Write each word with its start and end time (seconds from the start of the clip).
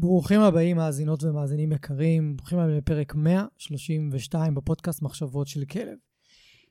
ברוכים 0.00 0.40
הבאים, 0.40 0.76
מאזינות 0.76 1.24
ומאזינים 1.24 1.72
יקרים. 1.72 2.36
ברוכים 2.36 2.58
הבאים 2.58 2.76
לפרק 2.76 3.14
132 3.14 4.54
בפודקאסט 4.54 5.02
מחשבות 5.02 5.46
של 5.46 5.64
כלב. 5.64 5.98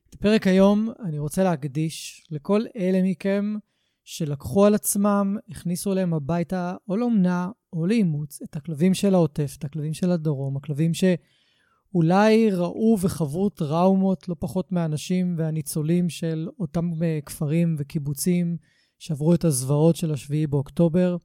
את 0.09 0.13
הפרק 0.13 0.47
היום 0.47 0.89
אני 1.05 1.19
רוצה 1.19 1.43
להקדיש 1.43 2.25
לכל 2.31 2.61
אלה 2.77 2.99
מכם 3.03 3.55
שלקחו 4.03 4.65
על 4.65 4.75
עצמם, 4.75 5.37
הכניסו 5.49 5.93
אליהם 5.93 6.13
הביתה 6.13 6.75
או 6.87 6.97
לאומנה 6.97 7.49
או 7.73 7.87
לאימוץ 7.87 8.41
את 8.41 8.55
הכלבים 8.55 8.93
של 8.93 9.13
העוטף, 9.13 9.55
את 9.59 9.65
הכלבים 9.65 9.93
של 9.93 10.11
הדרום, 10.11 10.57
הכלבים 10.57 10.91
שאולי 10.93 12.51
ראו 12.51 12.97
וחוו 13.01 13.49
טראומות 13.49 14.29
לא 14.29 14.35
פחות 14.39 14.71
מהאנשים 14.71 15.35
והניצולים 15.37 16.09
של 16.09 16.47
אותם 16.59 17.03
אה, 17.03 17.19
כפרים 17.25 17.75
וקיבוצים 17.79 18.57
שעברו 18.99 19.33
את 19.33 19.43
הזוועות 19.43 19.95
של 19.95 20.13
השביעי 20.13 20.47
באוקטובר. 20.47 21.17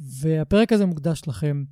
והפרק 0.00 0.72
הזה 0.72 0.86
מוקדש 0.86 1.22
לכם. 1.26 1.64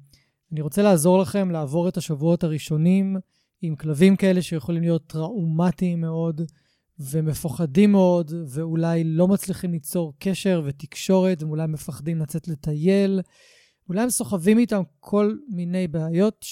אני 0.53 0.61
רוצה 0.61 0.83
לעזור 0.83 1.19
לכם 1.19 1.51
לעבור 1.51 1.89
את 1.89 1.97
השבועות 1.97 2.45
הראשונים 2.45 3.17
עם 3.63 3.77
כלבים 3.77 4.17
כאלה 4.17 4.43
שיכולים 4.43 4.83
להיות 4.83 5.07
טראומטיים 5.07 6.01
מאוד 6.01 6.41
ומפוחדים 6.99 7.93
מאוד, 7.93 8.33
ואולי 8.49 9.05
לא 9.05 9.29
מצליחים 9.29 9.73
ליצור 9.73 10.13
קשר 10.19 10.63
ותקשורת, 10.65 11.43
ואולי 11.43 11.67
מפחדים 11.67 12.19
לצאת 12.19 12.49
לטייל. 12.49 13.21
אולי 13.89 14.01
הם 14.01 14.11
סוחבים 14.11 14.59
איתם 14.59 14.83
כל 15.01 15.37
מיני 15.49 15.89
בעיות 15.89 16.43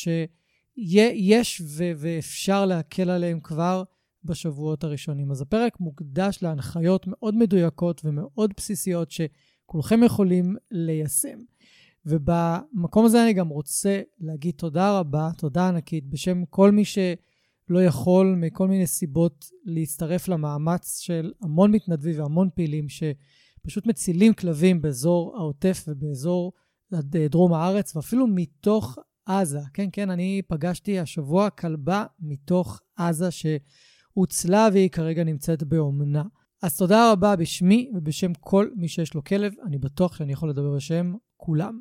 שיש 0.77 1.61
ו- 1.65 1.93
ואפשר 1.97 2.67
להקל 2.67 3.11
עליהם 3.11 3.41
כבר 3.41 3.83
בשבועות 4.25 4.85
הראשונים. 4.85 5.31
אז 5.31 5.41
הפרק 5.41 5.81
מוקדש 5.81 6.39
להנחיות 6.43 7.07
מאוד 7.07 7.35
מדויקות 7.35 8.01
ומאוד 8.05 8.53
בסיסיות 8.57 9.11
שכולכם 9.11 10.03
יכולים 10.03 10.57
ליישם. 10.71 11.39
ובמקום 12.07 13.05
הזה 13.05 13.23
אני 13.25 13.33
גם 13.33 13.49
רוצה 13.49 14.01
להגיד 14.21 14.55
תודה 14.55 14.99
רבה, 14.99 15.31
תודה 15.39 15.69
ענקית, 15.69 16.09
בשם 16.09 16.45
כל 16.45 16.71
מי 16.71 16.85
שלא 16.85 17.83
יכול 17.85 18.35
מכל 18.41 18.69
מיני 18.69 18.87
סיבות 18.87 19.45
להצטרף 19.65 20.29
למאמץ 20.29 20.99
של 20.99 21.33
המון 21.43 21.71
מתנדבים 21.71 22.21
והמון 22.21 22.49
פעילים 22.55 22.87
שפשוט 22.89 23.87
מצילים 23.87 24.35
כלבים 24.35 24.83
באזור 24.83 25.37
העוטף 25.37 25.85
ובאזור 25.89 26.53
דרום 27.31 27.53
הארץ, 27.53 27.97
ואפילו 27.97 28.27
מתוך 28.27 28.99
עזה. 29.27 29.61
כן, 29.75 29.89
כן, 29.93 30.11
אני 30.11 30.43
פגשתי 30.49 30.99
השבוע 30.99 31.51
כלבה 31.51 32.05
מתוך 32.21 32.81
עזה 32.97 33.29
שהוצלה 33.31 34.69
והיא 34.73 34.91
כרגע 34.91 35.25
נמצאת 35.25 35.63
באומנה. 35.63 36.23
אז 36.63 36.77
תודה 36.77 37.13
רבה 37.13 37.37
בשמי 37.37 37.91
ובשם 37.95 38.35
כל 38.41 38.71
מי 38.77 38.89
שיש 38.89 39.15
לו 39.15 39.25
כלב. 39.25 39.53
אני 39.67 39.79
בטוח 39.79 40.17
שאני 40.17 40.33
יכול 40.33 40.51
לדבר 40.51 40.77
בשם 40.77 41.15
כולם. 41.37 41.81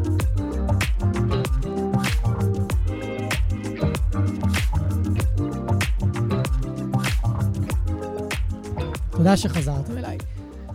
תודה 9.23 9.37
שחזרתם 9.37 9.97
אליי. 9.97 10.17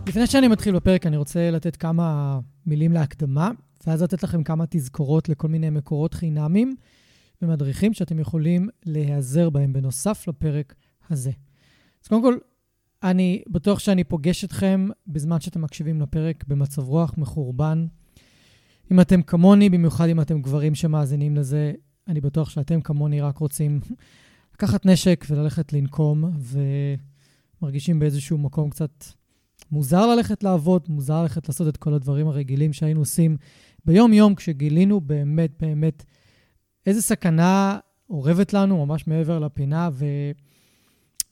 לפני 0.07 0.27
שאני 0.27 0.47
מתחיל 0.47 0.75
בפרק, 0.75 1.05
אני 1.05 1.17
רוצה 1.17 1.51
לתת 1.51 1.75
כמה 1.75 2.39
מילים 2.65 2.91
להקדמה, 2.91 3.51
ואז 3.87 4.03
לתת 4.03 4.23
לכם 4.23 4.43
כמה 4.43 4.65
תזכורות 4.69 5.29
לכל 5.29 5.47
מיני 5.47 5.69
מקורות 5.69 6.13
חינמים 6.13 6.75
ומדריכים 7.41 7.93
שאתם 7.93 8.19
יכולים 8.19 8.69
להיעזר 8.85 9.49
בהם 9.49 9.73
בנוסף 9.73 10.27
לפרק 10.27 10.75
הזה. 11.09 11.31
אז 12.03 12.07
קודם 12.07 12.21
כל, 12.21 12.37
אני 13.03 13.43
בטוח 13.49 13.79
שאני 13.79 14.03
פוגש 14.03 14.43
אתכם 14.43 14.87
בזמן 15.07 15.39
שאתם 15.39 15.61
מקשיבים 15.61 16.01
לפרק 16.01 16.43
במצב 16.47 16.87
רוח 16.87 17.13
מחורבן. 17.17 17.87
אם 18.91 19.01
אתם 19.01 19.21
כמוני, 19.21 19.69
במיוחד 19.69 20.09
אם 20.09 20.21
אתם 20.21 20.41
גברים 20.41 20.75
שמאזינים 20.75 21.35
לזה, 21.35 21.73
אני 22.07 22.21
בטוח 22.21 22.49
שאתם 22.49 22.81
כמוני 22.81 23.21
רק 23.21 23.37
רוצים 23.37 23.79
לקחת 24.53 24.85
נשק 24.85 25.25
וללכת 25.29 25.73
לנקום, 25.73 26.23
ו... 26.39 26.59
מרגישים 27.61 27.99
באיזשהו 27.99 28.37
מקום 28.37 28.69
קצת 28.69 29.05
מוזר 29.71 30.15
ללכת 30.15 30.43
לעבוד, 30.43 30.85
מוזר 30.89 31.21
ללכת 31.21 31.47
לעשות 31.47 31.67
את 31.67 31.77
כל 31.77 31.93
הדברים 31.93 32.27
הרגילים 32.27 32.73
שהיינו 32.73 32.99
עושים 32.99 33.37
ביום-יום, 33.85 34.35
כשגילינו 34.35 35.01
באמת 35.01 35.51
באמת 35.61 36.03
איזה 36.85 37.01
סכנה 37.01 37.79
אורבת 38.09 38.53
לנו 38.53 38.85
ממש 38.85 39.07
מעבר 39.07 39.39
לפינה, 39.39 39.89
ו... 39.93 40.05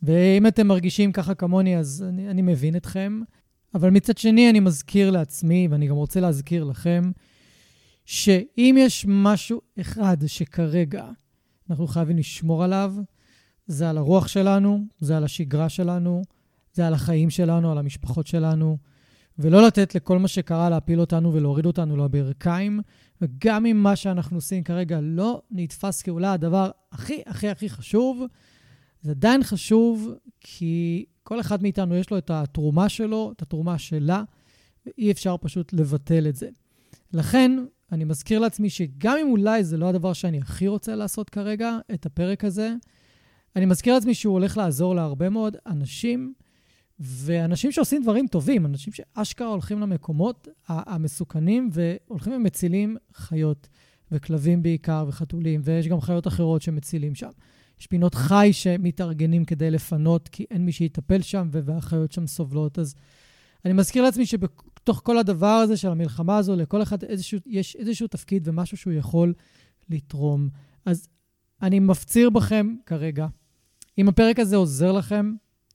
ואם 0.03 0.47
אתם 0.47 0.67
מרגישים 0.67 1.11
ככה 1.11 1.35
כמוני, 1.35 1.77
אז 1.77 2.05
אני, 2.09 2.29
אני 2.29 2.41
מבין 2.41 2.75
אתכם. 2.75 3.21
אבל 3.75 3.89
מצד 3.89 4.17
שני, 4.17 4.49
אני 4.49 4.59
מזכיר 4.59 5.11
לעצמי, 5.11 5.67
ואני 5.71 5.87
גם 5.87 5.95
רוצה 5.95 6.19
להזכיר 6.19 6.63
לכם, 6.63 7.11
שאם 8.05 8.75
יש 8.79 9.05
משהו 9.07 9.61
אחד 9.81 10.17
שכרגע 10.27 11.09
אנחנו 11.69 11.87
חייבים 11.87 12.17
לשמור 12.17 12.63
עליו, 12.63 12.95
זה 13.67 13.89
על 13.89 13.97
הרוח 13.97 14.27
שלנו, 14.27 14.85
זה 14.99 15.17
על 15.17 15.23
השגרה 15.23 15.69
שלנו, 15.69 16.21
זה 16.73 16.87
על 16.87 16.93
החיים 16.93 17.29
שלנו, 17.29 17.71
על 17.71 17.77
המשפחות 17.77 18.27
שלנו, 18.27 18.77
ולא 19.39 19.67
לתת 19.67 19.95
לכל 19.95 20.19
מה 20.19 20.27
שקרה 20.27 20.69
להפיל 20.69 20.99
אותנו 20.99 21.33
ולהוריד 21.33 21.65
אותנו 21.65 21.97
לברכיים. 21.97 22.79
וגם 23.21 23.65
אם 23.65 23.77
מה 23.77 23.95
שאנחנו 23.95 24.37
עושים 24.37 24.63
כרגע 24.63 24.99
לא 25.01 25.41
נתפס 25.51 26.01
כאולי 26.01 26.27
הדבר 26.27 26.71
הכי 26.91 27.21
הכי 27.25 27.49
הכי 27.49 27.69
חשוב, 27.69 28.23
זה 29.01 29.11
עדיין 29.11 29.43
חשוב 29.43 30.13
כי 30.41 31.05
כל 31.23 31.39
אחד 31.39 31.61
מאיתנו 31.61 31.95
יש 31.95 32.09
לו 32.09 32.17
את 32.17 32.29
התרומה 32.29 32.89
שלו, 32.89 33.31
את 33.35 33.41
התרומה 33.41 33.77
שלה, 33.77 34.23
ואי 34.85 35.11
אפשר 35.11 35.35
פשוט 35.41 35.73
לבטל 35.73 36.27
את 36.27 36.35
זה. 36.35 36.49
לכן, 37.13 37.65
אני 37.91 38.03
מזכיר 38.03 38.39
לעצמי 38.39 38.69
שגם 38.69 39.17
אם 39.21 39.27
אולי 39.31 39.63
זה 39.63 39.77
לא 39.77 39.89
הדבר 39.89 40.13
שאני 40.13 40.37
הכי 40.37 40.67
רוצה 40.67 40.95
לעשות 40.95 41.29
כרגע, 41.29 41.77
את 41.93 42.05
הפרק 42.05 42.43
הזה, 42.43 42.73
אני 43.55 43.66
מזכיר 43.66 43.93
לעצמי 43.93 44.13
שהוא 44.13 44.33
הולך 44.33 44.57
לעזור 44.57 44.95
להרבה 44.95 45.29
מאוד 45.29 45.57
אנשים, 45.67 46.33
ואנשים 46.99 47.71
שעושים 47.71 48.03
דברים 48.03 48.27
טובים, 48.27 48.66
אנשים 48.66 48.93
שאשכרה 48.93 49.47
הולכים 49.47 49.79
למקומות 49.79 50.47
המסוכנים 50.67 51.69
והולכים 51.73 52.33
ומצילים 52.33 52.97
חיות, 53.13 53.67
וכלבים 54.11 54.63
בעיקר, 54.63 55.05
וחתולים, 55.07 55.61
ויש 55.63 55.88
גם 55.88 56.01
חיות 56.01 56.27
אחרות 56.27 56.61
שמצילים 56.61 57.16
שם. 57.16 57.29
יש 57.79 57.88
פינות 57.88 58.16
חי 58.16 58.49
שמתארגנים 58.51 59.45
כדי 59.45 59.72
לפנות, 59.72 60.28
כי 60.28 60.46
אין 60.52 60.66
מי 60.66 60.72
שיטפל 60.72 61.22
שם, 61.22 61.49
והחיות 61.52 62.11
שם 62.11 62.28
סובלות. 62.28 62.79
אז 62.79 62.96
אני 63.66 63.73
מזכיר 63.73 64.03
לעצמי 64.03 64.25
שבתוך 64.25 65.02
כל 65.03 65.17
הדבר 65.17 65.47
הזה 65.47 65.78
של 65.78 65.90
המלחמה 65.90 66.37
הזו, 66.37 66.55
לכל 66.55 66.81
אחד 66.81 67.03
איזשהו, 67.03 67.40
יש 67.46 67.75
איזשהו 67.75 68.07
תפקיד 68.07 68.47
ומשהו 68.47 68.78
שהוא 68.78 68.93
יכול 68.93 69.34
לתרום. 69.90 70.49
אז 70.85 71.07
אני 71.61 71.79
מפציר 71.79 72.29
בכם 72.29 72.75
כרגע, 72.85 73.28
אם 73.97 74.09
הפרק 74.09 74.39
הזה 74.39 74.55
עוזר 74.55 74.91
לכם, 74.91 75.33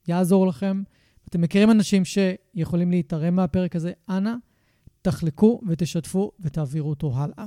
יעזור 0.09 0.47
לכם, 0.47 0.83
אתם 1.29 1.41
מכירים 1.41 1.71
אנשים 1.71 2.03
שיכולים 2.05 2.91
להתערם 2.91 3.37
מהפרק 3.37 3.77
הזה, 3.77 3.93
אנא, 4.09 4.35
תחלקו 5.03 5.61
ותשתפו 5.69 6.31
ותעבירו 6.41 6.91
אותו 6.91 7.13
הלאה. 7.15 7.47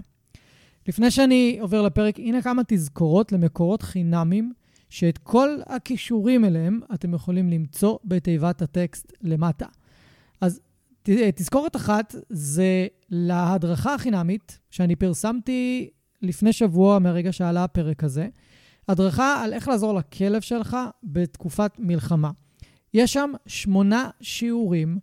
לפני 0.88 1.12
שאני 1.12 1.58
עובר 1.62 1.82
לפרק, 1.82 2.20
הנה 2.20 2.42
כמה 2.42 2.62
תזכורות 2.68 3.32
למקורות 3.32 3.82
חינמים, 3.82 4.54
שאת 4.90 5.18
כל 5.18 5.58
הכישורים 5.66 6.46
אליהם 6.46 6.80
אתם 6.94 7.14
יכולים 7.14 7.50
למצוא 7.50 7.98
בתיבת 8.06 8.62
הטקסט 8.62 9.14
למטה. 9.22 9.66
אז 10.42 10.62
תזכורת 11.36 11.76
אחת 11.76 12.16
זה 12.30 12.88
להדרכה 13.10 13.94
החינמית 13.94 14.60
שאני 14.72 14.96
פרסמתי 14.96 15.90
לפני 16.22 16.54
שבוע 16.54 17.00
מהרגע 17.00 17.32
שעלה 17.32 17.64
הפרק 17.64 18.04
הזה, 18.04 18.28
הדרכה 18.88 19.44
על 19.44 19.54
איך 19.54 19.68
לעזור 19.68 19.94
לכלב 19.94 20.42
שלך 20.42 20.78
בתקופת 21.04 21.72
מלחמה. 21.80 22.32
יש 22.94 23.14
שם 23.14 23.32
שמונה 23.48 24.10
שיעורים 24.22 25.00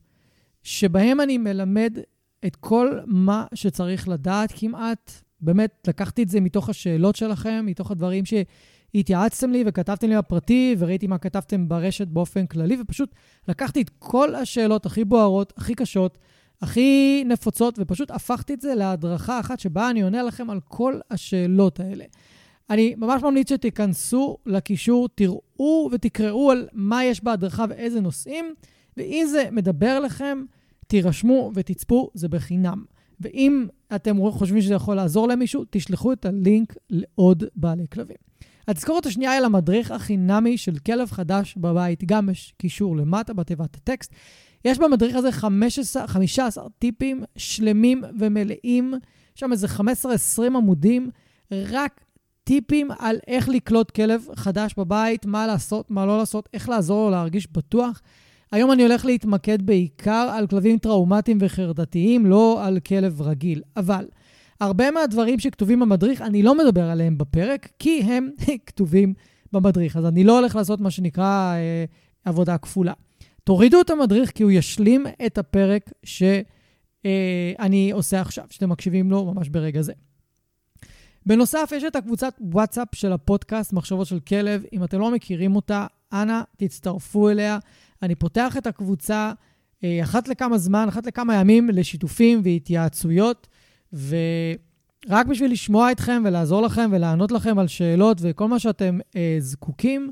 שבהם 0.62 1.20
אני 1.20 1.38
מלמד 1.38 1.98
את 2.46 2.56
כל 2.56 2.98
מה 3.06 3.46
שצריך 3.54 4.08
לדעת 4.08 4.52
כמעט. 4.56 5.12
באמת, 5.40 5.88
לקחתי 5.88 6.22
את 6.22 6.28
זה 6.28 6.40
מתוך 6.40 6.68
השאלות 6.68 7.16
שלכם, 7.16 7.62
מתוך 7.66 7.90
הדברים 7.90 8.24
שהתייעצתם 8.24 9.50
לי 9.50 9.64
וכתבתם 9.66 10.08
לי 10.08 10.16
בפרטי, 10.16 10.76
וראיתי 10.78 11.06
מה 11.06 11.18
כתבתם 11.18 11.68
ברשת 11.68 12.08
באופן 12.08 12.46
כללי, 12.46 12.76
ופשוט 12.80 13.14
לקחתי 13.48 13.82
את 13.82 13.90
כל 13.98 14.34
השאלות 14.34 14.86
הכי 14.86 15.04
בוערות, 15.04 15.52
הכי 15.56 15.74
קשות, 15.74 16.18
הכי 16.62 17.24
נפוצות, 17.26 17.78
ופשוט 17.78 18.10
הפכתי 18.10 18.54
את 18.54 18.60
זה 18.60 18.74
להדרכה 18.74 19.40
אחת 19.40 19.60
שבה 19.60 19.90
אני 19.90 20.02
עונה 20.02 20.22
לכם 20.22 20.50
על 20.50 20.60
כל 20.60 21.00
השאלות 21.10 21.80
האלה. 21.80 22.04
אני 22.70 22.94
ממש 22.98 23.22
ממליץ 23.22 23.48
שתיכנסו 23.48 24.36
לקישור, 24.46 25.08
תראו 25.14 25.88
ותקראו 25.92 26.50
על 26.50 26.68
מה 26.72 27.04
יש 27.04 27.24
בהדרכה 27.24 27.64
ואיזה 27.68 28.00
נושאים, 28.00 28.54
ואם 28.96 29.26
זה 29.30 29.48
מדבר 29.52 30.00
לכם, 30.00 30.44
תירשמו 30.86 31.50
ותצפו, 31.54 32.10
זה 32.14 32.28
בחינם. 32.28 32.84
ואם 33.20 33.66
אתם 33.94 34.30
חושבים 34.30 34.60
שזה 34.60 34.74
יכול 34.74 34.96
לעזור 34.96 35.28
למישהו, 35.28 35.64
תשלחו 35.70 36.12
את 36.12 36.26
הלינק 36.26 36.74
לעוד 36.90 37.44
בעלי 37.56 37.86
כלבים. 37.92 38.16
התזכורת 38.68 39.06
השנייה 39.06 39.32
היא 39.32 39.40
למדריך 39.40 39.90
החינמי 39.90 40.58
של 40.58 40.78
כלב 40.78 41.10
חדש 41.10 41.54
בבית, 41.56 42.04
גם 42.04 42.28
יש 42.30 42.54
קישור 42.58 42.96
למטה 42.96 43.32
בתיבת 43.32 43.76
הטקסט. 43.76 44.14
יש 44.64 44.78
במדריך 44.78 45.16
הזה 45.16 45.32
15, 45.32 46.06
15 46.06 46.64
טיפים 46.78 47.22
שלמים 47.36 48.02
ומלאים, 48.18 48.94
שם 49.34 49.52
איזה 49.52 49.66
15-20 49.66 49.80
עמודים, 50.46 51.10
רק 51.52 52.00
טיפים 52.44 52.88
על 52.98 53.16
איך 53.26 53.48
לקלוט 53.48 53.90
כלב 53.90 54.26
חדש 54.34 54.74
בבית, 54.78 55.26
מה 55.26 55.46
לעשות, 55.46 55.90
מה 55.90 56.06
לא 56.06 56.18
לעשות, 56.18 56.48
איך 56.54 56.68
לעזור 56.68 57.04
לו 57.04 57.10
להרגיש 57.10 57.48
בטוח. 57.52 58.00
היום 58.52 58.72
אני 58.72 58.82
הולך 58.82 59.04
להתמקד 59.04 59.62
בעיקר 59.62 60.30
על 60.32 60.46
כלבים 60.46 60.78
טראומטיים 60.78 61.38
וחרדתיים, 61.40 62.26
לא 62.26 62.66
על 62.66 62.80
כלב 62.80 63.22
רגיל. 63.22 63.62
אבל 63.76 64.08
הרבה 64.60 64.90
מהדברים 64.90 65.38
שכתובים 65.38 65.80
במדריך, 65.80 66.22
אני 66.22 66.42
לא 66.42 66.58
מדבר 66.58 66.90
עליהם 66.90 67.18
בפרק, 67.18 67.68
כי 67.78 68.02
הם 68.02 68.30
כתובים 68.66 69.14
במדריך. 69.52 69.96
אז 69.96 70.06
אני 70.06 70.24
לא 70.24 70.38
הולך 70.38 70.56
לעשות 70.56 70.80
מה 70.80 70.90
שנקרא 70.90 71.54
אה, 71.54 71.84
עבודה 72.24 72.58
כפולה. 72.58 72.92
תורידו 73.44 73.80
את 73.80 73.90
המדריך 73.90 74.30
כי 74.30 74.42
הוא 74.42 74.50
ישלים 74.50 75.06
את 75.26 75.38
הפרק 75.38 75.90
שאני 76.04 77.90
אה, 77.90 77.96
עושה 77.96 78.20
עכשיו, 78.20 78.44
שאתם 78.50 78.68
מקשיבים 78.68 79.10
לו 79.10 79.34
ממש 79.34 79.48
ברגע 79.48 79.82
זה. 79.82 79.92
בנוסף, 81.26 81.72
יש 81.76 81.84
את 81.84 81.96
הקבוצת 81.96 82.34
וואטסאפ 82.40 82.88
של 82.94 83.12
הפודקאסט, 83.12 83.72
מחשבות 83.72 84.06
של 84.06 84.20
כלב. 84.20 84.62
אם 84.72 84.84
אתם 84.84 85.00
לא 85.00 85.10
מכירים 85.10 85.56
אותה, 85.56 85.86
אנא 86.12 86.40
תצטרפו 86.56 87.28
אליה. 87.28 87.58
אני 88.02 88.14
פותח 88.14 88.56
את 88.56 88.66
הקבוצה 88.66 89.32
אה, 89.84 90.00
אחת 90.02 90.28
לכמה 90.28 90.58
זמן, 90.58 90.88
אחת 90.88 91.06
לכמה 91.06 91.34
ימים, 91.34 91.70
לשיתופים 91.70 92.40
והתייעצויות, 92.44 93.48
ורק 93.92 95.26
בשביל 95.26 95.52
לשמוע 95.52 95.92
אתכם 95.92 96.22
ולעזור 96.24 96.62
לכם 96.62 96.90
ולענות 96.92 97.32
לכם 97.32 97.58
על 97.58 97.66
שאלות 97.66 98.18
וכל 98.20 98.48
מה 98.48 98.58
שאתם 98.58 98.98
אה, 99.16 99.36
זקוקים, 99.38 100.10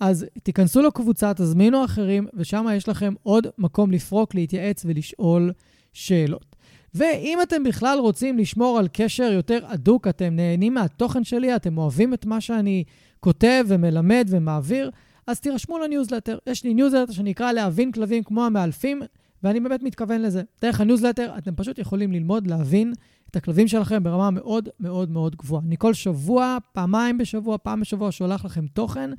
אז 0.00 0.26
תיכנסו 0.42 0.82
לקבוצה, 0.82 1.34
תזמינו 1.34 1.84
אחרים, 1.84 2.26
ושם 2.34 2.66
יש 2.74 2.88
לכם 2.88 3.14
עוד 3.22 3.46
מקום 3.58 3.90
לפרוק, 3.90 4.34
להתייעץ 4.34 4.84
ולשאול 4.84 5.52
שאלות. 5.92 6.51
ואם 6.94 7.38
אתם 7.42 7.62
בכלל 7.62 7.98
רוצים 7.98 8.38
לשמור 8.38 8.78
על 8.78 8.88
קשר 8.92 9.32
יותר 9.32 9.58
הדוק, 9.68 10.08
אתם 10.08 10.36
נהנים 10.36 10.74
מהתוכן 10.74 11.24
שלי, 11.24 11.56
אתם 11.56 11.78
אוהבים 11.78 12.14
את 12.14 12.26
מה 12.26 12.40
שאני 12.40 12.84
כותב 13.20 13.64
ומלמד 13.68 14.26
ומעביר, 14.30 14.90
אז 15.26 15.40
תירשמו 15.40 15.78
לניוזלטר. 15.78 16.38
יש 16.46 16.64
לי 16.64 16.74
ניוזלטר 16.74 17.12
שנקרא 17.12 17.52
להבין 17.52 17.92
כלבים 17.92 18.22
כמו 18.22 18.44
המאלפים, 18.44 19.02
ואני 19.42 19.60
באמת 19.60 19.82
מתכוון 19.82 20.22
לזה. 20.22 20.42
דרך 20.62 20.80
הניוזלטר 20.80 21.34
אתם 21.38 21.54
פשוט 21.54 21.78
יכולים 21.78 22.12
ללמוד 22.12 22.46
להבין 22.46 22.92
את 23.30 23.36
הכלבים 23.36 23.68
שלכם 23.68 24.02
ברמה 24.02 24.30
מאוד 24.30 24.68
מאוד 24.80 25.10
מאוד 25.10 25.36
גבוהה. 25.36 25.62
אני 25.66 25.76
כל 25.78 25.94
שבוע, 25.94 26.58
פעמיים 26.72 27.18
בשבוע, 27.18 27.58
פעם 27.58 27.80
בשבוע, 27.80 28.12
שולח 28.12 28.44
לכם 28.44 28.66
תוכן 28.66 29.10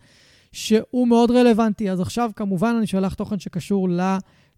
שהוא 0.51 1.07
מאוד 1.07 1.31
רלוונטי. 1.31 1.91
אז 1.91 2.01
עכשיו, 2.01 2.31
כמובן, 2.35 2.75
אני 2.77 2.87
שולח 2.87 3.13
תוכן 3.13 3.39
שקשור 3.39 3.89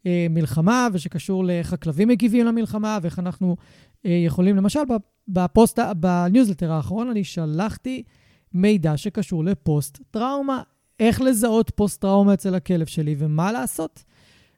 למלחמה 0.05 0.87
ושקשור 0.93 1.45
לאיך 1.45 1.73
הכלבים 1.73 2.07
מגיבים 2.07 2.45
למלחמה 2.45 2.99
ואיך 3.01 3.19
אנחנו 3.19 3.55
אה, 4.05 4.11
יכולים, 4.25 4.55
למשל, 4.55 4.79
בפוסט, 5.27 5.79
בניוזלטר 5.97 6.71
האחרון, 6.71 7.09
אני 7.09 7.23
שלחתי 7.23 8.03
מידע 8.53 8.97
שקשור 8.97 9.43
לפוסט-טראומה. 9.43 10.61
איך 10.99 11.21
לזהות 11.21 11.71
פוסט-טראומה 11.75 12.33
אצל 12.33 12.55
הכלב 12.55 12.85
שלי 12.85 13.15
ומה 13.17 13.51
לעשות. 13.51 14.03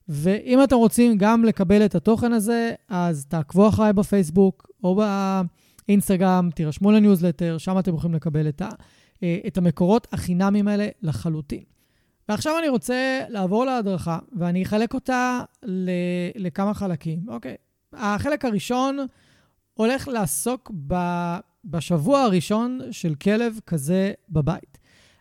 ואם 0.10 0.64
אתם 0.64 0.76
רוצים 0.76 1.18
גם 1.18 1.46
לקבל 1.46 1.86
את 1.86 1.96
התוכן 1.96 2.34
הזה, 2.34 2.74
אז 2.90 3.26
תעקבו 3.26 3.70
אחריי 3.70 3.94
בפייסבוק 3.94 4.70
או 4.84 5.02
באינסטגרם, 5.88 6.50
תירשמו 6.56 6.92
לניוזלטר, 6.92 7.58
שם 7.58 7.80
אתם 7.80 7.96
יכולים 7.96 8.16
לקבל 8.16 8.50
את, 8.50 8.62
אה, 9.24 9.38
המקורות 9.56 10.08
החינמיים 10.12 10.68
האלה 10.68 10.88
לחלוטין. 11.02 11.77
ועכשיו 12.30 12.60
אני 12.60 12.70
רוצה 12.70 13.22
לעבור 13.30 13.66
להדרכה, 13.66 14.20
ואני 14.34 14.64
אחלק 14.64 14.94
אותה 14.94 15.42
לכמה 16.36 16.74
חלקים. 16.74 17.20
אוקיי, 17.28 17.56
החלק 17.94 18.46
הראשון 18.46 18.98
הולך 19.74 20.08
לעסוק 20.08 20.72
בשבוע 21.66 22.22
הראשון 22.22 22.80
של 22.92 23.16
כלב 23.16 23.60
כזה 23.68 24.12
בבית. 24.30 24.78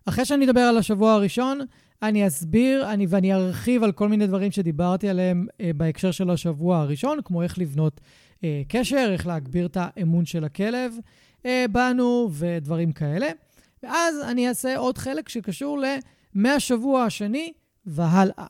אחרי 0.07 0.25
שאני 0.25 0.45
אדבר 0.45 0.61
על 0.61 0.79
השבוע 0.79 1.13
הראשון, 1.13 1.61
אני 2.03 2.27
אסביר 2.27 2.93
אני, 2.93 3.07
ואני 3.09 3.35
ארחיב 3.35 3.83
על 3.83 3.93
כל 3.93 4.09
מיני 4.09 4.27
דברים 4.27 4.51
שדיברתי 4.51 5.09
עליהם 5.09 5.47
אה, 5.61 5.71
בהקשר 5.77 6.11
של 6.11 6.31
השבוע 6.31 6.79
הראשון, 6.79 7.19
כמו 7.25 7.43
איך 7.43 7.59
לבנות 7.59 8.01
אה, 8.45 8.63
קשר, 8.69 9.09
איך 9.13 9.27
להגביר 9.27 9.67
את 9.67 9.77
האמון 9.81 10.25
של 10.25 10.45
הכלב 10.45 10.95
אה, 11.47 11.65
בנו 11.73 12.29
ודברים 12.33 12.93
כאלה. 12.93 13.29
ואז 13.83 14.17
אני 14.29 14.49
אעשה 14.49 14.77
עוד 14.77 14.99
חלק 14.99 15.29
שקשור 15.29 15.79
למהשבוע 16.37 17.05
השני 17.05 17.53
והלאה. 17.87 18.47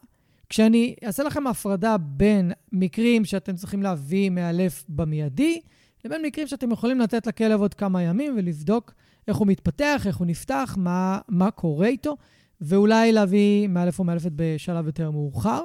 כשאני 0.48 0.94
אעשה 1.06 1.22
לכם 1.22 1.46
הפרדה 1.46 1.96
בין 1.98 2.52
מקרים 2.72 3.24
שאתם 3.24 3.56
צריכים 3.56 3.82
להביא 3.82 4.30
מאלף 4.30 4.84
במיידי, 4.88 5.60
לבין 6.04 6.22
מקרים 6.22 6.46
שאתם 6.46 6.70
יכולים 6.70 7.00
לתת 7.00 7.26
לכלב 7.26 7.60
עוד 7.60 7.74
כמה 7.74 8.02
ימים 8.02 8.34
ולבדוק 8.36 8.94
איך 9.28 9.36
הוא 9.36 9.46
מתפתח, 9.46 10.02
איך 10.06 10.16
הוא 10.16 10.26
נפתח, 10.26 10.76
מה, 10.78 11.18
מה 11.28 11.50
קורה 11.50 11.86
איתו, 11.86 12.16
ואולי 12.60 13.12
להביא 13.12 13.68
מאלף 13.68 13.98
או 13.98 14.04
מאלפת 14.04 14.30
בשלב 14.36 14.86
יותר 14.86 15.10
מאוחר. 15.10 15.62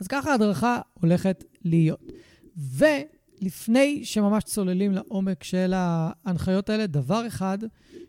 אז 0.00 0.06
ככה 0.06 0.30
ההדרכה 0.30 0.80
הולכת 0.94 1.44
להיות. 1.64 2.12
ולפני 2.56 4.04
שממש 4.04 4.44
צוללים 4.44 4.92
לעומק 4.92 5.44
של 5.44 5.72
ההנחיות 5.74 6.70
האלה, 6.70 6.86
דבר 6.86 7.26
אחד 7.26 7.58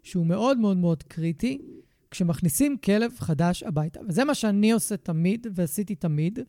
שהוא 0.03 0.25
מאוד 0.25 0.57
מאוד 0.57 0.77
מאוד 0.77 1.03
קריטי, 1.03 1.61
כשמכניסים 2.11 2.77
כלב 2.77 3.11
חדש 3.19 3.63
הביתה. 3.63 3.99
וזה 4.07 4.23
מה 4.23 4.35
שאני 4.35 4.71
עושה 4.71 4.97
תמיד, 4.97 5.47
ועשיתי 5.51 5.95
תמיד, 5.95 6.39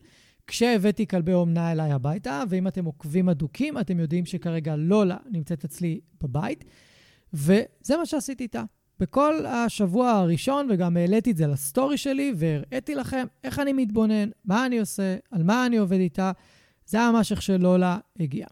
כשהבאתי 0.47 1.07
כלבי 1.07 1.33
אומנה 1.33 1.71
אליי 1.71 1.91
הביתה, 1.91 2.43
ואם 2.49 2.67
אתם 2.67 2.85
עוקבים 2.85 3.29
אדוקים, 3.29 3.79
אתם 3.79 3.99
יודעים 3.99 4.25
שכרגע 4.25 4.75
לולה 4.75 5.17
נמצאת 5.29 5.65
אצלי 5.65 5.99
בבית. 6.21 6.65
וזה 7.33 7.97
מה 7.97 8.05
שעשיתי 8.05 8.43
איתה. 8.43 8.63
בכל 8.99 9.45
השבוע 9.45 10.11
הראשון, 10.11 10.67
וגם 10.69 10.97
העליתי 10.97 11.31
את 11.31 11.37
זה 11.37 11.47
לסטורי 11.47 11.97
שלי, 11.97 12.33
והראיתי 12.37 12.95
לכם 12.95 13.25
איך 13.43 13.59
אני 13.59 13.73
מתבונן, 13.73 14.29
מה 14.45 14.65
אני 14.65 14.79
עושה, 14.79 15.17
על 15.31 15.43
מה 15.43 15.65
אני 15.65 15.77
עובד 15.77 15.99
איתה. 15.99 16.31
זה 16.85 16.97
היה 16.97 17.11
ממש 17.11 17.31
איך 17.31 17.41
שלולה 17.41 17.97
הגיעה. 18.19 18.49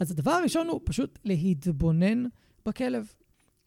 אז 0.00 0.10
הדבר 0.10 0.30
הראשון 0.30 0.68
הוא 0.68 0.80
פשוט 0.84 1.18
להתבונן 1.24 2.24
בכלב. 2.66 3.12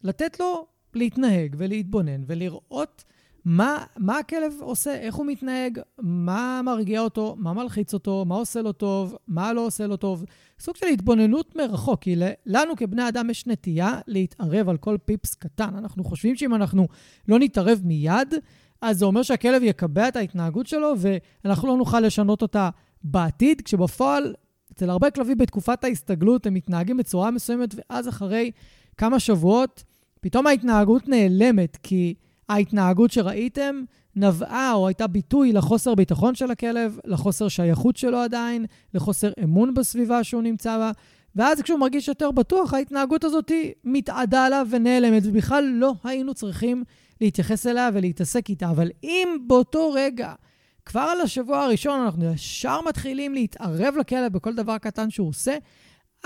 לתת 0.04 0.40
לו 0.40 0.68
להתנהג 0.96 1.56
ולהתבונן 1.58 2.24
ולראות 2.28 3.04
מה, 3.46 3.84
מה 3.98 4.18
הכלב 4.18 4.54
עושה, 4.60 4.96
איך 4.96 5.16
הוא 5.16 5.25
מתנהג, 5.25 5.80
מה 6.00 6.62
מרגיע 6.64 7.02
אותו, 7.02 7.36
מה 7.40 7.54
מלחיץ 7.54 7.94
אותו, 7.94 8.25
מה 8.25 8.36
עושה 8.36 8.62
לו 8.62 8.72
טוב, 8.72 9.16
מה 9.28 9.54
לא 9.54 9.66
עושה 9.66 9.88
לו 9.88 9.98
טוב. 9.98 10.25
סוג 10.60 10.75
של 10.75 10.86
התבוננות 10.86 11.56
מרחוק, 11.56 12.02
כי 12.02 12.16
לנו 12.46 12.75
כבני 12.75 13.08
אדם 13.08 13.30
יש 13.30 13.48
נטייה 13.48 14.00
להתערב 14.08 14.70
על 14.70 14.78
כל 14.78 14.98
פיפס 15.06 15.36
קטן. 15.36 15.75
אנחנו 15.78 16.04
חושבים 16.04 16.36
שאם 16.36 16.56
אנחנו 16.56 16.88
לא 17.28 17.40
נתערב 17.40 17.82
מיד, 17.84 18.34
אז 18.82 18.98
זה 18.98 19.06
אומר 19.06 19.24
שהכלב 19.24 19.64
יקבע 19.64 20.08
את 20.08 20.16
ההתנהגות 20.16 20.68
שלו 20.68 20.94
ואנחנו 20.98 21.68
לא 21.68 21.78
נוכל 21.78 22.00
לשנות 22.00 22.42
אותה 22.42 22.70
בעתיד, 23.04 23.62
כשבפועל, 23.62 24.34
אצל 24.72 24.90
הרבה 24.90 25.12
כלבים 25.12 25.38
בתקופת 25.38 25.84
ההסתגלות 25.84 26.46
הם 26.46 26.54
מתנהגים 26.54 26.98
בצורה 26.98 27.32
מסוימת, 27.32 27.75
ואז 27.78 28.10
אחרי 28.10 28.52
כמה 28.98 29.20
שבועות, 29.20 29.84
פתאום 30.25 30.48
ההתנהגות 30.48 31.08
נעלמת, 31.08 31.77
כי 31.84 32.13
ההתנהגות 32.50 33.12
שראיתם 33.12 33.84
נבעה 34.15 34.74
או 34.74 34.88
הייתה 34.88 35.08
ביטוי 35.08 35.53
לחוסר 35.53 35.96
ביטחון 35.96 36.36
של 36.36 36.51
הכלב, 36.51 37.00
לחוסר 37.05 37.48
שייכות 37.48 37.98
שלו 37.98 38.17
עדיין, 38.17 38.65
לחוסר 38.94 39.32
אמון 39.44 39.74
בסביבה 39.74 40.24
שהוא 40.24 40.41
נמצא 40.41 40.77
בה, 40.77 40.91
ואז 41.36 41.62
כשהוא 41.62 41.79
מרגיש 41.79 42.08
יותר 42.08 42.32
בטוח, 42.32 42.74
ההתנהגות 42.74 43.24
הזאת 43.24 43.51
מתאדה 43.84 44.50
לה 44.50 44.63
ונעלמת, 44.70 45.24
ובכלל 45.25 45.63
לא 45.63 45.94
היינו 46.03 46.34
צריכים 46.34 46.84
להתייחס 47.22 47.67
אליה 47.67 47.89
ולהתעסק 47.94 48.50
איתה. 48.50 48.70
אבל 48.70 48.89
אם 49.03 49.38
באותו 49.48 49.91
רגע, 49.91 50.34
כבר 50.86 51.01
על 51.12 51.22
השבוע 51.22 51.63
הראשון, 51.63 52.00
אנחנו 52.00 52.34
ישר 52.34 52.79
מתחילים 52.88 53.34
להתערב 53.34 53.96
לכלב 54.00 54.34
בכל 54.34 54.53
דבר 54.53 54.77
קטן 54.77 55.10
שהוא 55.10 55.29
עושה, 55.29 55.58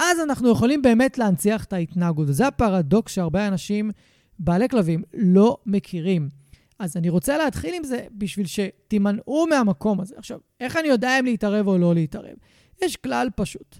אז 0.02 0.20
אנחנו 0.20 0.50
יכולים 0.52 0.82
באמת 0.82 1.18
להנציח 1.18 1.64
את 1.64 1.74
ההתנהגות. 1.74 2.30
וזה 2.30 2.48
הפרדוקס 2.48 3.12
שהרבה 3.14 3.48
אנשים, 3.48 3.92
בעלי 4.40 4.70
כלבים, 4.70 5.04
לא 5.14 5.58
מכירים. 5.66 6.30
אז 6.80 6.98
אני 6.98 7.10
רוצה 7.10 7.38
להתחיל 7.38 7.76
עם 7.76 7.84
זה 7.84 8.06
בשביל 8.12 8.46
שתימנעו 8.46 9.48
מהמקום 9.50 10.00
הזה. 10.00 10.16
עכשיו, 10.18 10.40
איך 10.60 10.78
אני 10.78 10.88
יודע 10.88 11.20
אם 11.20 11.26
להתערב 11.26 11.68
או 11.68 11.78
לא 11.78 11.94
להתערב? 11.94 12.36
יש 12.82 12.96
כלל 12.96 13.30
פשוט. 13.36 13.80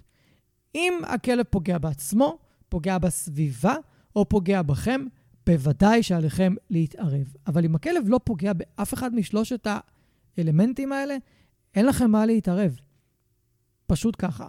אם 0.74 0.92
הכלב 1.06 1.44
פוגע 1.50 1.78
בעצמו, 1.78 2.38
פוגע 2.68 2.98
בסביבה 2.98 3.74
או 4.16 4.28
פוגע 4.28 4.62
בכם, 4.62 5.04
בוודאי 5.46 6.02
שעליכם 6.02 6.54
להתערב. 6.70 7.34
אבל 7.46 7.64
אם 7.64 7.74
הכלב 7.74 8.04
לא 8.06 8.20
פוגע 8.24 8.52
באף 8.52 8.94
אחד 8.94 9.14
משלושת 9.14 9.66
האלמנטים 10.36 10.92
האלה, 10.92 11.16
אין 11.74 11.86
לכם 11.86 12.10
מה 12.10 12.26
להתערב. 12.26 12.76
פשוט 13.86 14.16
ככה. 14.18 14.48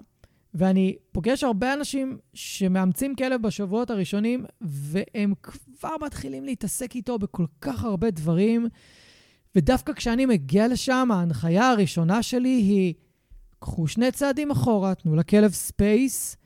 ואני 0.53 0.96
פוגש 1.12 1.43
הרבה 1.43 1.74
אנשים 1.74 2.17
שמאמצים 2.34 3.15
כלב 3.15 3.41
בשבועות 3.41 3.89
הראשונים, 3.89 4.46
והם 4.62 5.34
כבר 5.41 5.96
מתחילים 6.05 6.46
להתעסק 6.46 6.96
איתו 6.96 7.20
בכל 7.20 7.46
כך 7.62 7.84
הרבה 7.84 8.12
דברים, 8.12 8.67
ודווקא 9.55 9.93
כשאני 9.93 10.25
מגיע 10.25 10.67
לשם, 10.67 11.10
ההנחיה 11.13 11.70
הראשונה 11.70 12.24
שלי 12.24 12.50
היא, 12.50 12.93
קחו 13.60 13.88
שני 13.88 14.12
צעדים 14.12 14.51
אחורה, 14.51 14.96
תנו 14.96 15.15
לכלב 15.15 15.51
space, 15.51 16.38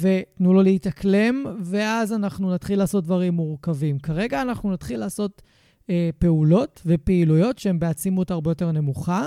ותנו 0.00 0.54
לו 0.54 0.62
להתאקלם, 0.62 1.44
ואז 1.64 2.12
אנחנו 2.12 2.54
נתחיל 2.54 2.78
לעשות 2.78 3.04
דברים 3.04 3.34
מורכבים. 3.34 3.98
כרגע 3.98 4.42
אנחנו 4.42 4.72
נתחיל 4.72 5.00
לעשות 5.00 5.42
אה, 5.90 6.10
פעולות 6.18 6.82
ופעילויות 6.86 7.58
שהן 7.58 7.78
בעצימות 7.78 8.30
הרבה 8.30 8.50
יותר 8.50 8.72
נמוכה, 8.72 9.26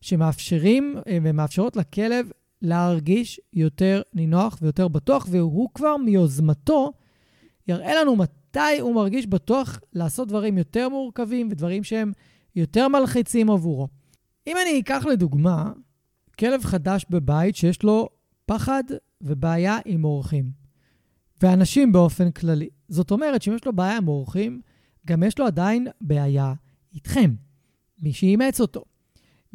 שמאפשרים 0.00 0.96
אה, 1.06 1.18
ומאפשרות 1.22 1.76
לכלב 1.76 2.30
להרגיש 2.62 3.40
יותר 3.52 4.02
נינוח 4.14 4.58
ויותר 4.62 4.88
בטוח, 4.88 5.26
והוא 5.30 5.68
כבר 5.74 5.96
מיוזמתו 5.96 6.92
יראה 7.68 7.94
לנו 8.00 8.16
מתי 8.16 8.78
הוא 8.80 8.94
מרגיש 8.94 9.26
בטוח 9.26 9.80
לעשות 9.92 10.28
דברים 10.28 10.58
יותר 10.58 10.88
מורכבים 10.88 11.48
ודברים 11.50 11.84
שהם 11.84 12.12
יותר 12.56 12.88
מלחיצים 12.88 13.50
עבורו. 13.50 13.88
אם 14.46 14.56
אני 14.62 14.80
אקח 14.80 15.04
לדוגמה 15.10 15.72
כלב 16.38 16.64
חדש 16.64 17.06
בבית 17.10 17.56
שיש 17.56 17.82
לו 17.82 18.08
פחד 18.46 18.82
ובעיה 19.20 19.78
עם 19.84 20.04
אורחים, 20.04 20.50
ואנשים 21.42 21.92
באופן 21.92 22.30
כללי. 22.30 22.68
זאת 22.88 23.10
אומרת 23.10 23.42
שאם 23.42 23.54
יש 23.54 23.66
לו 23.66 23.72
בעיה 23.72 23.96
עם 23.96 24.08
אורחים, 24.08 24.60
גם 25.06 25.22
יש 25.22 25.38
לו 25.38 25.46
עדיין 25.46 25.86
בעיה 26.00 26.52
איתכם, 26.94 27.34
מי 28.02 28.12
שאימץ 28.12 28.60
אותו. 28.60 28.84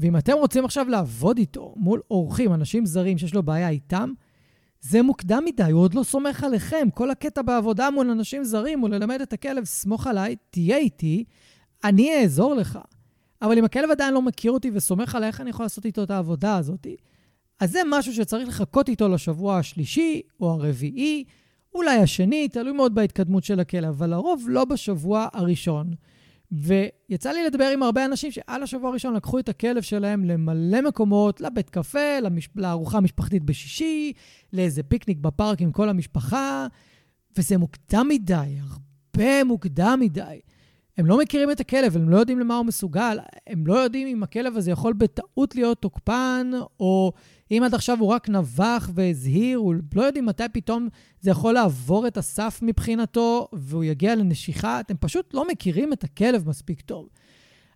ואם 0.01 0.17
אתם 0.17 0.33
רוצים 0.33 0.65
עכשיו 0.65 0.89
לעבוד 0.89 1.37
איתו 1.37 1.73
מול 1.77 2.01
אורחים, 2.11 2.53
אנשים 2.53 2.85
זרים 2.85 3.17
שיש 3.17 3.33
לו 3.33 3.43
בעיה 3.43 3.69
איתם, 3.69 4.11
זה 4.81 5.01
מוקדם 5.01 5.43
מדי, 5.45 5.71
הוא 5.71 5.81
עוד 5.81 5.93
לא 5.93 6.03
סומך 6.03 6.43
עליכם. 6.43 6.87
כל 6.93 7.11
הקטע 7.11 7.41
בעבודה 7.41 7.89
מול 7.89 8.09
אנשים 8.09 8.43
זרים 8.43 8.79
הוא 8.79 8.89
ללמד 8.89 9.21
את 9.21 9.33
הכלב, 9.33 9.65
סמוך 9.65 10.07
עליי, 10.07 10.35
תהיה 10.49 10.77
איתי, 10.77 11.23
אני 11.83 12.21
אעזור 12.21 12.55
לך. 12.55 12.79
אבל 13.41 13.57
אם 13.57 13.65
הכלב 13.65 13.91
עדיין 13.91 14.13
לא 14.13 14.21
מכיר 14.21 14.51
אותי 14.51 14.71
וסומך 14.73 15.15
עליי, 15.15 15.27
איך 15.27 15.41
אני 15.41 15.49
יכול 15.49 15.65
לעשות 15.65 15.85
איתו 15.85 16.03
את 16.03 16.11
העבודה 16.11 16.57
הזאת? 16.57 16.87
אז 17.59 17.71
זה 17.71 17.81
משהו 17.89 18.13
שצריך 18.13 18.47
לחכות 18.47 18.89
איתו 18.89 19.09
לשבוע 19.09 19.57
השלישי 19.57 20.21
או 20.39 20.51
הרביעי, 20.51 21.23
אולי 21.75 21.97
השני, 21.97 22.47
תלוי 22.47 22.71
מאוד 22.71 22.95
בהתקדמות 22.95 23.43
של 23.43 23.59
הכלב, 23.59 23.89
אבל 23.89 24.09
לרוב 24.09 24.45
לא 24.49 24.65
בשבוע 24.65 25.27
הראשון. 25.33 25.93
ויצא 26.51 27.31
לי 27.31 27.45
לדבר 27.45 27.63
עם 27.73 27.83
הרבה 27.83 28.05
אנשים 28.05 28.31
שעל 28.31 28.63
השבוע 28.63 28.89
הראשון 28.89 29.13
לקחו 29.13 29.39
את 29.39 29.49
הכלב 29.49 29.81
שלהם 29.81 30.25
למלא 30.25 30.81
מקומות, 30.81 31.41
לבית 31.41 31.69
קפה, 31.69 32.19
למש... 32.21 32.49
לארוחה 32.55 32.99
משפחתית 32.99 33.43
בשישי, 33.43 34.13
לאיזה 34.53 34.83
פיקניק 34.83 35.17
בפארק 35.17 35.61
עם 35.61 35.71
כל 35.71 35.89
המשפחה, 35.89 36.67
וזה 37.37 37.57
מוקדם 37.57 38.07
מדי, 38.09 38.57
הרבה 38.59 39.43
מוקדם 39.43 39.97
מדי. 40.01 40.39
הם 41.01 41.07
לא 41.07 41.17
מכירים 41.17 41.51
את 41.51 41.59
הכלב, 41.59 41.95
הם 41.95 42.09
לא 42.09 42.17
יודעים 42.17 42.39
למה 42.39 42.57
הוא 42.57 42.65
מסוגל, 42.65 43.17
הם 43.47 43.67
לא 43.67 43.73
יודעים 43.73 44.07
אם 44.07 44.23
הכלב 44.23 44.57
הזה 44.57 44.71
יכול 44.71 44.93
בטעות 44.93 45.55
להיות 45.55 45.81
תוקפן, 45.81 46.51
או 46.79 47.11
אם 47.51 47.61
עד 47.65 47.73
עכשיו 47.73 47.97
הוא 47.99 48.07
רק 48.07 48.29
נבח 48.29 48.89
והזהיר, 48.93 49.57
הוא 49.57 49.75
לא 49.95 50.01
יודעים 50.01 50.25
מתי 50.25 50.43
פתאום 50.53 50.87
זה 51.19 51.31
יכול 51.31 51.53
לעבור 51.53 52.07
את 52.07 52.17
הסף 52.17 52.59
מבחינתו 52.61 53.47
והוא 53.53 53.83
יגיע 53.83 54.15
לנשיכה. 54.15 54.79
אתם 54.79 54.95
פשוט 54.99 55.33
לא 55.33 55.47
מכירים 55.47 55.93
את 55.93 56.03
הכלב 56.03 56.49
מספיק 56.49 56.81
טוב. 56.81 57.09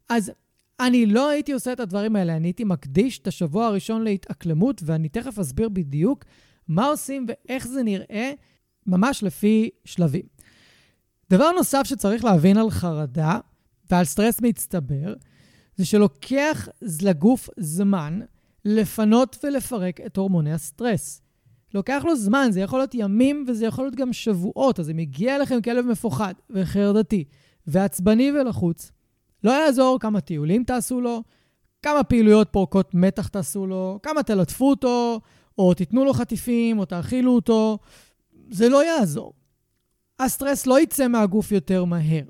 אז 0.09 0.31
אני 0.79 1.05
לא 1.05 1.29
הייתי 1.29 1.53
עושה 1.53 1.73
את 1.73 1.79
הדברים 1.79 2.15
האלה, 2.15 2.35
אני 2.35 2.47
הייתי 2.47 2.63
מקדיש 2.63 3.19
את 3.19 3.27
השבוע 3.27 3.65
הראשון 3.65 4.03
להתאקלמות, 4.03 4.81
ואני 4.85 5.09
תכף 5.09 5.39
אסביר 5.39 5.69
בדיוק 5.69 6.25
מה 6.67 6.85
עושים 6.85 7.25
ואיך 7.27 7.67
זה 7.67 7.83
נראה, 7.83 8.31
ממש 8.87 9.23
לפי 9.23 9.69
שלבים. 9.85 10.34
דבר 11.29 11.51
נוסף 11.51 11.81
שצריך 11.83 12.23
להבין 12.23 12.57
על 12.57 12.69
חרדה 12.69 13.39
ועל 13.91 14.05
סטרס 14.05 14.41
מצטבר, 14.41 15.13
זה 15.75 15.85
שלוקח 15.85 16.67
לגוף 17.01 17.49
זמן 17.57 18.19
לפנות 18.65 19.37
ולפרק 19.43 20.01
את 20.01 20.17
הורמוני 20.17 20.53
הסטרס. 20.53 21.21
לוקח 21.73 22.01
לו 22.05 22.15
זמן, 22.15 22.47
זה 22.51 22.61
יכול 22.61 22.79
להיות 22.79 22.95
ימים 22.95 23.45
וזה 23.47 23.65
יכול 23.65 23.85
להיות 23.85 23.95
גם 23.95 24.13
שבועות, 24.13 24.79
אז 24.79 24.89
אם 24.89 24.97
מגיע 24.97 25.37
לכם 25.37 25.61
כלב 25.61 25.85
מפוחד 25.85 26.33
וחרדתי 26.49 27.23
ועצבני 27.67 28.31
ולחוץ, 28.31 28.91
לא 29.43 29.51
יעזור 29.51 29.99
כמה 29.99 30.21
טיולים 30.21 30.63
תעשו 30.63 31.01
לו, 31.01 31.23
כמה 31.81 32.03
פעילויות 32.03 32.47
פורקות 32.51 32.93
מתח 32.93 33.27
תעשו 33.27 33.67
לו, 33.67 33.99
כמה 34.03 34.23
תלטפו 34.23 34.69
אותו, 34.69 35.19
או 35.57 35.73
תיתנו 35.73 36.05
לו 36.05 36.13
חטיפים, 36.13 36.79
או 36.79 36.85
תאכילו 36.85 37.35
אותו, 37.35 37.77
זה 38.49 38.69
לא 38.69 38.85
יעזור. 38.85 39.33
הסטרס 40.19 40.67
לא 40.67 40.79
יצא 40.79 41.07
מהגוף 41.07 41.51
יותר 41.51 41.85
מהר. 41.85 42.25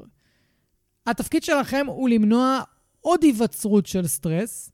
התפקיד 1.08 1.44
שלכם 1.44 1.86
הוא 1.88 2.10
למנוע 2.10 2.62
עוד 3.02 3.24
היווצרות 3.24 3.86
של 3.86 4.08
סטרס 4.08 4.72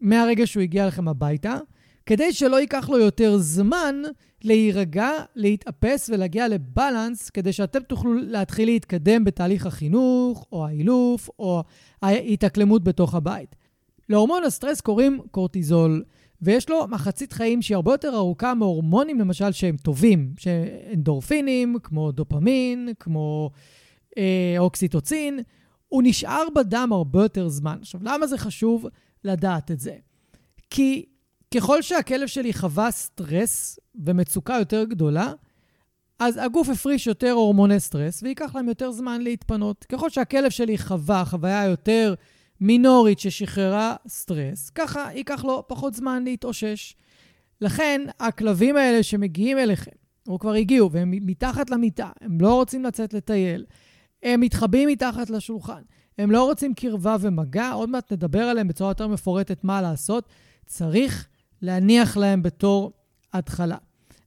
מהרגע 0.00 0.46
שהוא 0.46 0.62
הגיע 0.62 0.86
לכם 0.86 1.08
הביתה, 1.08 1.56
כדי 2.06 2.32
שלא 2.32 2.60
ייקח 2.60 2.88
לו 2.88 2.98
יותר 2.98 3.38
זמן 3.38 4.02
להירגע, 4.42 5.10
להתאפס 5.36 6.10
ולהגיע 6.10 6.48
ל 6.48 6.57
balance, 6.57 7.30
כדי 7.30 7.52
שאתם 7.52 7.82
תוכלו 7.82 8.14
להתחיל 8.14 8.68
להתקדם 8.68 9.24
בתהליך 9.24 9.66
החינוך, 9.66 10.46
או 10.52 10.66
האילוף, 10.66 11.30
או 11.38 11.62
ההתאקלמות 12.02 12.84
בתוך 12.84 13.14
הבית. 13.14 13.56
להורמון 14.08 14.44
הסטרס 14.44 14.80
קוראים 14.80 15.20
קורטיזול, 15.30 16.04
ויש 16.42 16.68
לו 16.70 16.86
מחצית 16.88 17.32
חיים 17.32 17.62
שהיא 17.62 17.74
הרבה 17.74 17.92
יותר 17.92 18.14
ארוכה 18.14 18.54
מהורמונים, 18.54 19.20
למשל, 19.20 19.52
שהם 19.52 19.76
טובים, 19.76 20.34
שאנדורפינים, 20.38 21.76
כמו 21.82 22.12
דופמין, 22.12 22.88
כמו 23.00 23.50
אה, 24.18 24.54
אוקסיטוצין, 24.58 25.40
הוא 25.88 26.02
נשאר 26.06 26.44
בדם 26.54 26.88
הרבה 26.92 27.22
יותר 27.22 27.48
זמן. 27.48 27.78
עכשיו, 27.80 28.00
למה 28.04 28.26
זה 28.26 28.38
חשוב 28.38 28.86
לדעת 29.24 29.70
את 29.70 29.80
זה? 29.80 29.96
כי 30.70 31.04
ככל 31.54 31.82
שהכלב 31.82 32.26
שלי 32.26 32.52
חווה 32.52 32.90
סטרס 32.90 33.78
ומצוקה 34.04 34.56
יותר 34.58 34.84
גדולה, 34.84 35.32
אז 36.18 36.40
הגוף 36.42 36.68
הפריש 36.68 37.06
יותר 37.06 37.30
הורמוני 37.30 37.80
סטרס, 37.80 38.22
וייקח 38.22 38.54
להם 38.54 38.68
יותר 38.68 38.92
זמן 38.92 39.20
להתפנות. 39.20 39.84
ככל 39.88 40.10
שהכלב 40.10 40.50
שלי 40.50 40.78
חווה 40.78 41.24
חוויה 41.24 41.64
יותר 41.64 42.14
מינורית 42.64 43.18
ששחררה 43.18 43.96
סטרס, 44.08 44.70
ככה 44.70 45.08
ייקח 45.14 45.44
לו 45.44 45.64
פחות 45.68 45.94
זמן 45.94 46.24
להתאושש. 46.24 46.94
לכן, 47.60 48.00
הכלבים 48.20 48.76
האלה 48.76 49.02
שמגיעים 49.02 49.58
אליכם, 49.58 49.90
או 50.28 50.38
כבר 50.38 50.52
הגיעו, 50.52 50.92
והם 50.92 51.10
מתחת 51.10 51.70
למיטה, 51.70 52.10
הם 52.20 52.40
לא 52.40 52.54
רוצים 52.54 52.84
לצאת 52.84 53.14
לטייל, 53.14 53.64
הם 54.22 54.40
מתחבאים 54.40 54.88
מתחת 54.88 55.30
לשולחן, 55.30 55.82
הם 56.18 56.30
לא 56.30 56.44
רוצים 56.44 56.74
קרבה 56.74 57.16
ומגע, 57.20 57.70
עוד 57.70 57.88
מעט 57.88 58.12
נדבר 58.12 58.42
עליהם 58.42 58.68
בצורה 58.68 58.90
יותר 58.90 59.08
מפורטת 59.08 59.64
מה 59.64 59.82
לעשות. 59.82 60.28
צריך 60.66 61.28
להניח 61.62 62.16
להם 62.16 62.42
בתור 62.42 62.92
התחלה. 63.32 63.76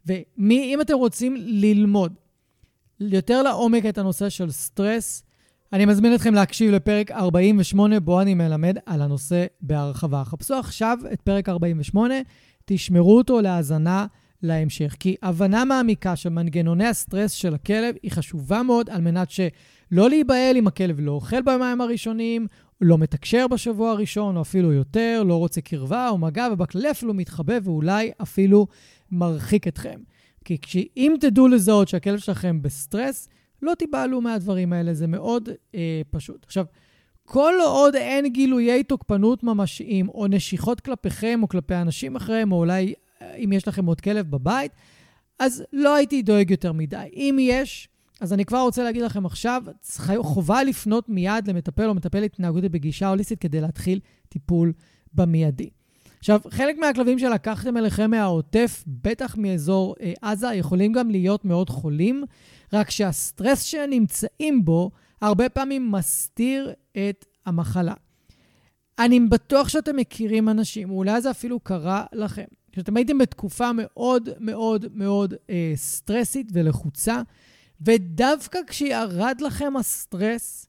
ואם 0.06 0.79
אתם 0.82 0.94
רוצים 0.94 1.36
ללמוד 1.38 2.13
יותר 3.00 3.44
לעומק 3.44 3.86
את 3.86 3.98
הנושא 3.98 4.29
של 4.29 4.51
סטרס, 4.51 5.24
אני 5.74 5.86
מזמין 5.86 6.15
אתכם 6.15 6.33
להקשיב 6.33 6.71
לפרק 6.71 7.12
48, 7.12 8.00
בו 8.00 8.21
אני 8.21 8.33
מלמד 8.33 8.77
על 8.86 9.01
הנושא 9.01 9.45
בהרחבה. 9.62 10.24
חפשו 10.25 10.53
עכשיו 10.53 10.97
את 11.13 11.21
פרק 11.21 11.50
48, 11.50 12.13
תשמרו 12.65 13.17
אותו 13.17 13.41
להאזנה 13.41 14.05
להמשך. 14.43 14.95
כי 15.00 15.15
הבנה 15.24 15.65
מעמיקה 15.65 16.15
של 16.15 16.29
מנגנוני 16.29 16.88
הסטרס 16.88 17.31
של 17.31 17.53
הכלב 17.53 17.95
היא 18.03 18.12
חשובה 18.12 18.63
מאוד 18.63 18.89
על 18.89 19.01
מנת 19.01 19.31
שלא 19.31 20.09
להיבהל 20.09 20.57
אם 20.57 20.67
הכלב 20.67 21.00
לא 21.00 21.12
אוכל 21.12 21.41
בימיים 21.41 21.81
הראשונים, 21.81 22.47
לא 22.81 22.97
מתקשר 22.97 23.47
בשבוע 23.47 23.91
הראשון, 23.91 24.38
או 24.38 24.41
אפילו 24.41 24.74
יותר, 24.74 25.24
לא 25.25 25.36
רוצה 25.36 25.62
קרבה 25.62 26.09
או 26.09 26.17
מגע, 26.17 26.47
ובכללי 26.51 26.91
אפילו 26.91 27.13
מתחבא 27.13 27.57
ואולי 27.63 28.12
אפילו 28.21 28.67
מרחיק 29.12 29.67
אתכם. 29.67 30.00
כי 30.45 30.88
אם 30.97 31.15
תדעו 31.19 31.47
לזהות 31.47 31.88
שהכלב 31.88 32.19
שלכם 32.19 32.62
בסטרס, 32.62 33.29
לא 33.61 33.73
תיבהלו 33.75 34.21
מהדברים 34.21 34.73
האלה, 34.73 34.93
זה 34.93 35.07
מאוד 35.07 35.49
אה, 35.75 36.01
פשוט. 36.11 36.43
עכשיו, 36.45 36.65
כל 37.25 37.53
עוד 37.65 37.95
אין 37.95 38.27
גילויי 38.27 38.83
תוקפנות 38.83 39.43
ממשיים, 39.43 40.09
או 40.09 40.27
נשיכות 40.27 40.79
כלפיכם, 40.79 41.39
או 41.43 41.47
כלפי 41.47 41.75
אנשים 41.75 42.15
אחריהם, 42.15 42.51
או 42.51 42.57
אולי 42.57 42.93
אה, 43.21 43.35
אם 43.35 43.51
יש 43.51 43.67
לכם 43.67 43.85
עוד 43.85 44.01
כלב 44.01 44.31
בבית, 44.31 44.71
אז 45.39 45.63
לא 45.73 45.95
הייתי 45.95 46.21
דואג 46.21 46.51
יותר 46.51 46.71
מדי. 46.71 47.09
אם 47.13 47.37
יש, 47.41 47.89
אז 48.21 48.33
אני 48.33 48.45
כבר 48.45 48.61
רוצה 48.61 48.83
להגיד 48.83 49.01
לכם 49.01 49.25
עכשיו, 49.25 49.63
חובה 50.17 50.63
לפנות 50.63 51.09
מיד 51.09 51.47
למטפל 51.47 51.89
או 51.89 51.93
מטפלת 51.93 52.33
התנהגותית 52.33 52.71
בגישה 52.71 53.09
הוליסטית 53.09 53.39
כדי 53.39 53.61
להתחיל 53.61 53.99
טיפול 54.29 54.73
במיידי. 55.13 55.69
עכשיו, 56.19 56.41
חלק 56.49 56.77
מהכלבים 56.77 57.19
שלקחתם 57.19 57.77
אליכם 57.77 58.11
מהעוטף, 58.11 58.83
בטח 58.87 59.37
מאזור 59.37 59.95
אה, 60.01 60.13
עזה, 60.21 60.47
יכולים 60.53 60.91
גם 60.91 61.09
להיות 61.09 61.45
מאוד 61.45 61.69
חולים, 61.69 62.23
רק 62.74 62.89
שהסטרס 62.89 63.63
שהם 63.63 63.89
נמצאים 63.89 64.65
בו 64.65 64.91
הרבה 65.21 65.50
פעמים 65.50 65.91
מסתיר 65.91 66.74
את 66.91 67.25
המחלה. 67.45 67.93
אני 69.00 69.19
בטוח 69.19 69.69
שאתם 69.69 69.95
מכירים 69.95 70.50
אנשים, 70.50 70.89
אולי 70.89 71.21
זה 71.21 71.31
אפילו 71.31 71.59
קרה 71.59 72.05
לכם, 72.13 72.45
שאתם 72.75 72.97
הייתם 72.97 73.17
בתקופה 73.17 73.71
מאוד 73.74 74.29
מאוד 74.39 74.86
מאוד 74.93 75.33
אה, 75.50 75.71
סטרסית 75.75 76.50
ולחוצה, 76.53 77.21
ודווקא 77.81 78.59
כשירד 78.67 79.41
לכם 79.41 79.77
הסטרס, 79.77 80.67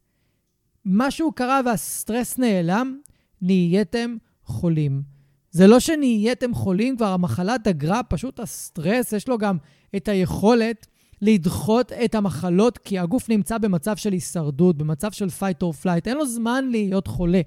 משהו 0.85 1.33
קרה 1.33 1.61
והסטרס 1.65 2.39
נעלם, 2.39 2.99
נהייתם 3.43 4.17
חולים. 4.45 5.03
זה 5.51 5.67
לא 5.67 5.81
שנהייתם 5.81 6.55
חולים, 6.55 6.97
כבר 6.97 7.07
המחלה 7.07 7.59
דגרה, 7.59 8.03
פשוט 8.03 8.41
הסטרס, 8.41 9.13
יש 9.13 9.29
לו 9.29 9.39
גם 9.39 9.57
את 9.97 10.09
היכולת 10.09 10.87
לדחות 11.23 11.93
את 11.93 12.15
המחלות, 12.15 12.79
כי 12.79 12.99
הגוף 12.99 13.29
נמצא 13.29 13.59
במצב 13.59 13.97
של 13.97 14.13
הישרדות, 14.13 14.77
במצב 14.79 15.13
של 15.13 15.27
fight 15.27 15.63
or 15.63 15.85
flight, 15.85 16.07
אין 16.07 16.17
לו 16.17 16.27
זמן 16.27 16.65
להיות 16.71 17.07
חולה. 17.07 17.41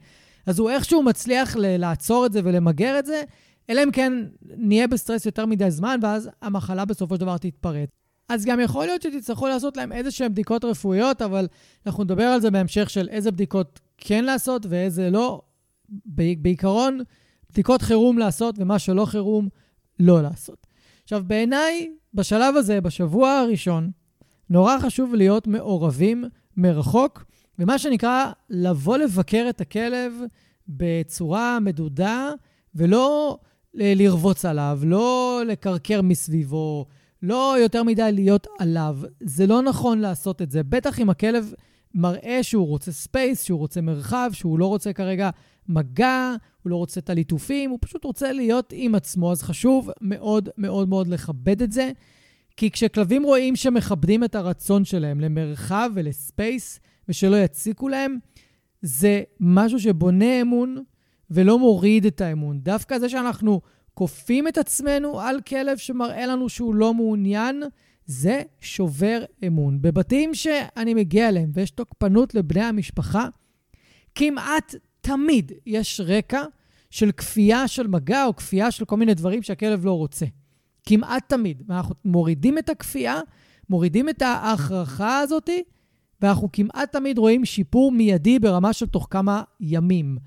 אז 0.46 0.60
הוא 0.60 0.70
איכשהו 0.70 1.04
מצליח 1.04 1.56
לעצור 1.60 2.26
את 2.26 2.34
זה 2.34 2.42
ולמגר 2.44 3.00
את 3.00 3.06
זה, 3.06 3.24
אלא 3.70 3.84
אם 3.84 3.92
כן 3.92 4.14
נהיה 4.44 4.88
בסטרס 4.88 5.26
יותר 5.26 5.46
מדי 5.46 5.72
זמן, 5.72 6.00
ואז 6.02 6.30
המחלה 6.42 6.86
בסופו 6.86 7.16
של 7.16 7.22
דבר 7.22 7.38
תתפרץ. 7.38 7.90
אז 8.30 8.46
גם 8.46 8.60
יכול 8.60 8.86
להיות 8.86 9.02
שתצטרכו 9.02 9.48
לעשות 9.48 9.78
להם 9.78 9.92
איזה 9.92 10.12
שהן 10.12 10.32
בדיקות 10.32 10.66
רפואיות, 10.66 11.22
אבל 11.22 11.48
אנחנו 11.86 12.04
נדבר 12.04 12.24
על 12.24 12.42
זה 12.42 12.52
בהמשך 12.52 12.90
של 12.90 13.10
איזה 13.10 13.32
בדיקות 13.32 13.80
כן 13.98 14.24
לעשות 14.26 14.66
ואיזה 14.70 15.10
לא. 15.10 15.42
בעיקרון, 16.38 17.00
בדיקות 17.52 17.82
חירום 17.82 18.18
לעשות 18.18 18.56
ומה 18.58 18.80
שלא 18.80 19.06
חירום, 19.06 19.50
לא 20.00 20.22
לעשות. 20.22 20.68
עכשיו, 21.04 21.24
בעיניי, 21.28 21.92
בשלב 22.14 22.56
הזה, 22.56 22.82
בשבוע 22.82 23.32
הראשון, 23.32 23.92
נורא 24.50 24.80
חשוב 24.80 25.16
להיות 25.16 25.48
מעורבים 25.48 26.26
מרחוק, 26.58 27.26
ומה 27.60 27.80
שנקרא, 27.80 28.32
לבוא 28.50 28.98
לבקר 28.98 29.46
את 29.50 29.62
הכלב 29.62 30.14
בצורה 30.68 31.60
מדודה, 31.60 32.30
ולא 32.76 33.38
לרבוץ 33.74 34.46
עליו, 34.46 34.80
לא 34.84 35.42
לקרקר 35.48 36.02
מסביבו, 36.02 36.86
לא 37.22 37.56
יותר 37.60 37.84
מדי 37.84 38.12
להיות 38.12 38.48
עליו. 38.60 38.98
זה 39.20 39.48
לא 39.48 39.62
נכון 39.62 40.00
לעשות 40.00 40.42
את 40.42 40.52
זה, 40.52 40.64
בטח 40.64 41.00
אם 41.00 41.10
הכלב 41.10 41.54
מראה 41.94 42.44
שהוא 42.44 42.68
רוצה 42.68 42.92
space, 42.92 43.44
שהוא 43.44 43.60
רוצה 43.60 43.82
מרחב, 43.82 44.30
שהוא 44.34 44.60
לא 44.60 44.66
רוצה 44.66 44.94
כרגע 44.94 45.30
מגע, 45.72 46.36
הוא 46.64 46.72
לא 46.72 46.76
רוצה 46.76 47.00
את 47.00 47.10
הליטופים, 47.10 47.70
הוא 47.70 47.80
פשוט 47.82 48.04
רוצה 48.04 48.32
להיות 48.32 48.74
עם 48.76 48.96
עצמו. 48.96 49.32
אז 49.32 49.42
חשוב 49.42 49.90
מאוד 50.02 50.50
מאוד 50.58 50.90
מאוד 50.90 51.08
לכבד 51.08 51.62
את 51.62 51.72
זה, 51.72 51.92
כי 52.58 52.72
כשכלבים 52.72 53.24
רואים 53.24 53.56
שמכבדים 53.56 54.24
את 54.24 54.36
הרצון 54.36 54.86
שלהם 54.86 55.20
למרחב 55.20 55.90
ולספייס, 55.94 56.80
ושלא 57.10 57.36
יציקו 57.36 57.88
להם, 57.88 58.18
זה 58.82 59.24
משהו 59.40 59.80
שבונה 59.80 60.42
אמון 60.42 60.84
ולא 61.32 61.60
מוריד 61.60 62.06
את 62.06 62.22
האמון. 62.22 62.60
דווקא 62.60 63.00
זה 63.00 63.10
שאנחנו 63.10 63.62
כופים 63.94 64.48
את 64.48 64.58
עצמנו 64.58 65.20
על 65.22 65.42
כלב 65.42 65.78
שמראה 65.78 66.26
לנו 66.26 66.50
שהוא 66.50 66.76
לא 66.76 66.94
מעוניין, 66.94 67.64
זה 68.06 68.42
שובר 68.60 69.24
אמון. 69.48 69.82
בבתים 69.82 70.34
שאני 70.34 70.94
מגיע 70.94 71.30
אליהם 71.30 71.52
ויש 71.54 71.72
תוקפנות 71.72 72.36
לבני 72.36 72.64
המשפחה, 72.64 73.28
כמעט 74.16 74.76
תמיד 75.02 75.52
יש 75.66 76.02
רקע 76.04 76.44
של 76.90 77.12
כפייה 77.12 77.68
של 77.68 77.88
מגע 77.88 78.26
או 78.26 78.36
כפייה 78.36 78.72
של 78.72 78.86
כל 78.86 78.98
מיני 78.98 79.14
דברים 79.14 79.44
שהכלב 79.44 79.86
לא 79.86 79.98
רוצה. 79.98 80.26
כמעט 80.84 81.30
תמיד. 81.30 81.64
ואנחנו 81.68 81.96
מורידים 82.06 82.58
את 82.58 82.70
הכפייה, 82.70 83.20
מורידים 83.70 84.10
את 84.10 84.22
ההכרחה 84.22 85.20
הזאת, 85.20 85.50
ואנחנו 86.22 86.50
כמעט 86.54 86.92
תמיד 86.92 87.18
רואים 87.18 87.46
שיפור 87.46 87.92
מיידי 87.92 88.40
ברמה 88.40 88.74
של 88.74 88.86
תוך 88.86 89.08
כמה 89.10 89.44
ימים. 89.60 90.18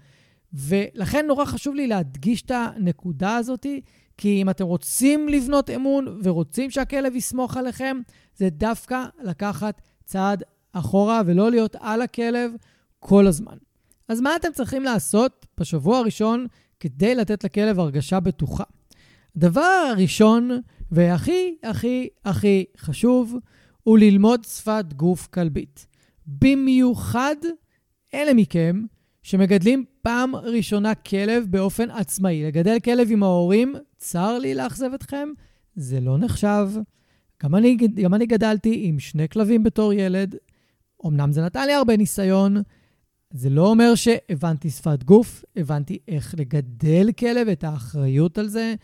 ולכן 0.52 1.26
נורא 1.26 1.44
חשוב 1.44 1.74
לי 1.74 1.86
להדגיש 1.86 2.42
את 2.42 2.50
הנקודה 2.50 3.36
הזאת, 3.36 3.66
כי 4.16 4.42
אם 4.42 4.50
אתם 4.50 4.64
רוצים 4.64 5.28
לבנות 5.28 5.70
אמון 5.70 6.20
ורוצים 6.22 6.70
שהכלב 6.70 7.16
יסמוך 7.16 7.56
עליכם, 7.56 7.96
זה 8.36 8.50
דווקא 8.50 9.04
לקחת 9.22 9.80
צעד 10.04 10.42
אחורה 10.72 11.22
ולא 11.26 11.50
להיות 11.50 11.76
על 11.80 12.02
הכלב 12.02 12.52
כל 12.98 13.26
הזמן. 13.26 13.56
אז 14.08 14.20
מה 14.20 14.36
אתם 14.36 14.48
צריכים 14.52 14.82
לעשות 14.82 15.46
בשבוע 15.60 15.98
הראשון 15.98 16.46
כדי 16.80 17.14
לתת 17.14 17.44
לכלב 17.44 17.80
הרגשה 17.80 18.20
בטוחה? 18.20 18.64
הדבר 19.36 19.86
הראשון 19.90 20.50
והכי 20.90 21.56
הכי 21.62 22.08
הכי 22.24 22.64
חשוב 22.78 23.36
הוא 23.82 23.98
ללמוד 23.98 24.44
שפת 24.44 24.84
גוף 24.96 25.26
כלבית. 25.26 25.86
במיוחד 26.26 27.36
אלה 28.14 28.34
מכם 28.34 28.84
שמגדלים 29.22 29.84
פעם 30.02 30.36
ראשונה 30.36 30.94
כלב 30.94 31.46
באופן 31.50 31.90
עצמאי. 31.90 32.42
לגדל 32.42 32.76
כלב 32.84 33.08
עם 33.10 33.22
ההורים, 33.22 33.74
צר 33.96 34.38
לי 34.38 34.54
לאכזב 34.54 34.94
אתכם, 34.94 35.28
זה 35.76 36.00
לא 36.00 36.18
נחשב. 36.18 36.68
גם 37.42 37.54
אני, 37.54 37.76
גם 37.76 38.14
אני 38.14 38.26
גדלתי 38.26 38.80
עם 38.84 38.98
שני 38.98 39.28
כלבים 39.28 39.62
בתור 39.62 39.92
ילד. 39.92 40.34
אמנם 41.06 41.32
זה 41.32 41.42
נתן 41.42 41.66
לי 41.66 41.72
הרבה 41.72 41.96
ניסיון, 41.96 42.56
זה 43.34 43.50
לא 43.50 43.66
אומר 43.66 43.94
שהבנתי 43.94 44.70
שפת 44.70 45.02
גוף, 45.02 45.44
הבנתי 45.56 45.98
איך 46.08 46.34
לגדל 46.38 47.08
כלב, 47.18 47.48
את 47.48 47.64
האחריות 47.64 48.38
על 48.38 48.48
זה, 48.48 48.74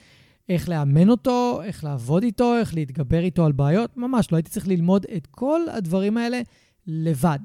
איך 0.49 0.69
לאמן 0.69 1.09
אותו, 1.09 1.61
איך 1.65 1.85
לעבוד 1.85 2.23
איתו, 2.23 2.57
איך 2.57 2.75
להתגבר 2.75 3.21
איתו 3.21 3.47
על 3.47 3.53
בעיות. 3.53 3.97
ממש 3.97 4.33
לא 4.33 4.37
הייתי 4.37 4.51
צריך 4.51 4.69
ללמוד 4.69 5.07
את 5.17 5.27
כל 5.27 5.61
הדברים 5.73 6.17
האלה 6.17 6.41
לבד. 6.87 7.39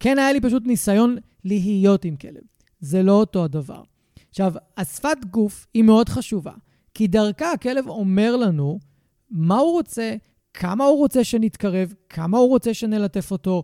כן, 0.00 0.18
היה 0.18 0.32
לי 0.32 0.40
פשוט 0.40 0.66
ניסיון 0.66 1.16
להיות 1.44 2.04
עם 2.04 2.16
כלב. 2.16 2.42
זה 2.80 3.02
לא 3.02 3.12
אותו 3.12 3.44
הדבר. 3.44 3.82
עכשיו, 4.30 4.52
השפת 4.76 5.18
גוף 5.30 5.66
היא 5.74 5.82
מאוד 5.82 6.08
חשובה, 6.08 6.52
כי 6.94 7.06
דרכה 7.06 7.52
הכלב 7.52 7.88
אומר 7.88 8.36
לנו 8.36 8.78
מה 9.30 9.58
הוא 9.58 9.72
רוצה, 9.72 10.16
כמה 10.54 10.84
הוא 10.84 10.98
רוצה 10.98 11.24
שנתקרב, 11.24 11.94
כמה 12.08 12.38
הוא 12.38 12.48
רוצה 12.48 12.74
שנלטף 12.74 13.30
אותו, 13.30 13.62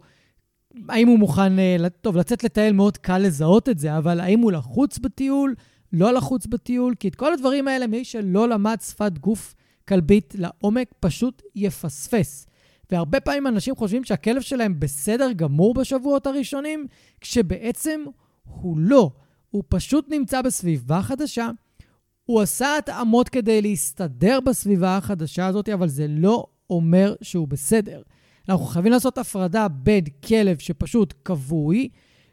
האם 0.88 1.08
הוא 1.08 1.18
מוכן, 1.18 1.58
אה, 1.58 1.76
טוב, 2.00 2.16
לצאת 2.16 2.44
לטייל 2.44 2.72
מאוד 2.72 2.96
קל 2.96 3.18
לזהות 3.18 3.68
את 3.68 3.78
זה, 3.78 3.98
אבל 3.98 4.20
האם 4.20 4.40
הוא 4.40 4.52
לחוץ 4.52 4.98
בטיול, 4.98 5.54
לא 5.92 6.12
לחוץ 6.12 6.46
בטיול? 6.46 6.94
כי 6.94 7.08
את 7.08 7.14
כל 7.14 7.32
הדברים 7.32 7.68
האלה, 7.68 7.86
מי 7.86 8.04
שלא 8.04 8.48
למד 8.48 8.76
שפת 8.80 9.18
גוף 9.18 9.54
כלבית 9.88 10.34
לעומק, 10.38 10.88
פשוט 11.00 11.42
יפספס. 11.54 12.46
והרבה 12.90 13.20
פעמים 13.20 13.46
אנשים 13.46 13.76
חושבים 13.76 14.04
שהכלב 14.04 14.42
שלהם 14.42 14.80
בסדר 14.80 15.32
גמור 15.32 15.74
בשבועות 15.74 16.26
הראשונים, 16.26 16.86
כשבעצם 17.20 18.00
הוא 18.44 18.78
לא. 18.78 19.10
הוא 19.50 19.62
פשוט 19.68 20.06
נמצא 20.10 20.42
בסביבה 20.42 21.02
חדשה, 21.02 21.50
הוא 22.24 22.40
עשה 22.40 22.78
התאמות 22.78 23.28
כדי 23.28 23.62
להסתדר 23.62 24.40
בסביבה 24.40 24.96
החדשה 24.96 25.46
הזאת, 25.46 25.68
אבל 25.68 25.88
זה 25.88 26.06
לא 26.08 26.46
אומר 26.70 27.14
שהוא 27.22 27.48
בסדר. 27.48 28.02
אנחנו 28.48 28.64
חייבים 28.64 28.92
לעשות 28.92 29.18
הפרדה 29.18 29.68
בין 29.68 30.04
כלב 30.28 30.58
שפשוט 30.58 31.14
כבוי, 31.24 31.88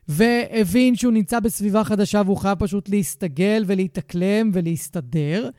והבין 0.07 0.95
שהוא 0.95 1.13
נמצא 1.13 1.39
בסביבה 1.39 1.83
חדשה 1.83 2.21
והוא 2.25 2.37
חייב 2.37 2.59
פשוט 2.59 2.89
להסתגל 2.89 3.63
ולהתאקלם 3.67 4.51
ולהסתדר, 4.53 5.49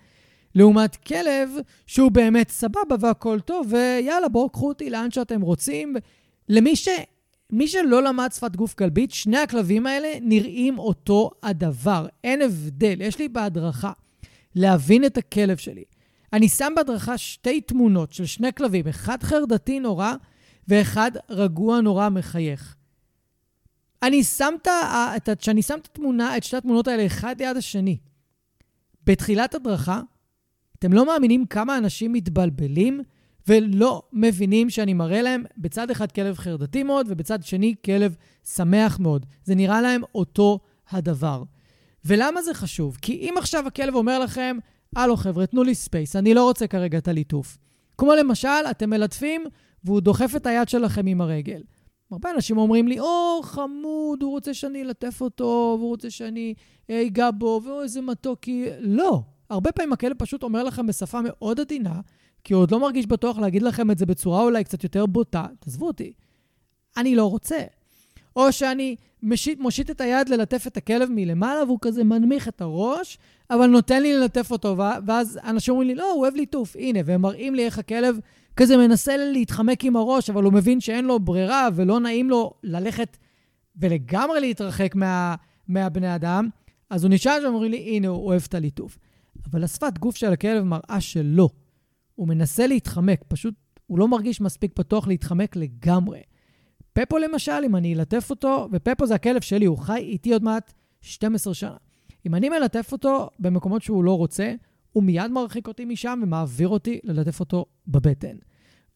לעומת 0.54 0.96
כלב 0.96 1.50
שהוא 1.86 2.10
באמת 2.10 2.50
סבבה 2.50 2.96
והכול 3.00 3.40
טוב, 3.40 3.66
ויאללה, 3.72 4.28
בואו 4.28 4.50
קחו 4.50 4.68
אותי 4.68 4.90
לאן 4.90 5.10
שאתם 5.10 5.40
רוצים. 5.40 5.96
למי 6.48 6.76
ש... 6.76 6.88
מי 7.52 7.68
שלא 7.68 8.02
למד 8.02 8.28
שפת 8.34 8.56
גוף 8.56 8.74
כלבית, 8.74 9.10
שני 9.10 9.38
הכלבים 9.38 9.86
האלה 9.86 10.08
נראים 10.22 10.78
אותו 10.78 11.30
הדבר. 11.42 12.06
אין 12.24 12.42
הבדל. 12.42 13.00
יש 13.00 13.18
לי 13.18 13.28
בהדרכה 13.28 13.92
להבין 14.54 15.04
את 15.04 15.18
הכלב 15.18 15.56
שלי. 15.56 15.84
אני 16.32 16.48
שם 16.48 16.72
בהדרכה 16.76 17.18
שתי 17.18 17.60
תמונות 17.60 18.12
של 18.12 18.26
שני 18.26 18.52
כלבים, 18.52 18.88
אחד 18.88 19.22
חרדתי 19.22 19.80
נורא 19.80 20.14
ואחד 20.68 21.10
רגוע 21.30 21.80
נורא 21.80 22.08
מחייך. 22.08 22.76
אני 24.02 24.24
שם 24.24 24.54
את, 25.16 25.28
כשאני 25.38 25.62
שם 25.62 25.78
את 25.82 25.86
התמונה, 25.86 26.36
את 26.36 26.44
שתי 26.44 26.56
התמונות 26.56 26.88
האלה 26.88 27.06
אחד 27.06 27.34
ליד 27.38 27.56
השני, 27.56 27.98
בתחילת 29.06 29.54
הדרכה, 29.54 30.00
אתם 30.78 30.92
לא 30.92 31.06
מאמינים 31.06 31.46
כמה 31.46 31.78
אנשים 31.78 32.12
מתבלבלים 32.12 33.02
ולא 33.48 34.02
מבינים 34.12 34.70
שאני 34.70 34.94
מראה 34.94 35.22
להם 35.22 35.44
בצד 35.58 35.90
אחד 35.90 36.12
כלב 36.12 36.38
חרדתי 36.38 36.82
מאוד, 36.82 37.06
ובצד 37.08 37.42
שני 37.42 37.74
כלב 37.84 38.16
שמח 38.44 38.98
מאוד. 38.98 39.26
זה 39.44 39.54
נראה 39.54 39.82
להם 39.82 40.02
אותו 40.14 40.58
הדבר. 40.90 41.42
ולמה 42.04 42.42
זה 42.42 42.54
חשוב? 42.54 42.98
כי 43.02 43.12
אם 43.12 43.34
עכשיו 43.38 43.66
הכלב 43.66 43.94
אומר 43.94 44.18
לכם, 44.18 44.56
הלו 44.96 45.16
חבר'ה, 45.16 45.46
תנו 45.46 45.62
לי 45.62 45.74
space, 45.74 46.16
אני 46.16 46.34
לא 46.34 46.44
רוצה 46.44 46.66
כרגע 46.66 46.98
את 46.98 47.08
הליטוף. 47.08 47.58
כמו 47.98 48.14
למשל, 48.14 48.48
אתם 48.70 48.90
מלטפים 48.90 49.44
והוא 49.84 50.00
דוחף 50.00 50.36
את 50.36 50.46
היד 50.46 50.68
שלכם 50.68 51.06
עם 51.06 51.20
הרגל. 51.20 51.62
הרבה 52.10 52.30
אנשים 52.30 52.58
אומרים 52.58 52.88
לי, 52.88 53.00
או, 53.00 53.40
oh, 53.42 53.46
חמוד, 53.46 54.22
הוא 54.22 54.30
רוצה 54.30 54.54
שאני 54.54 54.82
אלטף 54.82 55.20
אותו, 55.20 55.76
והוא 55.78 55.88
רוצה 55.90 56.10
שאני 56.10 56.54
אגע 56.90 57.30
בו, 57.30 57.60
ואו, 57.64 57.82
איזה 57.82 58.00
מתוקי. 58.00 58.66
לא. 58.80 59.22
הרבה 59.50 59.72
פעמים 59.72 59.92
הכלב 59.92 60.16
פשוט 60.18 60.42
אומר 60.42 60.64
לכם 60.64 60.86
בשפה 60.86 61.20
מאוד 61.24 61.60
עדינה, 61.60 62.00
כי 62.44 62.54
הוא 62.54 62.62
עוד 62.62 62.70
לא 62.70 62.80
מרגיש 62.80 63.06
בטוח 63.06 63.38
להגיד 63.38 63.62
לכם 63.62 63.90
את 63.90 63.98
זה 63.98 64.06
בצורה 64.06 64.42
אולי 64.42 64.64
קצת 64.64 64.84
יותר 64.84 65.06
בוטה, 65.06 65.46
תעזבו 65.60 65.86
אותי. 65.86 66.12
אני 66.96 67.16
לא 67.16 67.30
רוצה. 67.30 67.58
או 68.36 68.52
שאני 68.52 68.96
משיט, 69.22 69.60
מושיט 69.60 69.90
את 69.90 70.00
היד 70.00 70.28
ללטף 70.28 70.66
את 70.66 70.76
הכלב 70.76 71.08
מלמעלה, 71.12 71.64
והוא 71.64 71.78
כזה 71.82 72.04
מנמיך 72.04 72.48
את 72.48 72.60
הראש, 72.60 73.18
אבל 73.50 73.66
נותן 73.66 74.02
לי 74.02 74.14
ללטף 74.14 74.50
אותו, 74.50 74.76
ואז 75.06 75.38
אנשים 75.44 75.72
אומרים 75.72 75.88
לי, 75.88 75.94
לא, 75.94 76.12
הוא 76.12 76.20
אוהב 76.20 76.34
ליטוף, 76.34 76.76
הנה, 76.76 77.00
והם 77.04 77.22
מראים 77.22 77.54
לי 77.54 77.64
איך 77.64 77.78
הכלב 77.78 78.18
כזה 78.56 78.76
מנסה 78.76 79.16
להתחמק 79.16 79.84
עם 79.84 79.96
הראש, 79.96 80.30
אבל 80.30 80.44
הוא 80.44 80.52
מבין 80.52 80.80
שאין 80.80 81.04
לו 81.04 81.20
ברירה 81.20 81.68
ולא 81.74 82.00
נעים 82.00 82.30
לו 82.30 82.54
ללכת 82.62 83.16
ולגמרי 83.76 84.40
להתרחק 84.40 84.94
מה, 84.94 85.34
מהבני 85.68 86.14
אדם, 86.14 86.48
אז 86.90 87.04
הוא 87.04 87.10
נשאר 87.10 87.38
שם 87.40 87.50
ואומרים 87.50 87.70
לי, 87.70 87.78
הנה, 87.78 88.08
הוא 88.08 88.26
אוהב 88.26 88.42
את 88.48 88.54
הליטוף. 88.54 88.98
אבל 89.50 89.64
השפת 89.64 89.98
גוף 89.98 90.16
של 90.16 90.32
הכלב 90.32 90.64
מראה 90.64 91.00
שלא. 91.00 91.48
הוא 92.14 92.28
מנסה 92.28 92.66
להתחמק, 92.66 93.24
פשוט 93.28 93.54
הוא 93.86 93.98
לא 93.98 94.08
מרגיש 94.08 94.40
מספיק 94.40 94.72
פתוח 94.74 95.08
להתחמק 95.08 95.56
לגמרי. 95.56 96.20
פפו 96.92 97.18
למשל, 97.18 97.62
אם 97.66 97.76
אני 97.76 97.94
אלטף 97.94 98.30
אותו, 98.30 98.68
ופפו 98.72 99.06
זה 99.06 99.14
הכלב 99.14 99.40
שלי, 99.40 99.66
הוא 99.66 99.78
חי 99.78 99.98
איתי 99.98 100.32
עוד 100.32 100.44
מעט 100.44 100.72
12 101.00 101.54
שנה. 101.54 101.76
אם 102.26 102.34
אני 102.34 102.48
מלטף 102.48 102.92
אותו 102.92 103.30
במקומות 103.38 103.82
שהוא 103.82 104.04
לא 104.04 104.16
רוצה, 104.16 104.54
הוא 104.94 105.02
מיד 105.02 105.30
מרחיק 105.30 105.68
אותי 105.68 105.84
משם 105.84 106.20
ומעביר 106.22 106.68
אותי 106.68 107.00
ללטף 107.04 107.40
אותו 107.40 107.66
בבטן. 107.86 108.36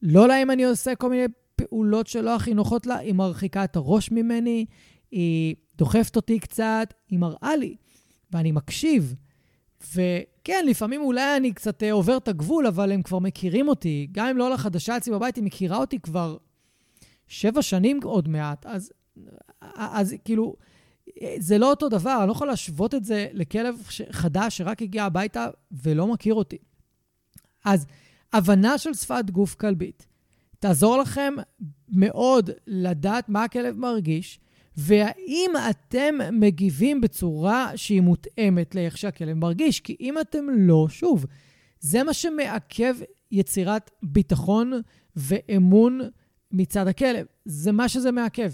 לא 0.03 0.29
לה 0.29 0.43
אם 0.43 0.51
אני 0.51 0.65
עושה 0.65 0.95
כל 0.95 1.11
מיני 1.11 1.25
פעולות 1.57 2.07
שלא 2.07 2.37
הכי 2.37 2.55
נוחות 2.55 2.87
לה, 2.87 2.97
היא 2.97 3.15
מרחיקה 3.15 3.65
את 3.65 3.77
הראש 3.77 4.11
ממני, 4.11 4.67
היא 5.11 5.55
דוחפת 5.77 6.17
אותי 6.17 6.39
קצת, 6.39 6.95
היא 7.09 7.19
מראה 7.19 7.57
לי, 7.57 7.77
ואני 8.33 8.53
מקשיב. 8.53 9.15
וכן, 9.95 10.65
לפעמים 10.67 11.01
אולי 11.01 11.37
אני 11.37 11.53
קצת 11.53 11.83
אה, 11.83 11.93
עובר 11.93 12.17
את 12.17 12.29
הגבול, 12.29 12.67
אבל 12.67 12.93
הם 12.93 13.03
כבר 13.03 13.19
מכירים 13.19 13.69
אותי. 13.69 14.09
גם 14.13 14.27
אם 14.27 14.37
לא 14.37 14.51
לחדשה 14.51 14.97
אצלי 14.97 15.13
בבית, 15.13 15.37
היא 15.37 15.45
מכירה 15.45 15.77
אותי 15.77 15.99
כבר 15.99 16.37
שבע 17.27 17.63
שנים 17.63 18.01
עוד 18.03 18.29
מעט. 18.29 18.67
אז, 18.67 18.93
אז 19.77 20.15
כאילו, 20.25 20.57
זה 21.38 21.59
לא 21.59 21.71
אותו 21.71 21.88
דבר, 21.88 22.16
אני 22.18 22.27
לא 22.27 22.33
יכול 22.33 22.47
להשוות 22.47 22.94
את 22.94 23.05
זה 23.05 23.29
לכלב 23.33 23.83
חדש 24.11 24.59
שרק 24.59 24.83
הגיע 24.83 25.05
הביתה 25.05 25.47
ולא 25.83 26.07
מכיר 26.07 26.35
אותי. 26.35 26.59
אז 27.64 27.87
הבנה 28.33 28.79
של 28.79 28.94
שפת 28.94 29.31
גוף 29.31 29.55
כלבית 29.55 30.07
תעזור 30.59 30.99
לכם 30.99 31.35
מאוד 31.88 32.51
לדעת 32.66 33.29
מה 33.29 33.44
הכלב 33.44 33.77
מרגיש, 33.77 34.40
והאם 34.77 35.51
אתם 35.71 36.14
מגיבים 36.33 37.01
בצורה 37.01 37.73
שהיא 37.77 38.01
מותאמת 38.01 38.75
לאיך 38.75 38.99
שהכלב 38.99 39.37
מרגיש. 39.37 39.81
כי 39.81 39.97
אם 40.01 40.21
אתם 40.21 40.47
לא, 40.57 40.87
שוב, 40.88 41.27
זה 41.81 42.03
מה 42.03 42.12
שמעכב 42.12 42.94
יצירת 43.31 43.90
ביטחון 44.03 44.73
ואמון 45.16 46.01
מצד 46.53 46.88
הכלב. 46.88 47.27
זה 47.44 47.73
מה 47.73 47.88
שזה 47.88 48.12
מעכב. 48.12 48.53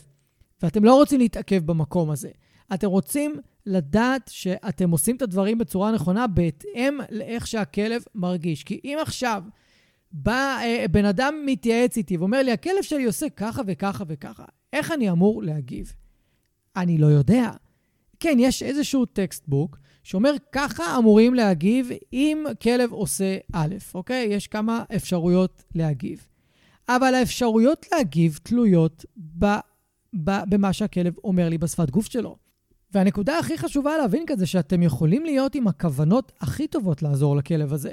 ואתם 0.62 0.84
לא 0.84 0.94
רוצים 0.94 1.20
להתעכב 1.20 1.66
במקום 1.66 2.10
הזה. 2.10 2.30
אתם 2.74 2.87
רוצים 2.87 3.40
לדעת 3.66 4.31
שאתם 4.33 4.90
עושים 4.90 5.16
את 5.16 5.22
הדברים 5.22 5.59
בצורה 5.59 5.92
נכונה 5.92 6.27
בהתאם 6.27 6.98
לאיך 7.11 7.46
שהכלב 7.46 8.03
מרגיש. 8.14 8.64
כי 8.64 8.81
אם 8.85 8.98
עכשיו 9.03 9.42
בא 10.12 10.59
אה, 10.62 10.85
בן 10.90 11.05
אדם 11.05 11.35
מתייעץ 11.46 11.96
איתי 11.96 12.16
ואומר 12.16 12.42
לי, 12.42 12.53
הכלב 12.53 12.83
שלי 12.83 13.05
עושה 13.05 13.29
ככה 13.29 13.62
וככה 13.66 14.05
וככה, 14.09 14.44
איך 14.72 14.92
אני 14.92 15.11
אמור 15.11 15.42
להגיב? 15.42 15.92
אני 16.77 16.98
לא 16.98 17.07
יודע. 17.07 17.50
כן, 18.20 18.37
יש 18.40 18.62
איזשהו 18.62 19.07
textbook 19.06 19.78
שאומר, 20.03 20.35
ככה 20.53 20.98
אמורים 20.98 21.35
להגיב 21.35 21.90
אם 22.12 22.44
כלב 22.62 22.92
עושה 22.92 23.37
א', 23.53 23.74
אוקיי? 23.94 24.27
יש 24.31 24.46
כמה 24.46 24.85
אפשרויות 24.96 25.64
להגיב. 25.74 26.27
אבל 26.88 27.14
האפשרויות 27.14 27.87
להגיב 27.92 28.38
תלויות 28.42 29.05
ב, 29.38 29.46
ב, 30.24 30.31
במה 30.48 30.72
שהכלב 30.72 31.14
אומר 31.24 31.48
לי 31.48 31.59
בשפת 31.59 31.90
גוף 31.90 32.07
שלו. 32.07 32.43
והנקודה 32.94 33.38
הכי 33.38 33.59
חשובה 33.59 33.96
להבין 33.98 34.24
כזה 34.26 34.46
שאתם 34.46 34.83
יכולים 34.83 35.24
להיות 35.24 35.54
עם 35.54 35.68
הכוונות 35.68 36.33
הכי 36.40 36.66
טובות 36.66 37.02
לעזור 37.02 37.37
לכלב 37.37 37.72
הזה, 37.72 37.92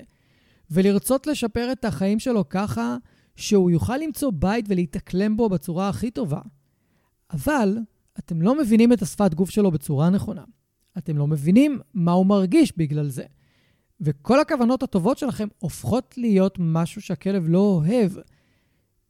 ולרצות 0.71 1.27
לשפר 1.27 1.71
את 1.71 1.85
החיים 1.85 2.19
שלו 2.19 2.49
ככה 2.49 2.97
שהוא 3.35 3.71
יוכל 3.71 3.97
למצוא 3.97 4.31
בית 4.35 4.65
ולהתאקלם 4.67 5.37
בו 5.37 5.49
בצורה 5.49 5.89
הכי 5.89 6.11
טובה. 6.11 6.41
אבל 7.31 7.77
אתם 8.19 8.41
לא 8.41 8.57
מבינים 8.57 8.93
את 8.93 9.01
השפת 9.01 9.33
גוף 9.33 9.49
שלו 9.49 9.71
בצורה 9.71 10.09
נכונה. 10.09 10.43
אתם 10.97 11.17
לא 11.17 11.27
מבינים 11.27 11.79
מה 11.93 12.11
הוא 12.11 12.25
מרגיש 12.25 12.73
בגלל 12.77 13.09
זה. 13.09 13.23
וכל 14.01 14.39
הכוונות 14.39 14.83
הטובות 14.83 15.17
שלכם 15.17 15.47
הופכות 15.59 16.17
להיות 16.17 16.57
משהו 16.59 17.01
שהכלב 17.01 17.49
לא 17.49 17.59
אוהב. 17.59 18.11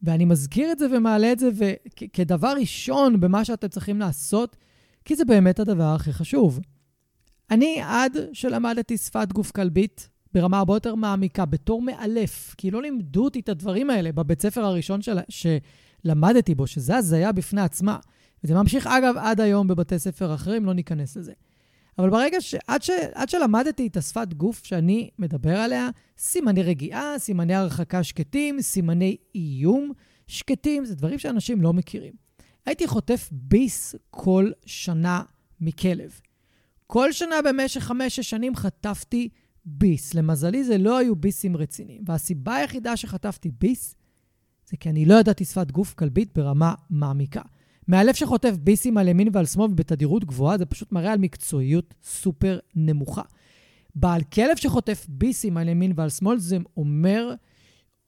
ואני 0.02 0.24
מזכיר 0.24 0.72
את 0.72 0.78
זה 0.78 0.86
ומעלה 0.96 1.32
את 1.32 1.38
זה 1.38 1.74
כדבר 2.12 2.54
ראשון 2.60 3.20
במה 3.20 3.44
שאתם 3.44 3.68
צריכים 3.68 3.98
לעשות, 4.00 4.56
כי 5.04 5.16
זה 5.16 5.24
באמת 5.24 5.60
הדבר 5.60 5.94
הכי 5.94 6.12
חשוב. 6.12 6.60
אני, 7.50 7.80
עד 7.84 8.16
שלמדתי 8.32 8.98
שפת 8.98 9.32
גוף 9.32 9.50
כלבית 9.50 10.08
ברמה 10.34 10.58
הרבה 10.58 10.74
יותר 10.76 10.94
מעמיקה, 10.94 11.44
בתור 11.44 11.82
מאלף, 11.82 12.54
כי 12.58 12.70
לא 12.70 12.82
לימדו 12.82 13.24
אותי 13.24 13.40
את 13.40 13.48
הדברים 13.48 13.90
האלה 13.90 14.12
בבית 14.12 14.42
ספר 14.42 14.64
הראשון 14.64 15.02
של... 15.02 15.18
שלמדתי 15.28 16.54
בו, 16.54 16.66
שזה 16.66 16.96
הזיה 16.96 17.32
בפני 17.32 17.60
עצמה. 17.60 17.98
וזה 18.44 18.54
ממשיך, 18.54 18.86
אגב, 18.86 19.14
עד 19.18 19.40
היום 19.40 19.68
בבתי 19.68 19.98
ספר 19.98 20.34
אחרים, 20.34 20.64
לא 20.64 20.74
ניכנס 20.74 21.16
לזה. 21.16 21.32
אבל 21.98 22.10
ברגע 22.10 22.40
ש... 22.40 22.54
עד, 22.66 22.82
ש... 22.82 22.90
עד 23.14 23.28
שלמדתי 23.28 23.86
את 23.86 23.96
השפת 23.96 24.34
גוף 24.34 24.64
שאני 24.64 25.10
מדבר 25.18 25.56
עליה, 25.56 25.88
סימני 26.18 26.62
רגיעה, 26.62 27.18
סימני 27.18 27.54
הרחקה 27.54 28.02
שקטים, 28.02 28.62
סימני 28.62 29.16
איום 29.34 29.92
שקטים, 30.26 30.84
זה 30.84 30.94
דברים 30.94 31.18
שאנשים 31.18 31.62
לא 31.62 31.72
מכירים. 31.72 32.12
הייתי 32.66 32.86
חוטף 32.86 33.28
ביס 33.32 33.94
כל 34.10 34.50
שנה 34.66 35.22
מכלב. 35.60 36.20
כל 36.86 37.12
שנה 37.12 37.34
במשך 37.44 37.80
חמש-שש 37.80 38.30
שנים 38.30 38.56
חטפתי 38.56 39.28
ביס. 39.64 40.14
למזלי, 40.14 40.64
זה 40.64 40.78
לא 40.78 40.98
היו 40.98 41.16
ביסים 41.16 41.56
רציניים. 41.56 42.02
והסיבה 42.06 42.54
היחידה 42.56 42.96
שחטפתי 42.96 43.50
ביס 43.60 43.94
זה 44.70 44.76
כי 44.76 44.90
אני 44.90 45.04
לא 45.04 45.14
ידעתי 45.14 45.44
שפת 45.44 45.70
גוף 45.70 45.94
כלבית 45.94 46.30
ברמה 46.34 46.74
מעמיקה. 46.90 47.42
מאלף 47.88 48.16
שחוטף 48.16 48.56
ביסים 48.60 48.98
על 48.98 49.08
ימין 49.08 49.28
ועל 49.32 49.46
שמאל 49.46 49.70
בתדירות 49.74 50.24
גבוהה, 50.24 50.58
זה 50.58 50.66
פשוט 50.66 50.92
מראה 50.92 51.12
על 51.12 51.18
מקצועיות 51.18 51.94
סופר 52.02 52.58
נמוכה. 52.74 53.22
בעל 53.94 54.22
כלב 54.22 54.56
שחוטף 54.56 55.06
ביסים 55.08 55.56
על 55.56 55.68
ימין 55.68 55.92
ועל 55.96 56.10
שמאל, 56.10 56.38
זה 56.38 56.58
אומר, 56.76 57.34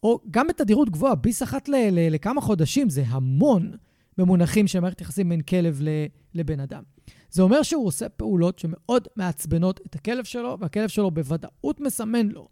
או 0.02 0.20
גם 0.30 0.46
בתדירות 0.46 0.90
גבוהה, 0.90 1.14
ביס 1.14 1.42
אחת 1.42 1.68
ל- 1.68 1.90
ל- 1.90 2.14
לכמה 2.14 2.40
חודשים, 2.40 2.90
זה 2.90 3.04
המון 3.06 3.72
במונחים 4.18 4.66
של 4.66 4.80
מערכת 4.80 5.00
יחסים 5.00 5.28
בין 5.28 5.40
כלב 5.40 5.80
לבן 6.34 6.60
אדם. 6.60 6.82
זה 7.30 7.42
אומר 7.42 7.62
שהוא 7.62 7.86
עושה 7.86 8.08
פעולות 8.08 8.58
שמאוד 8.58 9.08
מעצבנות 9.16 9.80
את 9.86 9.94
הכלב 9.94 10.24
שלו, 10.24 10.56
והכלב 10.60 10.88
שלו 10.88 11.10
בוודאות 11.10 11.80
מסמן 11.80 12.28
לו 12.28 12.48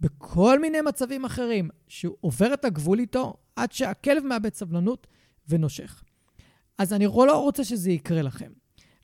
בכל 0.00 0.60
מיני 0.60 0.80
מצבים 0.80 1.24
אחרים 1.24 1.68
שהוא 1.88 2.16
עובר 2.20 2.54
את 2.54 2.64
הגבול 2.64 2.98
איתו 2.98 3.34
עד 3.56 3.72
שהכלב 3.72 4.24
מאבד 4.24 4.54
סבלנות 4.54 5.06
ונושך. 5.48 6.02
אז 6.78 6.92
אני 6.92 7.04
לא 7.04 7.42
רוצה 7.42 7.64
שזה 7.64 7.90
יקרה 7.90 8.22
לכם. 8.22 8.52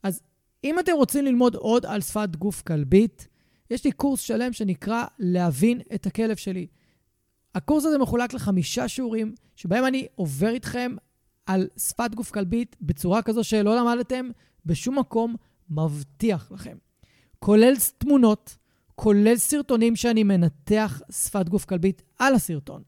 אז 0.03 0.21
אם 0.65 0.79
אתם 0.79 0.93
רוצים 0.93 1.25
ללמוד 1.25 1.55
עוד 1.55 1.87
על 1.87 2.01
שפת 2.01 2.37
גוף 2.37 2.63
כלבית, 2.63 3.29
יש 3.71 3.85
לי 3.85 3.93
קורס 3.93 4.21
שלם 4.21 4.53
שנקרא 4.53 5.05
להבין 5.19 5.81
את 5.95 6.07
הכלב 6.07 6.37
שלי. 6.37 6.67
הקורס 7.55 7.85
הזה 7.85 7.99
מחולק 7.99 8.35
לחמישה 8.35 8.89
שיעורים, 8.89 9.35
שבהם 9.57 9.87
אני 9.87 10.07
עובר 10.15 10.49
איתכם 10.49 10.97
על 11.47 11.69
שפת 11.79 12.15
גוף 12.15 12.31
כלבית 12.31 12.77
בצורה 12.81 13.23
כזו 13.23 13.45
שלא 13.45 13.77
למדתם 13.77 14.31
בשום 14.67 14.99
מקום, 14.99 15.37
מבטיח 15.71 16.53
לכם. 16.53 16.77
כולל 17.39 17.75
תמונות, 17.99 18.57
כולל 18.95 19.37
סרטונים 19.37 19.97
שאני 19.97 20.23
מנתח 20.23 21.01
שפת 21.11 21.49
גוף 21.49 21.65
כלבית 21.65 22.03
על 22.19 22.35
הסרטון, 22.35 22.83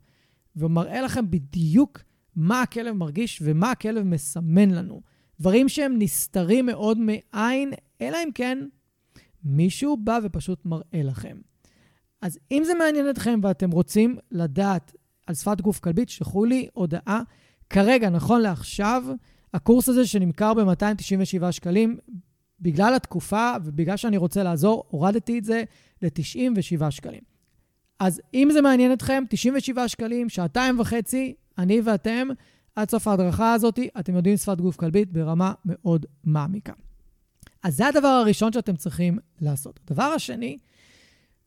ומראה 0.56 1.02
לכם 1.02 1.30
בדיוק 1.30 1.98
מה 2.36 2.62
הכלב 2.62 2.92
מרגיש 2.96 3.42
ומה 3.44 3.70
הכלב 3.70 4.02
מסמן 4.02 4.70
לנו. 4.70 5.00
דברים 5.40 5.68
שהם 5.68 5.94
נסתרים 5.98 6.66
מאוד 6.66 6.98
מעין, 6.98 7.72
אלא 8.00 8.18
אם 8.24 8.28
כן 8.34 8.58
מישהו 9.44 9.96
בא 9.96 10.18
ופשוט 10.24 10.66
מראה 10.66 11.02
לכם. 11.02 11.36
אז 12.22 12.38
אם 12.50 12.62
זה 12.66 12.74
מעניין 12.74 13.10
אתכם 13.10 13.40
ואתם 13.42 13.70
רוצים 13.70 14.16
לדעת 14.30 14.96
על 15.26 15.34
שפת 15.34 15.60
גוף 15.60 15.78
כלבית, 15.78 16.08
שלחו 16.08 16.44
לי 16.44 16.68
הודעה. 16.72 17.22
כרגע, 17.70 18.10
נכון 18.10 18.40
לעכשיו, 18.40 19.04
הקורס 19.54 19.88
הזה 19.88 20.06
שנמכר 20.06 20.54
ב-297 20.54 21.52
שקלים, 21.52 21.98
בגלל 22.60 22.94
התקופה 22.94 23.52
ובגלל 23.64 23.96
שאני 23.96 24.16
רוצה 24.16 24.42
לעזור, 24.42 24.84
הורדתי 24.88 25.38
את 25.38 25.44
זה 25.44 25.62
ל-97 26.02 26.90
שקלים. 26.90 27.20
אז 28.00 28.20
אם 28.34 28.48
זה 28.52 28.60
מעניין 28.60 28.92
אתכם, 28.92 29.24
97 29.28 29.88
שקלים, 29.88 30.28
שעתיים 30.28 30.80
וחצי, 30.80 31.34
אני 31.58 31.80
ואתם, 31.84 32.28
עד 32.76 32.90
סוף 32.90 33.08
ההדרכה 33.08 33.52
הזאת, 33.52 33.78
אתם 33.98 34.16
יודעים 34.16 34.36
שפת 34.36 34.60
גוף 34.60 34.76
כלבית 34.76 35.12
ברמה 35.12 35.52
מאוד 35.64 36.06
מעמיקה. 36.24 36.72
אז 37.62 37.76
זה 37.76 37.86
הדבר 37.86 38.08
הראשון 38.08 38.52
שאתם 38.52 38.76
צריכים 38.76 39.18
לעשות. 39.40 39.80
הדבר 39.84 40.02
השני, 40.02 40.58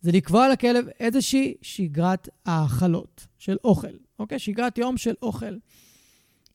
זה 0.02 0.12
לקבוע 0.12 0.50
לכלב 0.50 0.86
איזושהי 1.00 1.54
שגרת 1.62 2.30
האכלות 2.46 3.28
של 3.40 3.58
אוכל, 3.64 3.88
אוקיי? 4.20 4.40
שגרת 4.40 4.78
יום 4.78 4.98
של 4.98 5.14
אוכל. 5.22 5.56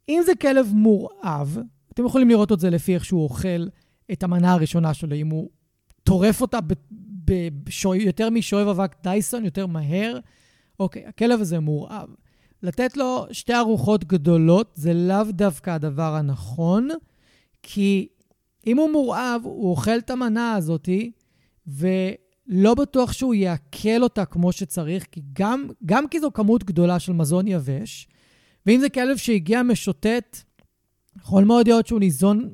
אם 0.09 0.23
זה 0.27 0.35
כלב 0.35 0.73
מורעב, 0.75 1.59
אתם 1.93 2.07
יכולים 2.07 2.29
לראות 2.29 2.53
את 2.53 2.61
זה 2.61 2.71
לפי 2.71 2.95
איך 2.95 3.05
שהוא 3.05 3.23
אוכל 3.23 3.67
את 4.13 4.23
המנה 4.23 4.53
הראשונה 4.53 4.95
שלו, 4.95 5.17
אם 5.17 5.29
הוא 5.29 5.51
טורף 6.05 6.41
אותה 6.41 6.61
ב- 6.61 6.73
ב- 7.25 7.65
בשוי, 7.65 8.03
יותר 8.03 8.31
משואב 8.31 8.69
אבק 8.69 8.97
דייסון, 9.03 9.45
יותר 9.45 9.67
מהר, 9.67 10.19
אוקיי, 10.81 11.07
הכלב 11.07 11.41
הזה 11.41 11.61
מורעב. 11.61 12.09
לתת 12.63 12.97
לו 12.97 13.27
שתי 13.33 13.55
ארוחות 13.55 14.05
גדולות 14.05 14.73
זה 14.75 14.95
לאו 14.95 15.25
דווקא 15.31 15.71
הדבר 15.71 16.15
הנכון, 16.15 16.89
כי 17.63 18.09
אם 18.67 18.79
הוא 18.79 18.91
מורעב, 18.91 19.41
הוא 19.45 19.71
אוכל 19.71 19.99
את 19.99 20.11
המנה 20.11 20.55
הזאתי, 20.55 21.11
ולא 21.67 22.75
בטוח 22.75 23.13
שהוא 23.13 23.35
יעכל 23.35 24.03
אותה 24.03 24.25
כמו 24.25 24.53
שצריך, 24.53 25.07
כי 25.13 25.21
גם, 25.33 25.67
גם 25.85 26.09
כי 26.09 26.21
זו 26.21 26.33
כמות 26.33 26.65
גדולה 26.65 26.99
של 26.99 27.13
מזון 27.13 27.49
יבש, 27.49 28.09
ואם 28.67 28.81
זה 28.81 28.89
כלב 28.89 29.17
שהגיע 29.17 29.63
משוטט, 29.63 30.43
יכול 31.17 31.45
מאוד 31.45 31.69
להיות 31.69 31.87
שהוא 31.87 32.01
ניזון 32.01 32.51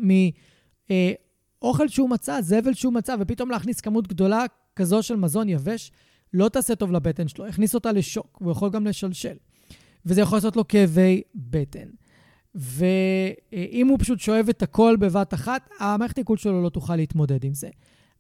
מאוכל 1.61 1.89
שהוא 1.89 2.11
מצא, 2.11 2.41
זבל 2.41 2.75
שהוא 2.75 2.93
מצא, 2.93 3.17
ופתאום 3.21 3.51
להכניס 3.51 3.81
כמות 3.81 4.09
גדולה 4.09 4.45
כזו 4.77 5.03
של 5.03 5.17
מזון 5.17 5.49
יבש, 5.49 5.93
לא 6.35 6.49
תעשה 6.49 6.75
טוב 6.75 6.93
לבטן 6.93 7.29
שלו, 7.29 7.47
יכניס 7.47 7.75
אותה 7.75 7.93
לשוק, 7.93 8.39
הוא 8.41 8.53
יכול 8.53 8.71
גם 8.71 8.87
לשלשל. 8.87 9.37
וזה 10.07 10.21
יכול 10.21 10.39
לעשות 10.39 10.57
לו 10.57 10.69
כאבי 10.69 11.23
בטן. 11.35 11.89
ואם 12.55 13.89
הוא 13.89 13.99
פשוט 13.99 14.21
שואב 14.21 14.49
את 14.49 14.63
הכל 14.63 14.97
בבת 15.01 15.35
אחת, 15.35 15.71
המערכת 15.81 16.19
העיכול 16.19 16.37
שלו 16.37 16.63
לא 16.63 16.69
תוכל 16.69 16.97
להתמודד 16.97 17.45
עם 17.45 17.55
זה. 17.55 17.69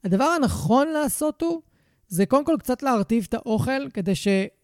הדבר 0.04 0.24
הנכון 0.24 0.88
לעשות 0.88 1.42
הוא, 1.42 1.62
זה 2.08 2.26
קודם 2.26 2.44
כל 2.44 2.56
קצת 2.58 2.82
להרטיב 2.82 3.26
את 3.28 3.34
האוכל, 3.34 3.90
כדי 3.90 4.14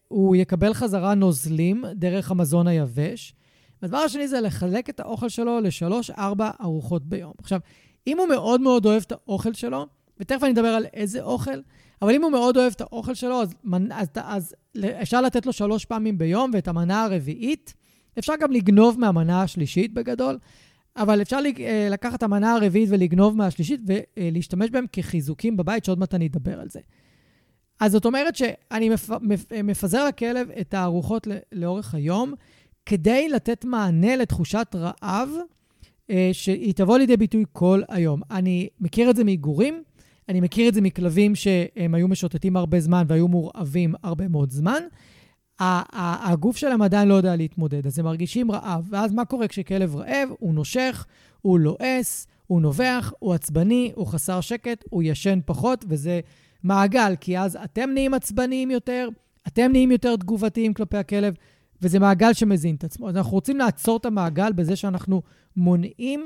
שהוא 0.09 0.35
יקבל 0.35 0.73
חזרה 0.73 1.13
נוזלים 1.13 1.83
דרך 1.95 2.31
המזון 2.31 2.67
היבש. 2.67 3.33
והדבר 3.81 3.97
השני 3.97 4.27
זה 4.27 4.41
לחלק 4.41 4.89
את 4.89 4.99
האוכל 4.99 5.29
שלו 5.29 5.59
לשלוש-ארבע 5.59 6.51
ארוחות 6.61 7.05
ביום. 7.05 7.33
עכשיו, 7.37 7.59
אם 8.07 8.19
הוא 8.19 8.27
מאוד 8.27 8.61
מאוד 8.61 8.85
אוהב 8.85 9.03
את 9.07 9.11
האוכל 9.11 9.53
שלו, 9.53 9.87
ותכף 10.19 10.43
אני 10.43 10.51
אדבר 10.51 10.67
על 10.67 10.85
איזה 10.93 11.21
אוכל, 11.21 11.61
אבל 12.01 12.15
אם 12.15 12.23
הוא 12.23 12.31
מאוד 12.31 12.57
אוהב 12.57 12.73
את 12.75 12.81
האוכל 12.81 13.13
שלו, 13.13 13.41
אז, 13.41 13.55
אז, 13.91 14.07
אז 14.15 14.55
אפשר 15.01 15.21
לתת 15.21 15.45
לו 15.45 15.53
שלוש 15.53 15.85
פעמים 15.85 16.17
ביום, 16.17 16.51
ואת 16.53 16.67
המנה 16.67 17.03
הרביעית, 17.03 17.73
אפשר 18.19 18.33
גם 18.39 18.51
לגנוב 18.51 18.99
מהמנה 18.99 19.41
השלישית 19.41 19.93
בגדול, 19.93 20.37
אבל 20.95 21.21
אפשר 21.21 21.39
אה, 21.59 21.87
לקחת 21.91 22.17
את 22.17 22.23
המנה 22.23 22.55
הרביעית 22.55 22.89
ולגנוב 22.91 23.37
מהשלישית 23.37 23.81
ולהשתמש 24.17 24.69
בהם 24.69 24.85
כחיזוקים 24.91 25.57
בבית, 25.57 25.85
שעוד 25.85 25.99
מעט 25.99 26.13
אני 26.13 26.27
אדבר 26.27 26.59
על 26.59 26.69
זה. 26.69 26.79
אז 27.79 27.91
זאת 27.91 28.05
אומרת 28.05 28.35
שאני 28.35 28.89
מפזר 29.63 30.05
לכלב 30.07 30.49
את 30.61 30.73
הארוחות 30.73 31.27
לאורך 31.51 31.95
היום, 31.95 32.33
כדי 32.85 33.29
לתת 33.29 33.65
מענה 33.65 34.15
לתחושת 34.15 34.75
רעב 34.75 35.29
אה, 36.09 36.29
שהיא 36.33 36.73
תבוא 36.73 36.97
לידי 36.97 37.17
ביטוי 37.17 37.45
כל 37.53 37.81
היום. 37.89 38.21
אני 38.31 38.69
מכיר 38.79 39.09
את 39.09 39.15
זה 39.15 39.23
מאיגורים, 39.23 39.83
אני 40.29 40.41
מכיר 40.41 40.69
את 40.69 40.73
זה 40.73 40.81
מכלבים 40.81 41.35
שהם 41.35 41.95
היו 41.95 42.07
משוטטים 42.07 42.57
הרבה 42.57 42.79
זמן 42.79 43.03
והיו 43.07 43.27
מורעבים 43.27 43.93
הרבה 44.03 44.27
מאוד 44.27 44.51
זמן. 44.51 44.83
הגוף 45.59 46.57
שלהם 46.57 46.81
עדיין 46.81 47.07
לא 47.07 47.13
יודע 47.13 47.35
להתמודד, 47.35 47.87
אז 47.87 47.99
הם 47.99 48.05
מרגישים 48.05 48.51
רעב. 48.51 48.87
ואז 48.89 49.13
מה 49.13 49.25
קורה 49.25 49.47
כשכלב 49.47 49.95
רעב? 49.95 50.29
הוא 50.39 50.53
נושך, 50.53 51.05
הוא 51.41 51.59
לועס, 51.59 52.27
הוא 52.47 52.61
נובח, 52.61 53.13
הוא 53.19 53.33
עצבני, 53.33 53.91
הוא 53.95 54.07
חסר 54.07 54.41
שקט, 54.41 54.83
הוא 54.89 55.03
ישן 55.03 55.39
פחות, 55.45 55.85
וזה 55.87 56.19
מעגל, 56.63 57.13
כי 57.19 57.39
אז 57.39 57.57
אתם 57.63 57.89
נהיים 57.93 58.13
עצבניים 58.13 58.71
יותר, 58.71 59.09
אתם 59.47 59.71
נהיים 59.71 59.91
יותר 59.91 60.15
תגובתיים 60.15 60.73
כלפי 60.73 60.97
הכלב, 60.97 61.33
וזה 61.81 61.99
מעגל 61.99 62.33
שמזין 62.33 62.75
את 62.75 62.83
עצמו. 62.83 63.09
אז 63.09 63.17
אנחנו 63.17 63.31
רוצים 63.31 63.57
לעצור 63.57 63.97
את 63.97 64.05
המעגל 64.05 64.51
בזה 64.51 64.75
שאנחנו 64.75 65.21
מונעים 65.55 66.25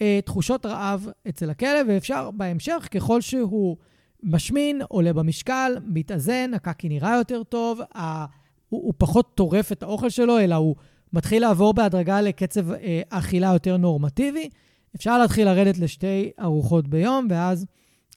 אה, 0.00 0.20
תחושות 0.24 0.66
רעב 0.66 1.08
אצל 1.28 1.50
הכלב, 1.50 1.86
ואפשר 1.88 2.30
בהמשך, 2.30 2.88
ככל 2.90 3.20
שהוא 3.20 3.76
משמין, 4.22 4.82
עולה 4.88 5.12
במשקל, 5.12 5.76
מתאזן, 5.86 6.54
הקקי 6.54 6.88
נראה 6.88 7.16
יותר 7.16 7.42
טוב, 7.42 7.80
ה... 7.94 8.24
הוא, 8.68 8.82
הוא 8.84 8.94
פחות 8.98 9.34
טורף 9.34 9.72
את 9.72 9.82
האוכל 9.82 10.08
שלו, 10.08 10.38
אלא 10.38 10.54
הוא 10.54 10.76
מתחיל 11.12 11.42
לעבור 11.42 11.74
בהדרגה 11.74 12.20
לקצב 12.20 12.72
אה, 12.72 13.02
אכילה 13.08 13.52
יותר 13.52 13.76
נורמטיבי. 13.76 14.48
אפשר 14.96 15.18
להתחיל 15.18 15.44
לרדת 15.44 15.78
לשתי 15.78 16.30
ארוחות 16.40 16.88
ביום, 16.88 17.26
ואז 17.30 17.66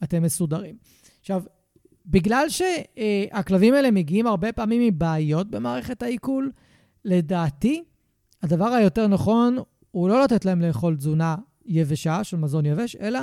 אתם 0.03 0.23
מסודרים. 0.23 0.75
עכשיו, 1.29 1.43
בגלל 2.05 2.45
שהכלבים 2.49 3.73
האלה 3.73 3.91
מגיעים 3.91 4.27
הרבה 4.27 4.51
פעמים 4.51 4.81
מבעיות 4.81 5.51
במערכת 5.51 6.03
העיכול, 6.03 6.51
לדעתי, 7.05 7.83
הדבר 8.43 8.65
היותר 8.65 9.07
נכון 9.07 9.57
הוא 9.91 10.09
לא 10.09 10.23
לתת 10.23 10.45
להם 10.45 10.61
לאכול 10.61 10.95
תזונה 10.95 11.35
יבשה 11.65 12.23
של 12.23 12.37
מזון 12.37 12.65
יבש, 12.65 12.95
אלא 12.95 13.19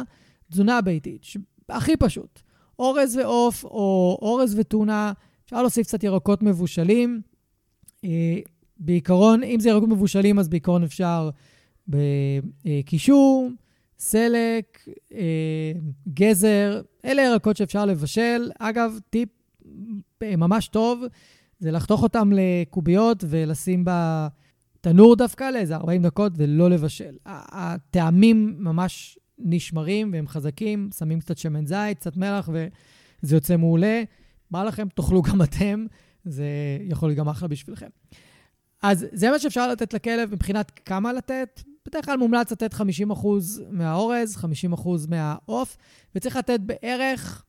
תזונה 0.50 0.80
ביתית. 0.80 1.22
הכי 1.68 1.96
פשוט. 1.96 2.40
אורז 2.78 3.16
ועוף 3.16 3.64
או 3.64 4.18
אורז 4.22 4.58
וטונה, 4.58 5.12
אפשר 5.44 5.62
להוסיף 5.62 5.86
קצת 5.86 6.04
ירקות 6.04 6.42
מבושלים. 6.42 7.20
אה, 8.04 8.38
בעיקרון, 8.78 9.42
אם 9.42 9.60
זה 9.60 9.68
ירקות 9.68 9.88
מבושלים, 9.88 10.38
אז 10.38 10.48
בעיקרון 10.48 10.82
אפשר 10.82 11.30
בקישור, 11.88 13.50
סלק, 13.98 14.88
אה, 15.14 15.72
גזר. 16.14 16.82
אלה 17.04 17.22
ירקות 17.22 17.56
שאפשר 17.56 17.85
לבשל. 17.85 18.50
אגב, 18.59 18.98
טיפ 19.11 19.28
אה, 20.22 20.37
ממש 20.37 20.68
טוב, 20.68 21.04
זה 21.59 21.70
לחתוך 21.70 22.02
אותם 22.02 22.30
לקוביות 22.32 23.24
ולשים 23.28 23.85
בתנור 23.87 25.16
דווקא 25.16 25.44
לאיזה 25.44 25.76
40 25.76 26.02
דקות 26.02 26.32
ולא 26.37 26.70
לבשל. 26.70 27.16
הטעמים 27.26 28.56
ממש 28.59 29.18
נשמרים 29.38 30.12
והם 30.12 30.28
חזקים, 30.28 30.90
שמים 30.98 31.20
קצת 31.20 31.38
שמן 31.38 31.66
זית, 31.66 31.98
קצת 31.98 32.16
מלח 32.16 32.48
וזה 32.52 33.37
יוצא 33.37 33.56
מעולה. 33.56 34.02
בא 34.50 34.64
לכם, 34.64 34.88
תאכלו 34.94 35.22
גם 35.22 35.42
אתם, 35.42 35.87
זה 36.24 36.46
יכול 36.80 37.09
להיות 37.09 37.18
גם 37.18 37.28
אחלה 37.28 37.48
בשבילכם. 37.48 37.88
אז 38.82 39.06
זה 39.12 39.30
מה 39.30 39.38
שאפשר 39.38 39.68
לתת 39.68 39.94
לכלב 39.94 40.32
מבחינת 40.32 40.72
כמה 40.85 41.12
לתת. 41.12 41.62
בדרך 41.87 42.05
כלל 42.05 42.16
מומלץ 42.16 42.53
לתת 42.53 42.75
50% 42.75 42.77
מהאורז, 43.70 44.37
50% 44.37 44.88
מהעוף, 45.09 45.77
וצריך 46.14 46.37
לתת 46.37 46.61
בערך 46.61 47.44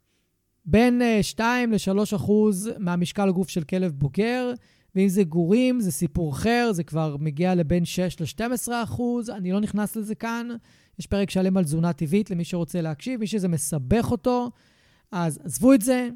בין 0.65 1.01
2 1.21 1.73
אה, 1.73 1.77
ל-3% 1.93 2.31
מהמשקל 2.79 3.29
הגוף 3.29 3.49
של 3.49 3.63
כלב 3.63 3.91
בוגר. 3.91 4.53
ואם 4.95 5.09
זה 5.09 5.23
גורים, 5.23 5.79
זה 5.79 5.91
סיפור 5.91 6.33
אחר, 6.33 6.69
זה 6.73 6.83
כבר 6.83 7.15
מגיע 7.19 7.55
לבין 7.55 7.85
6 7.85 8.39
ל-12 8.39 8.71
אני 9.29 9.51
לא 9.51 9.59
נכנס 9.59 9.95
לזה 9.95 10.15
כאן. 10.15 10.47
יש 10.99 11.07
פרק 11.07 11.29
שלם 11.29 11.57
על 11.57 11.63
תזונה 11.63 11.93
טבעית 11.93 12.31
למי 12.31 12.43
שרוצה 12.43 12.81
להקשיב. 12.81 13.19
מי 13.19 13.27
שזה 13.27 13.47
מסבך 13.47 14.11
אותו, 14.11 14.51
אז 15.11 15.39
עזבו 15.43 15.73
את 15.73 15.81
זה, 15.81 16.09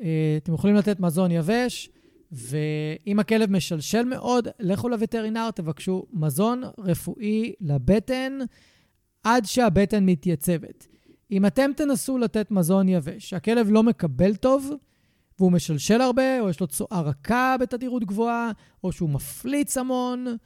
אה, 0.00 0.38
אתם 0.42 0.54
יכולים 0.54 0.76
לתת 0.76 1.00
מזון 1.00 1.30
יבש, 1.30 1.90
ואם 2.34 3.18
הכלב 3.18 3.50
משלשל 3.50 4.04
מאוד, 4.04 4.48
לכו 4.60 4.88
לווטרינר, 4.88 5.50
תבקשו 5.50 6.06
מזון 6.12 6.62
רפואי 6.78 7.52
לבטן 7.60 8.38
עד 9.22 9.44
שהבטן 9.44 10.06
מתייצבת. 10.06 10.86
אם 11.30 11.46
אתם 11.46 11.70
תנסו 11.76 12.18
לתת 12.18 12.50
מזון 12.50 12.88
יבש, 12.88 13.30
שהכלב 13.30 13.70
לא 13.70 13.82
מקבל 13.82 14.36
טוב, 14.36 14.70
והוא 15.38 15.52
משלשל 15.52 16.00
הרבה, 16.00 16.40
או 16.40 16.50
יש 16.50 16.60
לו 16.60 16.66
צואה 16.66 17.00
רכה 17.00 17.56
בתדירות 17.60 18.04
גבוהה, 18.04 18.50
או 18.84 18.92
שהוא 18.92 19.10
מפליץ 19.10 19.78
המון, 19.78 20.36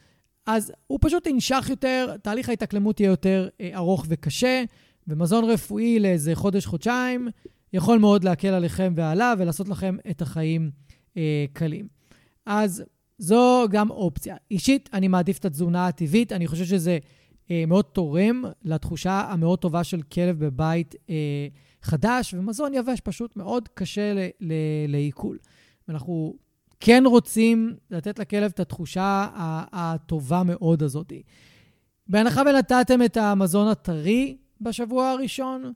אז 0.46 0.72
הוא 0.86 0.98
פשוט 1.02 1.26
ינשך 1.26 1.66
יותר, 1.70 2.16
תהליך 2.22 2.48
ההתאקלמות 2.48 3.00
יהיה 3.00 3.10
יותר 3.10 3.48
אה, 3.60 3.70
ארוך 3.74 4.06
וקשה, 4.08 4.64
ומזון 5.08 5.44
רפואי 5.44 5.98
לאיזה 5.98 6.34
חודש-חודשיים 6.34 7.28
יכול 7.72 7.98
מאוד 7.98 8.24
להקל 8.24 8.48
עליכם 8.48 8.92
ועליו 8.96 9.36
ולעשות 9.38 9.68
לכם 9.68 9.96
את 10.10 10.22
החיים 10.22 10.70
אה, 11.16 11.44
קלים. 11.52 11.88
אז 12.46 12.84
זו 13.18 13.66
גם 13.70 13.90
אופציה. 13.90 14.36
אישית, 14.50 14.88
אני 14.92 15.08
מעדיף 15.08 15.38
את 15.38 15.44
התזונה 15.44 15.86
הטבעית. 15.86 16.32
אני 16.32 16.46
חושב 16.46 16.64
שזה 16.64 16.98
אה, 17.50 17.64
מאוד 17.66 17.84
תורם 17.84 18.44
לתחושה 18.64 19.26
המאוד 19.30 19.58
טובה 19.58 19.84
של 19.84 20.02
כלב 20.02 20.44
בבית 20.44 20.94
אה, 21.10 21.14
חדש, 21.82 22.34
ומזון 22.34 22.74
יבש 22.74 23.00
פשוט 23.00 23.36
מאוד 23.36 23.68
קשה 23.74 24.28
לעיכול. 24.88 25.38
ואנחנו 25.88 26.34
כן 26.80 27.02
רוצים 27.06 27.76
לתת 27.90 28.18
לכלב 28.18 28.50
את 28.54 28.60
התחושה 28.60 29.28
הטובה 29.72 30.42
מאוד 30.42 30.82
הזאת. 30.82 31.12
בהנחה 32.06 32.42
ונתתם 32.46 33.02
את 33.02 33.16
המזון 33.16 33.68
הטרי 33.68 34.36
בשבוע 34.60 35.08
הראשון, 35.10 35.72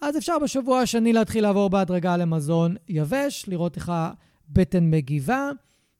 אז 0.00 0.16
אפשר 0.16 0.38
בשבוע 0.42 0.80
השני 0.80 1.12
להתחיל 1.12 1.42
לעבור 1.42 1.70
בהדרגה 1.70 2.16
למזון 2.16 2.76
יבש, 2.88 3.44
לראות 3.48 3.76
איך 3.76 3.92
הבטן 4.50 4.90
מגיבה, 4.90 5.50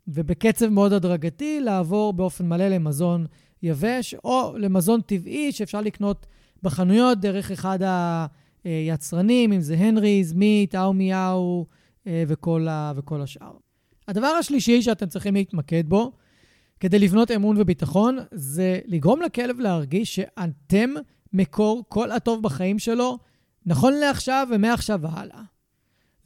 ובקצב 0.08 0.68
מאוד 0.68 0.92
הדרגתי 0.92 1.60
לעבור 1.60 2.12
באופן 2.12 2.48
מלא 2.48 2.68
למזון 2.68 3.26
יבש, 3.62 4.14
או 4.24 4.54
למזון 4.58 5.00
טבעי 5.00 5.52
שאפשר 5.52 5.80
לקנות 5.80 6.26
בחנויות 6.62 7.20
דרך 7.20 7.50
אחד 7.50 7.78
היצרנים, 8.64 9.52
אם 9.52 9.60
זה 9.60 9.74
הנריז, 9.74 10.32
מיט, 10.32 10.74
אאו 10.74 10.92
מיאו 10.92 11.66
אה, 12.06 12.24
וכל, 12.28 12.66
וכל 12.96 13.22
השאר. 13.22 13.52
הדבר 14.08 14.26
השלישי 14.26 14.82
שאתם 14.82 15.06
צריכים 15.06 15.34
להתמקד 15.34 15.88
בו, 15.88 16.12
כדי 16.80 16.98
לבנות 16.98 17.30
אמון 17.30 17.56
וביטחון, 17.60 18.18
זה 18.30 18.80
לגרום 18.86 19.22
לכלב 19.22 19.60
להרגיש 19.60 20.14
שאתם 20.14 20.90
מקור 21.32 21.84
כל 21.88 22.10
הטוב 22.10 22.42
בחיים 22.42 22.78
שלו, 22.78 23.18
נכון 23.66 23.92
לעכשיו 23.94 24.48
ומעכשיו 24.50 25.00
והלאה. 25.02 25.42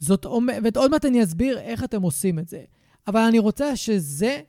זאת 0.01 0.25
אומרת, 0.25 0.77
ועוד 0.77 0.91
מעט 0.91 1.05
אני 1.05 1.23
אסביר 1.23 1.59
איך 1.59 1.83
אתם 1.83 2.01
עושים 2.01 2.39
את 2.39 2.47
זה. 2.47 2.63
אבל 3.07 3.19
אני 3.19 3.39
רוצה 3.39 3.75
שזה, 3.75 4.41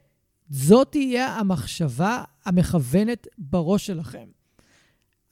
זאת 0.49 0.89
תהיה 0.91 1.29
המחשבה 1.29 2.25
המכוונת 2.45 3.27
בראש 3.39 3.87
שלכם. 3.87 4.29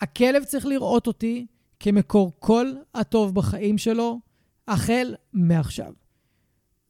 הכלב 0.00 0.44
צריך 0.44 0.66
לראות 0.66 1.06
אותי 1.06 1.46
כמקור 1.80 2.32
כל 2.38 2.66
הטוב 2.94 3.34
בחיים 3.34 3.78
שלו, 3.78 4.20
החל 4.68 5.14
מעכשיו. 5.32 5.92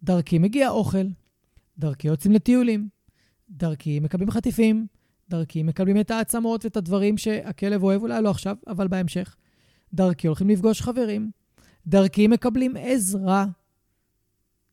דרכי 0.03 0.39
מגיע 0.39 0.71
אוכל, 0.71 1.07
דרכי 1.79 2.09
יוצאים 2.09 2.33
לטיולים, 2.33 2.89
דרכי 3.51 4.01
מקבלים 4.01 4.31
חטיפים, 4.31 4.87
דרכי 5.29 5.63
מקבלים 5.63 6.01
את 6.01 6.11
העצמות 6.11 6.65
ואת 6.65 6.77
הדברים 6.77 7.19
שהכלב 7.19 7.83
אוהב, 7.83 8.03
אולי 8.03 8.23
לא 8.23 8.31
עכשיו, 8.31 8.57
אבל 8.67 8.89
בהמשך. 8.89 9.37
דרכי 9.95 10.27
הולכים 10.27 10.49
לפגוש 10.49 10.83
חברים, 10.83 11.31
דרכי 11.87 12.27
מקבלים 12.27 12.75
עזרה, 12.79 13.47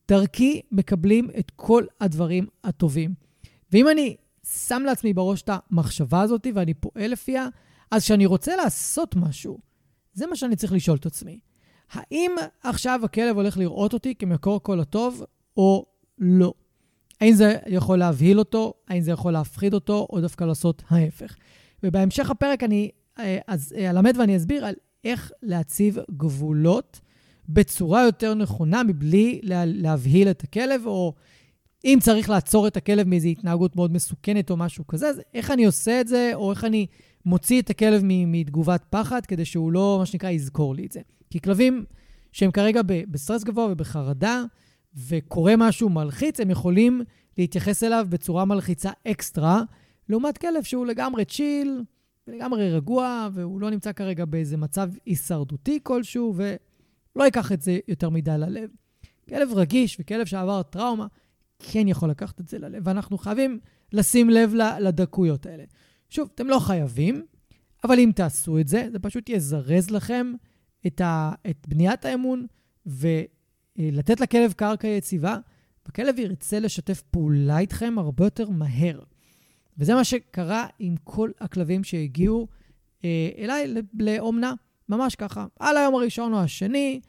דרכי 0.08 0.60
מקבלים 0.72 1.28
את 1.38 1.52
כל 1.56 1.84
הדברים 2.00 2.46
הטובים. 2.64 3.14
ואם 3.72 3.88
אני 3.88 4.16
שם 4.44 4.82
לעצמי 4.86 5.12
בראש 5.12 5.42
את 5.42 5.50
המחשבה 5.52 6.20
הזאת 6.20 6.46
ואני 6.54 6.74
פועל 6.74 7.10
לפיה, 7.10 7.48
אז 7.90 8.02
כשאני 8.02 8.26
רוצה 8.26 8.56
לעשות 8.56 9.16
משהו, 9.16 9.58
זה 10.12 10.26
מה 10.26 10.36
שאני 10.36 10.56
צריך 10.56 10.72
לשאול 10.72 10.96
את 10.96 11.06
עצמי. 11.06 11.40
האם 11.92 12.30
עכשיו 12.62 13.00
הכלב 13.04 13.36
הולך 13.36 13.58
לראות 13.58 13.92
אותי 13.92 14.14
כמקור 14.14 14.62
כל 14.62 14.80
הטוב 14.80 15.24
או 15.56 15.86
לא? 16.18 16.52
האם 17.20 17.32
זה 17.32 17.56
יכול 17.66 17.98
להבהיל 17.98 18.38
אותו, 18.38 18.74
האם 18.88 19.00
זה 19.00 19.10
יכול 19.10 19.32
להפחיד 19.32 19.74
אותו, 19.74 20.06
או 20.10 20.20
דווקא 20.20 20.44
לעשות 20.44 20.82
ההפך. 20.88 21.36
ובהמשך 21.82 22.30
הפרק 22.30 22.62
אני 22.62 22.90
אה, 23.18 23.38
אה, 23.76 23.90
אלמד 23.90 24.16
ואני 24.18 24.36
אסביר 24.36 24.64
על 24.64 24.74
איך 25.04 25.32
להציב 25.42 25.98
גבולות 26.10 27.00
בצורה 27.48 28.04
יותר 28.04 28.34
נכונה, 28.34 28.82
מבלי 28.82 29.40
לה, 29.42 29.62
להבהיל 29.66 30.30
את 30.30 30.42
הכלב, 30.42 30.86
או 30.86 31.14
אם 31.84 31.98
צריך 32.02 32.30
לעצור 32.30 32.66
את 32.66 32.76
הכלב 32.76 33.08
מאיזו 33.08 33.28
התנהגות 33.28 33.76
מאוד 33.76 33.92
מסוכנת 33.92 34.50
או 34.50 34.56
משהו 34.56 34.86
כזה, 34.86 35.08
אז 35.08 35.20
איך 35.34 35.50
אני 35.50 35.64
עושה 35.64 36.00
את 36.00 36.08
זה, 36.08 36.30
או 36.34 36.50
איך 36.50 36.64
אני 36.64 36.86
מוציא 37.24 37.62
את 37.62 37.70
הכלב 37.70 38.02
מתגובת 38.04 38.84
פחד, 38.90 39.26
כדי 39.26 39.44
שהוא 39.44 39.72
לא, 39.72 39.96
מה 39.98 40.06
שנקרא, 40.06 40.30
יזכור 40.30 40.74
לי 40.74 40.86
את 40.86 40.92
זה. 40.92 41.00
כי 41.30 41.40
כלבים 41.40 41.84
שהם 42.32 42.50
כרגע 42.50 42.80
בסטרס 43.10 43.44
גבוה 43.44 43.66
ובחרדה, 43.70 44.42
וקורה 45.08 45.54
משהו 45.56 45.88
מלחיץ, 45.88 46.40
הם 46.40 46.50
יכולים 46.50 47.02
להתייחס 47.38 47.84
אליו 47.84 48.06
בצורה 48.08 48.44
מלחיצה 48.44 48.90
אקסטרה, 49.08 49.62
לעומת 50.08 50.38
כלב 50.38 50.62
שהוא 50.62 50.86
לגמרי 50.86 51.24
צ'יל, 51.24 51.82
לגמרי 52.28 52.72
רגוע, 52.72 53.28
והוא 53.32 53.60
לא 53.60 53.70
נמצא 53.70 53.92
כרגע 53.92 54.24
באיזה 54.24 54.56
מצב 54.56 54.90
הישרדותי 55.06 55.78
כלשהו, 55.82 56.34
ולא 56.36 57.24
ייקח 57.24 57.52
את 57.52 57.62
זה 57.62 57.78
יותר 57.88 58.10
מדי 58.10 58.30
ללב. 58.38 58.70
כלב 59.28 59.48
רגיש 59.54 59.96
וכלב 60.00 60.26
שעבר 60.26 60.62
טראומה, 60.62 61.06
כן 61.58 61.88
יכול 61.88 62.10
לקחת 62.10 62.40
את 62.40 62.48
זה 62.48 62.58
ללב, 62.58 62.82
ואנחנו 62.86 63.18
חייבים 63.18 63.58
לשים 63.92 64.30
לב 64.30 64.54
לדקויות 64.80 65.46
האלה. 65.46 65.64
שוב, 66.10 66.28
אתם 66.34 66.46
לא 66.46 66.58
חייבים, 66.58 67.22
אבל 67.84 67.98
אם 67.98 68.10
תעשו 68.14 68.58
את 68.58 68.68
זה, 68.68 68.88
זה 68.92 68.98
פשוט 68.98 69.28
יזרז 69.28 69.90
לכם 69.90 70.32
את, 70.86 71.00
ה, 71.00 71.32
את 71.50 71.66
בניית 71.68 72.04
האמון 72.04 72.46
ולתת 72.86 74.20
לכלב 74.20 74.52
קרקע 74.52 74.88
יציבה, 74.88 75.38
וכלב 75.88 76.18
ירצה 76.18 76.60
לשתף 76.60 77.02
פעולה 77.10 77.58
איתכם 77.58 77.94
הרבה 77.98 78.24
יותר 78.26 78.50
מהר. 78.50 79.00
וזה 79.78 79.94
מה 79.94 80.04
שקרה 80.04 80.66
עם 80.78 80.94
כל 81.04 81.30
הכלבים 81.40 81.84
שהגיעו 81.84 82.48
אה, 83.04 83.30
אליי 83.38 83.74
לאומנה, 83.98 84.54
ממש 84.88 85.14
ככה. 85.14 85.46
על 85.60 85.76
היום 85.76 85.94
הראשון 85.94 86.32
או 86.32 86.38
השני, 86.38 87.00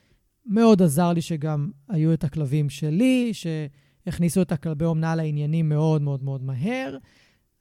מאוד 0.45 0.81
עזר 0.81 1.13
לי 1.13 1.21
שגם 1.21 1.71
היו 1.89 2.13
את 2.13 2.23
הכלבים 2.23 2.69
שלי, 2.69 3.31
שהכניסו 3.33 4.41
את 4.41 4.51
הכלבי 4.51 4.85
אומנה 4.85 5.15
לעניינים 5.15 5.69
מאוד 5.69 6.01
מאוד 6.01 6.23
מאוד 6.23 6.43
מהר. 6.43 6.97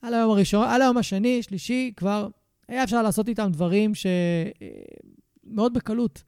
על 0.02 0.14
היום 0.14 0.30
הראשון, 0.30 0.68
על 0.68 0.82
היום 0.82 0.96
השני, 0.96 1.42
שלישי, 1.42 1.92
כבר 1.96 2.28
היה 2.68 2.84
אפשר 2.84 3.02
לעשות 3.02 3.28
איתם 3.28 3.48
דברים 3.52 3.92
שמאוד 3.94 5.76
אה, 5.76 5.80
בקלות, 5.80 6.22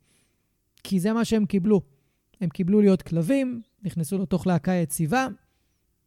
כי 0.82 1.00
זה 1.00 1.12
מה 1.12 1.24
שהם 1.24 1.46
קיבלו. 1.46 1.80
הם 2.40 2.48
קיבלו 2.48 2.80
להיות 2.80 3.02
כלבים, 3.02 3.60
נכנסו 3.82 4.18
לתוך 4.18 4.46
להקה 4.46 4.72
יציבה, 4.72 5.28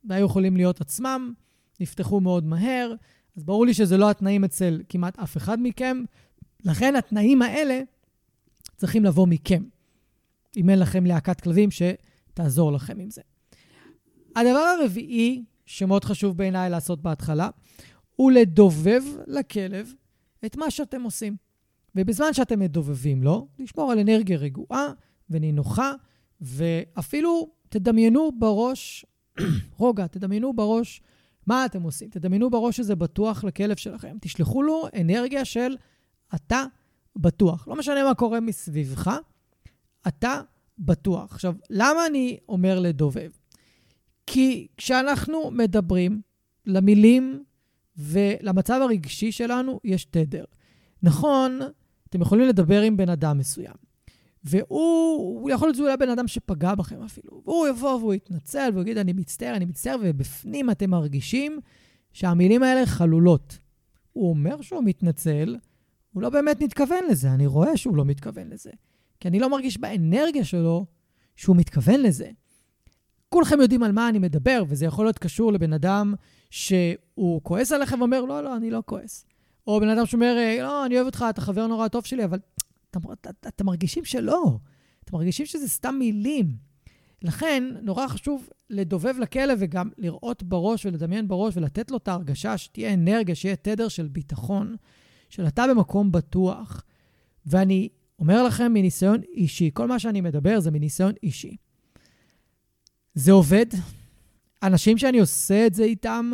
והיו 0.03 0.25
יכולים 0.25 0.57
להיות 0.57 0.81
עצמם, 0.81 1.33
נפתחו 1.79 2.19
מאוד 2.21 2.45
מהר, 2.45 2.93
אז 3.37 3.43
ברור 3.43 3.65
לי 3.65 3.73
שזה 3.73 3.97
לא 3.97 4.09
התנאים 4.09 4.43
אצל 4.43 4.81
כמעט 4.89 5.19
אף 5.19 5.37
אחד 5.37 5.57
מכם, 5.61 6.03
לכן 6.65 6.95
התנאים 6.95 7.41
האלה 7.41 7.81
צריכים 8.75 9.05
לבוא 9.05 9.27
מכם, 9.27 9.63
אם 10.57 10.69
אין 10.69 10.79
לכם 10.79 11.05
להקת 11.05 11.41
כלבים 11.41 11.69
שתעזור 11.71 12.71
לכם 12.71 12.99
עם 12.99 13.09
זה. 13.09 13.21
הדבר 14.35 14.75
הרביעי, 14.79 15.43
שמאוד 15.65 16.03
חשוב 16.03 16.37
בעיניי 16.37 16.69
לעשות 16.69 17.01
בהתחלה, 17.01 17.49
הוא 18.15 18.31
לדובב 18.31 19.03
לכלב 19.27 19.93
את 20.45 20.57
מה 20.57 20.71
שאתם 20.71 21.01
עושים. 21.03 21.35
ובזמן 21.95 22.33
שאתם 22.33 22.59
מדובבים 22.59 23.23
לו, 23.23 23.47
לשמור 23.59 23.91
על 23.91 23.99
אנרגיה 23.99 24.37
רגועה 24.37 24.87
ונינוחה, 25.29 25.93
ואפילו 26.41 27.49
תדמיינו 27.69 28.31
בראש 28.39 29.05
רוגע, 29.77 30.07
תדמיינו 30.07 30.53
בראש 30.53 31.01
מה 31.47 31.65
אתם 31.65 31.83
עושים? 31.83 32.09
תדמיינו 32.09 32.49
בראש 32.49 32.77
שזה 32.77 32.95
בטוח 32.95 33.43
לכלב 33.43 33.75
שלכם. 33.75 34.17
תשלחו 34.21 34.63
לו 34.63 34.87
אנרגיה 35.01 35.45
של 35.45 35.75
אתה 36.35 36.65
בטוח. 37.15 37.67
לא 37.67 37.75
משנה 37.75 38.03
מה 38.03 38.13
קורה 38.13 38.39
מסביבך, 38.39 39.17
אתה 40.07 40.41
בטוח. 40.79 41.31
עכשיו, 41.33 41.55
למה 41.69 42.05
אני 42.05 42.37
אומר 42.49 42.79
לדובב? 42.79 43.31
כי 44.27 44.67
כשאנחנו 44.77 45.51
מדברים 45.51 46.21
למילים 46.65 47.43
ולמצב 47.97 48.79
הרגשי 48.83 49.31
שלנו, 49.31 49.79
יש 49.83 50.05
תדר. 50.05 50.43
נכון, 51.03 51.59
אתם 52.09 52.21
יכולים 52.21 52.47
לדבר 52.47 52.81
עם 52.81 52.97
בן 52.97 53.09
אדם 53.09 53.37
מסוים. 53.37 53.82
והוא 54.43 55.49
יכול 55.49 55.67
להיות 55.67 55.79
אולי 55.79 55.97
בן 55.97 56.09
אדם 56.09 56.27
שפגע 56.27 56.75
בכם 56.75 57.01
אפילו. 57.01 57.41
והוא 57.45 57.67
יבוא 57.67 57.95
והוא 57.95 58.13
יתנצל 58.13 58.69
והוא 58.71 58.81
יגיד, 58.81 58.97
אני 58.97 59.13
מצטער, 59.13 59.55
אני 59.55 59.65
מצטער, 59.65 59.95
ובפנים 60.01 60.69
אתם 60.69 60.89
מרגישים 60.89 61.59
שהמילים 62.13 62.63
האלה 62.63 62.85
חלולות. 62.85 63.59
הוא 64.13 64.29
אומר 64.29 64.61
שהוא 64.61 64.83
מתנצל, 64.83 65.57
הוא 66.13 66.21
לא 66.21 66.29
באמת 66.29 66.63
מתכוון 66.63 67.03
לזה, 67.09 67.33
אני 67.33 67.47
רואה 67.47 67.77
שהוא 67.77 67.95
לא 67.95 68.05
מתכוון 68.05 68.49
לזה. 68.49 68.71
כי 69.19 69.27
אני 69.27 69.39
לא 69.39 69.49
מרגיש 69.49 69.77
באנרגיה 69.77 70.43
שלו 70.45 70.85
שהוא 71.35 71.55
מתכוון 71.55 71.99
לזה. 72.01 72.29
כולכם 73.29 73.61
יודעים 73.61 73.83
על 73.83 73.91
מה 73.91 74.09
אני 74.09 74.19
מדבר, 74.19 74.63
וזה 74.67 74.85
יכול 74.85 75.05
להיות 75.05 75.19
קשור 75.19 75.53
לבן 75.53 75.73
אדם 75.73 76.13
שהוא 76.49 77.41
כועס 77.43 77.71
עליכם 77.71 77.99
ואומר, 77.99 78.21
לא, 78.21 78.43
לא, 78.43 78.55
אני 78.55 78.71
לא 78.71 78.83
כועס. 78.85 79.25
או 79.67 79.79
בן 79.79 79.89
אדם 79.89 80.05
שאומר, 80.05 80.35
לא, 80.59 80.85
אני 80.85 80.95
אוהב 80.95 81.05
אותך, 81.05 81.25
אתה 81.29 81.41
חבר 81.41 81.67
נורא 81.67 81.87
טוב 81.87 82.05
שלי, 82.05 82.23
אבל 82.23 82.39
אתם 83.47 83.65
מרגישים 83.65 84.05
שלא. 84.05 84.57
אתם 85.03 85.15
מרגישים 85.15 85.45
שזה 85.45 85.69
סתם 85.69 85.95
מילים. 85.99 86.55
לכן, 87.21 87.63
נורא 87.81 88.07
חשוב 88.07 88.49
לדובב 88.69 89.15
לכלב 89.19 89.57
וגם 89.61 89.89
לראות 89.97 90.43
בראש 90.43 90.85
ולדמיין 90.85 91.27
בראש 91.27 91.57
ולתת 91.57 91.91
לו 91.91 91.97
את 91.97 92.07
ההרגשה 92.07 92.57
שתהיה 92.57 92.93
אנרגיה, 92.93 93.35
שיהיה 93.35 93.55
תדר 93.55 93.87
של 93.87 94.07
ביטחון, 94.07 94.75
של 95.29 95.47
אתה 95.47 95.65
במקום 95.69 96.11
בטוח. 96.11 96.83
ואני 97.45 97.89
אומר 98.19 98.43
לכם 98.43 98.73
מניסיון 98.73 99.21
אישי, 99.33 99.69
כל 99.73 99.87
מה 99.87 99.99
שאני 99.99 100.21
מדבר 100.21 100.59
זה 100.59 100.71
מניסיון 100.71 101.13
אישי. 101.23 101.55
זה 103.13 103.31
עובד. 103.31 103.65
אנשים 104.63 104.97
שאני 104.97 105.19
עושה 105.19 105.67
את 105.67 105.73
זה 105.73 105.83
איתם, 105.83 106.31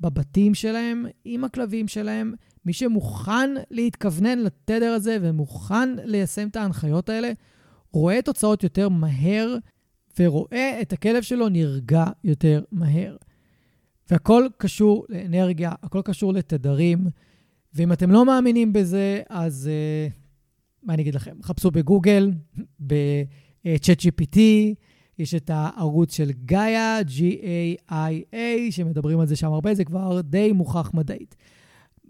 בבתים 0.00 0.54
שלהם, 0.54 1.06
עם 1.24 1.44
הכלבים 1.44 1.88
שלהם, 1.88 2.34
מי 2.64 2.72
שמוכן 2.72 3.50
להתכוונן 3.70 4.38
לתדר 4.38 4.92
הזה 4.92 5.16
ומוכן 5.20 5.88
ליישם 6.04 6.48
את 6.48 6.56
ההנחיות 6.56 7.08
האלה, 7.08 7.32
רואה 7.92 8.22
תוצאות 8.22 8.62
יותר 8.62 8.88
מהר 8.88 9.56
ורואה 10.18 10.78
את 10.82 10.92
הכלב 10.92 11.22
שלו 11.22 11.48
נרגע 11.48 12.04
יותר 12.24 12.62
מהר. 12.72 13.16
והכל 14.10 14.46
קשור 14.58 15.06
לאנרגיה, 15.08 15.72
הכל 15.82 16.02
קשור 16.04 16.32
לתדרים, 16.32 17.06
ואם 17.74 17.92
אתם 17.92 18.10
לא 18.10 18.26
מאמינים 18.26 18.72
בזה, 18.72 19.22
אז 19.28 19.70
uh, 19.70 20.12
מה 20.82 20.94
אני 20.94 21.02
אגיד 21.02 21.14
לכם? 21.14 21.36
חפשו 21.42 21.70
בגוגל, 21.70 22.32
ב-chat 22.86 24.00
GPT, 24.00 24.38
יש 25.20 25.34
את 25.34 25.50
הערוץ 25.54 26.14
של 26.14 26.30
גאיה, 26.44 27.00
G-A-I-A, 27.00 28.36
שמדברים 28.70 29.20
על 29.20 29.26
זה 29.26 29.36
שם 29.36 29.52
הרבה, 29.52 29.74
זה 29.74 29.84
כבר 29.84 30.20
די 30.20 30.52
מוכח 30.52 30.90
מדעית. 30.94 31.36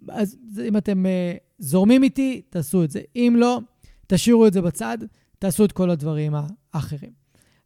אז 0.09 0.37
אם 0.69 0.77
אתם 0.77 1.07
uh, 1.07 1.39
זורמים 1.59 2.03
איתי, 2.03 2.43
תעשו 2.51 2.85
את 2.85 2.91
זה. 2.91 3.01
אם 3.17 3.35
לא, 3.39 3.61
תשאירו 4.07 4.47
את 4.47 4.53
זה 4.53 4.63
בצד, 4.63 4.99
תעשו 5.39 5.65
את 5.65 5.73
כל 5.73 5.91
הדברים 5.91 6.35
האחרים. 6.73 7.11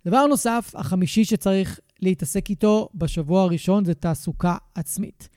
דבר 0.06 0.26
נוסף, 0.26 0.72
החמישי 0.74 1.24
שצריך 1.24 1.80
להתעסק 2.02 2.50
איתו 2.50 2.88
בשבוע 2.94 3.42
הראשון 3.42 3.84
זה 3.84 3.94
תעסוקה 3.94 4.56
עצמית. 4.74 5.28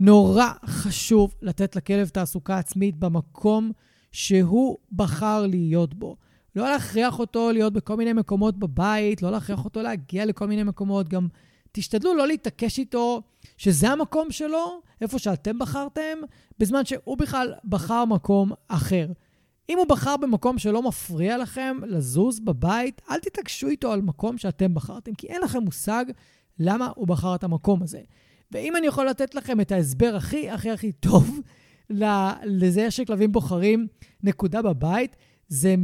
נורא 0.00 0.46
חשוב 0.66 1.34
לתת 1.42 1.76
לכלב 1.76 2.08
תעסוקה 2.08 2.58
עצמית 2.58 2.96
במקום 2.96 3.72
שהוא 4.12 4.76
בחר 4.92 5.46
להיות 5.46 5.94
בו. 5.94 6.16
לא 6.58 6.70
להכריח 6.70 7.18
אותו 7.18 7.52
להיות 7.52 7.72
בכל 7.72 7.96
מיני 7.96 8.12
מקומות 8.12 8.58
בבית, 8.58 9.22
לא 9.22 9.30
להכריח 9.30 9.64
אותו 9.64 9.82
להגיע 9.82 10.24
לכל 10.24 10.46
מיני 10.46 10.62
מקומות. 10.62 11.08
גם 11.08 11.28
תשתדלו 11.72 12.14
לא 12.14 12.26
להתעקש 12.26 12.78
איתו 12.78 13.22
שזה 13.56 13.90
המקום 13.90 14.30
שלו, 14.30 14.80
איפה 15.00 15.18
שאתם 15.18 15.58
בחרתם, 15.58 16.18
בזמן 16.58 16.84
שהוא 16.84 17.18
בכלל 17.18 17.54
בחר 17.64 18.04
מקום 18.04 18.52
אחר. 18.68 19.06
אם 19.68 19.78
הוא 19.78 19.86
בחר 19.86 20.16
במקום 20.16 20.58
שלא 20.58 20.82
מפריע 20.82 21.38
לכם 21.38 21.76
לזוז 21.86 22.40
בבית, 22.40 23.02
אל 23.10 23.18
תתעקשו 23.18 23.68
איתו 23.68 23.92
על 23.92 24.00
מקום 24.00 24.38
שאתם 24.38 24.74
בחרתם, 24.74 25.14
כי 25.14 25.26
אין 25.26 25.40
לכם 25.42 25.58
מושג 25.58 26.04
למה 26.58 26.90
הוא 26.96 27.06
בחר 27.06 27.34
את 27.34 27.44
המקום 27.44 27.82
הזה. 27.82 28.00
ואם 28.52 28.76
אני 28.76 28.86
יכול 28.86 29.06
לתת 29.06 29.34
לכם 29.34 29.60
את 29.60 29.72
ההסבר 29.72 30.16
הכי 30.16 30.50
הכי 30.50 30.70
הכי 30.70 30.92
טוב 30.92 31.40
לזה 32.44 32.90
שכלבים 32.90 33.32
בוחרים 33.32 33.86
נקודה 34.22 34.62
בבית, 34.62 35.16
זה 35.48 35.74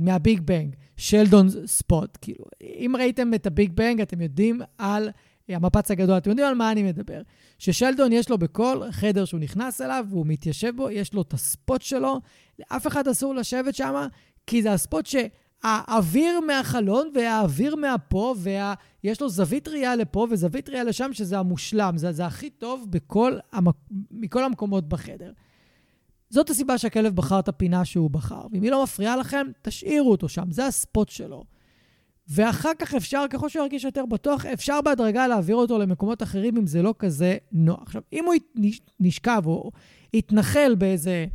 מהביג 0.00 0.40
בנג, 0.40 0.76
שלדון 0.96 1.48
ספוט. 1.66 2.18
כאילו, 2.20 2.44
אם 2.62 2.94
ראיתם 2.98 3.34
את 3.34 3.46
הביג 3.46 3.72
בנג, 3.72 4.00
אתם 4.00 4.20
יודעים 4.20 4.60
על 4.78 5.10
המפץ 5.48 5.90
הגדול, 5.90 6.16
אתם 6.16 6.30
יודעים 6.30 6.48
על 6.48 6.54
מה 6.54 6.72
אני 6.72 6.82
מדבר. 6.82 7.22
ששלדון 7.58 8.12
יש 8.12 8.30
לו 8.30 8.38
בכל 8.38 8.82
חדר 8.90 9.24
שהוא 9.24 9.40
נכנס 9.40 9.80
אליו 9.80 10.04
והוא 10.10 10.26
מתיישב 10.26 10.76
בו, 10.76 10.90
יש 10.90 11.14
לו 11.14 11.22
את 11.22 11.32
הספוט 11.32 11.82
שלו, 11.82 12.20
לאף 12.58 12.86
אחד 12.86 13.08
אסור 13.08 13.34
לשבת 13.34 13.74
שם, 13.74 14.06
כי 14.46 14.62
זה 14.62 14.72
הספוט 14.72 15.06
שהאוויר 15.06 16.40
מהחלון 16.46 17.10
והאוויר 17.14 17.76
מהפה, 17.76 18.34
ויש 18.38 19.20
לו 19.20 19.28
זווית 19.28 19.68
ראייה 19.68 19.96
לפה 19.96 20.26
וזווית 20.30 20.68
ראייה 20.68 20.84
לשם, 20.84 21.12
שזה 21.12 21.38
המושלם. 21.38 21.92
זה, 21.96 22.12
זה 22.12 22.26
הכי 22.26 22.50
טוב 22.50 22.86
בכל, 22.90 23.36
המק... 23.52 23.76
מכל 24.10 24.44
המקומות 24.44 24.88
בחדר. 24.88 25.32
זאת 26.32 26.50
הסיבה 26.50 26.78
שהכלב 26.78 27.16
בחר 27.16 27.38
את 27.38 27.48
הפינה 27.48 27.84
שהוא 27.84 28.10
בחר. 28.10 28.46
ואם 28.52 28.62
היא 28.62 28.70
לא 28.70 28.82
מפריעה 28.82 29.16
לכם, 29.16 29.46
תשאירו 29.62 30.10
אותו 30.10 30.28
שם, 30.28 30.50
זה 30.50 30.66
הספוט 30.66 31.08
שלו. 31.08 31.44
ואחר 32.28 32.70
כך 32.78 32.94
אפשר, 32.94 33.24
ככל 33.30 33.48
שהוא 33.48 33.62
ירגיש 33.62 33.84
יותר 33.84 34.06
בטוח, 34.06 34.46
אפשר 34.46 34.80
בהדרגה 34.80 35.26
להעביר 35.26 35.56
אותו 35.56 35.78
למקומות 35.78 36.22
אחרים 36.22 36.56
אם 36.56 36.66
זה 36.66 36.82
לא 36.82 36.94
כזה 36.98 37.36
נוח. 37.52 37.82
עכשיו, 37.82 38.02
אם 38.12 38.24
הוא 38.24 38.34
נשכב 39.00 39.42
או 39.46 39.70
יתנחל 40.14 40.74
באיזה 40.78 41.26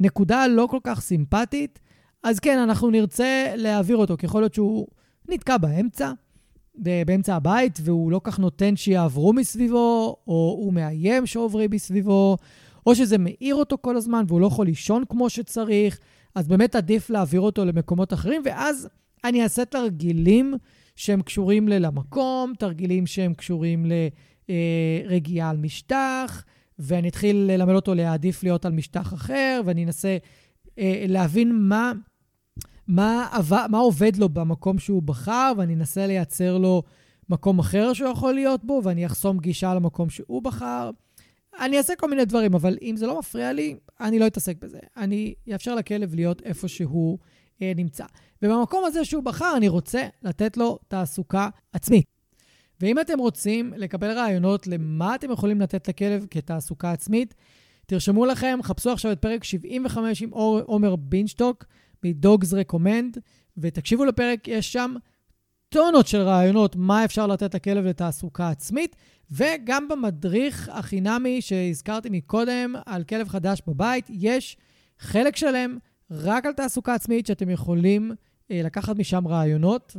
נקודה 0.00 0.46
לא 0.46 0.66
כל 0.70 0.78
כך 0.84 1.00
סימפטית, 1.00 1.78
אז 2.22 2.40
כן, 2.40 2.58
אנחנו 2.58 2.90
נרצה 2.90 3.52
להעביר 3.56 3.96
אותו, 3.96 4.16
כי 4.16 4.26
יכול 4.26 4.42
להיות 4.42 4.54
שהוא 4.54 4.86
נתקע 5.28 5.56
באמצע, 5.56 6.12
באמצע 6.74 7.36
הבית, 7.36 7.78
והוא 7.82 8.10
לא 8.10 8.20
כך 8.24 8.38
נותן 8.38 8.76
שיעברו 8.76 9.32
מסביבו, 9.32 10.16
או 10.26 10.56
הוא 10.58 10.72
מאיים 10.72 11.26
שעוברים 11.26 11.70
מסביבו, 11.70 12.36
או 12.86 12.94
שזה 12.94 13.18
מאיר 13.18 13.54
אותו 13.54 13.78
כל 13.80 13.96
הזמן 13.96 14.24
והוא 14.28 14.40
לא 14.40 14.46
יכול 14.46 14.66
לישון 14.66 15.02
כמו 15.08 15.30
שצריך, 15.30 15.98
אז 16.34 16.48
באמת 16.48 16.74
עדיף 16.74 17.10
להעביר 17.10 17.40
אותו 17.40 17.64
למקומות 17.64 18.12
אחרים, 18.12 18.42
ואז 18.44 18.88
אני 19.24 19.42
אעשה 19.42 19.64
תרגילים 19.64 20.54
שהם 20.96 21.22
קשורים 21.22 21.68
למקום, 21.68 22.52
תרגילים 22.58 23.06
שהם 23.06 23.34
קשורים 23.34 23.86
לרגיעה 25.08 25.50
על 25.50 25.56
משטח, 25.56 26.44
ואני 26.78 27.08
אתחיל 27.08 27.36
ללמד 27.36 27.74
אותו 27.74 27.94
להעדיף 27.94 28.42
להיות 28.42 28.64
על 28.64 28.72
משטח 28.72 29.14
אחר, 29.14 29.60
ואני 29.64 29.84
אנסה 29.84 30.16
אה, 30.78 31.04
להבין 31.08 31.68
מה, 31.68 31.92
מה, 32.88 33.28
מה 33.68 33.78
עובד 33.78 34.16
לו 34.16 34.28
במקום 34.28 34.78
שהוא 34.78 35.02
בחר, 35.02 35.52
ואני 35.58 35.74
אנסה 35.74 36.06
לייצר 36.06 36.58
לו 36.58 36.82
מקום 37.28 37.58
אחר 37.58 37.92
שהוא 37.92 38.10
יכול 38.10 38.34
להיות 38.34 38.64
בו, 38.64 38.80
ואני 38.84 39.06
אחסום 39.06 39.38
גישה 39.38 39.74
למקום 39.74 40.10
שהוא 40.10 40.42
בחר. 40.42 40.90
אני 41.60 41.78
אעשה 41.78 41.96
כל 41.96 42.10
מיני 42.10 42.24
דברים, 42.24 42.54
אבל 42.54 42.78
אם 42.82 42.96
זה 42.96 43.06
לא 43.06 43.18
מפריע 43.18 43.52
לי, 43.52 43.76
אני 44.00 44.18
לא 44.18 44.26
אתעסק 44.26 44.56
בזה. 44.56 44.78
אני 44.96 45.34
אאפשר 45.52 45.74
לכלב 45.74 46.14
להיות 46.14 46.42
איפה 46.42 46.68
שהוא 46.68 47.18
אה, 47.62 47.72
נמצא. 47.76 48.04
ובמקום 48.42 48.84
הזה 48.84 49.04
שהוא 49.04 49.22
בחר, 49.22 49.56
אני 49.56 49.68
רוצה 49.68 50.06
לתת 50.22 50.56
לו 50.56 50.78
תעסוקה 50.88 51.48
עצמית. 51.72 52.06
ואם 52.80 53.00
אתם 53.00 53.18
רוצים 53.18 53.72
לקבל 53.76 54.10
רעיונות 54.10 54.66
למה 54.66 55.14
אתם 55.14 55.30
יכולים 55.30 55.60
לתת 55.60 55.88
לכלב 55.88 56.26
כתעסוקה 56.30 56.92
עצמית, 56.92 57.34
תרשמו 57.86 58.26
לכם, 58.26 58.58
חפשו 58.62 58.90
עכשיו 58.90 59.12
את 59.12 59.18
פרק 59.18 59.44
75 59.44 60.22
עם 60.22 60.30
עומר 60.66 60.96
בינשטוק 60.96 61.64
מ-Dogs 62.04 62.46
Recommend, 62.46 63.18
ותקשיבו 63.56 64.04
לפרק, 64.04 64.48
יש 64.48 64.72
שם 64.72 64.94
טונות 65.72 66.06
של 66.06 66.18
רעיונות 66.18 66.76
מה 66.76 67.04
אפשר 67.04 67.26
לתת 67.26 67.54
לכלב 67.54 67.84
לתעסוקה 67.84 68.48
עצמית, 68.48 68.96
וגם 69.30 69.88
במדריך 69.88 70.70
החינמי 70.72 71.40
שהזכרתי 71.40 72.08
מקודם 72.10 72.74
על 72.86 73.04
כלב 73.04 73.28
חדש 73.28 73.62
בבית, 73.66 74.06
יש 74.10 74.56
חלק 74.98 75.36
שלם 75.36 75.78
רק 76.10 76.46
על 76.46 76.52
תעסוקה 76.52 76.94
עצמית 76.94 77.26
שאתם 77.26 77.50
יכולים 77.50 78.12
אה, 78.50 78.60
לקחת 78.64 78.96
משם 78.96 79.28
רעיונות 79.28 79.96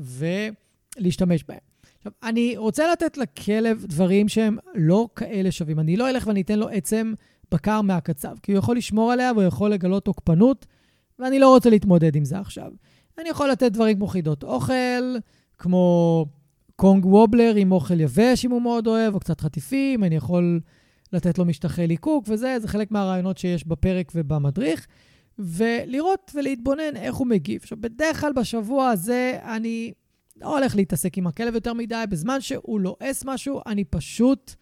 ולהשתמש 0.98 1.44
בהם. 1.44 1.60
עכשיו, 1.98 2.12
אני 2.24 2.58
רוצה 2.58 2.92
לתת 2.92 3.18
לכלב 3.18 3.86
דברים 3.88 4.30
שהם 4.30 4.58
לא 4.76 5.08
כאלה 5.16 5.52
שווים. 5.52 5.80
אני 5.80 5.98
לא 5.98 6.10
אלך 6.10 6.28
ואני 6.28 6.42
אתן 6.42 6.60
לו 6.60 6.70
עצם 6.70 7.14
בקר 7.52 7.82
מהקצב, 7.82 8.36
כי 8.44 8.52
הוא 8.52 8.60
יכול 8.60 8.78
לשמור 8.78 9.12
עליה 9.12 9.32
והוא 9.32 9.44
יכול 9.44 9.72
לגלות 9.72 10.06
תוקפנות, 10.06 10.66
ואני 11.20 11.40
לא 11.40 11.50
רוצה 11.50 11.70
להתמודד 11.70 12.16
עם 12.16 12.26
זה 12.26 12.40
עכשיו. 12.40 12.72
אני 13.20 13.30
יכול 13.30 13.50
לתת 13.50 13.72
דברים 13.72 13.98
כמו 13.98 14.08
חידות 14.08 14.44
אוכל, 14.44 15.18
כמו 15.58 16.26
קונג 16.76 17.06
וובלר 17.06 17.56
עם 17.56 17.72
אוכל 17.72 17.99
יבש, 17.99 18.45
אם 18.45 18.51
הוא 18.51 18.62
מאוד 18.62 18.88
אוהב, 18.88 19.14
או 19.14 19.20
קצת 19.20 19.41
חטיפים, 19.41 20.04
אני 20.04 20.16
יכול 20.16 20.60
לתת 21.14 21.38
לו 21.38 21.45
משטחי 21.45 21.88
ליקוק 21.88 22.26
וזה, 22.28 22.58
זה 22.60 22.68
חלק 22.68 22.91
מהרעיונות 22.91 23.38
שיש 23.38 23.68
בפרק 23.68 24.12
ובמדריך. 24.16 24.88
ולראות 25.39 26.32
ולהתבונן 26.36 26.95
איך 26.95 27.16
הוא 27.16 27.28
מגיב. 27.28 27.62
עכשיו, 27.62 27.78
בדרך 27.82 28.22
כלל 28.22 28.34
בשבוע 28.34 28.89
הזה 28.89 29.39
אני 29.43 29.93
לא 30.41 30.58
הולך 30.58 30.76
להתעסק 30.76 31.18
עם 31.18 31.28
הכלב 31.28 31.56
יותר 31.56 31.74
מדי, 31.74 32.04
בזמן 32.10 32.41
שהוא 32.41 32.80
לועס 32.80 33.24
משהו, 33.26 33.62
אני 33.68 33.84
פשוט 33.84 34.54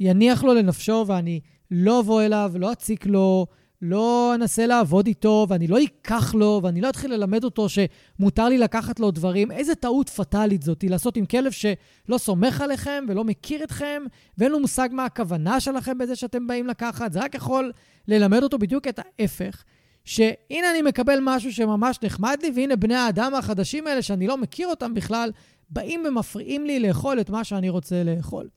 יניח 0.00 0.44
לו 0.44 0.54
לנפשו 0.54 1.04
ואני 1.06 1.40
לא 1.70 2.00
אבוא 2.00 2.22
אליו, 2.22 2.52
לא 2.58 2.72
אציק 2.72 3.06
לו, 3.06 3.46
לא 3.82 4.32
אנסה 4.34 4.66
לעבוד 4.66 5.06
איתו, 5.06 5.46
ואני 5.48 5.66
לא 5.66 5.78
אקח 5.82 6.34
לו, 6.34 6.60
ואני 6.62 6.80
לא 6.80 6.88
אתחיל 6.88 7.14
ללמד 7.14 7.44
אותו 7.44 7.66
שמותר 7.68 8.48
לי 8.48 8.58
לקחת 8.58 9.00
לו 9.00 9.10
דברים. 9.10 9.50
איזה 9.50 9.74
טעות 9.74 10.08
פטאלית 10.08 10.62
זאתי 10.62 10.88
לעשות 10.88 11.16
עם 11.16 11.26
כלב 11.26 11.52
שלא 11.52 12.18
סומך 12.18 12.60
עליכם 12.60 13.04
ולא 13.08 13.24
מכיר 13.24 13.64
אתכם, 13.64 14.02
ואין 14.38 14.52
לו 14.52 14.60
מושג 14.60 14.88
מה 14.92 15.04
הכוונה 15.04 15.60
שלכם 15.60 15.98
בזה 15.98 16.16
שאתם 16.16 16.46
באים 16.46 16.66
לקחת. 16.66 17.12
זה 17.12 17.20
רק 17.20 17.34
יכול 17.34 17.72
ללמד 18.08 18.42
אותו 18.42 18.58
בדיוק 18.58 18.88
את 18.88 18.98
ההפך. 18.98 19.64
שהנה 20.04 20.70
אני 20.70 20.82
מקבל 20.82 21.18
משהו 21.22 21.52
שממש 21.52 21.98
נחמד 22.02 22.36
לי, 22.42 22.50
והנה 22.54 22.76
בני 22.76 22.94
האדם 22.94 23.34
החדשים 23.34 23.86
האלה, 23.86 24.02
שאני 24.02 24.26
לא 24.26 24.38
מכיר 24.38 24.68
אותם 24.68 24.94
בכלל, 24.94 25.30
באים 25.70 26.04
ומפריעים 26.08 26.66
לי 26.66 26.80
לאכול 26.80 27.20
את 27.20 27.30
מה 27.30 27.44
שאני 27.44 27.68
רוצה 27.68 28.02
לאכול. 28.04 28.48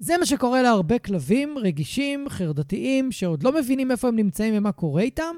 זה 0.00 0.18
מה 0.18 0.26
שקורה 0.26 0.62
להרבה 0.62 0.98
כלבים 0.98 1.58
רגישים, 1.58 2.28
חרדתיים, 2.28 3.12
שעוד 3.12 3.42
לא 3.42 3.52
מבינים 3.52 3.90
איפה 3.90 4.08
הם 4.08 4.16
נמצאים 4.16 4.54
ומה 4.56 4.72
קורה 4.72 5.02
איתם, 5.02 5.34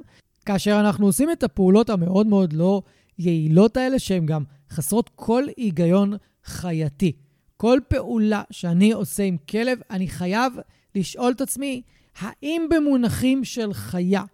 כאשר 0.46 0.80
אנחנו 0.80 1.06
עושים 1.06 1.30
את 1.30 1.42
הפעולות 1.42 1.90
המאוד 1.90 2.26
מאוד 2.26 2.52
לא 2.52 2.82
יעילות 3.18 3.76
האלה, 3.76 3.98
שהן 3.98 4.26
גם 4.26 4.44
חסרות 4.70 5.10
כל 5.14 5.44
היגיון 5.56 6.12
חייתי. 6.44 7.12
כל 7.56 7.78
פעולה 7.88 8.42
שאני 8.50 8.92
עושה 8.92 9.22
עם 9.22 9.36
כלב, 9.50 9.78
אני 9.90 10.08
חייב 10.08 10.52
לשאול 10.94 11.32
את 11.32 11.40
עצמי, 11.40 11.82
האם 12.18 12.66
במונחים 12.70 13.44
של 13.44 13.72
חיה, 13.72 14.24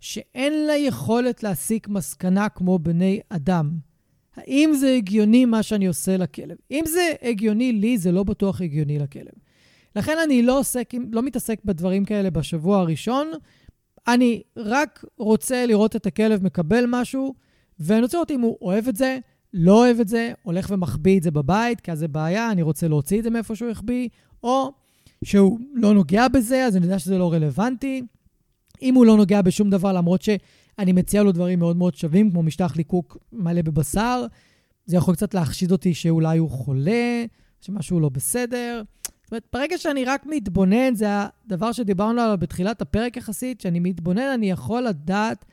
שאין 0.00 0.66
לה 0.66 0.76
יכולת 0.76 1.42
להסיק 1.42 1.88
מסקנה 1.88 2.48
כמו 2.48 2.78
בני 2.78 3.20
אדם. 3.28 3.70
האם 4.36 4.72
זה 4.74 4.94
הגיוני 4.94 5.44
מה 5.44 5.62
שאני 5.62 5.86
עושה 5.86 6.16
לכלב? 6.16 6.56
אם 6.70 6.82
זה 6.86 7.12
הגיוני 7.22 7.72
לי, 7.72 7.98
זה 7.98 8.12
לא 8.12 8.22
בטוח 8.22 8.60
הגיוני 8.60 8.98
לכלב. 8.98 9.43
לכן 9.96 10.16
אני 10.24 10.42
לא, 10.42 10.58
עוסק, 10.58 10.92
לא 11.12 11.22
מתעסק 11.22 11.60
בדברים 11.64 12.04
כאלה 12.04 12.30
בשבוע 12.30 12.78
הראשון, 12.78 13.30
אני 14.08 14.42
רק 14.56 15.04
רוצה 15.18 15.66
לראות 15.66 15.96
את 15.96 16.06
הכלב 16.06 16.44
מקבל 16.44 16.84
משהו, 16.88 17.34
ואני 17.78 18.02
רוצה 18.02 18.16
לראות 18.16 18.30
אם 18.30 18.40
הוא 18.40 18.58
אוהב 18.62 18.88
את 18.88 18.96
זה, 18.96 19.18
לא 19.54 19.84
אוהב 19.84 20.00
את 20.00 20.08
זה, 20.08 20.32
הולך 20.42 20.66
ומחביא 20.70 21.18
את 21.18 21.22
זה 21.22 21.30
בבית, 21.30 21.80
כי 21.80 21.92
אז 21.92 21.98
זה 21.98 22.08
בעיה, 22.08 22.50
אני 22.50 22.62
רוצה 22.62 22.88
להוציא 22.88 23.18
את 23.18 23.24
זה 23.24 23.30
מאיפה 23.30 23.56
שהוא 23.56 23.70
החביא, 23.70 24.08
או 24.42 24.72
שהוא 25.24 25.58
לא 25.74 25.94
נוגע 25.94 26.28
בזה, 26.28 26.64
אז 26.64 26.76
אני 26.76 26.84
יודע 26.84 26.98
שזה 26.98 27.18
לא 27.18 27.32
רלוונטי. 27.32 28.02
אם 28.82 28.94
הוא 28.94 29.06
לא 29.06 29.16
נוגע 29.16 29.42
בשום 29.42 29.70
דבר, 29.70 29.92
למרות 29.92 30.22
שאני 30.22 30.92
מציע 30.92 31.22
לו 31.22 31.32
דברים 31.32 31.58
מאוד 31.58 31.76
מאוד 31.76 31.94
שווים, 31.94 32.30
כמו 32.30 32.42
משטח 32.42 32.76
ליקוק 32.76 33.18
מלא 33.32 33.62
בבשר, 33.62 34.26
זה 34.86 34.96
יכול 34.96 35.14
קצת 35.14 35.34
להחשיד 35.34 35.72
אותי 35.72 35.94
שאולי 35.94 36.38
הוא 36.38 36.50
חולה, 36.50 37.24
שמשהו 37.60 38.00
לא 38.00 38.08
בסדר. 38.08 38.82
אומרת, 39.34 39.46
ברגע 39.52 39.78
שאני 39.78 40.04
רק 40.04 40.26
מתבונן, 40.26 40.94
זה 40.94 41.06
הדבר 41.46 41.72
שדיברנו 41.72 42.20
עליו 42.20 42.36
בתחילת 42.40 42.82
הפרק 42.82 43.16
יחסית, 43.16 43.60
שאני 43.60 43.80
מתבונן, 43.80 44.30
אני 44.34 44.50
יכול 44.50 44.82
לדעת 44.82 45.44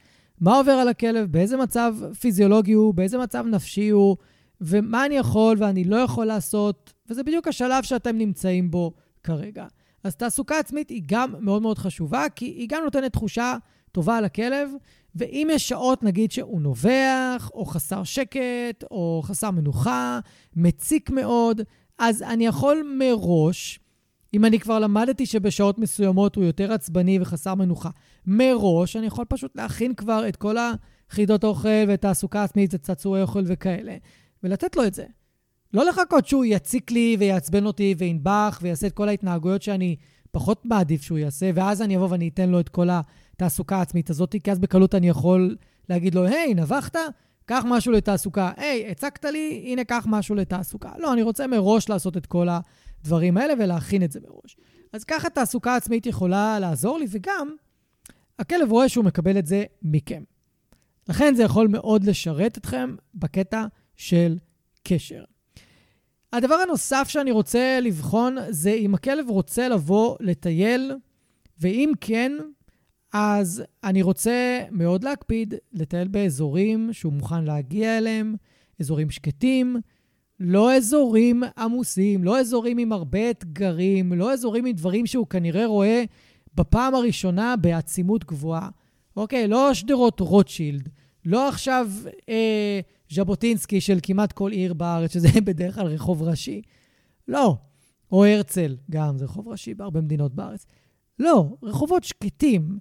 מה 0.41 0.57
עובר 0.57 0.71
על 0.71 0.88
הכלב, 0.88 1.32
באיזה 1.32 1.57
מצב 1.57 1.95
פיזיולוגי 2.19 2.71
הוא, 2.71 2.93
באיזה 2.93 3.17
מצב 3.17 3.45
נפשי 3.47 3.89
הוא, 3.89 4.17
ומה 4.61 5.05
אני 5.05 5.15
יכול 5.15 5.57
ואני 5.59 5.84
לא 5.84 5.95
יכול 5.95 6.25
לעשות, 6.25 6.93
וזה 7.09 7.23
בדיוק 7.23 7.47
השלב 7.47 7.84
שאתם 7.84 8.17
נמצאים 8.17 8.71
בו 8.71 8.93
כרגע. 9.23 9.65
אז 10.03 10.15
תעסוקה 10.15 10.59
עצמית 10.59 10.89
היא 10.89 11.03
גם 11.05 11.34
מאוד 11.39 11.61
מאוד 11.61 11.77
חשובה, 11.77 12.25
כי 12.36 12.45
היא 12.45 12.67
גם 12.69 12.84
נותנת 12.84 13.13
תחושה 13.13 13.57
טובה 13.91 14.17
על 14.17 14.25
הכלב, 14.25 14.69
ואם 15.15 15.47
יש 15.51 15.69
שעות, 15.69 16.03
נגיד 16.03 16.32
שהוא 16.32 16.61
נובח, 16.61 17.51
או 17.53 17.65
חסר 17.65 18.03
שקט, 18.03 18.84
או 18.91 19.21
חסר 19.25 19.51
מנוחה, 19.51 20.19
מציק 20.55 21.09
מאוד, 21.09 21.61
אז 21.97 22.21
אני 22.21 22.45
יכול 22.45 22.95
מראש, 22.99 23.79
אם 24.33 24.45
אני 24.45 24.59
כבר 24.59 24.79
למדתי 24.79 25.25
שבשעות 25.25 25.79
מסוימות 25.79 26.35
הוא 26.35 26.43
יותר 26.43 26.73
עצבני 26.73 27.19
וחסר 27.21 27.55
מנוחה, 27.55 27.89
מראש 28.25 28.95
אני 28.95 29.07
יכול 29.07 29.25
פשוט 29.25 29.55
להכין 29.55 29.93
כבר 29.93 30.27
את 30.27 30.35
כל 30.35 30.55
החידות 30.57 31.43
אוכל 31.43 31.69
ואת 31.87 32.01
תעסוקה 32.01 32.43
עצמית, 32.43 32.75
את 32.75 32.81
צעצועי 32.81 33.21
אוכל 33.21 33.43
וכאלה, 33.45 33.95
ולתת 34.43 34.75
לו 34.75 34.85
את 34.85 34.93
זה. 34.93 35.05
לא 35.73 35.85
לחכות 35.85 36.27
שהוא 36.27 36.45
יציק 36.45 36.91
לי 36.91 37.15
ויעצבן 37.19 37.65
אותי 37.65 37.95
וינבח 37.97 38.59
ויעשה 38.61 38.87
את 38.87 38.93
כל 38.93 39.09
ההתנהגויות 39.09 39.61
שאני 39.61 39.95
פחות 40.31 40.65
מעדיף 40.65 41.01
שהוא 41.01 41.17
יעשה, 41.17 41.51
ואז 41.55 41.81
אני 41.81 41.97
אבוא 41.97 42.07
ואני 42.09 42.27
אתן 42.27 42.49
לו 42.49 42.59
את 42.59 42.69
כל 42.69 42.87
התעסוקה 42.91 43.77
העצמית 43.77 44.09
הזאת, 44.09 44.35
כי 44.43 44.51
אז 44.51 44.59
בקלות 44.59 44.95
אני 44.95 45.09
יכול 45.09 45.55
להגיד 45.89 46.15
לו, 46.15 46.25
היי, 46.25 46.53
נבחת? 46.53 46.95
קח 47.52 47.64
משהו 47.68 47.91
לתעסוקה. 47.91 48.52
היי, 48.58 48.91
הצקת 48.91 49.26
לי, 49.26 49.64
הנה, 49.66 49.84
קח 49.84 50.06
משהו 50.10 50.36
לתעסוקה. 50.36 50.91
לא, 50.97 51.14
אני 51.14 51.22
רוצה 51.22 51.47
מראש 51.47 51.89
לעשות 51.89 52.18
את 52.18 52.26
כל 52.26 52.47
הדברים 52.49 53.38
האלה 53.38 53.54
ולהכין 53.60 54.04
את 54.04 54.12
זה 54.12 54.20
מראש. 54.20 54.58
אז 54.93 55.04
ככה 55.04 55.30
תעסוקה 55.30 55.76
עצמית 55.76 56.06
יכולה 56.06 56.60
לעזור 56.60 56.99
לי, 56.99 57.06
וגם 57.10 57.56
הכלב 58.39 58.72
רואה 58.72 58.89
שהוא 58.89 59.06
מקבל 59.06 59.38
את 59.38 59.47
זה 59.47 59.64
מכם. 59.82 60.24
לכן 61.10 61.36
זה 61.36 61.43
יכול 61.43 61.68
מאוד 61.68 62.04
לשרת 62.04 62.58
אתכם 62.58 62.95
בקטע 63.16 63.66
של 63.95 64.38
קשר. 64.84 65.24
הדבר 66.34 66.56
הנוסף 66.56 67.06
שאני 67.08 67.32
רוצה 67.32 67.80
לבחון 67.82 68.38
זה 68.49 68.72
אם 68.72 68.93
הכלב 68.93 69.30
רוצה 69.30 69.68
לבוא 69.68 70.18
לטייל, 70.20 70.91
ואם 71.60 71.91
כן, 72.02 72.32
אז 73.14 73.64
אני 73.84 74.01
רוצה 74.01 74.62
מאוד 74.72 75.03
להקפיד 75.03 75.53
לטייל 75.74 76.07
באזורים 76.07 76.93
שהוא 76.93 77.14
מוכן 77.14 77.43
להגיע 77.43 77.97
אליהם, 77.97 78.36
אזורים 78.80 79.09
שקטים, 79.09 79.76
לא 80.39 80.76
אזורים 80.76 81.43
עמוסים, 81.57 82.24
לא 82.24 82.39
אזורים 82.39 82.78
עם 82.78 82.91
הרבה 82.91 83.30
אתגרים, 83.30 84.14
לא 84.14 84.34
אזורים 84.34 84.66
עם 84.66 84.76
דברים 84.76 85.05
שהוא 85.05 85.28
כנראה 85.28 85.66
רואה 85.66 86.03
בפעם 86.53 86.95
הראשונה 86.95 87.55
בעצימות 87.55 88.26
גבוהה. 88.26 88.70
אוקיי, 89.18 89.47
לא 89.47 89.74
שדרות 89.74 90.20
רוטשילד, 90.20 90.89
לא 91.26 91.47
עכשיו 91.47 91.89
אה, 92.30 92.80
ז'בוטינסקי 93.12 93.82
של 93.82 93.99
כמעט 94.03 94.32
כל 94.32 94.51
עיר 94.51 94.74
בארץ, 94.74 95.14
שזה 95.14 95.28
בדרך 95.45 95.76
כלל 95.76 95.88
רחוב 95.88 96.24
ראשי. 96.24 96.62
לא. 97.28 97.57
או 98.12 98.26
הרצל, 98.26 98.78
גם 98.91 99.18
זה 99.18 99.26
רחוב 99.26 99.47
ראשי 99.47 99.74
בהרבה 99.74 100.01
מדינות 100.01 100.36
בארץ. 100.36 100.66
לא, 101.20 101.55
רחובות 101.64 102.03
שקטים. 102.03 102.80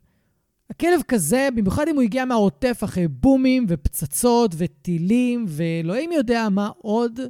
הכלב 0.70 1.02
כזה, 1.08 1.48
במיוחד 1.54 1.88
אם 1.88 1.94
הוא 1.94 2.02
הגיע 2.02 2.24
מהעוטף 2.24 2.80
אחרי 2.84 3.08
בומים 3.08 3.66
ופצצות 3.68 4.54
וטילים 4.58 5.44
ואלוהים 5.48 6.12
יודע 6.12 6.48
מה 6.48 6.70
עוד, 6.78 7.20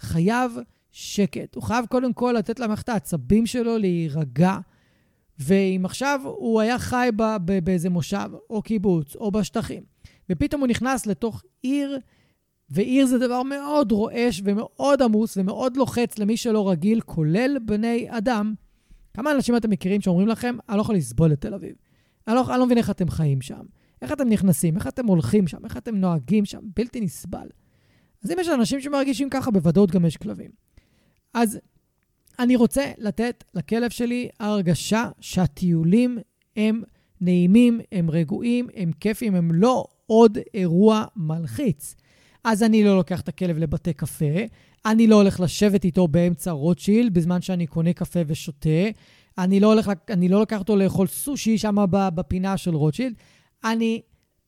חייב 0.00 0.58
שקט. 0.92 1.54
הוא 1.54 1.62
חייב 1.62 1.86
קודם 1.86 2.12
כל 2.12 2.34
לתת 2.38 2.60
למערכת 2.60 2.88
העצבים 2.88 3.46
שלו 3.46 3.78
להירגע. 3.78 4.58
ואם 5.38 5.82
עכשיו 5.84 6.20
הוא 6.24 6.60
היה 6.60 6.78
חי 6.78 7.08
באיזה 7.64 7.90
מושב 7.90 8.30
או 8.50 8.62
קיבוץ 8.62 9.16
או 9.16 9.30
בשטחים, 9.30 9.82
ופתאום 10.30 10.60
הוא 10.60 10.68
נכנס 10.68 11.06
לתוך 11.06 11.42
עיר, 11.62 11.98
ועיר 12.70 13.06
זה 13.06 13.18
דבר 13.18 13.42
מאוד 13.42 13.92
רועש 13.92 14.42
ומאוד 14.44 15.02
עמוס 15.02 15.36
ומאוד 15.36 15.76
לוחץ 15.76 16.18
למי 16.18 16.36
שלא 16.36 16.70
רגיל, 16.70 17.00
כולל 17.00 17.56
בני 17.64 18.06
אדם. 18.08 18.54
כמה 19.14 19.32
אנשים 19.32 19.56
אתם 19.56 19.70
מכירים 19.70 20.00
שאומרים 20.00 20.28
לכם, 20.28 20.56
אני 20.68 20.76
לא 20.76 20.82
יכול 20.82 20.94
לסבול 20.94 21.32
את 21.32 21.40
תל 21.40 21.54
אביב. 21.54 21.74
אני 22.30 22.36
לא, 22.36 22.50
אני 22.50 22.58
לא 22.58 22.66
מבין 22.66 22.78
איך 22.78 22.90
אתם 22.90 23.10
חיים 23.10 23.40
שם. 23.40 23.62
איך 24.02 24.12
אתם 24.12 24.28
נכנסים, 24.28 24.76
איך 24.76 24.86
אתם 24.86 25.06
הולכים 25.06 25.48
שם, 25.48 25.64
איך 25.64 25.76
אתם 25.76 25.96
נוהגים 25.96 26.44
שם, 26.44 26.60
בלתי 26.76 27.00
נסבל. 27.00 27.48
אז 28.24 28.30
אם 28.30 28.36
יש 28.40 28.48
אנשים 28.48 28.80
שמרגישים 28.80 29.30
ככה, 29.30 29.50
בוודאות 29.50 29.90
גם 29.90 30.04
יש 30.04 30.16
כלבים. 30.16 30.50
אז 31.34 31.58
אני 32.38 32.56
רוצה 32.56 32.92
לתת 32.98 33.44
לכלב 33.54 33.90
שלי 33.90 34.28
הרגשה 34.40 35.10
שהטיולים 35.20 36.18
הם 36.56 36.82
נעימים, 37.20 37.80
הם 37.92 38.10
רגועים, 38.10 38.68
הם 38.74 38.92
כיפים, 39.00 39.34
הם 39.34 39.52
לא 39.52 39.84
עוד 40.06 40.38
אירוע 40.54 41.04
מלחיץ. 41.16 41.94
אז 42.44 42.62
אני 42.62 42.84
לא 42.84 42.96
לוקח 42.96 43.20
את 43.20 43.28
הכלב 43.28 43.58
לבתי 43.58 43.92
קפה, 43.92 44.34
אני 44.86 45.06
לא 45.06 45.16
הולך 45.16 45.40
לשבת 45.40 45.84
איתו 45.84 46.08
באמצע 46.08 46.50
רוטשילד 46.50 47.14
בזמן 47.14 47.42
שאני 47.42 47.66
קונה 47.66 47.92
קפה 47.92 48.20
ושותה, 48.26 48.88
אני 49.44 49.60
לא, 49.60 49.66
הולך, 49.66 49.90
אני 50.10 50.28
לא 50.28 50.40
לוקח 50.40 50.58
אותו 50.58 50.76
לאכול 50.76 51.06
סושי 51.06 51.58
שם 51.58 51.76
בפינה 51.90 52.56
של 52.56 52.74
רוטשילד, 52.74 53.14
אני 53.64 54.00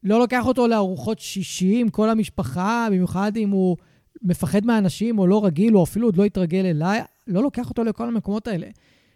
לא 0.03 0.19
לוקח 0.19 0.47
אותו 0.47 0.69
לארוחות 0.69 1.19
שישי 1.19 1.81
עם 1.81 1.89
כל 1.89 2.11
המשפחה, 2.11 2.87
במיוחד 2.91 3.37
אם 3.37 3.51
הוא 3.51 3.77
מפחד 4.23 4.67
מהאנשים 4.67 5.19
או 5.19 5.27
לא 5.27 5.45
רגיל, 5.45 5.77
או 5.77 5.85
אפילו 5.85 6.09
עוד 6.09 6.17
לא 6.17 6.25
התרגל 6.25 6.67
אליי, 6.67 7.01
לא 7.27 7.43
לוקח 7.43 7.69
אותו 7.69 7.85
לכל 7.85 8.09
המקומות 8.09 8.49
האלה. 8.49 8.67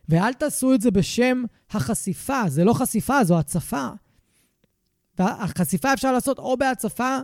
ואל 0.09 0.33
תעשו 0.33 0.75
את 0.75 0.81
זה 0.81 0.91
בשם 0.91 1.43
החשיפה, 1.71 2.43
זה 2.49 2.65
לא 2.65 2.73
חשיפה, 2.73 3.25
זו 3.25 3.39
הצפה. 3.39 3.89
והחשיפה 5.19 5.93
אפשר 5.93 6.13
לעשות 6.13 6.39
או 6.39 6.57
בהצפה 6.57 7.19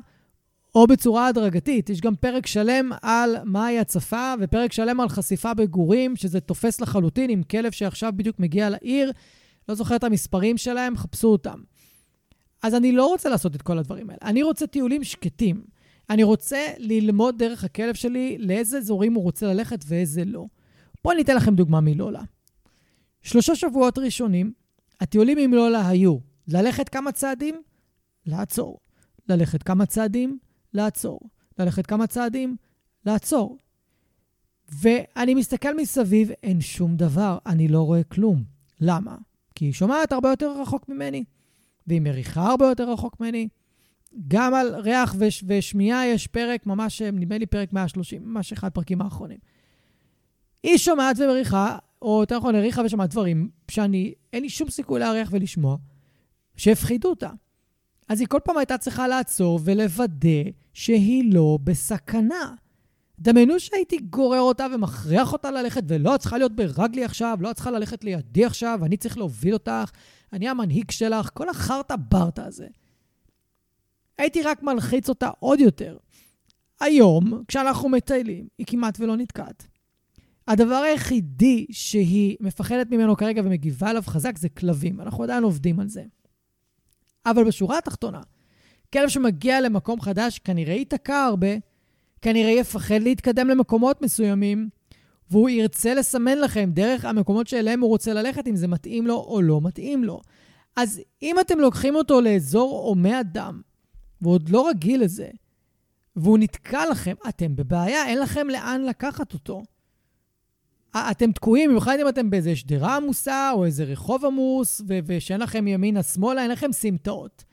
או 0.75 0.87
בצורה 0.87 1.27
הדרגתית. 1.27 1.91
יש 1.91 2.01
גם 2.01 2.17
פרק 2.17 2.47
שלם 2.47 2.91
על 3.03 3.37
מהי 3.45 3.79
הצפה, 3.79 4.35
ופרק 4.41 4.73
שלם 4.73 5.01
על 5.01 5.09
חשיפה 5.09 5.55
בגורים, 5.55 6.17
שזה 6.17 6.41
תופס 6.41 6.81
לחלוטין 6.81 7.31
עם 7.31 7.43
כלב 7.43 7.73
שעכשיו 7.73 8.13
בדיוק 8.17 8.39
מגיע 8.39 8.71
לעיר, 8.71 9.13
לא 9.69 9.75
זוכר 9.75 9.97
את 9.97 10.05
המספרים 10.05 10.59
שלהם, 10.59 10.97
חפשו 10.97 11.29
אותם. 11.29 11.61
אז 12.63 12.75
אני 12.75 12.93
לא 12.93 13.07
רוצה 13.07 13.29
לעשות 13.29 13.57
את 13.57 13.63
כל 13.63 13.79
הדברים 13.79 14.11
האלה. 14.11 14.19
אני 14.23 14.43
רוצה 14.43 14.67
טיולים 14.67 15.05
שקטים. 15.05 15.65
אני 16.11 16.23
רוצה 16.23 16.67
ללמוד 16.79 17.39
דרך 17.39 17.65
הכלב 17.65 17.95
שלי 17.95 18.37
לאיזה 18.39 18.79
אזורים 18.79 19.15
הוא 19.15 19.23
רוצה 19.23 19.47
ללכת 19.47 19.85
ואיזה 19.87 20.25
לא. 20.25 20.47
בואו 21.05 21.15
אני 21.15 21.23
אתן 21.23 21.37
לכם 21.37 21.55
דוגמה 21.55 21.81
מלולה. 21.81 22.23
שלושה 23.23 23.55
שבועות 23.55 23.99
ראשונים, 23.99 24.53
הטיולים 25.01 25.39
עם 25.39 25.55
לולה 25.55 25.89
היו 25.89 26.19
ללכת 26.49 26.89
כמה 26.89 27.13
צעדים, 27.13 27.63
לעצור. 28.27 28.79
ללכת 29.29 29.63
כמה 29.63 29.87
צעדים, 29.87 30.39
לעצור. 30.75 31.21
ללכת 31.59 31.87
כמה 31.87 32.07
צעדים, 32.07 32.57
לעצור. 33.07 33.59
ואני 34.69 35.35
מסתכל 35.35 35.77
מסביב, 35.77 36.31
אין 36.43 36.61
שום 36.61 36.97
דבר, 36.97 37.39
אני 37.47 37.69
לא 37.69 37.83
רואה 37.83 38.05
כלום. 38.05 38.45
למה? 38.81 39.17
כי 39.55 39.65
היא 39.65 39.73
שומעת 39.73 40.13
הרבה 40.13 40.31
יותר 40.31 40.61
רחוק 40.61 40.89
ממני, 40.89 41.25
והיא 41.87 42.01
מריחה 42.01 42.51
הרבה 42.51 42.67
יותר 42.67 42.93
רחוק 42.93 43.21
ממני. 43.21 43.49
גם 44.29 44.55
על 44.55 44.75
ריח 44.75 45.15
וש, 45.19 45.45
ושמיעה 45.47 46.07
יש 46.07 46.27
פרק, 46.27 46.67
ממש, 46.67 47.03
נדמה 47.03 47.39
לי 47.39 47.47
פרק 47.47 47.73
130, 47.73 48.23
ממש 48.25 48.53
אחד 48.53 48.69
הפרקים 48.69 49.03
האחרונים. 49.03 49.39
היא 50.63 50.79
שומעת 50.79 51.17
ומריחה, 51.19 51.79
או 52.03 52.21
יותר 52.21 52.39
נכון, 52.39 52.55
הריחה 52.55 52.83
ושמעת 52.85 53.11
דברים 53.11 53.51
שאני, 53.71 54.15
אין 54.33 54.43
לי 54.43 54.49
שום 54.49 54.71
סיכוי 54.71 55.01
להריח 55.01 55.29
ולשמוע, 55.33 55.77
שהפחידו 56.57 57.09
אותה. 57.09 57.31
אז 58.09 58.21
היא 58.21 58.29
כל 58.29 58.39
פעם 58.45 58.57
הייתה 58.57 58.79
צריכה 58.79 59.09
לעצור 59.09 59.61
ולוודא 59.65 60.51
שהיא 60.73 61.35
לא 61.35 61.59
בסכנה. 61.65 62.55
דמיינו 63.19 63.61
שהייתי 63.61 63.99
גורר 63.99 64.41
אותה 64.41 64.67
ומכריח 64.75 65.33
אותה 65.33 65.51
ללכת, 65.51 65.83
ולא, 65.87 66.15
את 66.15 66.21
צריכה 66.21 66.39
להיות 66.39 66.57
ברגלי 66.57 67.05
עכשיו, 67.05 67.39
לא, 67.41 67.51
את 67.51 67.55
צריכה 67.55 67.71
ללכת 67.71 68.05
לידי 68.05 68.45
עכשיו, 68.45 68.81
אני 68.85 68.97
צריך 68.97 69.19
להוביל 69.19 69.55
אותך, 69.55 69.91
אני 70.33 70.49
המנהיג 70.49 70.91
שלך, 70.91 71.31
כל 71.35 71.49
החרטה 71.49 71.97
ברטה 71.97 72.45
הזה. 72.45 72.67
הייתי 74.19 74.43
רק 74.43 74.63
מלחיץ 74.63 75.09
אותה 75.09 75.31
עוד 75.39 75.61
יותר. 75.61 75.97
היום, 76.81 77.43
כשאנחנו 77.49 77.89
מטיילים, 77.89 78.47
היא 78.59 78.67
כמעט 78.67 79.01
ולא 79.01 79.17
נתקעת. 79.17 79.67
הדבר 80.49 80.75
היחידי 80.75 81.67
שהיא 81.71 82.37
מפחדת 82.41 82.91
ממנו 82.91 83.17
כרגע 83.17 83.43
ומגיבה 83.45 83.91
עליו 83.91 84.03
חזק 84.07 84.39
זה 84.39 84.49
כלבים. 84.49 85.01
אנחנו 85.01 85.25
עדיין 85.25 85.45
עובדים 85.45 85.81
על 85.81 85.89
זה. 85.89 86.03
אבל 87.27 87.45
בשורה 87.45 87.79
התחתונה, 87.79 88.21
כלב 88.93 89.09
שמגיע 89.09 89.61
למקום 89.61 90.01
חדש 90.01 90.39
כנראה 90.39 90.75
ייתקע 90.75 91.25
הרבה, 91.25 91.49
כנראה 92.23 92.51
יפחד 92.51 93.03
להתקדם 93.03 93.49
למקומות 93.49 94.03
מסוימים, 94.03 94.69
והוא 95.31 95.49
ירצה 95.49 95.95
לסמן 95.95 96.39
לכם 96.39 96.71
דרך 96.73 97.05
המקומות 97.05 97.47
שאליהם 97.47 97.81
הוא 97.81 97.89
רוצה 97.89 98.13
ללכת, 98.13 98.49
אם 98.49 98.57
זה 98.57 98.69
מתאים 98.69 99.07
לו 99.07 99.15
או 99.15 99.43
לא 99.43 99.61
מתאים 99.61 100.05
לו. 100.05 100.21
אז 100.77 101.01
אם 101.23 101.41
אתם 101.41 101.59
לוקחים 101.59 101.95
אותו 101.95 102.21
לאזור 102.21 102.89
הומי 102.89 103.21
אדם, 103.21 103.61
והוא 104.21 104.35
עוד 104.35 104.49
לא 104.49 104.69
רגיל 104.69 105.03
לזה, 105.03 105.29
והוא 106.17 106.39
נתקע 106.39 106.91
לכם, 106.91 107.15
אתם 107.29 107.57
בבעיה, 107.57 108.07
אין 108.07 108.19
לכם 108.19 108.49
לאן 108.49 108.83
לקחת 108.83 109.33
אותו. 109.33 109.63
אתם 110.97 111.33
תקועים, 111.33 111.71
במיוחד 111.71 111.97
אם 112.01 112.09
אתם 112.09 112.31
באיזה 112.31 112.57
שדרה 112.57 112.97
עמוסה, 112.97 113.51
או 113.55 113.65
איזה 113.65 113.85
רחוב 113.85 114.25
עמוס, 114.25 114.83
ושאין 115.07 115.41
לכם 115.41 115.67
ימינה-שמאלה, 115.67 116.43
אין 116.43 116.51
לכם 116.51 116.73
סמטאות. 116.73 117.45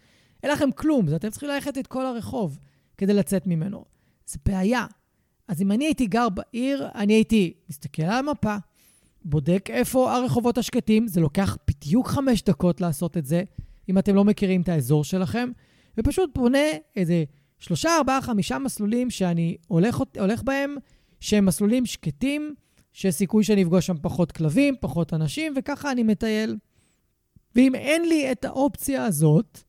אין 0.44 0.52
לכם 0.52 0.72
כלום, 0.72 1.08
אז 1.08 1.14
אתם 1.14 1.30
צריכים 1.30 1.50
ללכת 1.50 1.78
את 1.78 1.88
כל 1.88 2.06
הרחוב 2.06 2.60
כדי 2.98 3.14
לצאת 3.14 3.48
ממנו. 3.48 3.86
זה 4.26 4.38
בעיה. 4.46 4.86
אז 5.48 5.62
אם 5.62 5.72
אני 5.72 5.86
הייתי 5.86 6.08
גר 6.08 6.30
בעיר, 6.30 6.88
אני 6.96 7.14
הייתי 7.14 7.54
מסתכל 7.70 8.04
על 8.04 8.28
המפה, 8.28 8.56
בודק 9.26 9.70
איפה 9.70 10.16
הרחובות 10.16 10.58
השקטים, 10.58 11.08
זה 11.08 11.22
לוקח 11.22 11.58
בדיוק 11.68 12.08
חמש 12.08 12.42
דקות 12.42 12.82
לעשות 12.82 13.18
את 13.18 13.26
זה, 13.26 13.44
אם 13.90 13.98
אתם 13.98 14.16
לא 14.16 14.24
מכירים 14.26 14.62
את 14.62 14.70
האזור 14.70 15.04
שלכם, 15.04 15.50
ופשוט 15.98 16.30
בונה 16.36 16.68
איזה 16.96 17.24
שלושה, 17.60 17.98
ארבעה, 17.98 18.22
חמישה 18.22 18.60
מסלולים 18.60 19.10
שאני 19.10 19.58
הולך, 19.68 20.02
הולך 20.20 20.44
בהם, 20.44 20.76
שהם 21.20 21.46
מסלולים 21.46 21.86
שקטים, 21.86 22.56
שיש 22.94 23.16
סיכוי 23.16 23.44
שאני 23.44 23.64
אפגוש 23.64 23.88
שם 23.88 23.96
פחות 24.02 24.32
כלבים, 24.32 24.76
פחות 24.80 25.14
אנשים, 25.14 25.54
וככה 25.56 25.92
אני 25.92 26.04
מטייל. 26.04 26.58
ואם 27.56 27.76
אין 27.76 28.10
לי 28.10 28.32
את 28.32 28.46
האופציה 28.46 29.06
הזאת, 29.06 29.64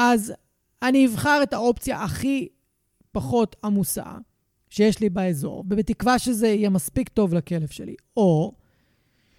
אז 0.00 0.32
אני 0.82 1.06
אבחר 1.06 1.40
את 1.42 1.52
האופציה 1.52 2.02
הכי 2.02 2.48
פחות 3.12 3.56
עמוסה 3.64 4.04
שיש 4.68 5.00
לי 5.00 5.08
באזור, 5.08 5.64
ובתקווה 5.70 6.18
שזה 6.18 6.48
יהיה 6.48 6.70
מספיק 6.70 7.08
טוב 7.08 7.34
לכלב 7.34 7.68
שלי. 7.68 7.94
או 8.16 8.52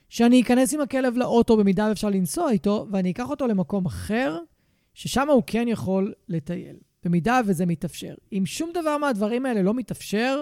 שאני 0.10 0.42
אכנס 0.42 0.74
עם 0.74 0.82
הכלב 0.82 1.18
לאוטו 1.18 1.58
במידה 1.58 1.86
ואפשר 1.90 2.10
לנסוע 2.10 2.52
איתו, 2.52 2.88
ואני 2.92 3.12
אקח 3.12 3.30
אותו 3.30 3.48
למקום 3.48 3.86
אחר, 3.86 4.38
ששם 4.94 5.30
הוא 5.30 5.44
כן 5.48 5.68
יכול 5.68 6.14
לטייל, 6.28 6.76
במידה 7.04 7.42
וזה 7.46 7.66
מתאפשר. 7.66 8.16
אם 8.34 8.44
שום 8.46 8.70
דבר 8.74 8.98
מהדברים 8.98 9.46
האלה 9.46 9.62
לא 9.62 9.74
מתאפשר, 9.74 10.42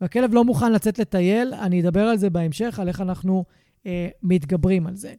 והכלב 0.00 0.34
לא 0.34 0.44
מוכן 0.44 0.72
לצאת 0.72 0.98
לטייל, 0.98 1.54
אני 1.54 1.80
אדבר 1.80 2.04
על 2.04 2.16
זה 2.16 2.30
בהמשך, 2.30 2.78
על 2.80 2.88
איך 2.88 3.00
אנחנו 3.00 3.44
אה, 3.86 4.08
מתגברים 4.22 4.86
על 4.86 4.96
זה. 4.96 5.14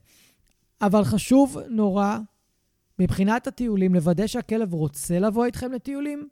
אבל 0.81 1.03
חשוב 1.03 1.57
נורא, 1.69 2.17
מבחינת 2.99 3.47
הטיולים, 3.47 3.95
לוודא 3.95 4.27
שהכלב 4.27 4.73
רוצה 4.73 5.19
לבוא 5.19 5.45
איתכם 5.45 5.71
לטיולים, 5.71 6.27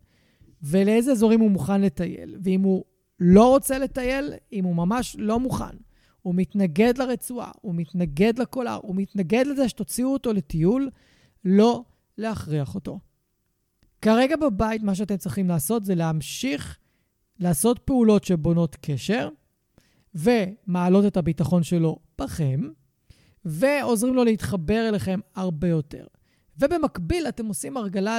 ולאיזה 0.63 1.11
אזורים 1.11 1.39
הוא 1.39 1.51
מוכן 1.51 1.81
לטייל. 1.81 2.37
ואם 2.43 2.61
הוא 2.61 2.83
לא 3.19 3.49
רוצה 3.49 3.79
לטייל, 3.79 4.33
אם 4.53 4.63
הוא 4.63 4.75
ממש 4.75 5.15
לא 5.19 5.39
מוכן, 5.39 5.75
הוא 6.21 6.35
מתנגד 6.35 6.97
לרצועה, 6.97 7.51
הוא 7.61 7.75
מתנגד 7.75 8.39
לקולר, 8.39 8.79
הוא 8.81 8.95
מתנגד 8.95 9.47
לזה 9.47 9.69
שתוציאו 9.69 10.13
אותו 10.13 10.33
לטיול, 10.33 10.89
לא 11.45 11.83
להכריח 12.17 12.75
אותו. 12.75 12.99
כרגע 14.01 14.35
בבית, 14.35 14.83
מה 14.83 14.95
שאתם 14.95 15.17
צריכים 15.17 15.47
לעשות 15.47 15.85
זה 15.85 15.95
להמשיך 15.95 16.77
לעשות 17.39 17.79
פעולות 17.79 18.23
שבונות 18.23 18.77
קשר, 18.81 19.29
ומעלות 20.15 21.05
את 21.05 21.17
הביטחון 21.17 21.63
שלו 21.63 21.99
בכם, 22.21 22.61
ועוזרים 23.45 24.13
לו 24.13 24.23
להתחבר 24.23 24.89
אליכם 24.89 25.19
הרבה 25.35 25.67
יותר. 25.67 26.05
ובמקביל 26.61 27.27
אתם 27.27 27.45
עושים 27.45 27.77
הרגלה 27.77 28.17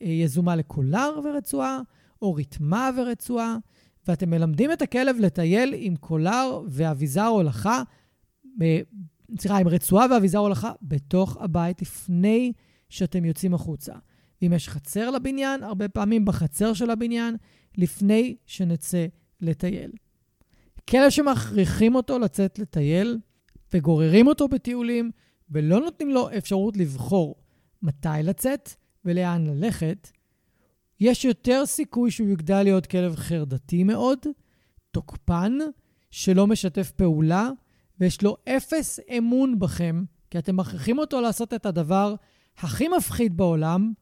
ליזומה 0.00 0.56
לקולר 0.56 1.20
ורצועה, 1.24 1.80
או 2.22 2.34
ריתמה 2.34 2.90
ורצועה, 2.96 3.56
ואתם 4.08 4.30
מלמדים 4.30 4.72
את 4.72 4.82
הכלב 4.82 5.16
לטייל 5.20 5.74
עם 5.76 5.96
קולר 5.96 6.62
ואביזר 6.68 7.26
הולכה, 7.26 7.82
סליחה, 9.38 9.58
עם 9.58 9.68
רצועה 9.68 10.06
ואביזר 10.10 10.38
הולכה 10.38 10.72
בתוך 10.82 11.36
הבית 11.40 11.82
לפני 11.82 12.52
שאתם 12.88 13.24
יוצאים 13.24 13.54
החוצה. 13.54 13.92
ואם 14.42 14.52
יש 14.52 14.68
חצר 14.68 15.10
לבניין, 15.10 15.62
הרבה 15.62 15.88
פעמים 15.88 16.24
בחצר 16.24 16.72
של 16.72 16.90
הבניין, 16.90 17.36
לפני 17.78 18.36
שנצא 18.46 19.06
לטייל. 19.40 19.90
כלב 20.90 21.10
שמכריחים 21.10 21.94
אותו 21.94 22.18
לצאת 22.18 22.58
לטייל 22.58 23.18
וגוררים 23.74 24.26
אותו 24.26 24.48
בטיולים 24.48 25.10
ולא 25.50 25.80
נותנים 25.80 26.10
לו 26.10 26.28
אפשרות 26.38 26.76
לבחור 26.76 27.43
מתי 27.84 28.08
לצאת 28.22 28.70
ולאן 29.04 29.46
ללכת, 29.46 30.10
יש 31.00 31.24
יותר 31.24 31.66
סיכוי 31.66 32.10
שהוא 32.10 32.28
יגדל 32.28 32.62
להיות 32.62 32.86
כלב 32.86 33.16
חרדתי 33.16 33.84
מאוד, 33.84 34.18
תוקפן, 34.90 35.58
שלא 36.10 36.46
משתף 36.46 36.90
פעולה, 36.90 37.50
ויש 38.00 38.22
לו 38.22 38.36
אפס 38.48 39.00
אמון 39.18 39.58
בכם, 39.58 40.04
כי 40.30 40.38
אתם 40.38 40.56
מכריחים 40.56 40.98
אותו 40.98 41.20
לעשות 41.20 41.54
את 41.54 41.66
הדבר 41.66 42.14
הכי 42.58 42.88
מפחיד 42.88 43.36
בעולם, 43.36 43.92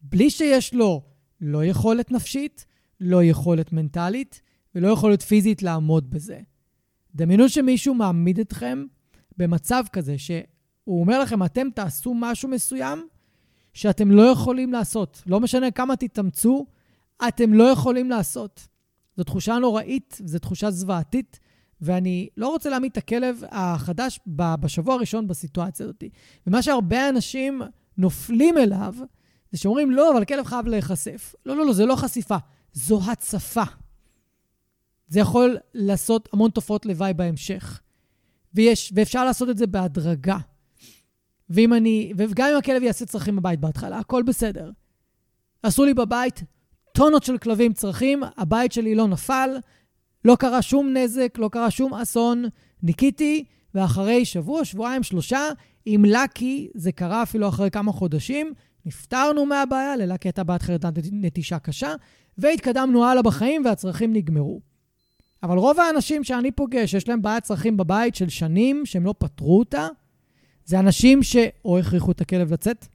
בלי 0.00 0.30
שיש 0.30 0.74
לו 0.74 1.02
לא 1.40 1.64
יכולת 1.64 2.10
נפשית, 2.12 2.66
לא 3.00 3.24
יכולת 3.24 3.72
מנטלית 3.72 4.40
ולא 4.74 4.88
יכולת 4.88 5.22
פיזית 5.22 5.62
לעמוד 5.62 6.10
בזה. 6.10 6.40
דמיינו 7.14 7.48
שמישהו 7.48 7.94
מעמיד 7.94 8.40
אתכם 8.40 8.84
במצב 9.36 9.84
כזה, 9.92 10.18
שהוא 10.18 11.00
אומר 11.00 11.20
לכם, 11.20 11.42
אתם 11.42 11.68
תעשו 11.74 12.14
משהו 12.14 12.48
מסוים 12.48 13.08
שאתם 13.78 14.10
לא 14.10 14.22
יכולים 14.22 14.72
לעשות. 14.72 15.22
לא 15.26 15.40
משנה 15.40 15.70
כמה 15.70 15.96
תתאמצו, 15.96 16.66
אתם 17.28 17.52
לא 17.52 17.64
יכולים 17.64 18.10
לעשות. 18.10 18.68
זו 19.16 19.24
תחושה 19.24 19.58
נוראית, 19.58 20.20
זו 20.24 20.38
תחושה 20.38 20.70
זוועתית, 20.70 21.40
ואני 21.80 22.28
לא 22.36 22.48
רוצה 22.48 22.70
להעמיד 22.70 22.90
את 22.92 22.96
הכלב 22.96 23.42
החדש 23.50 24.20
בשבוע 24.26 24.94
הראשון 24.94 25.26
בסיטואציה 25.26 25.86
הזאת. 25.86 26.04
ומה 26.46 26.62
שהרבה 26.62 27.08
אנשים 27.08 27.62
נופלים 27.98 28.58
אליו, 28.58 28.94
זה 29.52 29.58
שאומרים, 29.58 29.90
לא, 29.90 30.12
אבל 30.12 30.22
הכלב 30.22 30.44
חייב 30.44 30.66
להיחשף. 30.66 31.34
לא, 31.46 31.56
לא, 31.56 31.66
לא, 31.66 31.72
זה 31.72 31.86
לא 31.86 31.96
חשיפה, 31.96 32.36
זו 32.72 33.00
הצפה. 33.10 33.64
זה 35.08 35.20
יכול 35.20 35.56
לעשות 35.74 36.28
המון 36.32 36.50
תופעות 36.50 36.86
לוואי 36.86 37.14
בהמשך. 37.14 37.80
ויש, 38.54 38.92
ואפשר 38.94 39.24
לעשות 39.24 39.48
את 39.48 39.58
זה 39.58 39.66
בהדרגה. 39.66 40.38
ואם 41.50 41.74
אני, 41.74 42.12
וגם 42.16 42.48
אם 42.52 42.58
הכלב 42.58 42.82
יעשה 42.82 43.06
צרכים 43.06 43.36
בבית 43.36 43.60
בהתחלה, 43.60 43.98
הכל 43.98 44.22
בסדר. 44.22 44.70
עשו 45.62 45.84
לי 45.84 45.94
בבית 45.94 46.42
טונות 46.92 47.22
של 47.22 47.38
כלבים 47.38 47.72
צרכים, 47.72 48.22
הבית 48.36 48.72
שלי 48.72 48.94
לא 48.94 49.08
נפל, 49.08 49.50
לא 50.24 50.36
קרה 50.36 50.62
שום 50.62 50.88
נזק, 50.96 51.38
לא 51.38 51.48
קרה 51.52 51.70
שום 51.70 51.94
אסון, 51.94 52.44
ניקיתי, 52.82 53.44
ואחרי 53.74 54.24
שבוע, 54.24 54.64
שבועיים, 54.64 55.02
שלושה, 55.02 55.40
עם 55.86 56.04
לקי, 56.04 56.68
זה 56.74 56.92
קרה 56.92 57.22
אפילו 57.22 57.48
אחרי 57.48 57.70
כמה 57.70 57.92
חודשים, 57.92 58.52
נפטרנו 58.86 59.46
מהבעיה, 59.46 59.96
ללקי 59.96 60.28
הייתה 60.28 60.44
בעיית 60.44 60.62
חרדת 60.62 60.84
נטישה 61.12 61.58
קשה, 61.58 61.94
והתקדמנו 62.38 63.04
הלאה 63.04 63.22
בחיים 63.22 63.64
והצרכים 63.64 64.12
נגמרו. 64.12 64.60
אבל 65.42 65.58
רוב 65.58 65.80
האנשים 65.80 66.24
שאני 66.24 66.52
פוגש, 66.52 66.94
יש 66.94 67.08
להם 67.08 67.22
בעיית 67.22 67.44
צרכים 67.44 67.76
בבית 67.76 68.14
של 68.14 68.28
שנים, 68.28 68.86
שהם 68.86 69.04
לא 69.04 69.14
פתרו 69.18 69.58
אותה, 69.58 69.88
זה 70.68 70.78
אנשים 70.78 71.22
שאו 71.22 71.78
הכריחו 71.78 72.10
את 72.10 72.20
הכלב 72.20 72.52
לצאת, 72.52 72.86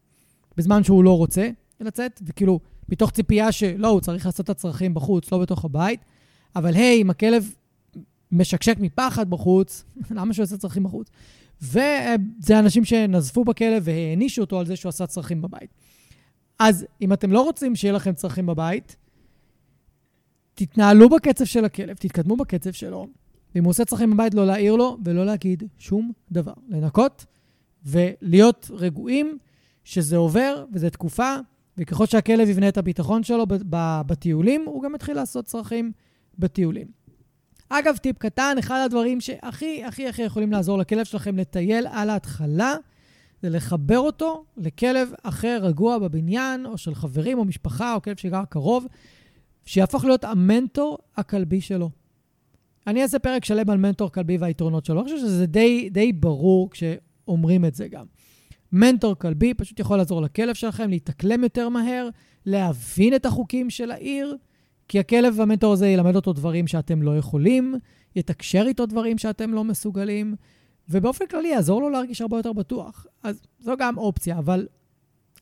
בזמן 0.58 0.84
שהוא 0.84 1.04
לא 1.04 1.18
רוצה 1.18 1.50
לצאת, 1.80 2.22
וכאילו, 2.26 2.60
מתוך 2.90 3.12
ציפייה 3.12 3.52
שלא, 3.52 3.88
הוא 3.88 4.02
צריך 4.02 4.26
לעשות 4.26 4.44
את 4.44 4.50
הצרכים 4.50 4.94
בחוץ, 4.94 5.32
לא 5.32 5.38
בתוך 5.38 5.66
הבית, 5.66 6.00
אבל 6.56 6.74
היי, 6.74 7.02
אם 7.02 7.10
הכלב 7.10 7.54
משקשק 8.32 8.76
מפחד 8.80 9.30
בחוץ, 9.30 9.84
למה 10.18 10.34
שהוא 10.34 10.44
יעשה 10.44 10.58
צרכים 10.58 10.84
בחוץ? 10.84 11.08
וזה 11.62 12.60
אנשים 12.60 12.86
שנזפו 12.86 13.44
בכלב 13.44 13.84
והענישו 13.86 14.42
אותו 14.42 14.60
על 14.60 14.66
זה 14.66 14.76
שהוא 14.76 14.90
עשה 14.90 15.08
צרכים 15.08 15.42
בבית. 15.42 15.70
אז 16.60 16.86
אם 17.02 17.14
אתם 17.14 17.32
לא 17.32 17.42
רוצים 17.42 17.76
שיהיה 17.76 17.94
לכם 17.94 18.14
צרכים 18.14 18.46
בבית, 18.46 18.96
תתנהלו 20.56 21.10
בקצב 21.10 21.46
של 21.46 21.66
הכלב, 21.66 21.96
תתקדמו 21.96 22.38
בקצב 22.38 22.72
שלו, 22.72 23.08
ואם 23.56 23.64
הוא 23.64 23.72
עושה 23.72 23.86
צרכים 23.86 24.12
בבית, 24.12 24.34
לא 24.34 24.46
להעיר 24.46 24.76
לו 24.76 24.98
ולא 25.06 25.26
להגיד 25.26 25.64
שום 25.78 26.12
דבר. 26.32 26.54
לנקות 26.70 27.26
ולהיות 27.86 28.72
רגועים 28.74 29.38
שזה 29.84 30.18
עובר 30.18 30.66
וזה 30.74 30.90
תקופה, 30.90 31.36
וככל 31.78 32.06
שהכלב 32.06 32.50
יבנה 32.50 32.68
את 32.68 32.78
הביטחון 32.78 33.24
שלו 33.24 33.46
בטיולים, 34.08 34.64
הוא 34.66 34.84
גם 34.84 34.96
יתחיל 34.96 35.16
לעשות 35.16 35.46
צרכים 35.46 35.92
בטיולים. 36.40 36.88
אגב, 37.70 37.98
טיפ 37.98 38.18
קטן, 38.18 38.56
אחד 38.60 38.84
הדברים 38.86 39.22
שהכי 39.22 39.84
הכי 39.84 40.08
הכי 40.08 40.22
יכולים 40.22 40.52
לעזור 40.52 40.78
לכלב 40.78 41.06
שלכם 41.06 41.38
לטייל 41.38 41.88
על 41.92 42.10
ההתחלה, 42.10 42.76
זה 43.42 43.50
לחבר 43.50 44.00
אותו 44.00 44.46
לכלב 44.58 45.12
אחר 45.24 45.60
רגוע 45.62 45.98
בבניין, 45.98 46.66
או 46.66 46.78
של 46.78 46.96
חברים 46.96 47.38
או 47.38 47.46
משפחה, 47.46 47.94
או 47.94 48.02
כלב 48.02 48.18
שגר 48.18 48.46
קרוב, 48.50 48.88
שיהפוך 49.66 50.06
להיות 50.06 50.24
המנטור 50.24 50.98
הכלבי 51.18 51.62
שלו. 51.62 51.90
אני 52.88 53.02
אעשה 53.02 53.20
פרק 53.20 53.46
שלם 53.46 53.70
על 53.70 53.78
מנטור 53.78 54.12
כלבי 54.12 54.38
והיתרונות 54.38 54.86
שלו. 54.86 55.02
אני 55.02 55.04
חושב 55.04 55.18
שזה 55.18 55.46
די, 55.46 55.90
די 55.90 56.14
ברור 56.14 56.70
כשאומרים 57.24 57.66
את 57.66 57.76
זה 57.76 57.88
גם. 57.88 58.06
מנטור 58.72 59.16
כלבי 59.16 59.54
פשוט 59.54 59.80
יכול 59.80 59.98
לעזור 59.98 60.22
לכלב 60.22 60.56
שלכם 60.56 60.90
להתאקלם 60.90 61.44
יותר 61.44 61.70
מהר, 61.70 62.10
להבין 62.46 63.16
את 63.16 63.26
החוקים 63.26 63.70
של 63.70 63.92
העיר, 63.92 64.38
כי 64.88 65.00
הכלב 65.00 65.42
המנטור 65.42 65.74
הזה 65.74 65.88
ילמד 65.88 66.16
אותו 66.16 66.34
דברים 66.34 66.68
שאתם 66.68 67.02
לא 67.02 67.18
יכולים, 67.18 67.76
יתקשר 68.16 68.64
איתו 68.68 68.86
דברים 68.86 69.18
שאתם 69.18 69.54
לא 69.54 69.64
מסוגלים, 69.64 70.36
ובאופן 70.90 71.26
כללי 71.28 71.48
יעזור 71.48 71.82
לו 71.82 71.90
להרגיש 71.90 72.22
הרבה 72.22 72.38
יותר 72.38 72.54
בטוח. 72.54 73.06
אז 73.24 73.42
זו 73.60 73.74
גם 73.80 73.98
אופציה, 73.98 74.40
אבל 74.40 74.68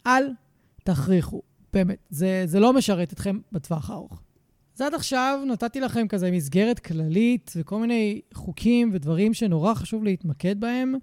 אל 0.08 0.30
תכריחו, 0.84 1.42
באמת. 1.74 1.98
זה, 2.10 2.44
זה 2.46 2.60
לא 2.60 2.74
משרת 2.74 3.14
אתכם 3.14 3.40
בטווח 3.52 3.90
הארוך. 3.90 4.22
אז 4.76 4.82
עד 4.82 4.94
עכשיו 4.94 5.40
נתתי 5.48 5.80
לכם 5.80 6.08
כזה 6.08 6.32
מסגרת 6.32 6.80
כללית 6.80 7.52
וכל 7.56 7.80
מיני 7.80 8.22
חוקים 8.34 8.90
ודברים 8.94 9.34
שנורא 9.34 9.74
חשוב 9.74 10.04
להתמקד 10.04 10.60
בהם. 10.60 10.94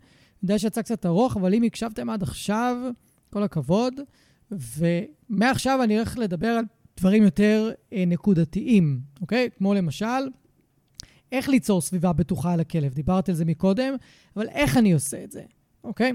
יודע 0.42 0.58
שיצא 0.58 0.82
קצת 0.82 1.06
ארוך, 1.06 1.36
אבל 1.36 1.54
אם 1.54 1.62
הקשבתם 1.62 2.10
עד 2.10 2.22
עכשיו, 2.22 2.76
כל 3.30 3.42
הכבוד. 3.42 3.94
ומעכשיו 4.50 5.82
אני 5.82 5.96
הולך 5.96 6.18
לדבר 6.18 6.48
על 6.48 6.64
דברים 6.96 7.22
יותר 7.22 7.70
אה, 7.92 8.04
נקודתיים, 8.06 9.00
אוקיי? 9.20 9.48
כמו 9.58 9.74
למשל, 9.74 10.28
איך 11.32 11.48
ליצור 11.48 11.80
סביבה 11.80 12.12
בטוחה 12.12 12.52
על 12.52 12.60
הכלב. 12.60 12.94
דיברתי 12.94 13.30
על 13.30 13.36
זה 13.36 13.44
מקודם, 13.44 13.94
אבל 14.36 14.48
איך 14.48 14.76
אני 14.76 14.92
עושה 14.92 15.24
את 15.24 15.32
זה, 15.32 15.42
אוקיי? 15.84 16.12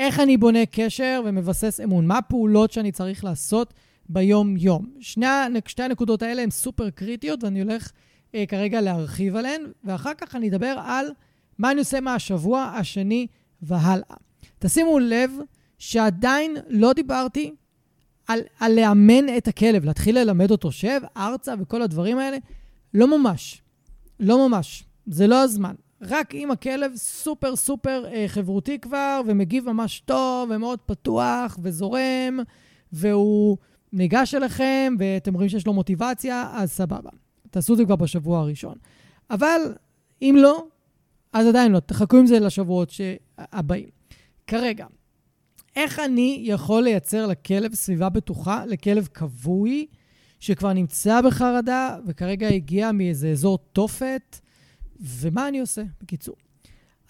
איך 0.00 0.20
אני 0.20 0.36
בונה 0.36 0.66
קשר 0.66 1.22
ומבסס 1.24 1.80
אמון? 1.84 2.06
מה 2.06 2.18
הפעולות 2.18 2.72
שאני 2.72 2.92
צריך 2.92 3.24
לעשות 3.24 3.74
ביום-יום? 4.08 4.90
שני, 5.00 5.26
שתי 5.66 5.82
הנקודות 5.82 6.22
האלה 6.22 6.42
הן 6.42 6.50
סופר 6.50 6.90
קריטיות, 6.90 7.44
ואני 7.44 7.62
הולך 7.62 7.92
אה, 8.34 8.44
כרגע 8.46 8.80
להרחיב 8.80 9.36
עליהן, 9.36 9.62
ואחר 9.84 10.14
כך 10.14 10.36
אני 10.36 10.48
אדבר 10.48 10.74
על 10.84 11.06
מה 11.58 11.70
אני 11.70 11.78
עושה 11.78 12.00
מהשבוע 12.00 12.62
השני 12.62 13.26
והלאה. 13.62 14.16
תשימו 14.58 14.98
לב 14.98 15.30
שעדיין 15.78 16.56
לא 16.68 16.92
דיברתי 16.92 17.54
על, 18.28 18.40
על 18.60 18.72
לאמן 18.72 19.36
את 19.36 19.48
הכלב, 19.48 19.84
להתחיל 19.84 20.18
ללמד 20.18 20.50
אותו 20.50 20.72
שב, 20.72 21.00
ארצה 21.16 21.54
וכל 21.60 21.82
הדברים 21.82 22.18
האלה. 22.18 22.36
לא 22.94 23.18
ממש. 23.18 23.62
לא 24.20 24.48
ממש. 24.48 24.84
זה 25.06 25.26
לא 25.26 25.42
הזמן. 25.42 25.74
רק 26.02 26.34
אם 26.34 26.50
הכלב 26.50 26.92
סופר 26.96 27.56
סופר 27.56 28.04
אה, 28.12 28.24
חברותי 28.28 28.78
כבר, 28.78 29.20
ומגיב 29.26 29.72
ממש 29.72 30.00
טוב, 30.00 30.50
ומאוד 30.50 30.78
פתוח, 30.86 31.58
וזורם, 31.62 32.38
והוא 32.92 33.56
ניגש 33.92 34.34
אליכם, 34.34 34.94
ואתם 34.98 35.34
רואים 35.34 35.48
שיש 35.48 35.66
לו 35.66 35.72
מוטיבציה, 35.72 36.50
אז 36.52 36.72
סבבה. 36.72 37.10
תעשו 37.50 37.72
את 37.72 37.78
זה 37.78 37.84
כבר 37.84 37.96
בשבוע 37.96 38.40
הראשון. 38.40 38.74
אבל 39.30 39.60
אם 40.22 40.36
לא, 40.38 40.66
אז 41.32 41.46
עדיין 41.46 41.72
לא. 41.72 41.80
תחכו 41.80 42.16
עם 42.16 42.26
זה 42.26 42.40
לשבועות 42.40 42.90
הבאים. 43.52 43.88
כרגע, 44.46 44.86
איך 45.76 45.98
אני 45.98 46.42
יכול 46.44 46.82
לייצר 46.82 47.26
לכלב 47.26 47.74
סביבה 47.74 48.08
בטוחה, 48.08 48.66
לכלב 48.66 49.08
כבוי, 49.14 49.86
שכבר 50.40 50.72
נמצא 50.72 51.20
בחרדה 51.20 51.98
וכרגע 52.06 52.48
הגיע 52.48 52.92
מאיזה 52.92 53.30
אזור 53.30 53.58
תופת, 53.72 54.36
ומה 55.00 55.48
אני 55.48 55.60
עושה, 55.60 55.82
בקיצור. 56.02 56.36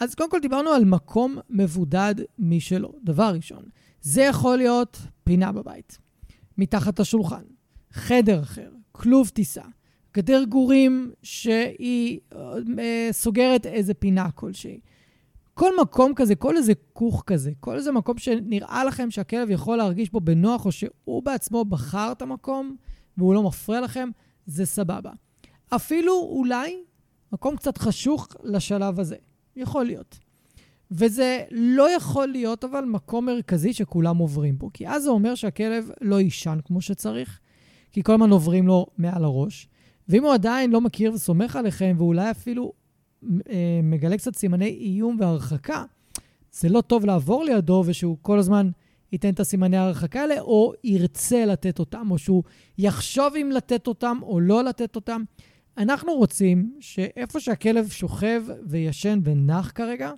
אז 0.01 0.15
קודם 0.15 0.31
כל 0.31 0.41
דיברנו 0.41 0.71
על 0.71 0.85
מקום 0.85 1.39
מבודד 1.51 2.15
משלו. 2.39 2.93
דבר 3.05 3.33
ראשון, 3.35 3.63
זה 4.03 4.23
יכול 4.23 4.57
להיות 4.57 4.99
פינה 5.25 5.53
בבית, 5.53 5.99
מתחת 6.59 7.01
השולחן, 7.01 7.43
חדר 7.93 8.43
אחר, 8.43 8.71
כלוב 8.93 9.29
טיסה, 9.29 9.63
גדר 10.15 10.45
גורים 10.45 11.13
שהיא 11.23 12.21
אה, 12.79 13.09
סוגרת 13.13 13.67
איזה 13.67 13.95
פינה 13.95 14.31
כלשהי. 14.31 14.81
כל 15.55 15.71
מקום 15.83 16.15
כזה, 16.15 16.35
כל 16.35 16.57
איזה 16.57 16.73
כוך 16.93 17.23
כזה, 17.27 17.51
כל 17.61 17.77
איזה 17.77 17.93
מקום 17.93 18.19
שנראה 18.19 18.85
לכם 18.85 19.11
שהכלב 19.11 19.51
יכול 19.51 19.77
להרגיש 19.77 20.11
בו 20.11 20.21
בנוח, 20.21 20.67
או 20.67 20.73
שהוא 20.73 21.23
בעצמו 21.23 21.65
בחר 21.65 22.13
את 22.13 22.23
המקום 22.23 22.77
והוא 23.17 23.35
לא 23.35 23.43
מפריע 23.43 23.81
לכם, 23.81 24.09
זה 24.47 24.67
סבבה. 24.67 25.11
אפילו 25.69 26.13
אולי 26.15 26.83
מקום 27.33 27.57
קצת 27.57 27.79
חשוך 27.79 28.29
לשלב 28.45 29.01
הזה. 29.01 29.17
יכול 29.57 29.85
להיות. 29.85 30.19
וזה 30.91 31.43
לא 31.51 31.91
יכול 31.91 32.29
להיות 32.29 32.65
אבל 32.65 32.85
מקום 32.85 33.27
מרכזי 33.27 33.73
שכולם 33.73 34.17
עוברים 34.17 34.59
בו, 34.59 34.71
כי 34.73 34.89
אז 34.89 35.03
זה 35.03 35.11
אומר 35.11 35.35
שהכלב 35.35 35.91
לא 36.01 36.21
יישן 36.21 36.59
כמו 36.65 36.81
שצריך, 36.81 37.41
כי 37.93 38.03
כל 38.03 38.13
הזמן 38.13 38.31
עוברים 38.31 38.67
לו 38.67 38.87
מעל 38.99 39.25
הראש. 39.25 39.69
ואם 40.09 40.25
הוא 40.25 40.35
עדיין 40.35 40.71
לא 40.71 40.81
מכיר 40.81 41.13
וסומך 41.13 41.57
עליכם, 41.57 41.95
ואולי 41.99 42.31
אפילו 42.31 42.73
מגלה 43.83 44.17
קצת 44.17 44.37
סימני 44.37 44.79
איום 44.81 45.17
והרחקה, 45.21 45.85
זה 46.53 46.69
לא 46.69 46.81
טוב 46.81 47.05
לעבור 47.05 47.45
לידו 47.45 47.83
ושהוא 47.87 48.17
כל 48.23 48.39
הזמן 48.39 48.71
ייתן 49.13 49.29
את 49.29 49.41
הסימני 49.41 49.77
ההרחקה 49.77 50.21
האלה, 50.21 50.41
או 50.41 50.73
ירצה 50.85 51.47
לתת 51.47 51.79
אותם, 51.79 52.11
או 52.11 52.19
שהוא 52.19 52.43
יחשוב 52.79 53.35
אם 53.37 53.51
לתת 53.55 53.87
אותם 53.87 54.17
או 54.23 54.41
לא 54.41 54.65
לתת 54.65 54.97
אותם. 54.97 55.23
אנחנו 55.79 56.13
רוצים 56.15 56.75
שאיפה 56.81 57.41
שהכלב 57.41 57.89
שוכב 57.89 58.43
וישן 58.67 59.21
ונח 59.25 59.73
כרגע, 59.75 60.13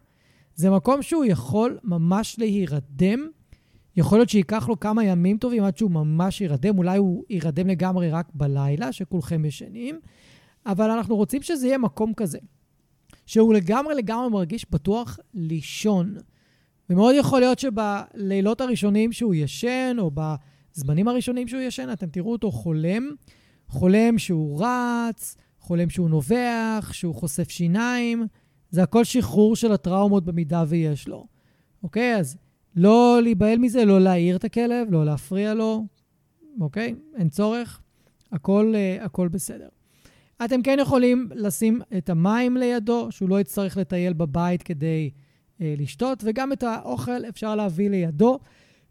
זה 0.54 0.70
מקום 0.70 1.02
שהוא 1.02 1.24
יכול 1.24 1.78
ממש 1.84 2.38
להירדם. 2.38 3.28
יכול 3.96 4.18
להיות 4.18 4.28
שייקח 4.28 4.68
לו 4.68 4.80
כמה 4.80 5.04
ימים 5.04 5.38
טובים 5.38 5.64
עד 5.64 5.76
שהוא 5.76 5.90
ממש 5.90 6.40
יירדם, 6.40 6.78
אולי 6.78 6.98
הוא 6.98 7.24
יירדם 7.30 7.66
לגמרי 7.66 8.10
רק 8.10 8.28
בלילה, 8.34 8.92
שכולכם 8.92 9.44
ישנים, 9.44 10.00
אבל 10.66 10.90
אנחנו 10.90 11.16
רוצים 11.16 11.42
שזה 11.42 11.66
יהיה 11.66 11.78
מקום 11.78 12.14
כזה. 12.14 12.38
שהוא 13.26 13.54
לגמרי 13.54 13.94
לגמרי 13.94 14.28
מרגיש 14.28 14.66
בטוח 14.70 15.18
לישון. 15.34 16.16
ומאוד 16.90 17.14
יכול 17.18 17.40
להיות 17.40 17.58
שבלילות 17.58 18.60
הראשונים 18.60 19.12
שהוא 19.12 19.34
ישן, 19.34 19.96
או 19.98 20.10
בזמנים 20.14 21.08
הראשונים 21.08 21.48
שהוא 21.48 21.60
ישן, 21.60 21.92
אתם 21.92 22.06
תראו 22.06 22.32
אותו 22.32 22.50
חולם. 22.50 23.10
חולם 23.68 24.18
שהוא 24.18 24.64
רץ, 24.64 25.36
חולם 25.58 25.90
שהוא 25.90 26.10
נובח, 26.10 26.90
שהוא 26.92 27.14
חושף 27.14 27.50
שיניים. 27.50 28.26
זה 28.70 28.82
הכל 28.82 29.04
שחרור 29.04 29.56
של 29.56 29.72
הטראומות 29.72 30.24
במידה 30.24 30.64
ויש 30.68 31.08
לו. 31.08 31.26
אוקיי? 31.82 32.16
אז 32.16 32.36
לא 32.76 33.20
להיבהל 33.22 33.58
מזה, 33.58 33.84
לא 33.84 34.00
להעיר 34.00 34.36
את 34.36 34.44
הכלב, 34.44 34.88
לא 34.90 35.04
להפריע 35.04 35.54
לו, 35.54 35.86
אוקיי? 36.60 36.94
אין 37.16 37.28
צורך. 37.28 37.80
הכל, 38.32 38.74
uh, 38.74 39.04
הכל 39.04 39.28
בסדר. 39.28 39.68
אתם 40.44 40.62
כן 40.62 40.78
יכולים 40.80 41.28
לשים 41.34 41.80
את 41.98 42.10
המים 42.10 42.56
לידו, 42.56 43.08
שהוא 43.10 43.28
לא 43.28 43.40
יצטרך 43.40 43.76
לטייל 43.76 44.12
בבית 44.12 44.62
כדי 44.62 45.10
אה, 45.60 45.74
לשתות, 45.78 46.22
וגם 46.26 46.52
את 46.52 46.62
האוכל 46.62 47.24
אפשר 47.28 47.54
להביא 47.54 47.90
לידו, 47.90 48.38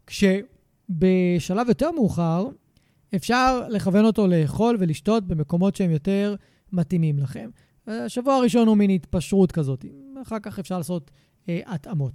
כשבשלב 0.06 1.68
יותר 1.68 1.90
מאוחר 1.90 2.48
אפשר 3.14 3.68
לכוון 3.68 4.04
אותו 4.04 4.26
לאכול 4.26 4.76
ולשתות 4.78 5.26
במקומות 5.26 5.76
שהם 5.76 5.90
יותר 5.90 6.34
מתאימים 6.72 7.18
לכם. 7.18 7.50
השבוע 7.86 8.34
הראשון 8.34 8.68
הוא 8.68 8.76
מין 8.76 8.90
התפשרות 8.90 9.52
כזאת, 9.52 9.84
אחר 10.22 10.38
כך 10.38 10.58
אפשר 10.58 10.78
לעשות 10.78 11.10
אה, 11.48 11.60
התאמות. 11.66 12.12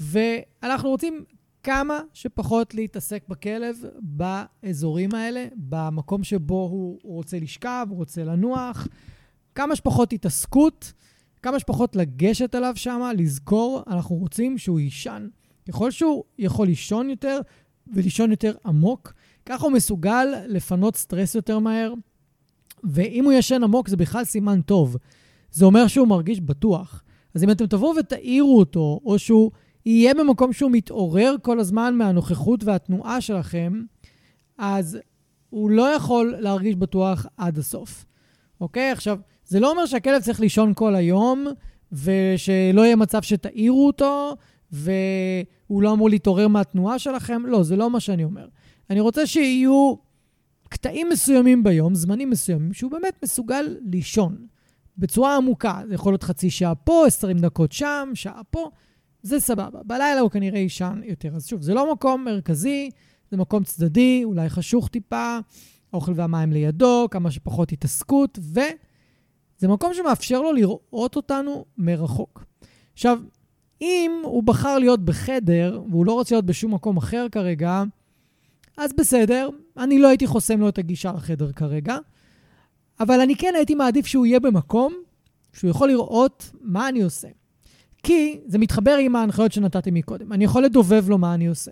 ואנחנו 0.00 0.88
רוצים 0.88 1.24
כמה 1.64 2.00
שפחות 2.12 2.74
להתעסק 2.74 3.22
בכלב 3.28 3.76
באזורים 4.00 5.14
האלה, 5.14 5.46
במקום 5.56 6.24
שבו 6.24 6.68
הוא, 6.70 6.98
רוצה 7.02 7.38
לשכב, 7.38 7.86
הוא 7.90 7.96
רוצה 7.96 8.24
לנוח, 8.24 8.88
כמה 9.54 9.76
שפחות 9.76 10.12
התעסקות, 10.12 10.92
כמה 11.42 11.58
שפחות 11.58 11.96
לגשת 11.96 12.54
אליו 12.54 12.72
שם, 12.76 13.10
לזכור, 13.16 13.82
אנחנו 13.86 14.16
רוצים 14.16 14.58
שהוא 14.58 14.80
יישן. 14.80 15.28
ככל 15.68 15.90
שהוא 15.90 16.24
יכול 16.38 16.66
לישון 16.66 17.10
יותר 17.10 17.40
ולישון 17.86 18.30
יותר 18.30 18.54
עמוק, 18.64 19.12
ככה 19.46 19.66
הוא 19.66 19.72
מסוגל 19.72 20.26
לפנות 20.46 20.96
סטרס 20.96 21.34
יותר 21.34 21.58
מהר, 21.58 21.94
ואם 22.84 23.24
הוא 23.24 23.32
ישן 23.32 23.64
עמוק 23.64 23.88
זה 23.88 23.96
בכלל 23.96 24.24
סימן 24.24 24.60
טוב. 24.62 24.96
זה 25.50 25.64
אומר 25.64 25.86
שהוא 25.86 26.08
מרגיש 26.08 26.40
בטוח. 26.40 27.02
אז 27.34 27.44
אם 27.44 27.50
אתם 27.50 27.66
תבואו 27.66 27.96
ותעירו 27.96 28.58
אותו, 28.58 29.00
או 29.04 29.18
שהוא 29.18 29.50
יהיה 29.86 30.14
במקום 30.14 30.52
שהוא 30.52 30.70
מתעורר 30.70 31.36
כל 31.42 31.60
הזמן 31.60 31.94
מהנוכחות 31.94 32.64
והתנועה 32.64 33.20
שלכם, 33.20 33.82
אז 34.58 34.98
הוא 35.50 35.70
לא 35.70 35.82
יכול 35.82 36.34
להרגיש 36.38 36.76
בטוח 36.76 37.26
עד 37.36 37.58
הסוף. 37.58 38.04
אוקיי? 38.60 38.90
עכשיו, 38.90 39.18
זה 39.46 39.60
לא 39.60 39.70
אומר 39.70 39.86
שהכלב 39.86 40.22
צריך 40.22 40.40
לישון 40.40 40.72
כל 40.74 40.94
היום, 40.94 41.46
ושלא 41.92 42.82
יהיה 42.84 42.96
מצב 42.96 43.22
שתעירו 43.22 43.86
אותו, 43.86 44.36
והוא 44.72 45.82
לא 45.82 45.92
אמור 45.92 46.10
להתעורר 46.10 46.48
מהתנועה 46.48 46.98
שלכם. 46.98 47.46
לא, 47.46 47.62
זה 47.62 47.76
לא 47.76 47.90
מה 47.90 48.00
שאני 48.00 48.24
אומר. 48.24 48.48
אני 48.90 49.00
רוצה 49.00 49.26
שיהיו 49.26 49.94
קטעים 50.68 51.08
מסוימים 51.08 51.62
ביום, 51.62 51.94
זמנים 51.94 52.30
מסוימים, 52.30 52.72
שהוא 52.72 52.90
באמת 52.90 53.20
מסוגל 53.24 53.76
לישון 53.90 54.46
בצורה 54.98 55.36
עמוקה. 55.36 55.80
זה 55.88 55.94
יכול 55.94 56.12
להיות 56.12 56.22
חצי 56.22 56.50
שעה 56.50 56.74
פה, 56.74 57.04
20 57.06 57.38
דקות 57.38 57.72
שם, 57.72 58.10
שעה 58.14 58.44
פה. 58.50 58.70
זה 59.24 59.40
סבבה. 59.40 59.80
בלילה 59.84 60.20
הוא 60.20 60.30
כנראה 60.30 60.58
יישן 60.58 61.00
יותר. 61.04 61.36
אז 61.36 61.46
שוב, 61.46 61.62
זה 61.62 61.74
לא 61.74 61.92
מקום 61.92 62.24
מרכזי, 62.24 62.90
זה 63.30 63.36
מקום 63.36 63.64
צדדי, 63.64 64.20
אולי 64.24 64.48
חשוך 64.48 64.88
טיפה, 64.88 65.38
האוכל 65.92 66.12
והמים 66.16 66.52
לידו, 66.52 67.08
כמה 67.10 67.30
שפחות 67.30 67.72
התעסקות, 67.72 68.38
וזה 68.38 69.68
מקום 69.68 69.94
שמאפשר 69.94 70.42
לו 70.42 70.52
לראות 70.52 71.16
אותנו 71.16 71.64
מרחוק. 71.78 72.44
עכשיו, 72.92 73.18
אם 73.80 74.12
הוא 74.24 74.42
בחר 74.42 74.78
להיות 74.78 75.04
בחדר, 75.04 75.82
והוא 75.90 76.06
לא 76.06 76.12
רוצה 76.12 76.34
להיות 76.34 76.46
בשום 76.46 76.74
מקום 76.74 76.96
אחר 76.96 77.26
כרגע, 77.32 77.82
אז 78.76 78.92
בסדר, 78.92 79.48
אני 79.76 79.98
לא 79.98 80.08
הייתי 80.08 80.26
חוסם 80.26 80.60
לו 80.60 80.68
את 80.68 80.78
הגישה 80.78 81.12
לחדר 81.12 81.52
כרגע, 81.52 81.96
אבל 83.00 83.20
אני 83.20 83.36
כן 83.36 83.52
הייתי 83.56 83.74
מעדיף 83.74 84.06
שהוא 84.06 84.26
יהיה 84.26 84.40
במקום 84.40 84.94
שהוא 85.52 85.70
יכול 85.70 85.88
לראות 85.88 86.50
מה 86.60 86.88
אני 86.88 87.02
עושה. 87.02 87.28
כי 88.04 88.40
זה 88.46 88.58
מתחבר 88.58 88.96
עם 89.00 89.16
ההנחיות 89.16 89.52
שנתתי 89.52 89.90
מקודם. 89.90 90.32
אני 90.32 90.44
יכול 90.44 90.64
לדובב 90.64 91.08
לו 91.08 91.18
מה 91.18 91.34
אני 91.34 91.46
עושה. 91.46 91.70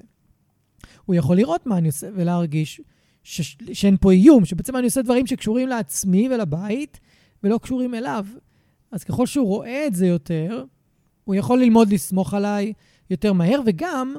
הוא 1.04 1.14
יכול 1.14 1.36
לראות 1.36 1.66
מה 1.66 1.78
אני 1.78 1.88
עושה 1.88 2.08
ולהרגיש 2.14 2.80
ש... 3.22 3.56
שאין 3.72 3.96
פה 4.00 4.12
איום, 4.12 4.44
שבעצם 4.44 4.76
אני 4.76 4.84
עושה 4.84 5.02
דברים 5.02 5.26
שקשורים 5.26 5.68
לעצמי 5.68 6.28
ולבית 6.28 7.00
ולא 7.42 7.58
קשורים 7.62 7.94
אליו. 7.94 8.26
אז 8.92 9.04
ככל 9.04 9.26
שהוא 9.26 9.46
רואה 9.46 9.86
את 9.86 9.94
זה 9.94 10.06
יותר, 10.06 10.64
הוא 11.24 11.34
יכול 11.34 11.60
ללמוד 11.60 11.92
לסמוך 11.92 12.34
עליי 12.34 12.72
יותר 13.10 13.32
מהר, 13.32 13.60
וגם 13.66 14.14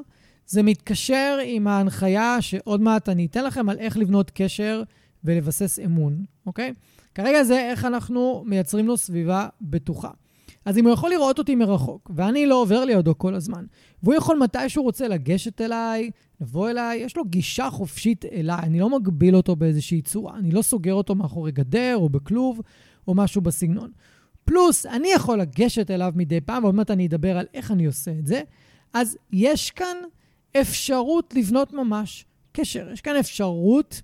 זה 0.46 0.62
מתקשר 0.62 1.38
עם 1.44 1.66
ההנחיה 1.66 2.36
שעוד 2.40 2.80
מעט 2.80 3.08
אני 3.08 3.26
אתן 3.26 3.44
לכם 3.44 3.68
על 3.68 3.78
איך 3.78 3.96
לבנות 3.96 4.30
קשר 4.34 4.82
ולבסס 5.24 5.78
אמון, 5.84 6.24
אוקיי? 6.46 6.72
כרגע 7.14 7.44
זה 7.44 7.60
איך 7.60 7.84
אנחנו 7.84 8.44
מייצרים 8.46 8.86
לו 8.86 8.96
סביבה 8.96 9.48
בטוחה. 9.60 10.10
אז 10.64 10.78
אם 10.78 10.84
הוא 10.84 10.92
יכול 10.92 11.10
לראות 11.10 11.38
אותי 11.38 11.54
מרחוק, 11.54 12.10
ואני 12.14 12.46
לא 12.46 12.62
עובר 12.62 12.84
לידו 12.84 13.18
כל 13.18 13.34
הזמן, 13.34 13.64
והוא 14.02 14.14
יכול 14.14 14.38
מתי 14.38 14.68
שהוא 14.68 14.84
רוצה 14.84 15.08
לגשת 15.08 15.60
אליי, 15.60 16.10
לבוא 16.40 16.70
אליי, 16.70 16.98
יש 16.98 17.16
לו 17.16 17.24
גישה 17.24 17.70
חופשית 17.70 18.24
אליי, 18.24 18.58
אני 18.58 18.80
לא 18.80 18.90
מגביל 18.90 19.36
אותו 19.36 19.56
באיזושהי 19.56 20.02
צורה, 20.02 20.36
אני 20.36 20.50
לא 20.50 20.62
סוגר 20.62 20.94
אותו 20.94 21.14
מאחורי 21.14 21.52
גדר 21.52 21.96
או 21.96 22.08
בכלוב 22.08 22.60
או 23.08 23.14
משהו 23.14 23.40
בסגנון. 23.40 23.90
פלוס, 24.44 24.86
אני 24.86 25.08
יכול 25.08 25.40
לגשת 25.40 25.90
אליו 25.90 26.12
מדי 26.16 26.40
פעם, 26.40 26.64
ועוד 26.64 26.74
מעט 26.74 26.90
אני 26.90 27.06
אדבר 27.06 27.38
על 27.38 27.46
איך 27.54 27.70
אני 27.70 27.86
עושה 27.86 28.10
את 28.18 28.26
זה. 28.26 28.42
אז 28.92 29.16
יש 29.32 29.70
כאן 29.70 29.96
אפשרות 30.60 31.34
לבנות 31.34 31.72
ממש 31.72 32.24
קשר, 32.52 32.88
יש 32.92 33.00
כאן 33.00 33.16
אפשרות 33.16 34.02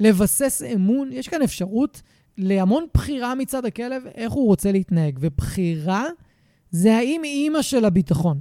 לבסס 0.00 0.62
אמון, 0.74 1.12
יש 1.12 1.28
כאן 1.28 1.42
אפשרות 1.42 2.02
להמון 2.38 2.86
בחירה 2.94 3.34
מצד 3.34 3.64
הכלב 3.64 4.02
איך 4.14 4.32
הוא 4.32 4.46
רוצה 4.46 4.72
להתנהג. 4.72 5.18
ובחירה 5.20 6.04
זה 6.70 6.96
האם 6.96 7.24
אימא 7.24 7.62
של 7.62 7.84
הביטחון. 7.84 8.40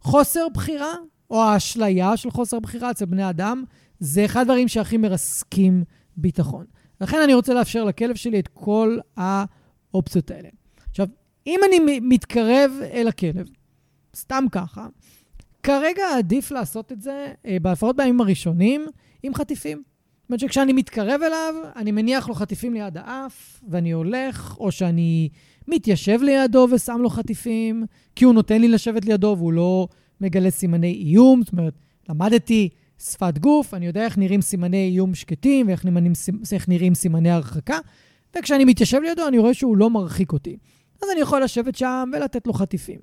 חוסר 0.00 0.46
בחירה, 0.54 0.94
או 1.30 1.42
האשליה 1.42 2.16
של 2.16 2.30
חוסר 2.30 2.60
בחירה 2.60 2.90
אצל 2.90 3.04
בני 3.04 3.30
אדם, 3.30 3.64
זה 4.00 4.24
אחד 4.24 4.40
הדברים 4.40 4.68
שהכי 4.68 4.96
מרסקים 4.96 5.84
ביטחון. 6.16 6.66
לכן 7.00 7.16
אני 7.24 7.34
רוצה 7.34 7.54
לאפשר 7.54 7.84
לכלב 7.84 8.14
שלי 8.14 8.38
את 8.38 8.48
כל 8.48 8.98
האופציות 9.16 10.30
האלה. 10.30 10.48
עכשיו, 10.90 11.06
אם 11.46 11.60
אני 11.68 12.00
מתקרב 12.00 12.70
אל 12.92 13.08
הכלב, 13.08 13.48
סתם 14.16 14.44
ככה, 14.52 14.86
כרגע 15.62 16.02
עדיף 16.18 16.50
לעשות 16.50 16.92
את 16.92 17.02
זה, 17.02 17.32
אה, 17.46 17.56
לפחות 17.64 17.96
בימים 17.96 18.20
הראשונים, 18.20 18.86
עם 19.22 19.34
חטיפים. 19.34 19.82
אומרת 20.32 20.40
שכשאני 20.40 20.72
מתקרב 20.72 21.20
אליו, 21.22 21.54
אני 21.76 21.92
מניח 21.92 22.28
לו 22.28 22.34
חטיפים 22.34 22.74
ליד 22.74 22.96
האף, 22.96 23.60
ואני 23.68 23.90
הולך, 23.90 24.56
או 24.58 24.72
שאני 24.72 25.28
מתיישב 25.68 26.22
לידו 26.22 26.68
ושם 26.70 26.98
לו 27.02 27.10
חטיפים, 27.10 27.84
כי 28.16 28.24
הוא 28.24 28.34
נותן 28.34 28.60
לי 28.60 28.68
לשבת 28.68 29.04
לידו 29.04 29.34
והוא 29.38 29.52
לא 29.52 29.88
מגלה 30.20 30.50
סימני 30.50 30.92
איום. 30.92 31.42
זאת 31.42 31.52
אומרת, 31.52 31.74
למדתי 32.08 32.68
שפת 32.98 33.38
גוף, 33.38 33.74
אני 33.74 33.86
יודע 33.86 34.04
איך 34.04 34.18
נראים 34.18 34.40
סימני 34.40 34.88
איום 34.88 35.14
שקטים 35.14 35.66
ואיך 35.66 35.84
נראים, 35.84 36.12
נראים 36.68 36.94
סימני 36.94 37.30
הרחקה, 37.30 37.78
וכשאני 38.38 38.64
מתיישב 38.64 39.00
לידו, 39.02 39.28
אני 39.28 39.38
רואה 39.38 39.54
שהוא 39.54 39.76
לא 39.76 39.90
מרחיק 39.90 40.32
אותי. 40.32 40.56
אז 41.02 41.08
אני 41.12 41.20
יכול 41.20 41.42
לשבת 41.42 41.76
שם 41.76 42.10
ולתת 42.12 42.46
לו 42.46 42.52
חטיפים. 42.52 42.98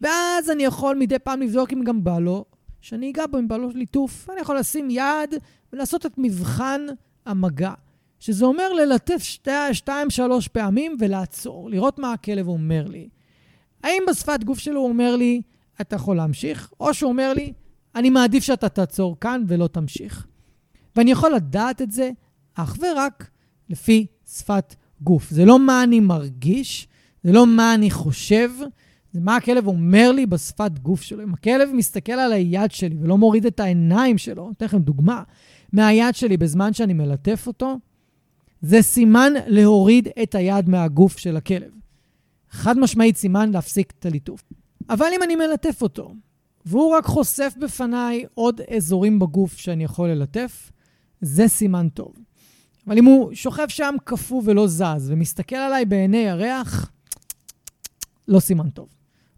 ואז 0.00 0.50
אני 0.50 0.64
יכול 0.64 0.96
מדי 0.98 1.18
פעם 1.18 1.42
לבדוק 1.42 1.72
אם 1.72 1.84
גם 1.84 2.04
בא 2.04 2.18
לו, 2.18 2.44
שאני 2.84 3.10
אגע 3.10 3.26
בו 3.26 3.38
אם 3.38 3.48
בא 3.48 3.56
לו 3.56 3.68
ליטוף. 3.74 4.30
אני 4.30 4.40
יכול 4.40 4.58
לשים 4.58 4.90
יד 4.90 5.34
ולעשות 5.72 6.06
את 6.06 6.12
מבחן 6.18 6.80
המגע, 7.26 7.72
שזה 8.20 8.44
אומר 8.44 8.72
ללטף 8.72 9.22
שתי, 9.22 9.50
שתיים, 9.72 10.10
שלוש 10.10 10.48
פעמים 10.48 10.96
ולעצור, 11.00 11.70
לראות 11.70 11.98
מה 11.98 12.12
הכלב 12.12 12.48
אומר 12.48 12.86
לי. 12.86 13.08
האם 13.82 14.02
בשפת 14.08 14.44
גוף 14.44 14.58
שלו 14.58 14.80
הוא 14.80 14.88
אומר 14.88 15.16
לי, 15.16 15.42
אתה 15.80 15.96
יכול 15.96 16.16
להמשיך, 16.16 16.72
או 16.80 16.94
שהוא 16.94 17.08
אומר 17.08 17.32
לי, 17.32 17.52
אני 17.94 18.10
מעדיף 18.10 18.44
שאתה 18.44 18.68
תעצור 18.68 19.20
כאן 19.20 19.44
ולא 19.48 19.66
תמשיך. 19.66 20.26
ואני 20.96 21.10
יכול 21.10 21.34
לדעת 21.34 21.82
את 21.82 21.92
זה 21.92 22.10
אך 22.54 22.76
ורק 22.80 23.30
לפי 23.68 24.06
שפת 24.26 24.74
גוף. 25.00 25.30
זה 25.30 25.44
לא 25.44 25.58
מה 25.58 25.82
אני 25.82 26.00
מרגיש, 26.00 26.88
זה 27.22 27.32
לא 27.32 27.46
מה 27.46 27.74
אני 27.74 27.90
חושב, 27.90 28.50
זה 29.14 29.20
מה 29.20 29.36
הכלב 29.36 29.66
אומר 29.66 30.12
לי 30.12 30.26
בשפת 30.26 30.78
גוף 30.78 31.02
שלו. 31.02 31.22
אם 31.22 31.34
הכלב 31.34 31.68
מסתכל 31.72 32.12
על 32.12 32.32
היד 32.32 32.70
שלי 32.70 32.96
ולא 33.00 33.18
מוריד 33.18 33.46
את 33.46 33.60
העיניים 33.60 34.18
שלו, 34.18 34.50
אתן 34.56 34.64
לכם 34.66 34.78
דוגמה, 34.78 35.22
מהיד 35.72 36.14
שלי 36.14 36.36
בזמן 36.36 36.72
שאני 36.72 36.92
מלטף 36.92 37.46
אותו, 37.46 37.78
זה 38.62 38.82
סימן 38.82 39.32
להוריד 39.46 40.08
את 40.22 40.34
היד 40.34 40.68
מהגוף 40.68 41.18
של 41.18 41.36
הכלב. 41.36 41.70
חד 42.50 42.78
משמעית 42.78 43.16
סימן 43.16 43.50
להפסיק 43.50 43.92
את 43.98 44.06
הליטוף. 44.06 44.42
אבל 44.90 45.06
אם 45.16 45.22
אני 45.22 45.36
מלטף 45.36 45.82
אותו, 45.82 46.14
והוא 46.66 46.94
רק 46.94 47.04
חושף 47.04 47.54
בפניי 47.60 48.24
עוד 48.34 48.60
אזורים 48.76 49.18
בגוף 49.18 49.56
שאני 49.56 49.84
יכול 49.84 50.08
ללטף, 50.08 50.72
זה 51.20 51.48
סימן 51.48 51.88
טוב. 51.88 52.14
אבל 52.86 52.98
אם 52.98 53.04
הוא 53.04 53.34
שוכב 53.34 53.68
שם 53.68 53.94
קפוא 54.04 54.42
ולא 54.44 54.66
זז, 54.66 55.10
ומסתכל 55.10 55.56
עליי 55.56 55.84
בעיני 55.84 56.16
ירח, 56.16 56.90
לא 58.28 58.40
סימן 58.40 58.70
טוב. 58.70 58.93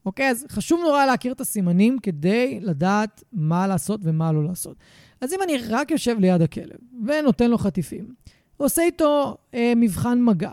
אוקיי? 0.07 0.31
אז 0.31 0.47
חשוב 0.49 0.81
נורא 0.81 1.07
להכיר 1.07 1.33
את 1.33 1.41
הסימנים 1.41 1.99
כדי 1.99 2.61
לדעת 2.63 3.25
מה 3.33 3.67
לעשות 3.67 4.01
ומה 4.03 4.33
לא 4.33 4.45
לעשות. 4.45 4.77
אז 5.21 5.33
אם 5.33 5.39
אני 5.43 5.53
רק 5.69 5.91
יושב 5.91 6.17
ליד 6.19 6.43
הכלב 6.43 6.77
ונותן 7.07 7.51
לו 7.51 7.59
חטיפים, 7.59 8.15
ועושה 8.61 8.83
איתו 8.83 9.37
אה, 9.55 9.73
מבחן 9.77 10.23
מגע, 10.23 10.51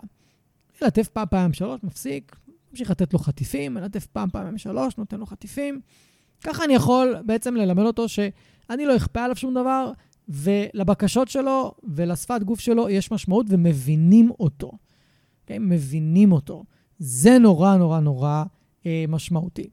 מלטף 0.82 1.08
פעם, 1.08 1.26
פעם, 1.30 1.52
שלוש, 1.52 1.80
מפסיק, 1.82 2.36
ממשיך 2.70 2.90
לתת 2.90 3.12
לו 3.12 3.18
חטיפים, 3.18 3.74
מלטף 3.74 4.06
פעם, 4.06 4.30
פעם, 4.30 4.58
שלוש, 4.58 4.96
נותן 4.96 5.18
לו 5.18 5.26
חטיפים. 5.26 5.80
ככה 6.44 6.64
אני 6.64 6.74
יכול 6.74 7.16
בעצם 7.26 7.56
ללמד 7.56 7.84
אותו 7.84 8.08
שאני 8.08 8.86
לא 8.86 8.96
אכפה 8.96 9.22
עליו 9.22 9.36
שום 9.36 9.54
דבר, 9.54 9.92
ולבקשות 10.28 11.28
שלו 11.28 11.74
ולשפת 11.84 12.42
גוף 12.42 12.60
שלו 12.60 12.88
יש 12.88 13.10
משמעות 13.10 13.46
ומבינים 13.48 14.30
אותו. 14.40 14.72
אוקיי? 15.42 15.58
מבינים 15.58 16.32
אותו. 16.32 16.64
זה 16.98 17.38
נורא 17.38 17.76
נורא 17.76 18.00
נורא 18.00 18.44
אה, 18.86 19.04
משמעותי. 19.08 19.68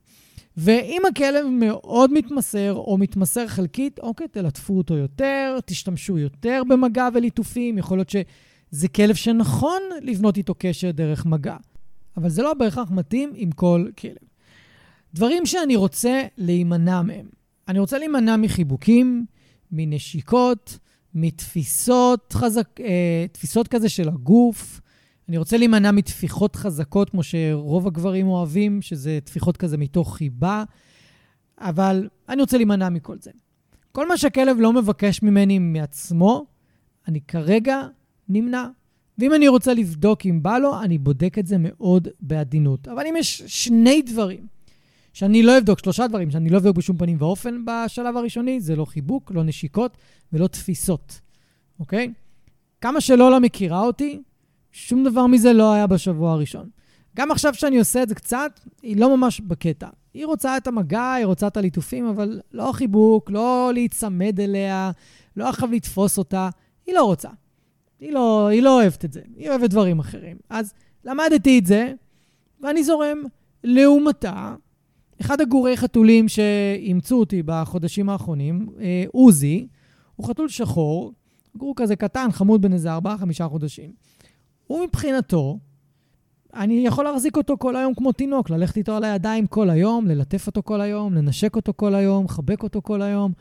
ואם 0.57 1.01
הכלב 1.09 1.45
מאוד 1.45 2.14
מתמסר 2.14 2.74
או 2.74 2.97
מתמסר 2.97 3.47
חלקית, 3.47 3.99
אוקיי, 3.99 4.28
תלטפו 4.28 4.78
אותו 4.78 4.97
יותר, 4.97 5.57
תשתמשו 5.66 6.18
יותר 6.18 6.62
במגע 6.68 7.07
וליטופים, 7.14 7.78
יכול 7.78 7.97
להיות 7.97 8.09
שזה 8.09 8.88
כלב 8.88 9.16
שנכון 9.16 9.82
לבנות 10.01 10.38
איתו 10.38 10.53
קשר 10.57 10.91
דרך 10.91 11.26
מגע, 11.26 11.57
אבל 12.18 12.30
זה 12.30 12.41
לא 12.43 12.53
בהכרח 12.53 12.91
מתאים 12.91 13.32
עם 13.36 13.51
כל 13.51 13.88
כלב. 13.99 14.16
דברים 15.14 15.45
שאני 15.45 15.76
רוצה 15.76 16.22
להימנע 16.38 17.01
מהם. 17.01 17.26
אני 17.68 17.80
רוצה 17.80 17.97
להימנע 17.97 18.38
מחיבוקים, 18.38 19.26
מנשיקות, 19.72 20.78
מתפיסות 21.16 22.34
חזק, 22.34 22.82
אה, 22.82 23.26
תפיסות 23.32 23.68
כזה 23.68 23.89
של 23.89 24.09
הגוף, 24.09 24.82
אני 25.32 25.38
רוצה 25.38 25.57
להימנע 25.57 25.91
מטפיחות 25.91 26.55
חזקות, 26.55 27.09
כמו 27.09 27.23
שרוב 27.23 27.88
הגברים 27.88 28.27
אוהבים, 28.27 28.82
שזה 28.82 29.19
טפיחות 29.23 29.57
כזה 29.57 29.77
מתוך 29.77 30.17
חיבה, 30.17 30.63
אבל 31.57 32.09
אני 32.29 32.41
רוצה 32.41 32.57
להימנע 32.57 32.89
מכל 32.89 33.17
זה. 33.19 33.32
כל 33.91 34.07
מה 34.07 34.17
שהכלב 34.17 34.57
לא 34.59 34.73
מבקש 34.73 35.23
ממני 35.23 35.59
מעצמו, 35.59 36.45
אני 37.07 37.21
כרגע 37.21 37.88
נמנע. 38.29 38.67
ואם 39.17 39.34
אני 39.34 39.47
רוצה 39.47 39.73
לבדוק 39.73 40.25
אם 40.25 40.43
בא 40.43 40.57
לו, 40.57 40.82
אני 40.82 40.97
בודק 40.97 41.39
את 41.39 41.47
זה 41.47 41.55
מאוד 41.59 42.07
בעדינות. 42.21 42.88
אבל 42.88 43.07
אם 43.07 43.15
יש 43.17 43.43
שני 43.47 44.01
דברים 44.01 44.47
שאני 45.13 45.43
לא 45.43 45.57
אבדוק, 45.57 45.79
שלושה 45.79 46.07
דברים 46.07 46.32
שאני 46.32 46.49
לא 46.49 46.57
אבדוק 46.57 46.77
בשום 46.77 46.97
פנים 46.97 47.17
ואופן 47.19 47.65
בשלב 47.65 48.17
הראשוני, 48.17 48.59
זה 48.59 48.75
לא 48.75 48.86
חיבוק, 48.86 49.32
לא 49.32 49.43
נשיקות 49.43 49.97
ולא 50.34 50.47
תפיסות, 50.47 51.21
אוקיי? 51.79 52.13
כמה 52.82 53.01
שלא 53.01 53.39
מכירה 53.39 53.82
אותי, 53.82 54.21
שום 54.72 55.03
דבר 55.03 55.28
מזה 55.28 55.53
לא 55.53 55.74
היה 55.74 55.88
בשבוע 55.88 56.32
הראשון. 56.32 56.69
גם 57.15 57.32
עכשיו 57.32 57.53
שאני 57.53 57.80
עושה 57.80 58.03
את 58.03 58.09
זה 58.09 58.15
קצת, 58.15 58.59
היא 58.82 58.97
לא 58.97 59.17
ממש 59.17 59.39
בקטע. 59.39 59.88
היא 60.13 60.26
רוצה 60.26 60.57
את 60.57 60.67
המגע, 60.67 61.13
היא 61.13 61.26
רוצה 61.26 61.47
את 61.47 61.57
הליטופים, 61.57 62.05
אבל 62.07 62.41
לא 62.51 62.72
חיבוק, 62.72 63.32
לא 63.32 63.72
להיצמד 63.74 64.39
אליה, 64.39 64.91
לא 65.36 65.49
עכשיו 65.49 65.72
לתפוס 65.72 66.17
אותה. 66.17 66.49
היא 66.86 66.95
לא 66.95 67.03
רוצה. 67.03 67.30
היא 67.99 68.11
לא, 68.11 68.47
היא 68.47 68.61
לא 68.61 68.82
אוהבת 68.82 69.05
את 69.05 69.13
זה, 69.13 69.22
היא 69.38 69.49
אוהבת 69.49 69.69
דברים 69.69 69.99
אחרים. 69.99 70.38
אז 70.49 70.74
למדתי 71.05 71.59
את 71.59 71.65
זה, 71.65 71.93
ואני 72.61 72.84
זורם. 72.84 73.24
לעומתה, 73.63 74.55
אחד 75.22 75.41
הגורי 75.41 75.78
חתולים 75.78 76.28
שאימצו 76.28 77.19
אותי 77.19 77.43
בחודשים 77.45 78.09
האחרונים, 78.09 78.67
אה, 78.80 79.03
עוזי, 79.11 79.67
הוא 80.15 80.28
חתול 80.28 80.49
שחור, 80.49 81.13
גור 81.55 81.74
כזה 81.76 81.95
קטן, 81.95 82.32
חמוד 82.32 82.61
בן 82.61 82.74
איזה 82.74 82.89
4-5 82.97 83.47
חודשים. 83.47 83.91
הוא 84.72 84.86
מבחינתו, 84.86 85.59
אני 86.53 86.88
יכול 86.88 87.05
להחזיק 87.05 87.38
אותו 87.38 87.57
כל 87.57 87.76
היום 87.76 87.93
כמו 87.93 88.11
תינוק, 88.11 88.49
ללכת 88.49 88.78
איתו 88.78 88.95
על 88.95 89.03
הידיים 89.03 89.47
כל 89.47 89.69
היום, 89.69 90.07
ללטף 90.07 90.47
אותו 90.47 90.63
כל 90.63 90.82
היום, 90.82 91.13
לנשק 91.13 91.55
אותו 91.55 91.74
כל 91.76 91.95
היום, 91.95 92.26
לחבק 92.26 92.63
אותו 92.63 92.82
כל 92.82 93.01
היום. 93.01 93.34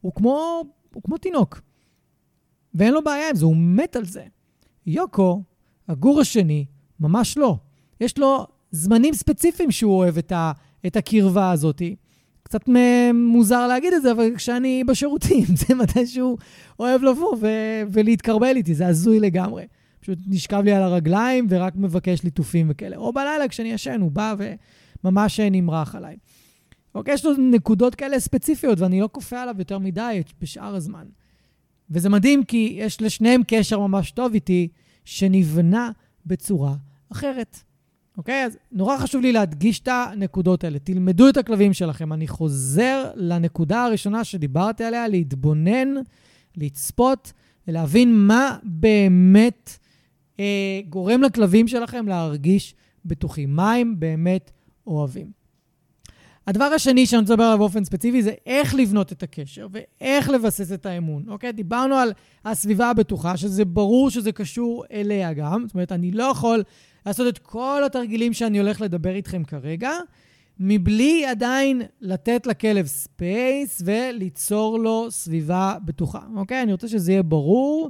הוא 0.00 0.12
כמו, 0.12 0.62
הוא 0.94 1.02
כמו 1.02 1.18
תינוק. 1.18 1.60
ואין 2.74 2.92
לו 2.92 3.04
בעיה 3.04 3.30
עם 3.30 3.36
זה, 3.36 3.44
הוא 3.44 3.56
מת 3.56 3.96
על 3.96 4.04
זה. 4.04 4.24
יוקו 4.86 5.42
הגור 5.88 6.20
השני, 6.20 6.64
ממש 7.00 7.38
לא. 7.38 7.56
יש 8.00 8.18
לו 8.18 8.46
זמנים 8.70 9.14
ספציפיים 9.14 9.70
שהוא 9.70 9.98
אוהב 9.98 10.18
את, 10.18 10.32
ה, 10.32 10.52
את 10.86 10.96
הקרבה 10.96 11.50
הזאת. 11.50 11.82
קצת 12.42 12.68
מוזר 13.14 13.66
להגיד 13.66 13.92
את 13.92 14.02
זה, 14.02 14.12
אבל 14.12 14.36
כשאני 14.36 14.84
בשירותים, 14.84 15.44
זה 15.66 15.74
מתי 15.74 16.06
שהוא 16.06 16.38
אוהב 16.78 17.02
לבוא 17.02 17.36
ו- 17.40 17.82
ולהתקרבל 17.92 18.56
איתי, 18.56 18.74
זה 18.74 18.86
הזוי 18.86 19.20
לגמרי. 19.20 19.64
פשוט 20.02 20.18
נשכב 20.26 20.62
לי 20.64 20.72
על 20.72 20.82
הרגליים 20.82 21.46
ורק 21.50 21.76
מבקש 21.76 22.22
ליטופים 22.22 22.66
וכאלה. 22.70 22.96
או 22.96 23.12
בלילה 23.12 23.48
כשאני 23.48 23.68
ישן, 23.68 24.00
הוא 24.00 24.10
בא 24.10 24.34
וממש 25.04 25.40
נמרח 25.40 25.94
עליי. 25.94 26.16
אוקיי, 26.94 27.14
יש 27.14 27.24
לו 27.24 27.32
נקודות 27.38 27.94
כאלה 27.94 28.20
ספציפיות, 28.20 28.80
ואני 28.80 29.00
לא 29.00 29.08
כופה 29.12 29.42
עליו 29.42 29.54
יותר 29.58 29.78
מדי 29.78 30.22
בשאר 30.40 30.74
הזמן. 30.74 31.06
וזה 31.90 32.08
מדהים, 32.08 32.44
כי 32.44 32.76
יש 32.78 33.02
לשניהם 33.02 33.42
קשר 33.46 33.78
ממש 33.78 34.10
טוב 34.10 34.34
איתי, 34.34 34.68
שנבנה 35.04 35.90
בצורה 36.26 36.74
אחרת. 37.12 37.58
אוקיי? 38.18 38.44
אז 38.44 38.58
נורא 38.72 38.98
חשוב 38.98 39.22
לי 39.22 39.32
להדגיש 39.32 39.80
את 39.80 39.88
הנקודות 39.88 40.64
האלה. 40.64 40.78
תלמדו 40.78 41.28
את 41.28 41.36
הכלבים 41.36 41.72
שלכם. 41.72 42.12
אני 42.12 42.28
חוזר 42.28 43.10
לנקודה 43.14 43.84
הראשונה 43.84 44.24
שדיברתי 44.24 44.84
עליה, 44.84 45.08
להתבונן, 45.08 45.88
לצפות, 46.56 47.32
ולהבין 47.68 48.26
מה 48.26 48.56
באמת 48.62 49.78
אה, 50.40 50.80
גורם 50.88 51.22
לכלבים 51.22 51.68
שלכם 51.68 52.08
להרגיש 52.08 52.74
בטוחים, 53.04 53.56
מה 53.56 53.72
הם 53.72 53.94
באמת 53.98 54.50
אוהבים. 54.86 55.42
הדבר 56.46 56.64
השני 56.64 57.06
שאני 57.06 57.20
רוצה 57.20 57.32
לדבר 57.32 57.44
עליו 57.44 57.58
באופן 57.58 57.84
ספציפי 57.84 58.22
זה 58.22 58.32
איך 58.46 58.74
לבנות 58.74 59.12
את 59.12 59.22
הקשר 59.22 59.66
ואיך 59.72 60.30
לבסס 60.30 60.72
את 60.72 60.86
האמון, 60.86 61.24
אוקיי? 61.28 61.52
דיברנו 61.52 61.94
על 61.94 62.12
הסביבה 62.44 62.90
הבטוחה, 62.90 63.36
שזה 63.36 63.64
ברור 63.64 64.10
שזה 64.10 64.32
קשור 64.32 64.84
אליה 64.92 65.32
גם. 65.32 65.64
זאת 65.66 65.74
אומרת, 65.74 65.92
אני 65.92 66.10
לא 66.10 66.22
יכול 66.24 66.62
לעשות 67.06 67.28
את 67.28 67.38
כל 67.38 67.82
התרגילים 67.86 68.32
שאני 68.32 68.58
הולך 68.58 68.80
לדבר 68.80 69.14
איתכם 69.14 69.44
כרגע, 69.44 69.90
מבלי 70.60 71.26
עדיין 71.26 71.82
לתת 72.00 72.46
לכלב 72.46 72.86
space 72.86 73.82
וליצור 73.84 74.78
לו 74.78 75.06
סביבה 75.10 75.76
בטוחה, 75.84 76.20
אוקיי? 76.36 76.62
אני 76.62 76.72
רוצה 76.72 76.88
שזה 76.88 77.12
יהיה 77.12 77.22
ברור, 77.22 77.88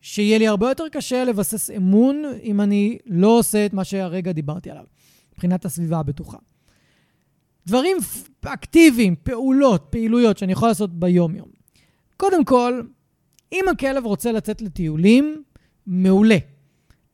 שיהיה 0.00 0.38
לי 0.38 0.46
הרבה 0.46 0.68
יותר 0.68 0.84
קשה 0.92 1.24
לבסס 1.24 1.70
אמון 1.70 2.24
אם 2.42 2.60
אני 2.60 2.98
לא 3.06 3.38
עושה 3.38 3.66
את 3.66 3.72
מה 3.72 3.84
שהרגע 3.84 4.32
דיברתי 4.32 4.70
עליו, 4.70 4.84
מבחינת 5.32 5.64
הסביבה 5.64 5.98
הבטוחה. 5.98 6.38
דברים 7.66 7.96
אקטיביים, 8.42 9.14
פעולות, 9.22 9.86
פעילויות 9.90 10.38
שאני 10.38 10.52
יכול 10.52 10.68
לעשות 10.68 10.94
ביום-יום. 10.94 11.48
קודם 12.16 12.44
כל, 12.44 12.82
אם 13.52 13.64
הכלב 13.70 14.04
רוצה 14.04 14.32
לצאת 14.32 14.62
לטיולים, 14.62 15.42
מעולה. 15.86 16.36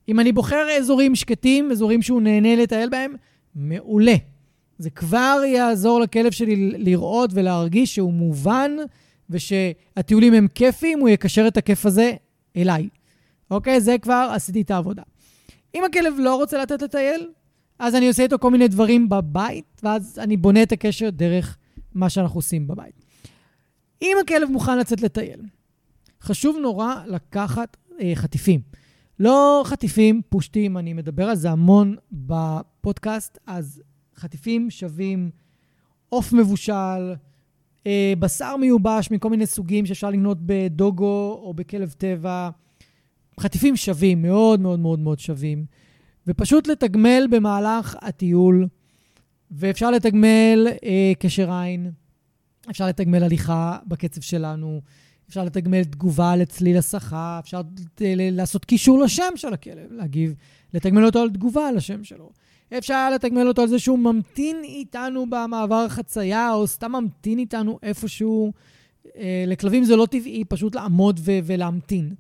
אם 0.09 0.21
אני 0.21 0.33
בוחר 0.33 0.67
אזורים 0.79 1.15
שקטים, 1.15 1.71
אזורים 1.71 2.03
שהוא 2.03 2.23
נהנה 2.23 2.57
לטייל 2.57 2.89
בהם, 2.89 3.15
מעולה. 3.55 4.15
זה 4.79 4.91
כבר 4.91 5.43
יעזור 5.47 6.01
לכלב 6.01 6.31
שלי 6.33 6.57
לראות 6.57 7.31
ולהרגיש 7.33 7.95
שהוא 7.95 8.13
מובן 8.13 8.71
ושהטיולים 9.31 10.35
הם 10.35 10.47
כיפים, 10.55 11.01
הוא 11.01 11.09
יקשר 11.09 11.49
את 11.49 11.57
הכיף 11.57 11.87
הזה 11.87 12.13
אליי. 12.57 12.89
אוקיי? 13.51 13.81
זה 13.81 13.97
כבר 13.99 14.31
עשיתי 14.35 14.61
את 14.61 14.71
העבודה. 14.71 15.03
אם 15.75 15.83
הכלב 15.85 16.15
לא 16.19 16.37
רוצה 16.37 16.63
לתת 16.63 16.83
לטייל, 16.83 17.31
אז 17.79 17.95
אני 17.95 18.09
עושה 18.09 18.23
איתו 18.23 18.39
כל 18.39 18.51
מיני 18.51 18.69
דברים 18.69 19.09
בבית, 19.09 19.81
ואז 19.83 20.19
אני 20.19 20.37
בונה 20.37 20.63
את 20.63 20.73
הקשר 20.73 21.11
דרך 21.11 21.59
מה 21.95 22.11
שאנחנו 22.11 22.39
עושים 22.39 22.67
בבית. 22.67 23.05
אם 24.03 24.17
הכלב 24.23 24.49
מוכן 24.51 24.79
לצאת 24.79 25.01
לטייל, 25.01 25.41
חשוב 26.23 26.57
נורא 26.63 26.95
לקחת 27.07 27.77
אה, 28.01 28.13
חטיפים. 28.15 28.61
לא 29.21 29.63
חטיפים 29.67 30.23
פושטים, 30.29 30.79
אני 30.79 30.93
מדבר 30.93 31.29
על 31.29 31.37
זה 31.37 31.51
המון 31.51 31.97
בפודקאסט, 32.13 33.39
אז 33.47 33.83
חטיפים 34.17 34.71
שווים 34.71 35.31
עוף 36.09 36.33
מבושל, 36.33 37.15
בשר 38.19 38.57
מיובש 38.57 39.11
מכל 39.11 39.31
מיני 39.31 39.47
סוגים 39.47 39.87
שאפשר 39.87 40.11
לקנות 40.11 40.39
בדוגו 40.41 41.41
או 41.43 41.55
בכלב 41.55 41.95
טבע. 41.99 42.51
חטיפים 43.41 43.77
שווים, 43.77 44.23
מאוד 44.23 44.61
מאוד 44.61 44.81
מאוד 44.81 44.99
מאוד 44.99 45.19
שווים. 45.19 45.65
ופשוט 46.27 46.67
לתגמל 46.67 47.27
במהלך 47.31 47.97
הטיול, 48.03 48.67
ואפשר 49.51 49.91
לתגמל 49.91 50.67
אה, 50.85 51.13
קשר 51.19 51.53
עין, 51.53 51.91
אפשר 52.71 52.87
לתגמל 52.87 53.23
הליכה 53.23 53.79
בקצב 53.87 54.21
שלנו, 54.21 54.81
אפשר 55.29 55.45
לתגמל 55.45 55.85
תגובה 55.85 56.37
לצליל 56.37 56.77
הסחה, 56.77 57.39
אפשר 57.39 57.61
אה, 58.01 58.15
לעשות 58.17 58.65
קישור 58.65 58.99
לשם 58.99 59.33
של 59.37 59.53
הכלב, 59.53 59.93
להגיב, 59.93 60.35
לתגמל 60.75 61.05
אותו 61.05 61.19
על 61.19 61.31
תגובה 61.31 61.73
לשם 61.73 62.05
שלו. 62.05 62.31
אפשר 62.79 63.11
לתגמל 63.11 63.49
אותו 63.49 63.63
על 63.63 63.69
זה 63.69 63.79
שהוא 63.79 63.99
ממתין 63.99 64.57
איתנו 64.65 65.27
במעבר 65.31 65.85
החצייה, 65.87 66.53
או 66.53 66.67
סתם 66.67 66.93
ממתין 66.93 67.39
איתנו 67.39 67.79
איפשהו. 67.83 68.53
אה, 69.17 69.45
לכלבים 69.47 69.85
זה 69.85 69.97
לא 69.97 70.07
טבעי 70.07 70.45
פשוט 70.45 70.75
לעמוד 70.75 71.21
ו- 71.23 71.39
ולהמתין. 71.45 72.15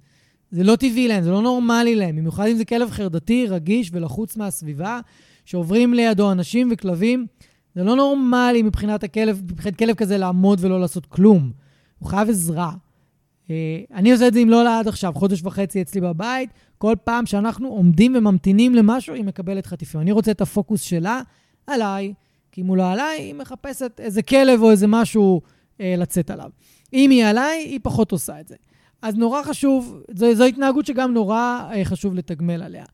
זה 0.50 0.64
לא 0.64 0.76
טבעי 0.76 1.08
להם, 1.08 1.22
זה 1.22 1.30
לא 1.30 1.42
נורמלי 1.42 1.94
להם, 1.94 2.16
במיוחד 2.16 2.46
אם 2.46 2.56
זה 2.56 2.64
כלב 2.64 2.90
חרדתי, 2.90 3.46
רגיש 3.48 3.90
ולחוץ 3.92 4.36
מהסביבה, 4.36 5.00
שעוברים 5.44 5.94
לידו 5.94 6.32
אנשים 6.32 6.68
וכלבים. 6.72 7.26
זה 7.74 7.84
לא 7.84 7.96
נורמלי 7.96 8.62
מבחינת 8.62 9.04
הכלב, 9.04 9.42
מבחינת 9.42 9.76
כלב 9.76 9.94
כזה 9.94 10.18
לעמוד 10.18 10.58
ולא 10.62 10.80
לעשות 10.80 11.06
כלום. 11.06 11.50
הוא 11.98 12.08
חייב 12.08 12.28
עזרה. 12.28 12.72
אה, 13.50 13.80
אני 13.94 14.12
עושה 14.12 14.28
את 14.28 14.34
זה 14.34 14.40
עם 14.40 14.48
לולה 14.48 14.78
עד 14.78 14.88
עכשיו, 14.88 15.12
חודש 15.14 15.42
וחצי 15.42 15.82
אצלי 15.82 16.00
בבית. 16.00 16.50
כל 16.78 16.94
פעם 17.04 17.26
שאנחנו 17.26 17.68
עומדים 17.68 18.14
וממתינים 18.16 18.74
למשהו, 18.74 19.14
היא 19.14 19.24
מקבלת 19.24 19.66
חטיפים. 19.66 20.00
אני 20.00 20.12
רוצה 20.12 20.30
את 20.30 20.40
הפוקוס 20.40 20.82
שלה 20.82 21.20
עליי, 21.66 22.14
כי 22.52 22.60
אם 22.60 22.66
הוא 22.66 22.76
לא 22.76 22.92
עליי, 22.92 23.20
היא 23.20 23.34
מחפשת 23.34 24.00
איזה 24.00 24.22
כלב 24.22 24.62
או 24.62 24.70
איזה 24.70 24.86
משהו 24.86 25.40
אה, 25.80 25.94
לצאת 25.98 26.30
עליו. 26.30 26.50
אם 26.92 27.10
היא 27.10 27.24
עליי, 27.26 27.58
היא 27.58 27.80
פחות 27.82 28.12
עושה 28.12 28.40
את 28.40 28.48
זה. 28.48 28.54
אז 29.02 29.14
נורא 29.14 29.42
חשוב, 29.42 30.02
זו, 30.16 30.34
זו 30.34 30.44
התנהגות 30.44 30.86
שגם 30.86 31.14
נורא 31.14 31.68
אה, 31.74 31.84
חשוב 31.84 32.14
לתגמל 32.14 32.62
עליה. 32.62 32.84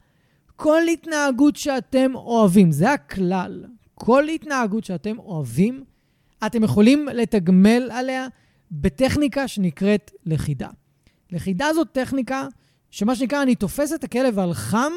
כל 0.57 0.83
התנהגות 0.93 1.57
שאתם 1.57 2.15
אוהבים, 2.15 2.73
זה 2.73 2.93
הכלל. 2.93 3.65
כל 3.95 4.29
התנהגות 4.29 4.85
שאתם 4.85 5.19
אוהבים, 5.19 5.85
אתם 6.47 6.65
יכולים 6.65 7.09
לתגמל 7.15 7.91
עליה 7.93 8.27
בטכניקה 8.73 9.49
שנקראת 9.49 10.11
לכידה. 10.27 10.69
לכידה 11.31 11.67
זאת 11.75 11.89
טכניקה 11.93 12.49
שמה 12.91 13.17
שנקרא, 13.17 13.43
אני 13.43 13.55
תופס 13.55 13.93
את 13.93 14.05
הכלב 14.05 14.39
על 14.39 14.55
חם 14.55 14.93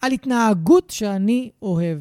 על 0.00 0.12
התנהגות 0.12 0.90
שאני 0.90 1.50
אוהב, 1.62 1.98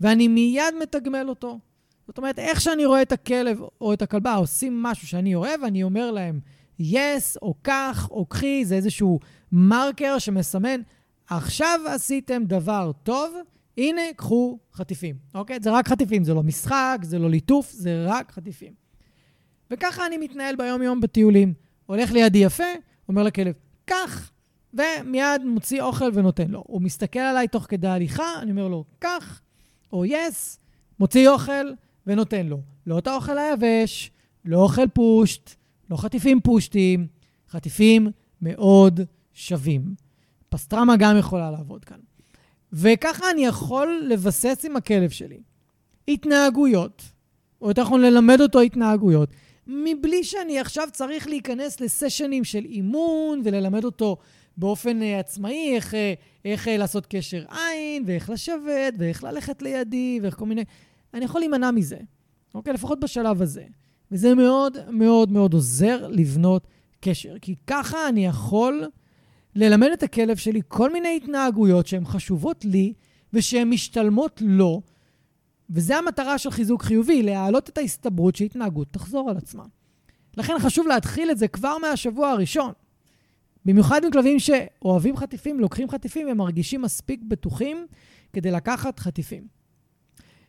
ואני 0.00 0.28
מיד 0.28 0.74
מתגמל 0.82 1.26
אותו. 1.28 1.58
זאת 2.06 2.18
אומרת, 2.18 2.38
איך 2.38 2.60
שאני 2.60 2.86
רואה 2.86 3.02
את 3.02 3.12
הכלב 3.12 3.60
או 3.80 3.92
את 3.92 4.02
הכלבה 4.02 4.34
עושים 4.34 4.82
משהו 4.82 5.08
שאני 5.08 5.34
אוהב, 5.34 5.64
אני 5.64 5.82
אומר 5.82 6.10
להם, 6.10 6.40
yes, 6.80 7.38
או 7.42 7.54
כך, 7.64 8.08
או 8.10 8.26
קחי, 8.26 8.64
זה 8.64 8.74
איזשהו 8.74 9.20
מרקר 9.52 10.18
שמסמן, 10.18 10.80
עכשיו 11.26 11.80
עשיתם 11.86 12.42
דבר 12.44 12.92
טוב, 13.02 13.34
הנה, 13.78 14.02
קחו 14.16 14.58
חטיפים, 14.74 15.16
אוקיי? 15.34 15.58
זה 15.62 15.70
רק 15.70 15.88
חטיפים, 15.88 16.24
זה 16.24 16.34
לא 16.34 16.42
משחק, 16.42 16.98
זה 17.02 17.18
לא 17.18 17.30
ליטוף, 17.30 17.72
זה 17.72 18.04
רק 18.06 18.32
חטיפים. 18.32 18.81
וככה 19.72 20.06
אני 20.06 20.18
מתנהל 20.18 20.56
ביום-יום 20.56 21.00
בטיולים. 21.00 21.54
הולך 21.86 22.12
לידי 22.12 22.38
יפה, 22.38 22.64
אומר 23.08 23.22
לכלב, 23.22 23.54
קח, 23.84 24.30
ומיד 24.74 25.44
מוציא 25.44 25.82
אוכל 25.82 26.10
ונותן 26.14 26.48
לו. 26.48 26.64
הוא 26.66 26.82
מסתכל 26.82 27.18
עליי 27.18 27.48
תוך 27.48 27.66
כדי 27.68 27.88
הליכה, 27.88 28.24
אני 28.42 28.50
אומר 28.50 28.68
לו, 28.68 28.84
קח, 28.98 29.40
או 29.92 30.04
יס, 30.04 30.58
מוציא 30.98 31.28
אוכל 31.28 31.70
ונותן 32.06 32.46
לו. 32.46 32.60
לא 32.86 32.98
את 32.98 33.06
האוכל 33.06 33.38
היבש, 33.38 34.10
לא 34.44 34.58
אוכל 34.58 34.88
פושט, 34.88 35.50
לא 35.90 35.96
חטיפים 35.96 36.40
פושטים, 36.40 37.06
חטיפים 37.50 38.10
מאוד 38.42 39.00
שווים. 39.32 39.94
פסטרמה 40.48 40.96
גם 40.96 41.18
יכולה 41.18 41.50
לעבוד 41.50 41.84
כאן. 41.84 41.98
וככה 42.72 43.30
אני 43.30 43.46
יכול 43.46 44.02
לבסס 44.08 44.64
עם 44.64 44.76
הכלב 44.76 45.10
שלי 45.10 45.40
התנהגויות, 46.08 47.02
או 47.60 47.68
יותר 47.68 47.82
נכון 47.82 48.00
ללמד 48.00 48.40
אותו 48.40 48.60
התנהגויות, 48.60 49.28
מבלי 49.66 50.24
שאני 50.24 50.60
עכשיו 50.60 50.88
צריך 50.92 51.28
להיכנס 51.28 51.80
לסשנים 51.80 52.44
של 52.44 52.64
אימון 52.64 53.42
וללמד 53.44 53.84
אותו 53.84 54.16
באופן 54.56 55.00
uh, 55.02 55.04
עצמאי 55.20 55.74
איך, 55.74 55.94
uh, 55.94 55.96
איך 56.44 56.68
uh, 56.68 56.70
לעשות 56.70 57.06
קשר 57.06 57.44
עין, 57.50 58.04
ואיך 58.06 58.30
לשבת, 58.30 58.94
ואיך 58.98 59.24
ללכת 59.24 59.62
לידי, 59.62 60.18
ואיך 60.22 60.34
כל 60.34 60.46
מיני... 60.46 60.64
אני 61.14 61.24
יכול 61.24 61.40
להימנע 61.40 61.70
מזה, 61.70 61.98
אוקיי? 62.54 62.72
לפחות 62.72 63.00
בשלב 63.00 63.42
הזה. 63.42 63.64
וזה 64.12 64.34
מאוד 64.34 64.76
מאוד 64.90 65.32
מאוד 65.32 65.54
עוזר 65.54 66.08
לבנות 66.08 66.66
קשר, 67.00 67.38
כי 67.38 67.54
ככה 67.66 68.08
אני 68.08 68.26
יכול 68.26 68.84
ללמד 69.54 69.88
את 69.92 70.02
הכלב 70.02 70.36
שלי 70.36 70.60
כל 70.68 70.92
מיני 70.92 71.16
התנהגויות 71.16 71.86
שהן 71.86 72.04
חשובות 72.04 72.64
לי 72.64 72.92
ושהן 73.32 73.70
משתלמות 73.70 74.42
לו, 74.44 74.82
וזה 75.72 75.96
המטרה 75.96 76.38
של 76.38 76.50
חיזוק 76.50 76.82
חיובי, 76.82 77.22
להעלות 77.22 77.68
את 77.68 77.78
ההסתברות 77.78 78.36
שהתנהגות 78.36 78.88
תחזור 78.90 79.30
על 79.30 79.36
עצמה. 79.36 79.64
לכן 80.36 80.54
חשוב 80.58 80.86
להתחיל 80.86 81.30
את 81.30 81.38
זה 81.38 81.48
כבר 81.48 81.78
מהשבוע 81.78 82.30
הראשון. 82.30 82.72
במיוחד 83.64 84.04
עם 84.04 84.10
כלבים 84.10 84.38
שאוהבים 84.38 85.16
חטיפים, 85.16 85.60
לוקחים 85.60 85.90
חטיפים 85.90 86.28
ומרגישים 86.30 86.82
מספיק 86.82 87.20
בטוחים 87.28 87.86
כדי 88.32 88.50
לקחת 88.50 88.98
חטיפים. 88.98 89.46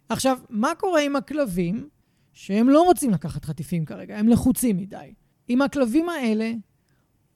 עכשיו, 0.10 0.40
מה 0.50 0.76
קורה 0.76 1.02
עם 1.02 1.16
הכלבים 1.16 1.90
שהם 2.34 2.70
לא 2.70 2.82
רוצים 2.82 3.12
לקחת 3.12 3.46
חטיפים 3.46 3.86
כרגע, 3.86 4.18
הם 4.18 4.28
לחוצים 4.28 4.78
מדי? 4.78 5.14
עם 5.48 5.62
הכלבים 5.62 6.10
האלה, 6.10 6.52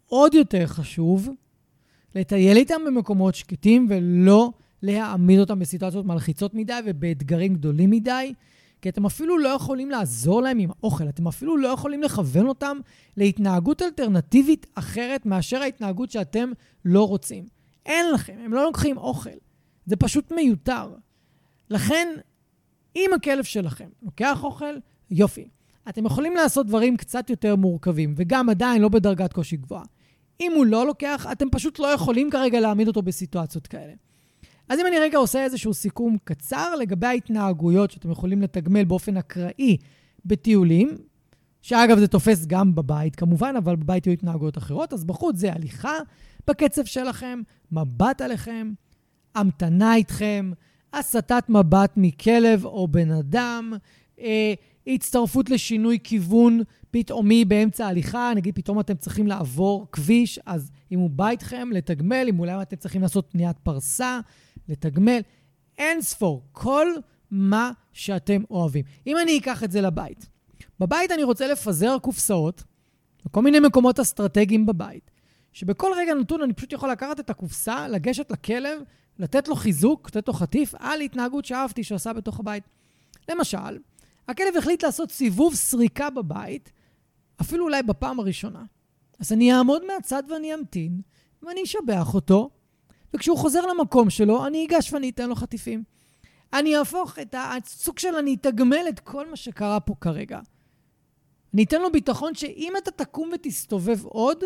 עוד 0.06 0.34
יותר 0.34 0.68
חשוב 0.68 1.30
לטייל 2.16 2.58
איתם 2.58 2.82
במקומות 2.88 3.36
שקטים 3.36 3.88
ולא 3.90 4.52
להעמיד 4.94 5.40
אותם 5.40 5.60
בסיטואציות 5.60 6.06
מלחיצות 6.06 6.54
מדי 6.54 6.80
ובאתגרים 6.86 7.54
גדולים 7.54 7.90
מדי, 7.90 8.34
כי 8.82 8.90
אתם 8.90 9.06
אפילו 9.06 9.38
לא 9.38 9.50
יכולים 9.50 9.90
לעזור 9.90 10.42
להם 10.42 10.60
עם 10.60 10.70
האוכל, 10.70 11.10
אתם 11.10 11.28
אפילו 11.28 11.58
לא 11.58 11.68
יכולים 11.68 12.04
לכוון 12.04 12.48
אותם 12.48 12.78
להתנהגות 13.18 13.82
אלטרנטיבית 13.82 14.66
אחרת 14.76 15.26
מאשר 15.26 15.62
ההתנהגות 15.62 16.12
שאתם 16.12 16.52
לא 16.86 17.08
רוצים. 17.08 17.46
אין 17.86 18.12
לכם, 18.14 18.36
הם 18.46 18.54
לא 18.54 18.64
לוקחים 18.64 18.98
אוכל. 18.98 19.30
זה 19.86 19.96
פשוט 19.96 20.32
מיותר. 20.32 20.90
לכן, 21.70 22.08
אם 22.96 23.10
הכלב 23.16 23.44
שלכם 23.44 23.90
לוקח 24.02 24.44
אוכל, 24.44 24.76
יופי. 25.12 25.48
אתם 25.90 26.06
יכולים 26.06 26.36
לעשות 26.36 26.68
דברים 26.68 26.98
קצת 26.98 27.30
יותר 27.30 27.56
מורכבים, 27.56 28.14
וגם 28.18 28.50
עדיין 28.50 28.82
לא 28.82 28.90
בדרגת 28.90 29.34
קושי 29.34 29.58
גבוהה. 29.58 29.84
אם 30.42 30.52
הוא 30.56 30.66
לא 30.66 30.88
לוקח, 30.88 31.28
אתם 31.32 31.50
פשוט 31.52 31.80
לא 31.80 31.88
יכולים 31.88 32.30
כרגע 32.30 32.60
להעמיד 32.60 32.88
אותו 32.88 33.02
בסיטואציות 33.02 33.68
כאלה. 33.68 33.94
אז 34.70 34.80
אם 34.80 34.88
אני 34.88 35.00
רגע 35.00 35.18
עושה 35.18 35.44
איזשהו 35.44 35.74
סיכום 35.74 36.18
קצר 36.24 36.76
לגבי 36.76 37.08
ההתנהגויות 37.08 37.92
שאתם 37.92 38.12
יכולים 38.12 38.42
לתגמל 38.42 38.86
באופן 38.86 39.18
אקראי 39.18 39.78
בטיולים, 40.26 40.98
שאגב 41.62 42.00
זה 42.00 42.08
תופס 42.08 42.46
גם 42.46 42.76
בבית 42.76 43.16
כמובן, 43.16 43.56
אבל 43.58 43.76
בבית 43.76 44.08
יהיו 44.08 44.14
התנהגויות 44.14 44.58
אחרות, 44.58 44.94
אז 44.94 45.06
בחוץ 45.06 45.36
זה 45.38 45.54
הליכה 45.54 45.94
בקצב 46.48 46.86
שלכם, 46.86 47.42
מבט 47.72 48.22
עליכם, 48.22 48.72
המתנה 49.36 49.96
איתכם, 49.96 50.52
הסטת 50.94 51.44
מבט 51.50 51.94
מכלב 51.98 52.66
או 52.66 52.88
בן 52.88 53.12
אדם, 53.12 53.74
אה, 54.20 54.54
הצטרפות 54.88 55.50
לשינוי 55.50 55.98
כיוון 56.04 56.62
פתאומי 56.92 57.46
באמצע 57.46 57.86
ההליכה, 57.86 58.32
נגיד 58.36 58.56
פתאום 58.56 58.80
אתם 58.80 58.96
צריכים 58.96 59.28
לעבור 59.28 59.88
כביש, 59.92 60.40
אז 60.46 60.72
אם 60.92 61.00
הוא 61.00 61.10
בא 61.10 61.30
איתכם, 61.30 61.70
לתגמל, 61.72 62.26
אם 62.30 62.40
אולי 62.40 62.62
אתם 62.62 62.76
צריכים 62.76 63.02
לעשות 63.02 63.28
פניית 63.32 63.58
פרסה, 63.60 64.20
לתגמל, 64.70 65.20
אין 65.78 66.02
ספור, 66.02 66.44
כל 66.52 66.88
מה 67.32 67.72
שאתם 67.94 68.42
אוהבים. 68.50 68.86
אם 69.08 69.18
אני 69.18 69.38
אקח 69.38 69.64
את 69.64 69.72
זה 69.72 69.82
לבית, 69.82 70.30
בבית 70.80 71.12
אני 71.12 71.24
רוצה 71.24 71.48
לפזר 71.48 71.98
קופסאות 72.02 72.64
בכל 73.26 73.42
מיני 73.42 73.60
מקומות 73.60 74.00
אסטרטגיים 74.00 74.66
בבית, 74.66 75.12
שבכל 75.54 75.92
רגע 75.98 76.14
נתון 76.14 76.42
אני 76.42 76.54
פשוט 76.54 76.74
יכול 76.74 76.92
לקחת 76.92 77.20
את 77.20 77.30
הקופסה, 77.30 77.88
לגשת 77.88 78.32
לכלב, 78.32 78.82
לתת 79.20 79.48
לו 79.48 79.56
חיזוק, 79.56 80.08
לתת 80.08 80.28
לו 80.28 80.34
חטיף 80.34 80.74
על 80.80 81.02
התנהגות 81.02 81.46
שאהבתי 81.46 81.84
שעשה 81.84 82.14
בתוך 82.14 82.40
הבית. 82.40 82.64
למשל, 83.30 83.78
הכלב 84.28 84.58
החליט 84.58 84.84
לעשות 84.84 85.12
סיבוב 85.12 85.56
סריקה 85.56 86.10
בבית, 86.10 86.72
אפילו 87.42 87.64
אולי 87.64 87.84
בפעם 87.84 88.20
הראשונה. 88.20 88.64
אז 89.20 89.32
אני 89.32 89.54
אעמוד 89.54 89.82
מהצד 89.86 90.24
ואני 90.30 90.54
אמתין, 90.54 91.02
ואני 91.44 91.64
אשבח 91.64 92.14
אותו, 92.14 92.50
וכשהוא 93.14 93.38
חוזר 93.38 93.66
למקום 93.66 94.10
שלו, 94.10 94.48
אני 94.48 94.66
אגש 94.66 94.94
ואני 94.94 95.10
אתן 95.10 95.30
לו 95.30 95.36
חטיפים. 95.36 95.84
אני 96.54 96.78
אהפוך 96.78 97.20
את 97.20 97.36
הסוג 97.38 98.00
של 98.00 98.16
אני 98.16 98.36
אתגמל 98.42 98.86
את 98.90 99.00
כל 99.00 99.30
מה 99.30 99.36
שקרה 99.36 99.80
פה 99.80 99.96
כרגע. 100.02 100.40
אני 101.54 101.64
אתן 101.64 101.82
לו 101.82 101.92
ביטחון 101.92 102.36
שאם 102.36 102.74
אתה 102.78 102.92
תקום 102.92 103.30
ותסתובב 103.34 104.06
עוד, 104.06 104.44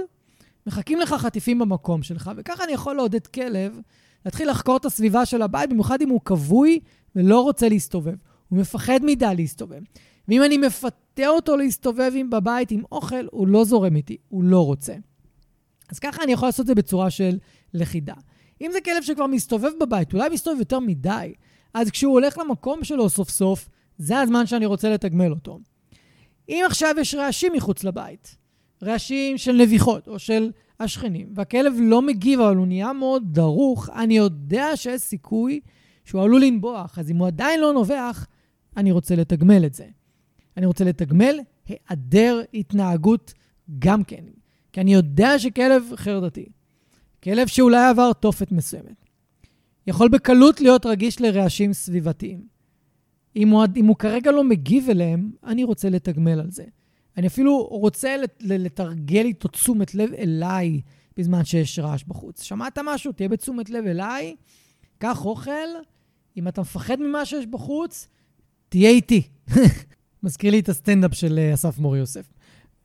מחכים 0.68 1.00
לך 1.00 1.14
חטיפים 1.14 1.60
במקום 1.60 2.04
שלך, 2.04 2.32
וככה 2.38 2.64
אני 2.64 2.72
יכול 2.72 2.96
לעודד 2.96 3.28
כלב 3.28 3.80
להתחיל 4.26 4.50
לחקור 4.50 4.78
את 4.78 4.86
הסביבה 4.86 5.26
של 5.26 5.42
הבית, 5.42 5.70
במיוחד 5.70 6.02
אם 6.02 6.10
הוא 6.10 6.22
כבוי 6.26 6.80
ולא 7.16 7.42
רוצה 7.42 7.70
להסתובב. 7.70 8.16
הוא 8.50 8.60
מפחד 8.60 9.00
מדי 9.04 9.34
להסתובב. 9.36 9.82
ואם 10.28 10.44
אני 10.44 10.58
מפתה 10.58 11.28
אותו 11.28 11.58
להסתובב 11.58 12.12
עם 12.16 12.30
בבית 12.30 12.72
עם 12.72 12.84
אוכל, 12.92 13.26
הוא 13.32 13.48
לא 13.48 13.64
זורם 13.64 13.96
איתי, 13.96 14.18
הוא 14.30 14.44
לא 14.44 14.66
רוצה. 14.66 14.94
אז 15.90 16.00
ככה 16.00 16.24
אני 16.24 16.32
יכול 16.32 16.48
לעשות 16.48 16.62
את 16.62 16.68
זה 16.68 16.76
בצורה 16.76 17.10
של 17.10 17.38
לכידה. 17.74 18.14
אם 18.62 18.70
זה 18.72 18.82
כלב 18.82 19.02
שכבר 19.02 19.28
מסתובב 19.28 19.72
בבית, 19.82 20.14
אולי 20.14 20.30
מסתובב 20.30 20.60
יותר 20.60 20.80
מדי, 20.80 21.34
אז 21.74 21.90
כשהוא 21.90 22.14
הולך 22.14 22.38
למקום 22.38 22.84
שלו 22.84 23.10
סוף 23.10 23.30
סוף, 23.30 23.70
זה 23.98 24.20
הזמן 24.20 24.46
שאני 24.46 24.66
רוצה 24.66 24.90
לתגמל 24.90 25.32
אותו. 25.32 25.60
אם 26.50 26.64
עכשיו 26.66 26.96
יש 27.02 27.16
רעשים 27.16 27.54
מחוץ 27.54 27.84
לבית, 27.84 28.36
רעשים 28.84 29.38
של 29.38 29.52
נביחות 29.52 30.08
או 30.08 30.20
של 30.20 30.52
השכנים, 30.80 31.28
והכלב 31.36 31.74
לא 31.80 32.02
מגיב, 32.02 32.40
אבל 32.40 32.56
הוא 32.56 32.68
נהיה 32.68 32.94
מאוד 32.94 33.24
דרוך, 33.34 33.90
אני 33.90 34.18
יודע 34.18 34.76
שיש 34.76 35.02
סיכוי 35.02 35.60
שהוא 36.06 36.22
עלול 36.22 36.42
לנבוח, 36.42 37.00
אז 37.00 37.12
אם 37.12 37.18
הוא 37.18 37.28
עדיין 37.28 37.60
לא 37.60 37.74
נובח, 37.74 38.28
אני 38.78 38.92
רוצה 38.92 39.16
לתגמל 39.16 39.66
את 39.66 39.74
זה. 39.74 39.86
אני 40.58 40.66
רוצה 40.66 40.84
לתגמל 40.84 41.40
היעדר 41.68 42.42
התנהגות 42.54 43.34
גם 43.80 44.04
כן. 44.04 44.24
כי 44.72 44.82
אני 44.82 44.94
יודע 44.94 45.40
שכלב 45.40 45.92
חרדתי, 45.96 46.46
כלב 47.24 47.48
שאולי 47.48 47.86
עבר 47.86 48.14
תופת 48.14 48.52
מסוימת, 48.52 49.06
יכול 49.88 50.10
בקלות 50.10 50.62
להיות 50.62 50.86
רגיש 50.86 51.22
לרעשים 51.22 51.74
סביבתיים. 51.74 52.42
אם 53.36 53.50
הוא, 53.50 53.64
אם 53.76 53.86
הוא 53.86 53.96
כרגע 53.96 54.32
לא 54.32 54.44
מגיב 54.44 54.90
אליהם, 54.90 55.32
אני 55.44 55.64
רוצה 55.64 55.90
לתגמל 55.90 56.40
על 56.40 56.52
זה. 56.52 56.64
אני 57.18 57.28
אפילו 57.28 57.64
רוצה 57.64 58.16
לתרגל 58.42 59.26
איתו 59.26 59.48
תשומת 59.48 59.96
לב 59.96 60.14
אליי 60.14 60.82
בזמן 61.18 61.46
שיש 61.46 61.80
רעש 61.80 62.04
בחוץ. 62.04 62.42
שמעת 62.42 62.78
משהו? 62.84 63.12
תהיה 63.12 63.30
בתשומת 63.30 63.70
לב 63.70 63.86
אליי, 63.86 64.36
קח 64.98 65.26
אוכל, 65.26 65.52
אם 66.38 66.48
אתה 66.48 66.62
מפחד 66.62 67.00
ממה 67.00 67.26
שיש 67.26 67.46
בחוץ, 67.46 68.08
תהיה 68.70 68.90
איתי. 68.90 69.22
מזכיר 70.24 70.52
לי 70.52 70.60
את 70.60 70.70
הסטנדאפ 70.70 71.14
של 71.14 71.40
אה, 71.40 71.54
אסף 71.54 71.80
מור 71.80 71.98
יוסף. 71.98 72.34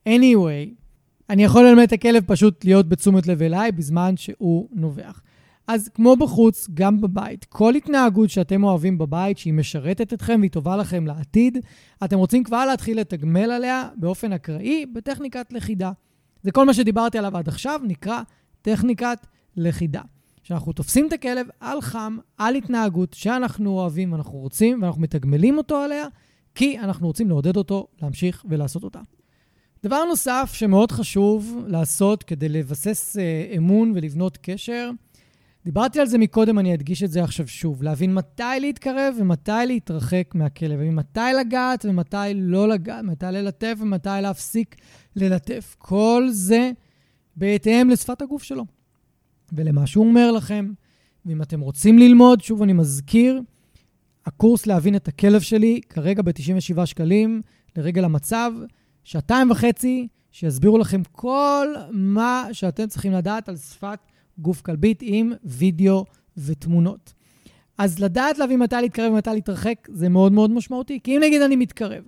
anyway, 0.08 0.85
אני 1.30 1.44
יכול 1.44 1.64
ללמד 1.64 1.82
את 1.82 1.92
הכלב 1.92 2.24
פשוט 2.26 2.64
להיות 2.64 2.88
בתשומת 2.88 3.26
לב 3.26 3.42
אליי 3.42 3.72
בזמן 3.72 4.16
שהוא 4.16 4.68
נובח. 4.72 5.22
אז 5.66 5.88
כמו 5.94 6.16
בחוץ, 6.16 6.68
גם 6.74 7.00
בבית, 7.00 7.44
כל 7.44 7.74
התנהגות 7.74 8.30
שאתם 8.30 8.64
אוהבים 8.64 8.98
בבית, 8.98 9.38
שהיא 9.38 9.52
משרתת 9.52 10.12
אתכם 10.12 10.36
והיא 10.40 10.50
טובה 10.50 10.76
לכם 10.76 11.06
לעתיד, 11.06 11.58
אתם 12.04 12.18
רוצים 12.18 12.44
כבר 12.44 12.66
להתחיל 12.66 13.00
לתגמל 13.00 13.50
עליה 13.50 13.88
באופן 13.96 14.32
אקראי 14.32 14.86
בטכניקת 14.86 15.52
לכידה. 15.52 15.92
זה 16.42 16.52
כל 16.52 16.66
מה 16.66 16.74
שדיברתי 16.74 17.18
עליו 17.18 17.36
עד 17.36 17.48
עכשיו, 17.48 17.80
נקרא 17.84 18.22
טכניקת 18.62 19.26
לכידה. 19.56 20.02
שאנחנו 20.42 20.72
תופסים 20.72 21.06
את 21.08 21.12
הכלב 21.12 21.46
על 21.60 21.80
חם, 21.80 22.16
על 22.38 22.54
התנהגות 22.54 23.14
שאנחנו 23.14 23.70
אוהבים 23.70 24.12
ואנחנו 24.12 24.38
רוצים, 24.38 24.82
ואנחנו 24.82 25.02
מתגמלים 25.02 25.58
אותו 25.58 25.76
עליה, 25.76 26.06
כי 26.54 26.78
אנחנו 26.78 27.06
רוצים 27.06 27.28
לעודד 27.28 27.56
אותו 27.56 27.86
להמשיך 28.02 28.44
ולעשות 28.48 28.84
אותה. 28.84 29.00
דבר 29.86 30.04
נוסף 30.04 30.50
שמאוד 30.54 30.92
חשוב 30.92 31.64
לעשות 31.66 32.22
כדי 32.22 32.48
לבסס 32.48 33.16
אה, 33.16 33.56
אמון 33.56 33.92
ולבנות 33.94 34.38
קשר, 34.42 34.90
דיברתי 35.64 36.00
על 36.00 36.06
זה 36.06 36.18
מקודם, 36.18 36.58
אני 36.58 36.74
אדגיש 36.74 37.02
את 37.02 37.10
זה 37.10 37.24
עכשיו 37.24 37.48
שוב. 37.48 37.82
להבין 37.82 38.14
מתי 38.14 38.42
להתקרב 38.60 39.14
ומתי 39.18 39.50
להתרחק 39.66 40.34
מהכלב, 40.34 40.78
ומתי 40.82 41.20
לגעת 41.40 41.84
ומתי 41.84 42.16
לא 42.34 42.68
לגעת, 42.68 43.04
מתי 43.04 43.26
ללטף 43.26 43.74
ומתי 43.80 44.08
להפסיק 44.22 44.76
ללטף. 45.16 45.76
כל 45.78 46.28
זה 46.30 46.70
בהתאם 47.36 47.90
לשפת 47.90 48.22
הגוף 48.22 48.42
שלו 48.42 48.64
ולמה 49.52 49.86
שהוא 49.86 50.06
אומר 50.06 50.32
לכם. 50.32 50.72
ואם 51.26 51.42
אתם 51.42 51.60
רוצים 51.60 51.98
ללמוד, 51.98 52.40
שוב 52.40 52.62
אני 52.62 52.72
מזכיר, 52.72 53.40
הקורס 54.26 54.66
להבין 54.66 54.96
את 54.96 55.08
הכלב 55.08 55.40
שלי, 55.40 55.80
כרגע 55.88 56.22
ב-97 56.22 56.86
שקלים, 56.86 57.40
לרגל 57.76 58.04
המצב, 58.04 58.52
שעתיים 59.06 59.50
וחצי, 59.50 60.08
שיסבירו 60.32 60.78
לכם 60.78 61.02
כל 61.12 61.74
מה 61.90 62.48
שאתם 62.52 62.86
צריכים 62.86 63.12
לדעת 63.12 63.48
על 63.48 63.56
שפת 63.56 63.98
גוף 64.38 64.60
כלבית 64.60 64.98
עם 65.02 65.32
וידאו 65.44 66.04
ותמונות. 66.36 67.12
אז 67.78 67.98
לדעת 67.98 68.38
להבין 68.38 68.58
מתי 68.58 68.76
להתקרב 68.80 69.12
ומתי 69.12 69.30
להתרחק 69.30 69.88
זה 69.92 70.08
מאוד 70.08 70.32
מאוד 70.32 70.50
משמעותי. 70.50 71.00
כי 71.04 71.16
אם 71.16 71.22
נגיד 71.22 71.42
אני 71.42 71.56
מתקרב, 71.56 72.04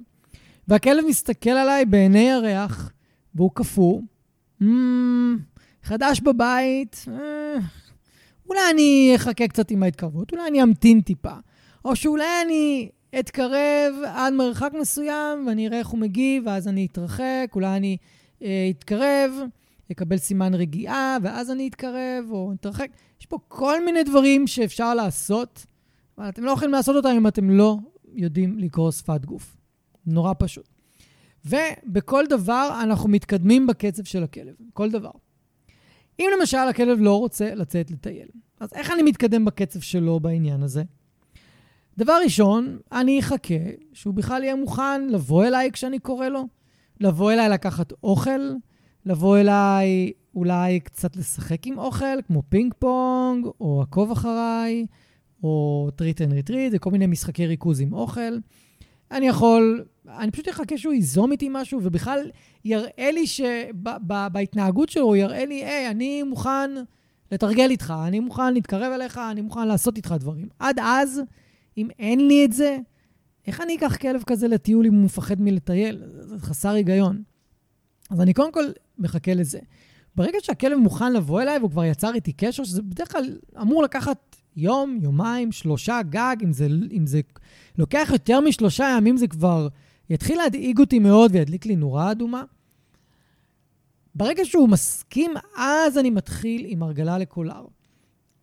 והכלב 0.69 1.05
מסתכל 1.09 1.51
עליי 1.51 1.85
בעיני 1.85 2.31
הריח, 2.31 2.93
והוא 3.35 3.51
קפוא, 3.55 4.01
mm, 4.63 4.67
חדש 5.83 6.21
בבית, 6.21 7.05
אה, 7.09 7.61
אולי 8.49 8.61
אני 8.71 9.13
אחכה 9.17 9.49
קצת 9.49 9.71
עם 9.71 9.83
ההתקרבות, 9.83 10.33
אולי 10.33 10.49
אני 10.49 10.63
אמתין 10.63 11.01
טיפה. 11.01 11.35
או 11.85 11.97
שאולי 11.97 12.43
אני 12.45 12.89
אתקרב 13.19 13.95
עד 14.07 14.33
מרחק 14.33 14.71
מסוים 14.81 15.47
ואני 15.47 15.69
אראה 15.69 15.79
איך 15.79 15.89
הוא 15.89 16.01
מגיב, 16.01 16.43
ואז 16.47 16.69
אני 16.69 16.87
אתרחק, 16.87 17.51
אולי 17.55 17.77
אני 17.77 17.97
אה, 18.43 18.69
אתקרב, 18.71 19.33
אקבל 19.93 20.17
סימן 20.17 20.55
רגיעה, 20.55 21.17
ואז 21.23 21.51
אני 21.51 21.69
אתקרב 21.69 22.25
או 22.31 22.53
אתרחק. 22.53 22.91
יש 23.21 23.27
פה 23.27 23.39
כל 23.49 23.85
מיני 23.85 24.03
דברים 24.03 24.47
שאפשר 24.47 24.95
לעשות, 24.95 25.67
אבל 26.19 26.29
אתם 26.29 26.45
לא 26.45 26.51
יכולים 26.51 26.73
לעשות 26.73 26.97
אותם 26.97 27.09
אם 27.09 27.27
אתם 27.27 27.51
לא 27.51 27.77
יודעים 28.15 28.59
לקרוא 28.59 28.91
שפת 28.91 29.25
גוף. 29.25 29.57
נורא 30.07 30.33
פשוט. 30.39 30.69
ובכל 31.45 32.25
דבר 32.29 32.79
אנחנו 32.83 33.09
מתקדמים 33.09 33.67
בקצב 33.67 34.05
של 34.05 34.25
הכלב, 34.25 34.55
כל 34.73 34.91
דבר. 34.91 35.11
אם 36.21 36.31
למשל 36.39 36.57
הכלב 36.59 36.99
לא 37.01 37.19
רוצה 37.19 37.55
לצאת 37.55 37.91
לטייל, 37.91 38.29
אז 38.61 38.73
איך 38.75 38.91
אני 38.91 39.03
מתקדם 39.03 39.45
בקצב 39.45 39.81
שלו 39.81 40.21
בעניין 40.21 40.63
הזה? 40.63 40.83
דבר 41.99 42.19
ראשון, 42.25 42.79
אני 42.93 43.21
אחכה 43.21 43.55
שהוא 43.93 44.15
בכלל 44.15 44.43
יהיה 44.43 44.55
מוכן 44.55 45.09
לבוא 45.09 45.45
אליי 45.45 45.73
כשאני 45.73 45.99
קורא 45.99 46.29
לו, 46.29 46.47
לבוא 47.01 47.33
אליי 47.33 47.49
לקחת 47.49 47.93
אוכל, 48.03 48.41
לבוא 49.07 49.39
אליי 49.39 50.13
אולי 50.35 50.81
קצת 50.81 51.17
לשחק 51.17 51.67
עם 51.67 51.79
אוכל, 51.79 52.23
כמו 52.27 52.43
פינג 52.49 52.75
פונג, 52.79 53.47
או 53.61 53.83
עקוב 53.83 54.11
אחריי, 54.11 54.87
או 55.43 55.89
treat 55.97 56.23
and 56.23 56.33
retreat, 56.33 56.71
זה 56.71 56.79
כל 56.79 56.91
מיני 56.91 57.07
משחקי 57.07 57.47
ריכוז 57.47 57.81
עם 57.81 57.93
אוכל. 57.93 58.39
אני 59.11 59.29
יכול, 59.29 59.85
אני 60.09 60.31
פשוט 60.31 60.49
אחכה 60.49 60.79
שהוא 60.79 60.93
ייזום 60.93 61.33
איתי 61.33 61.49
משהו, 61.51 61.81
ובכלל 61.83 62.31
יראה 62.65 63.11
לי 63.13 63.27
שבהתנהגות 63.27 64.89
שלו, 64.89 65.05
הוא 65.05 65.17
יראה 65.17 65.45
לי, 65.45 65.65
היי, 65.65 65.91
אני 65.91 66.23
מוכן 66.23 66.71
לתרגל 67.33 67.71
איתך, 67.71 67.95
אני 68.07 68.21
מוכן 68.21 68.55
להתקרב 68.55 68.93
אליך, 68.93 69.21
אני 69.31 69.41
מוכן 69.41 69.69
לעשות 69.69 69.97
איתך 69.97 70.15
דברים. 70.19 70.49
עד 70.59 70.79
אז, 70.83 71.23
אם 71.79 71.89
אין 71.99 72.29
לי 72.29 72.45
את 72.45 72.53
זה, 72.53 72.79
איך 73.47 73.61
אני 73.61 73.77
אקח 73.77 73.97
כלב 73.97 74.23
כזה 74.27 74.49
לטיול 74.49 74.87
אם 74.87 74.95
הוא 74.95 75.05
מפחד 75.05 75.41
מלטייל? 75.41 76.03
זה 76.21 76.39
חסר 76.39 76.69
היגיון. 76.69 77.23
אז 78.11 78.21
אני 78.21 78.35
קודם 78.35 78.53
כל 78.53 78.65
מחכה 78.99 79.35
לזה. 79.35 79.59
ברגע 80.15 80.39
שהכלב 80.43 80.79
מוכן 80.79 81.13
לבוא 81.13 81.43
אליי 81.43 81.59
והוא 81.59 81.71
כבר 81.71 81.85
יצר 81.85 82.15
איתי 82.15 82.33
קשר, 82.33 82.65
שזה 82.65 82.83
בדרך 82.83 83.13
כלל 83.13 83.39
אמור 83.61 83.83
לקחת 83.83 84.37
יום, 84.57 84.99
יומיים, 85.03 85.53
שלושה 85.53 86.01
גג, 86.11 86.37
אם 86.43 86.53
זה, 86.53 86.69
אם 86.93 87.07
זה 87.07 87.21
לוקח 87.79 88.09
יותר 88.13 88.41
משלושה 88.41 88.95
ימים 88.97 89.17
זה 89.17 89.27
כבר 89.27 89.69
יתחיל 90.11 90.39
להדאיג 90.39 90.79
אותי 90.79 90.99
מאוד 90.99 91.31
וידליק 91.35 91.67
לי 91.67 91.77
נורה 91.77 92.11
אדומה. 92.11 92.45
ברגע 94.15 94.45
שהוא 94.45 94.69
מסכים, 94.69 95.31
אז 95.57 95.99
אני 95.99 96.11
מתחיל 96.11 96.65
עם 96.69 96.83
הרגלה 96.83 97.19
לקולר. 97.19 97.65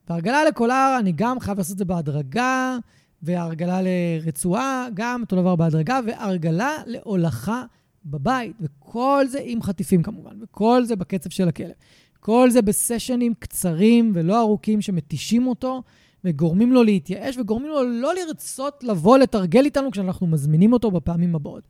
והרגלה 0.10 0.44
לקולר, 0.44 0.98
אני 1.00 1.12
גם 1.16 1.40
חייב 1.40 1.58
לעשות 1.58 1.74
את 1.74 1.78
זה 1.78 1.86
בהדרגה, 1.86 2.78
והרגלה 3.26 3.80
לרצועה, 3.82 4.88
גם 4.94 5.22
אותו 5.22 5.36
דבר 5.36 5.56
בהדרגה, 5.56 6.00
והרגלה 6.06 6.72
להולכה 6.86 7.64
בבית, 8.06 8.56
וכל 8.62 9.26
זה 9.28 9.40
עם 9.44 9.62
חטיפים 9.62 10.04
כמובן, 10.04 10.36
וכל 10.42 10.84
זה 10.84 10.96
בקצב 10.96 11.30
של 11.30 11.48
הכלב. 11.48 11.72
כל 12.20 12.50
זה 12.50 12.62
בסשנים 12.62 13.34
קצרים 13.40 14.12
ולא 14.16 14.40
ארוכים 14.40 14.82
שמתישים 14.82 15.48
אותו, 15.48 15.84
וגורמים 16.24 16.72
לו 16.72 16.84
להתייאש, 16.84 17.38
וגורמים 17.38 17.70
לו 17.70 17.84
לא 17.84 18.14
לרצות 18.16 18.84
לבוא 18.84 19.18
לתרגל 19.18 19.66
איתנו 19.66 19.92
כשאנחנו 19.92 20.28
מזמינים 20.28 20.74
אותו 20.74 20.92
בפעמים 20.92 21.36
הבאות. 21.36 21.64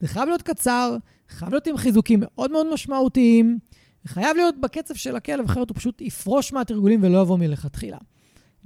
זה 0.00 0.08
חייב 0.08 0.28
להיות 0.28 0.42
קצר, 0.42 0.96
חייב 1.28 1.50
להיות 1.50 1.66
עם 1.66 1.76
חיזוקים 1.76 2.20
מאוד 2.22 2.50
מאוד 2.50 2.72
משמעותיים, 2.72 3.58
וחייב 4.04 4.36
להיות 4.36 4.60
בקצב 4.60 4.94
של 4.94 5.16
הכלב, 5.16 5.44
אחרת 5.44 5.70
הוא 5.70 5.76
פשוט 5.76 6.00
יפרוש 6.00 6.52
מהתרגולים 6.52 7.00
ולא 7.02 7.18
יבוא 7.18 7.38
מלכתחילה. 7.38 7.98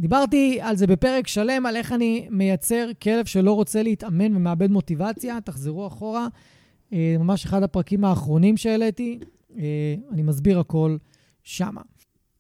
דיברתי 0.01 0.59
על 0.61 0.77
זה 0.77 0.87
בפרק 0.87 1.27
שלם, 1.27 1.67
על 1.67 1.77
איך 1.77 1.93
אני 1.93 2.27
מייצר 2.31 2.89
כלב 3.03 3.27
שלא 3.27 3.53
רוצה 3.53 3.83
להתאמן 3.83 4.37
ומאבד 4.37 4.71
מוטיבציה. 4.71 5.41
תחזרו 5.41 5.87
אחורה, 5.87 6.29
אה, 6.93 7.17
ממש 7.19 7.45
אחד 7.45 7.63
הפרקים 7.63 8.05
האחרונים 8.05 8.57
שהעליתי, 8.57 9.19
אה, 9.59 9.95
אני 10.13 10.23
מסביר 10.23 10.61
הכל 10.61 10.97
שמה. 11.43 11.81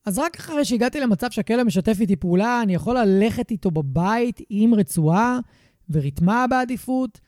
אז 0.06 0.18
רק 0.18 0.36
אחרי 0.36 0.64
שהגעתי 0.64 1.00
למצב 1.00 1.30
שהכלב 1.30 1.66
משתף 1.66 1.96
איתי 2.00 2.16
פעולה, 2.16 2.62
אני 2.62 2.74
יכול 2.74 2.98
ללכת 2.98 3.50
איתו 3.50 3.70
בבית 3.70 4.40
עם 4.50 4.74
רצועה 4.74 5.38
וריתמה 5.90 6.46
בעדיפות, 6.50 7.20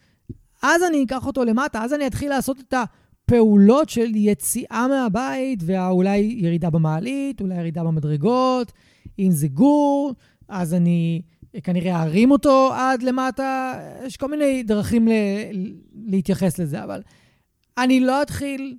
אז 0.62 0.82
אני 0.82 1.04
אקח 1.04 1.26
אותו 1.26 1.44
למטה, 1.44 1.82
אז 1.82 1.92
אני 1.92 2.06
אתחיל 2.06 2.28
לעשות 2.30 2.60
את 2.60 2.74
הפעולות 2.74 3.88
של 3.88 4.16
יציאה 4.16 4.86
מהבית, 4.88 5.62
ואולי 5.66 6.36
ירידה 6.38 6.70
במעלית, 6.70 7.40
אולי 7.40 7.54
ירידה 7.54 7.84
במדרגות, 7.84 8.72
אם 9.18 9.30
זה 9.30 9.48
גור, 9.48 10.12
אז 10.48 10.74
אני 10.74 11.22
כנראה 11.62 12.02
ארים 12.02 12.30
אותו 12.30 12.70
עד 12.74 13.02
למטה. 13.02 13.72
יש 14.06 14.16
כל 14.16 14.30
מיני 14.30 14.62
דרכים 14.62 15.08
ל- 15.08 15.12
להתייחס 16.06 16.58
לזה, 16.58 16.84
אבל 16.84 17.02
אני 17.78 18.00
לא 18.00 18.22
אתחיל 18.22 18.76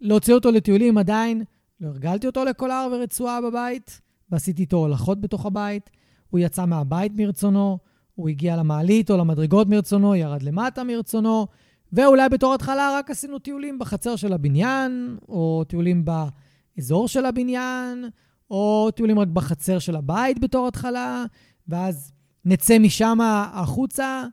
להוציא 0.00 0.34
אותו 0.34 0.50
לטיולים 0.50 0.98
עדיין. 0.98 1.42
לא 1.80 1.88
הרגלתי 1.88 2.26
אותו 2.26 2.44
לקולר 2.44 2.88
ורצועה 2.92 3.40
בבית, 3.40 4.00
ועשיתי 4.30 4.62
איתו 4.62 4.76
הולכות 4.76 5.20
בתוך 5.20 5.46
הבית. 5.46 5.90
הוא 6.30 6.40
יצא 6.40 6.66
מהבית 6.66 7.12
מרצונו, 7.16 7.78
הוא 8.14 8.28
הגיע 8.28 8.56
למעלית 8.56 9.10
או 9.10 9.16
למדרגות 9.16 9.68
מרצונו, 9.68 10.14
ירד 10.14 10.42
למטה 10.42 10.84
מרצונו, 10.84 11.46
ואולי 11.92 12.28
בתור 12.28 12.54
התחלה 12.54 12.94
רק 12.98 13.10
עשינו 13.10 13.38
טיולים 13.38 13.78
בחצר 13.78 14.16
של 14.16 14.32
הבניין, 14.32 15.16
או 15.28 15.64
טיולים 15.68 16.04
באזור 16.04 17.08
של 17.08 17.26
הבניין, 17.26 18.04
או 18.52 18.90
טיולים 18.90 19.18
רק 19.18 19.28
בחצר 19.28 19.78
של 19.78 19.96
הבית 19.96 20.38
בתור 20.38 20.68
התחלה, 20.68 21.24
ואז 21.68 22.12
נצא 22.44 22.78
משם 22.78 23.18
החוצה. 23.52 24.24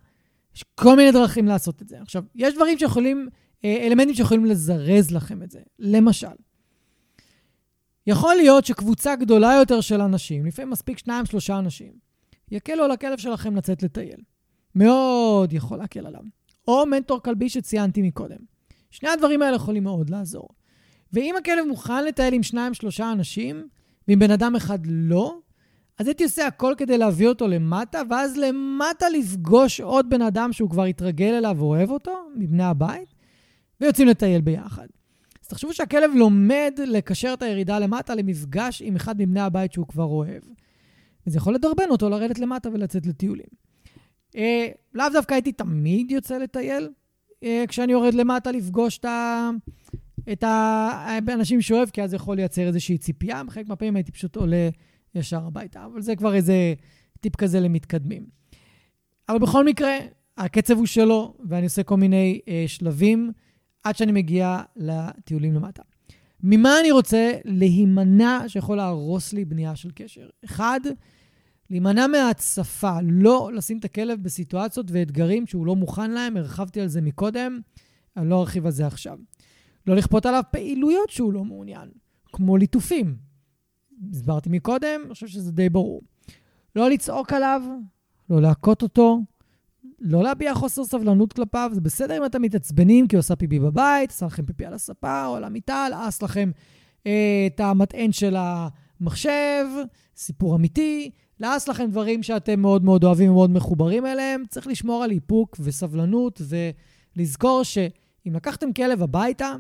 יש 0.56 0.66
כל 0.76 0.96
מיני 0.96 1.12
דרכים 1.12 1.46
לעשות 1.46 1.82
את 1.82 1.90
זה. 1.90 2.02
עכשיו, 2.02 2.24
יש 2.36 2.54
דברים 2.54 2.80
שיכולים, 2.80 3.30
אה, 3.66 3.88
אלמנטים 3.88 4.16
שיכולים 4.16 4.46
לזרז 4.46 5.12
לכם 5.12 5.44
את 5.44 5.52
זה. 5.52 5.60
למשל, 5.80 6.28
יכול 8.08 8.36
להיות 8.36 8.66
שקבוצה 8.66 9.16
גדולה 9.16 9.54
יותר 9.60 9.82
של 9.82 10.02
אנשים, 10.02 10.46
לפעמים 10.46 10.70
מספיק 10.70 10.98
שניים, 10.98 11.26
שלושה 11.26 11.60
אנשים, 11.60 11.91
יקלו 12.52 12.84
על 12.84 12.91
הכלב 12.91 13.18
שלכם 13.18 13.56
לצאת 13.56 13.84
לטייל. 13.84 14.22
מאוד 14.76 15.54
יכול 15.54 15.78
להקל 15.78 16.08
עליו. 16.08 16.22
או 16.68 16.86
מנטור 16.86 17.20
כלבי 17.24 17.50
שציינתי 17.50 18.02
מקודם. 18.02 18.40
שני 18.91 19.10
הדברים 19.10 19.41
האלה 19.41 19.56
יכולים 19.56 19.84
מאוד 19.84 20.10
לעזור. 20.10 20.48
ואם 21.14 21.36
הכלב 21.38 21.66
מוכן 21.68 22.06
לטייל 22.06 22.34
עם 22.34 22.44
שניים, 22.44 22.74
שלושה 22.74 23.12
אנשים, 23.12 23.68
ואם 24.10 24.19
בן 24.19 24.31
אדם 24.31 24.56
אחד 24.56 24.80
לא, 24.86 25.40
אז 25.98 26.07
הייתי 26.07 26.23
עושה 26.23 26.48
הכל 26.48 26.73
כדי 26.77 26.98
להביא 26.98 27.27
אותו 27.27 27.48
למטה, 27.48 28.02
ואז 28.10 28.38
למטה 28.38 29.10
לפגוש 29.10 29.81
עוד 29.81 30.10
בן 30.10 30.22
אדם 30.22 30.53
שהוא 30.53 30.69
כבר 30.69 30.84
התרגל 30.84 31.34
אליו 31.34 31.56
ואוהב 31.60 31.90
אותו, 31.90 32.18
מבני 32.36 32.64
הבית, 32.64 33.14
ויוצאים 33.81 34.07
לטייל 34.07 34.41
ביחד. 34.41 34.88
אז 35.44 35.48
תחשבו 35.48 35.73
שהכלב 35.73 36.11
לומד 36.15 36.80
לקשר 36.88 37.34
את 37.34 37.41
הירידה 37.41 37.80
למטה 37.80 38.15
למפגש 38.15 38.81
עם 38.81 38.95
אחד 38.95 39.22
מבני 39.22 39.40
הבית 39.40 39.73
שהוא 39.73 39.88
כבר 39.88 40.03
אוהב. 40.03 40.44
וזה 41.27 41.38
יכול 41.38 41.56
לדרבן 41.56 41.90
אותו 41.90 42.10
לרדת 42.10 42.40
למטה 42.40 42.69
ולצאת 42.69 43.06
לטיולים. 43.06 43.49
אה, 44.36 44.68
לאו 44.94 45.06
דווקא 45.14 45.34
הייתי 45.34 45.52
תמיד 45.52 46.11
יוצא 46.11 46.38
לטייל, 46.38 46.90
אה, 47.44 47.64
כשאני 47.68 47.91
יורד 47.91 48.14
למטה 48.14 48.52
לפגוש 48.52 48.98
את, 48.98 49.06
ה... 49.06 49.49
את 50.32 50.44
האנשים 50.44 51.62
שאוהב, 51.62 51.90
כי 51.90 52.02
אז 52.02 52.14
יכול 52.14 52.36
לייצר 52.36 52.68
איזושהי 52.68 52.98
ציפייה. 52.98 53.44
בחלק 53.44 53.68
מהפעמים 53.68 53.96
הייתי 53.96 54.12
פשוט 54.12 54.36
עולה 54.36 54.70
ישר 55.16 55.46
הביתה, 55.46 55.86
אבל 55.86 56.02
זה 56.02 56.16
כבר 56.16 56.36
איזה 56.36 56.74
טיפ 57.20 57.36
כזה 57.36 57.60
למתקדמים. 57.60 58.26
אבל 59.30 59.40
בכל 59.40 59.66
מקרה, 59.66 59.98
הקצב 60.38 60.78
הוא 60.78 60.86
שלו, 60.86 61.38
ואני 61.50 61.64
עושה 61.64 61.84
כל 61.84 61.98
מיני 61.98 62.40
אה, 62.48 62.64
שלבים 62.68 63.32
עד 63.84 63.96
שאני 63.96 64.12
מגיע 64.12 64.62
לטיולים 64.76 65.54
למטה. 65.54 65.82
ממה 66.44 66.80
אני 66.80 66.91
רוצה 66.91 67.34
להימנע 67.46 68.44
שיכול 68.48 68.78
להרוס 68.78 69.34
לי 69.34 69.46
בנייה 69.46 69.76
של 69.76 69.91
קשר? 69.96 70.28
אחד, 70.46 70.80
להימנע 71.70 72.08
מהצפה, 72.08 72.98
לא 73.04 73.52
לשים 73.54 73.78
את 73.80 73.86
הכלב 73.86 74.24
בסיטואציות 74.24 74.91
ואתגרים 74.91 75.48
שהוא 75.48 75.66
לא 75.66 75.76
מוכן 75.76 76.12
להם, 76.12 76.38
הרחבתי 76.38 76.82
על 76.82 76.88
זה 76.88 77.02
מקודם, 77.02 77.60
אני 78.18 78.30
לא 78.30 78.40
ארחיב 78.40 78.66
על 78.66 78.72
זה 78.72 78.88
עכשיו. 78.88 79.18
לא 79.88 79.96
לכפות 79.96 80.26
עליו 80.26 80.44
פעילויות 80.52 81.10
שהוא 81.10 81.34
לא 81.34 81.44
מעוניין, 81.44 81.90
כמו 82.34 82.58
ליטופים. 82.58 83.18
הסברתי 84.12 84.50
מקודם, 84.50 85.02
אני 85.06 85.14
חושב 85.14 85.28
שזה 85.28 85.52
די 85.52 85.70
ברור. 85.70 86.02
לא 86.76 86.90
לצעוק 86.90 87.34
עליו, 87.34 87.62
לא 88.30 88.42
להכות 88.42 88.82
אותו, 88.82 89.20
לא 90.00 90.24
להביע 90.24 90.56
חוסר 90.56 90.84
סבלנות 90.84 91.34
כלפיו. 91.34 91.72
זה 91.74 91.82
בסדר 91.82 92.18
אם 92.18 92.26
אתם 92.26 92.42
מתעצבנים 92.42 93.08
כי 93.08 93.16
הוא 93.16 93.20
עושה 93.20 93.36
פיפי 93.36 93.60
בבית, 93.60 94.10
עשה 94.10 94.26
לכם 94.26 94.46
פיפי 94.46 94.66
על 94.66 94.74
הספה 94.74 95.26
או 95.26 95.36
על 95.36 95.44
המיטה, 95.44 95.88
לעס 95.90 96.22
לכם 96.22 96.52
אה, 97.08 97.48
את 97.48 97.60
המטען 97.60 98.12
של 98.12 98.36
המחשב, 98.38 99.66
סיפור 100.16 100.56
אמיתי, 100.56 101.12
לעס 101.40 101.68
לכם 101.68 101.86
דברים 101.86 102.24
שאתם 102.24 102.60
מאוד 102.60 102.84
מאוד 102.84 103.04
אוהבים 103.04 103.32
ומאוד 103.32 103.50
מחוברים 103.50 104.06
אליהם. 104.06 104.44
צריך 104.50 104.68
לשמור 104.68 105.04
על 105.04 105.12
איפוק 105.12 105.58
וסבלנות 105.60 106.42
ולזכור 107.16 107.62
שאם 108.30 108.36
לקחתם 108.36 108.74
כלב 108.74 109.04
הביתה, 109.04 109.56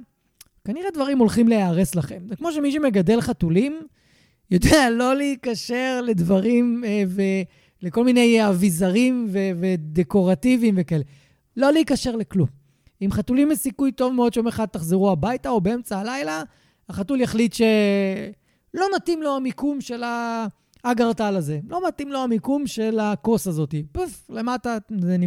כנראה 0.65 0.89
דברים 0.93 1.19
הולכים 1.19 1.47
להיהרס 1.47 1.95
לכם. 1.95 2.19
זה 2.27 2.35
כמו 2.35 2.51
שמי 2.51 2.71
שמגדל 2.71 3.21
חתולים, 3.21 3.81
יודע 4.51 4.89
לא 4.89 5.15
להיקשר 5.15 6.01
לדברים 6.03 6.83
אה, 6.85 7.03
ולכל 7.83 8.03
מיני 8.03 8.47
אביזרים 8.49 9.27
ו- 9.29 9.51
ודקורטיביים 9.59 10.75
וכאלה. 10.77 11.03
לא 11.57 11.71
להיקשר 11.71 12.15
לכלום. 12.15 12.47
עם 12.99 13.11
חתולים 13.11 13.51
יש 13.51 13.57
סיכוי 13.57 13.91
טוב 13.91 14.13
מאוד 14.13 14.33
שיום 14.33 14.47
אחד 14.47 14.65
תחזרו 14.65 15.11
הביתה, 15.11 15.49
או 15.49 15.61
באמצע 15.61 15.99
הלילה, 15.99 16.43
החתול 16.89 17.21
יחליט 17.21 17.53
שלא 17.53 18.85
מתאים 18.95 19.23
לו 19.23 19.35
המיקום 19.35 19.81
של 19.81 20.03
האגרטל 20.83 21.35
הזה. 21.35 21.59
לא 21.67 21.87
מתאים 21.87 22.11
לו 22.11 22.19
המיקום 22.23 22.67
של 22.67 22.99
הכוס 22.99 23.47
הזאת. 23.47 23.75
פוף, 23.91 24.29
למטה, 24.29 24.77
זה, 24.99 25.17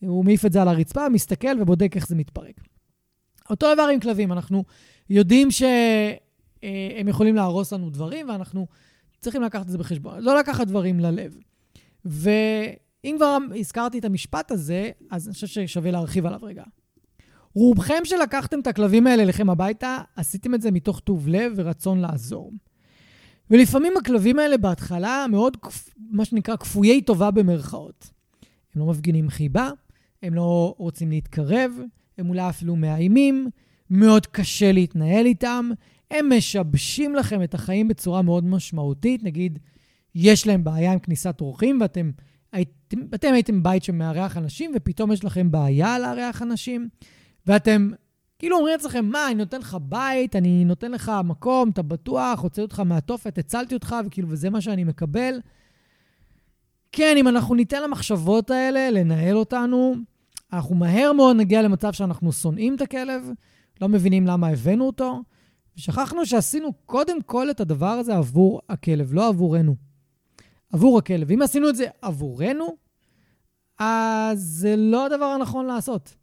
הוא 0.00 0.24
מעיף 0.24 0.46
את 0.46 0.52
זה 0.52 0.62
על 0.62 0.68
הרצפה, 0.68 1.08
מסתכל 1.08 1.60
ובודק 1.62 1.96
איך 1.96 2.08
זה 2.08 2.14
מתפרק. 2.14 2.60
אותו 3.50 3.74
דבר 3.74 3.88
עם 3.92 4.00
כלבים, 4.00 4.32
אנחנו 4.32 4.64
יודעים 5.10 5.50
ש... 5.50 5.62
הם 6.98 7.08
יכולים 7.08 7.36
להרוס 7.36 7.72
לנו 7.72 7.90
דברים, 7.90 8.28
ואנחנו 8.28 8.66
צריכים 9.18 9.42
לקחת 9.42 9.66
את 9.66 9.70
זה 9.70 9.78
בחשבון. 9.78 10.20
לא 10.20 10.38
לקחת 10.38 10.66
דברים 10.66 11.00
ללב. 11.00 11.36
ואם 12.04 13.14
כבר 13.16 13.38
הזכרתי 13.58 13.98
את 13.98 14.04
המשפט 14.04 14.50
הזה, 14.50 14.90
אז 15.10 15.26
אני 15.26 15.34
חושב 15.34 15.46
ששווה 15.46 15.90
להרחיב 15.90 16.26
עליו 16.26 16.40
רגע. 16.42 16.62
רובכם 17.54 18.04
שלקחתם 18.04 18.60
את 18.60 18.66
הכלבים 18.66 19.06
האלה 19.06 19.22
אליכם 19.22 19.50
הביתה, 19.50 19.98
עשיתם 20.16 20.54
את 20.54 20.62
זה 20.62 20.70
מתוך 20.70 21.00
טוב 21.00 21.28
לב 21.28 21.52
ורצון 21.56 22.00
לעזור. 22.00 22.52
ולפעמים 23.50 23.96
הכלבים 23.96 24.38
האלה 24.38 24.56
בהתחלה 24.56 25.26
מאוד, 25.30 25.56
מה 26.10 26.24
שנקרא, 26.24 26.56
כפויי 26.56 27.02
טובה 27.02 27.30
במרכאות. 27.30 28.10
הם 28.74 28.80
לא 28.80 28.86
מפגינים 28.86 29.28
חיבה, 29.28 29.70
הם 30.22 30.34
לא 30.34 30.74
רוצים 30.78 31.10
להתקרב, 31.10 31.72
הם 32.18 32.28
אולי 32.28 32.48
אפילו 32.48 32.76
מאיימים, 32.76 33.50
מאוד 33.90 34.26
קשה 34.26 34.72
להתנהל 34.72 35.26
איתם, 35.26 35.70
הם 36.10 36.32
משבשים 36.36 37.14
לכם 37.14 37.42
את 37.42 37.54
החיים 37.54 37.88
בצורה 37.88 38.22
מאוד 38.22 38.44
משמעותית. 38.44 39.22
נגיד, 39.22 39.58
יש 40.14 40.46
להם 40.46 40.64
בעיה 40.64 40.92
עם 40.92 40.98
כניסת 40.98 41.40
אורחים, 41.40 41.78
ואתם 41.80 42.10
הייתם, 42.52 42.98
אתם 43.14 43.32
הייתם 43.32 43.62
בית 43.62 43.82
שמארח 43.82 44.36
אנשים, 44.36 44.72
ופתאום 44.74 45.12
יש 45.12 45.24
לכם 45.24 45.50
בעיה 45.50 45.98
לארח 45.98 46.42
אנשים, 46.42 46.88
ואתם 47.46 47.90
כאילו 48.38 48.56
אומרים 48.56 48.76
לעצמכם, 48.76 49.04
מה, 49.04 49.26
אני 49.26 49.34
נותן 49.34 49.60
לך 49.60 49.76
בית, 49.82 50.36
אני 50.36 50.64
נותן 50.64 50.92
לך 50.92 51.12
מקום, 51.24 51.70
אתה 51.70 51.82
בטוח, 51.82 52.40
הוצאתי 52.40 52.60
אותך 52.60 52.80
מהתופת, 52.80 53.38
הצלתי 53.38 53.74
אותך, 53.74 53.96
וכאילו, 54.06 54.28
וזה 54.30 54.50
מה 54.50 54.60
שאני 54.60 54.84
מקבל. 54.84 55.40
כן, 56.92 57.14
אם 57.16 57.28
אנחנו 57.28 57.54
ניתן 57.54 57.82
למחשבות 57.82 58.50
האלה 58.50 58.90
לנהל 58.90 59.36
אותנו, 59.36 59.94
אנחנו 60.52 60.74
מהר 60.74 61.12
מאוד 61.12 61.36
נגיע 61.36 61.62
למצב 61.62 61.92
שאנחנו 61.92 62.32
שונאים 62.32 62.76
את 62.76 62.80
הכלב, 62.80 63.30
לא 63.80 63.88
מבינים 63.88 64.26
למה 64.26 64.48
הבאנו 64.48 64.86
אותו, 64.86 65.22
ושכחנו 65.76 66.26
שעשינו 66.26 66.72
קודם 66.72 67.22
כל 67.22 67.50
את 67.50 67.60
הדבר 67.60 67.86
הזה 67.86 68.16
עבור 68.16 68.60
הכלב, 68.68 69.14
לא 69.14 69.28
עבורנו. 69.28 69.76
עבור 70.72 70.98
הכלב. 70.98 71.30
אם 71.30 71.42
עשינו 71.42 71.68
את 71.68 71.76
זה 71.76 71.86
עבורנו, 72.02 72.76
אז 73.78 74.40
זה 74.40 74.76
לא 74.76 75.06
הדבר 75.06 75.24
הנכון 75.24 75.66
לעשות. 75.66 76.14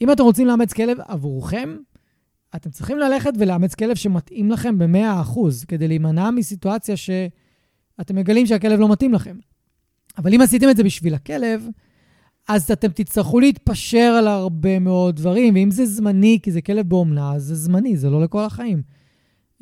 אם 0.00 0.12
אתם 0.12 0.22
רוצים 0.22 0.46
לאמץ 0.46 0.72
כלב 0.72 0.98
עבורכם, 1.00 1.76
אתם 2.56 2.70
צריכים 2.70 2.98
ללכת 2.98 3.32
ולאמץ 3.38 3.74
כלב 3.74 3.96
שמתאים 3.96 4.50
לכם 4.50 4.78
ב-100%, 4.78 5.38
כדי 5.68 5.88
להימנע 5.88 6.30
מסיטואציה 6.30 6.96
שאתם 6.96 8.16
מגלים 8.16 8.46
שהכלב 8.46 8.80
לא 8.80 8.88
מתאים 8.88 9.12
לכם. 9.14 9.36
אבל 10.18 10.34
אם 10.34 10.40
עשיתם 10.40 10.70
את 10.70 10.76
זה 10.76 10.84
בשביל 10.84 11.14
הכלב, 11.14 11.68
אז 12.48 12.70
אתם 12.70 12.88
תצטרכו 12.88 13.40
להתפשר 13.40 14.14
על 14.18 14.26
הרבה 14.26 14.78
מאוד 14.78 15.16
דברים, 15.16 15.54
ואם 15.54 15.70
זה 15.70 15.86
זמני, 15.86 16.38
כי 16.42 16.52
זה 16.52 16.62
כלב 16.62 16.88
באומנה, 16.88 17.34
אז 17.34 17.42
זה 17.42 17.54
זמני, 17.54 17.96
זה 17.96 18.10
לא 18.10 18.22
לכל 18.22 18.44
החיים. 18.44 18.82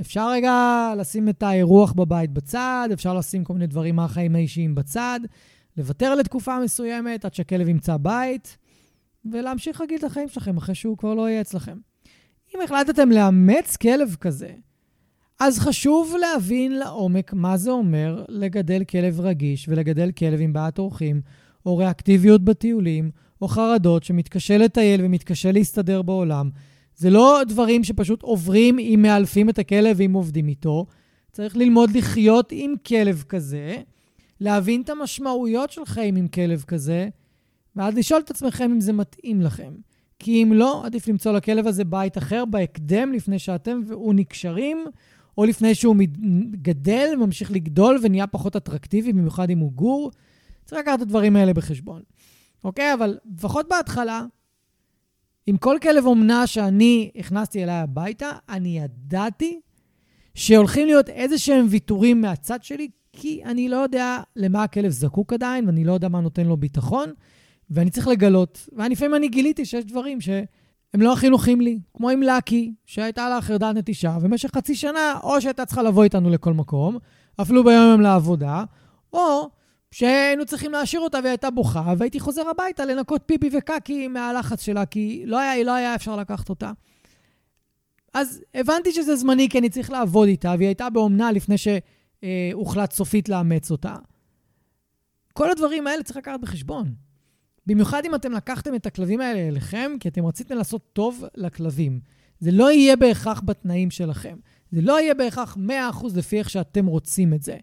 אפשר 0.01 0.31
רגע 0.31 0.89
לשים 0.99 1.29
את 1.29 1.43
האירוח 1.43 1.93
בבית 1.93 2.31
בצד, 2.31 2.89
אפשר 2.93 3.15
לשים 3.15 3.45
כל 3.45 3.53
מיני 3.53 3.67
דברים 3.67 3.97
מהחיים 3.97 4.35
האישיים 4.35 4.75
בצד, 4.75 5.21
לוותר 5.77 6.15
לתקופה 6.15 6.61
מסוימת 6.61 7.25
עד 7.25 7.35
שהכלב 7.35 7.69
ימצא 7.69 7.97
בית, 7.97 8.59
ולהמשיך 9.25 9.81
רגיל 9.81 9.99
את 9.99 10.05
החיים 10.05 10.29
שלכם 10.29 10.57
אחרי 10.57 10.75
שהוא 10.75 10.99
כבר 10.99 11.15
לא 11.15 11.29
יהיה 11.29 11.41
אצלכם. 11.41 11.79
אם 12.55 12.61
החלטתם 12.65 13.11
לאמץ 13.11 13.77
כלב 13.77 14.17
כזה, 14.21 14.51
אז 15.41 15.59
חשוב 15.59 16.15
להבין 16.21 16.79
לעומק 16.79 17.33
מה 17.33 17.57
זה 17.57 17.71
אומר 17.71 18.25
לגדל 18.29 18.85
כלב 18.85 19.21
רגיש 19.21 19.69
ולגדל 19.69 20.11
כלב 20.13 20.41
עם 20.41 20.53
בעיית 20.53 20.79
אורחים, 20.79 21.21
או 21.67 21.77
ריאקטיביות 21.77 22.45
בטיולים, 22.45 23.11
או 23.43 23.49
חרדות 23.49 24.05
שמתקשה 24.05 24.59
לטייל 24.59 25.05
ומתקשה 25.05 25.53
להסתדר 25.53 26.03
בעולם. 26.03 26.51
זה 26.97 27.11
לא 27.11 27.41
דברים 27.49 27.85
שפשוט 27.85 28.23
עוברים 28.23 28.79
אם 28.79 28.99
מאלפים 29.03 29.49
את 29.49 29.59
הכלב 29.59 29.97
ואם 29.99 30.13
עובדים 30.13 30.49
איתו. 30.49 30.87
צריך 31.33 31.57
ללמוד 31.57 31.91
לחיות 31.97 32.49
עם 32.53 32.75
כלב 32.87 33.25
כזה, 33.29 33.77
להבין 34.41 34.83
את 34.83 34.91
המשמעויות 34.91 35.71
של 35.71 35.85
חיים 35.85 36.17
עם 36.17 36.29
כלב 36.29 36.65
כזה, 36.67 37.09
ואז 37.77 37.95
לשאול 37.95 38.21
את 38.25 38.31
עצמכם 38.31 38.71
אם 38.73 38.81
זה 38.81 38.93
מתאים 38.93 39.41
לכם. 39.41 39.73
כי 40.19 40.43
אם 40.43 40.53
לא, 40.53 40.83
עדיף 40.87 41.09
למצוא 41.09 41.33
לכלב 41.33 41.67
הזה 41.67 41.85
בית 41.85 42.19
אחר 42.19 42.45
בהקדם 42.45 43.13
לפני 43.13 43.39
שאתם 43.39 43.81
והוא 43.87 44.15
נקשרים, 44.15 44.85
או 45.39 45.45
לפני 45.45 45.75
שהוא 45.75 45.97
גדל, 46.51 47.09
ממשיך 47.19 47.53
לגדול 47.53 47.99
ונהיה 48.03 48.27
פחות 48.27 48.57
אטרקטיבי, 48.57 49.13
במיוחד 49.13 49.51
אם 49.51 49.59
הוא 49.59 49.73
גור. 49.73 50.11
צריך 50.65 50.81
לקחת 50.81 50.97
את 50.97 51.03
הדברים 51.03 51.37
האלה 51.37 51.55
בחשבון. 51.55 52.03
אוקיי? 52.65 52.95
אבל 52.95 53.19
לפחות 53.39 53.67
בהתחלה, 53.71 54.25
עם 55.47 55.57
כל 55.57 55.77
כלב 55.83 56.07
אומנה 56.07 56.47
שאני 56.47 57.11
הכנסתי 57.17 57.63
אליי 57.63 57.75
הביתה, 57.75 58.31
אני 58.49 58.79
ידעתי 58.79 59.61
שהולכים 60.35 60.87
להיות 60.87 61.09
איזה 61.09 61.39
שהם 61.39 61.67
ויתורים 61.71 62.21
מהצד 62.21 62.63
שלי, 62.63 62.89
כי 63.13 63.45
אני 63.45 63.69
לא 63.69 63.77
יודע 63.77 64.21
למה 64.37 64.63
הכלב 64.63 64.91
זקוק 64.91 65.33
עדיין, 65.33 65.67
ואני 65.67 65.85
לא 65.85 65.93
יודע 65.93 66.09
מה 66.09 66.21
נותן 66.21 66.47
לו 66.47 66.57
ביטחון, 66.57 67.13
ואני 67.71 67.91
צריך 67.91 68.09
לגלות. 68.09 68.69
ולפעמים 68.73 69.15
אני 69.15 69.29
גיליתי 69.29 69.65
שיש 69.65 69.85
דברים 69.85 70.21
שהם 70.21 70.47
לא 70.97 71.13
הכי 71.13 71.29
נוחים 71.29 71.61
לי, 71.61 71.79
כמו 71.95 72.11
עם 72.11 72.23
לקי, 72.23 72.75
שהייתה 72.87 73.29
לה 73.29 73.41
חרדת 73.41 73.77
נטישה, 73.77 74.17
ובמשך 74.21 74.51
חצי 74.55 74.75
שנה, 74.75 75.19
או 75.23 75.41
שהייתה 75.41 75.67
צריכה 75.67 75.83
לבוא 75.83 76.05
איתנו 76.05 76.31
לכל 76.31 76.53
מקום, 76.53 76.99
אפילו 77.41 77.65
ביום-יום 77.65 78.01
לעבודה, 78.01 78.65
או 79.13 79.51
שהיינו 79.93 80.45
צריכים 80.47 80.73
להשאיר 80.73 81.03
אותה 81.03 81.19
והיא 81.19 81.31
הייתה 81.31 81.51
בוכה, 81.51 81.95
והייתי 81.99 82.21
חוזר 82.21 82.49
הביתה 82.49 82.85
לנקות 82.85 83.23
פיפי 83.27 83.51
וקקי 83.53 84.09
מהלחץ 84.09 84.63
שלה, 84.63 84.87
כי 84.87 85.23
לא 85.27 85.39
היה, 85.39 85.65
לא 85.65 85.73
היה 85.73 85.95
אפשר 85.95 86.17
לקחת 86.17 86.49
אותה. 86.49 86.73
אז 88.15 88.43
הבנתי 88.55 88.93
שזה 88.93 89.17
זמני, 89.17 89.49
כי 89.49 89.59
אני 89.59 89.71
צריך 89.71 89.91
לעבוד 89.91 90.29
איתה, 90.29 90.55
והיא 90.59 90.69
הייתה 90.69 90.91
באומנה 90.91 91.33
לפני 91.33 91.57
שהוחלט 91.59 92.93
סופית 92.93 93.29
לאמץ 93.29 93.71
אותה. 93.71 93.97
כל 95.33 95.51
הדברים 95.51 95.87
האלה 95.87 96.03
צריך 96.03 96.17
לקחת 96.17 96.41
בחשבון. 96.41 96.95
במיוחד 97.67 98.05
אם 98.05 98.15
אתם 98.15 98.33
לקחתם 98.33 98.75
את 98.75 98.87
הכלבים 98.87 99.21
האלה 99.21 99.49
אליכם, 99.49 99.93
כי 100.01 100.09
אתם 100.09 100.27
רציתם 100.27 100.57
לעשות 100.57 100.83
טוב 100.93 101.25
לכלבים. 101.37 102.01
זה 102.41 102.51
לא 102.51 102.73
יהיה 102.73 102.97
בהכרח 102.97 103.43
בתנאים 103.45 103.91
שלכם. 103.91 104.37
זה 104.71 104.81
לא 104.81 105.01
יהיה 105.01 105.15
בהכרח 105.15 105.57
100% 105.57 106.07
לפי 106.15 106.39
איך 106.39 106.51
שאתם 106.51 106.87
רוצים 106.87 107.35
את 107.35 107.43
זה. 107.43 107.57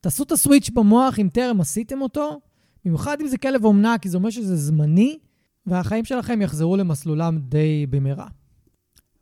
תעשו 0.00 0.22
את 0.22 0.32
הסוויץ' 0.32 0.70
במוח 0.70 1.18
אם 1.18 1.28
טרם 1.32 1.60
עשיתם 1.60 2.02
אותו, 2.02 2.40
במיוחד 2.84 3.20
אם 3.20 3.28
זה 3.28 3.38
כלב 3.38 3.64
אומנה, 3.64 3.98
כי 3.98 4.08
זה 4.08 4.16
אומר 4.16 4.30
שזה 4.30 4.56
זמני, 4.56 5.18
והחיים 5.66 6.04
שלכם 6.04 6.42
יחזרו 6.42 6.76
למסלולם 6.76 7.38
די 7.38 7.86
במהרה. 7.90 8.26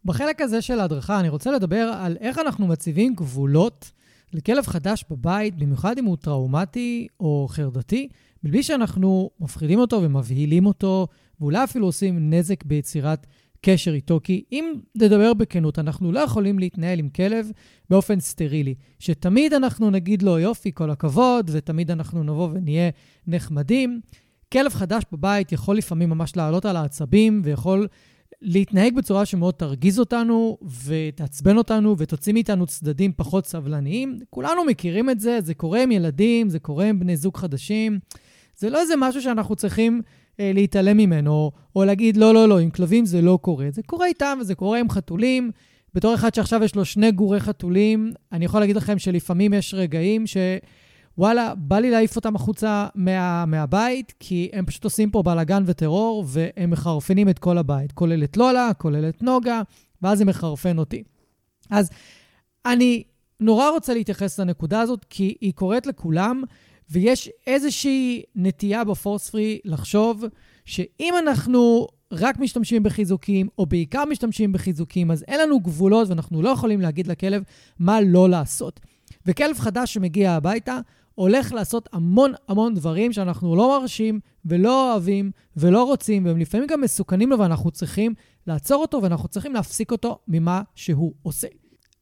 בחלק 0.05 0.41
הזה 0.41 0.63
של 0.63 0.81
ההדרכה 0.81 1.21
אני 1.21 1.29
רוצה 1.29 1.51
לדבר 1.51 1.93
על 1.99 2.17
איך 2.21 2.39
אנחנו 2.39 2.67
מציבים 2.67 3.15
גבולות 3.15 3.93
לכלב 4.33 4.67
חדש 4.67 5.05
בבית, 5.11 5.57
במיוחד 5.57 5.99
אם 5.99 6.05
הוא 6.05 6.17
טראומטי 6.17 7.07
או 7.21 7.47
חרדתי, 7.51 8.09
מבלי 8.45 8.63
שאנחנו 8.63 9.31
מפחידים 9.41 9.79
אותו 9.79 10.03
ומבהילים 10.03 10.67
אותו, 10.67 11.07
ואולי 11.41 11.65
אפילו 11.65 11.87
עושים 11.87 12.31
נזק 12.31 12.65
ביצירת 12.65 13.27
קשר 13.67 13.95
איתו, 13.95 14.21
כי 14.25 14.45
אם 14.53 14.75
נדבר 14.95 15.35
בכנות, 15.35 15.79
אנחנו 15.79 16.13
לא 16.13 16.21
יכולים 16.21 16.59
להתנהל 16.59 16.99
עם 16.99 17.09
כלב 17.09 17.51
באופן 17.91 18.21
סטרילי, 18.21 18.75
שתמיד 18.99 19.55
אנחנו 19.55 19.91
נגיד 19.91 20.23
לו 20.23 20.39
יופי, 20.39 20.71
כל 20.75 20.91
הכבוד, 20.91 21.51
ותמיד 21.53 21.91
אנחנו 21.91 22.23
נבוא 22.23 22.49
ונהיה 22.53 22.91
נחמדים. 23.27 24.01
כלב 24.53 24.73
חדש 24.73 25.03
בבית 25.13 25.53
יכול 25.53 25.77
לפעמים 25.77 26.11
ממש 26.11 26.37
לעלות 26.37 26.65
על 26.65 26.77
העצבים, 26.77 27.43
ויכול 27.45 27.87
להתנהג 28.43 28.95
בצורה 28.95 29.27
שמאוד 29.27 29.55
תרגיז 29.55 29.99
אותנו, 29.99 30.59
ותעצבן 30.85 31.57
אותנו, 31.57 31.99
ותוציא 31.99 32.33
מאיתנו 32.33 32.67
צדדים 32.67 33.13
פחות 33.17 33.47
סבלניים. 33.47 34.19
כולנו 34.31 34.65
מכירים 34.65 35.11
את 35.11 35.21
זה, 35.21 35.39
זה 35.41 35.55
קורה 35.55 35.83
עם 35.83 35.93
ילדים, 35.93 36.49
זה 36.49 36.59
קורה 36.59 36.85
עם 36.85 37.01
בני 37.01 37.17
זוג 37.17 37.37
חדשים. 37.37 37.99
זה 38.57 38.71
לא 38.71 38.81
איזה 38.81 38.95
משהו 38.99 39.23
שאנחנו 39.23 39.57
צריכים 39.57 40.03
להתעלם 40.39 40.97
ממנו, 40.97 41.31
או, 41.31 41.53
או 41.77 41.85
להגיד, 41.85 42.17
לא, 42.17 42.35
לא, 42.35 42.49
לא, 42.49 42.59
עם 42.59 42.71
כלבים 42.71 43.07
זה 43.07 43.23
לא 43.23 43.39
קורה. 43.43 43.67
זה 43.71 43.83
קורה 43.83 44.07
איתם 44.07 44.39
וזה 44.41 44.55
קורה 44.55 44.81
עם 44.81 44.91
חתולים. 44.91 45.51
בתור 45.95 46.15
אחד 46.15 46.35
שעכשיו 46.35 46.65
יש 46.65 46.75
לו 46.75 46.85
שני 46.85 47.13
גורי 47.13 47.41
חתולים, 47.41 48.13
אני 48.33 48.45
יכול 48.45 48.61
להגיד 48.61 48.77
לכם 48.77 48.99
שלפעמים 48.99 49.53
יש 49.53 49.75
רגעים 49.75 50.27
ש... 50.27 50.37
וואלה, 51.19 51.55
בא 51.55 51.79
לי 51.79 51.91
להעיף 51.91 52.17
אותם 52.17 52.37
החוצה 52.37 52.87
מה, 52.95 53.45
מהבית, 53.47 54.13
כי 54.21 54.51
הם 54.53 54.67
פשוט 54.67 54.85
עושים 54.85 55.11
פה 55.11 55.23
בלאגן 55.23 55.63
וטרור, 55.67 56.25
והם 56.27 56.71
מחרפנים 56.71 57.29
את 57.29 57.39
כל 57.39 57.59
הבית, 57.59 57.93
כולל 57.93 58.25
את 58.25 58.37
לולה, 58.37 58.71
כולל 58.79 59.09
את 59.09 59.23
נוגה, 59.23 59.63
ואז 60.03 60.19
זה 60.19 60.25
מחרפן 60.25 60.79
אותי. 60.79 61.03
אז 61.71 61.91
אני 62.67 63.03
נורא 63.41 63.71
רוצה 63.71 63.95
להתייחס 63.95 64.41
לנקודה 64.41 64.81
הזאת, 64.81 65.07
כי 65.11 65.35
היא 65.41 65.53
קורית 65.53 65.87
לכולם, 65.87 66.43
ויש 66.91 67.31
איזושהי 67.47 68.23
נטייה 68.35 68.85
בפורס 68.85 69.31
פרי 69.31 69.59
לחשוב 69.65 70.25
שאם 70.65 71.15
אנחנו 71.19 71.87
רק 72.13 72.39
משתמשים 72.39 72.83
בחיזוקים, 72.83 73.49
או 73.59 73.67
בעיקר 73.67 74.05
משתמשים 74.05 74.53
בחיזוקים, 74.53 75.11
אז 75.11 75.25
אין 75.29 75.41
לנו 75.41 75.61
גבולות 75.61 76.09
ואנחנו 76.09 76.43
לא 76.43 76.49
יכולים 76.49 76.81
להגיד 76.81 77.07
לכלב 77.07 77.43
מה 77.79 78.01
לא 78.01 78.29
לעשות. 78.29 78.81
וכלב 79.27 79.59
חדש 79.59 79.95
שמגיע 79.95 80.33
הביתה, 80.33 80.79
הולך 81.15 81.53
לעשות 81.53 81.89
המון 81.93 82.33
המון 82.49 82.75
דברים 82.75 83.13
שאנחנו 83.13 83.57
לא 83.57 83.81
מרשים 83.81 84.21
ולא 84.45 84.93
אוהבים 84.93 85.31
ולא 85.57 85.85
רוצים, 85.85 86.27
והם 86.27 86.39
לפעמים 86.39 86.67
גם 86.67 86.81
מסוכנים 86.81 87.31
לו, 87.31 87.39
ואנחנו 87.39 87.71
צריכים 87.71 88.15
לעצור 88.47 88.83
אותו 88.83 89.03
ואנחנו 89.03 89.29
צריכים 89.29 89.55
להפסיק 89.55 89.93
אותו 89.93 90.19
ממה 90.29 90.63
שהוא 90.75 91.13
עושה. 91.23 91.49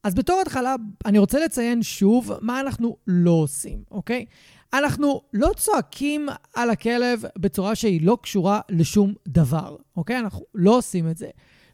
אז 0.03 0.15
בתור 0.15 0.41
התחלה, 0.41 0.75
אני 1.05 1.19
רוצה 1.19 1.45
לציין 1.45 1.83
שוב 1.83 2.31
מה 2.41 2.59
אנחנו 2.59 2.97
לא 3.07 3.31
עושים, 3.31 3.83
אוקיי? 3.91 4.25
אנחנו 4.73 5.21
לא 5.33 5.51
צועקים 5.57 6.29
על 6.53 6.69
הכלב 6.69 7.23
בצורה 7.37 7.75
שהיא 7.75 8.05
לא 8.05 8.17
קשורה 8.21 8.61
לשום 8.69 9.13
דבר, 9.27 9.75
אוקיי? 9.97 10.19
אנחנו 10.19 10.45
לא 10.55 10.77
עושים 10.77 11.09
את 11.09 11.17
זה. 11.17 11.29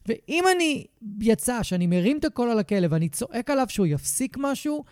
ואם 0.05 0.43
אני 0.55 0.85
יצא 1.21 1.63
שאני 1.63 1.87
מרים 1.87 2.17
את 2.17 2.25
הקול 2.25 2.49
על 2.49 2.59
הכלב 2.59 2.91
ואני 2.91 3.09
צועק 3.09 3.49
עליו 3.49 3.65
שהוא 3.69 3.85
יפסיק 3.85 4.37
משהו, 4.39 4.83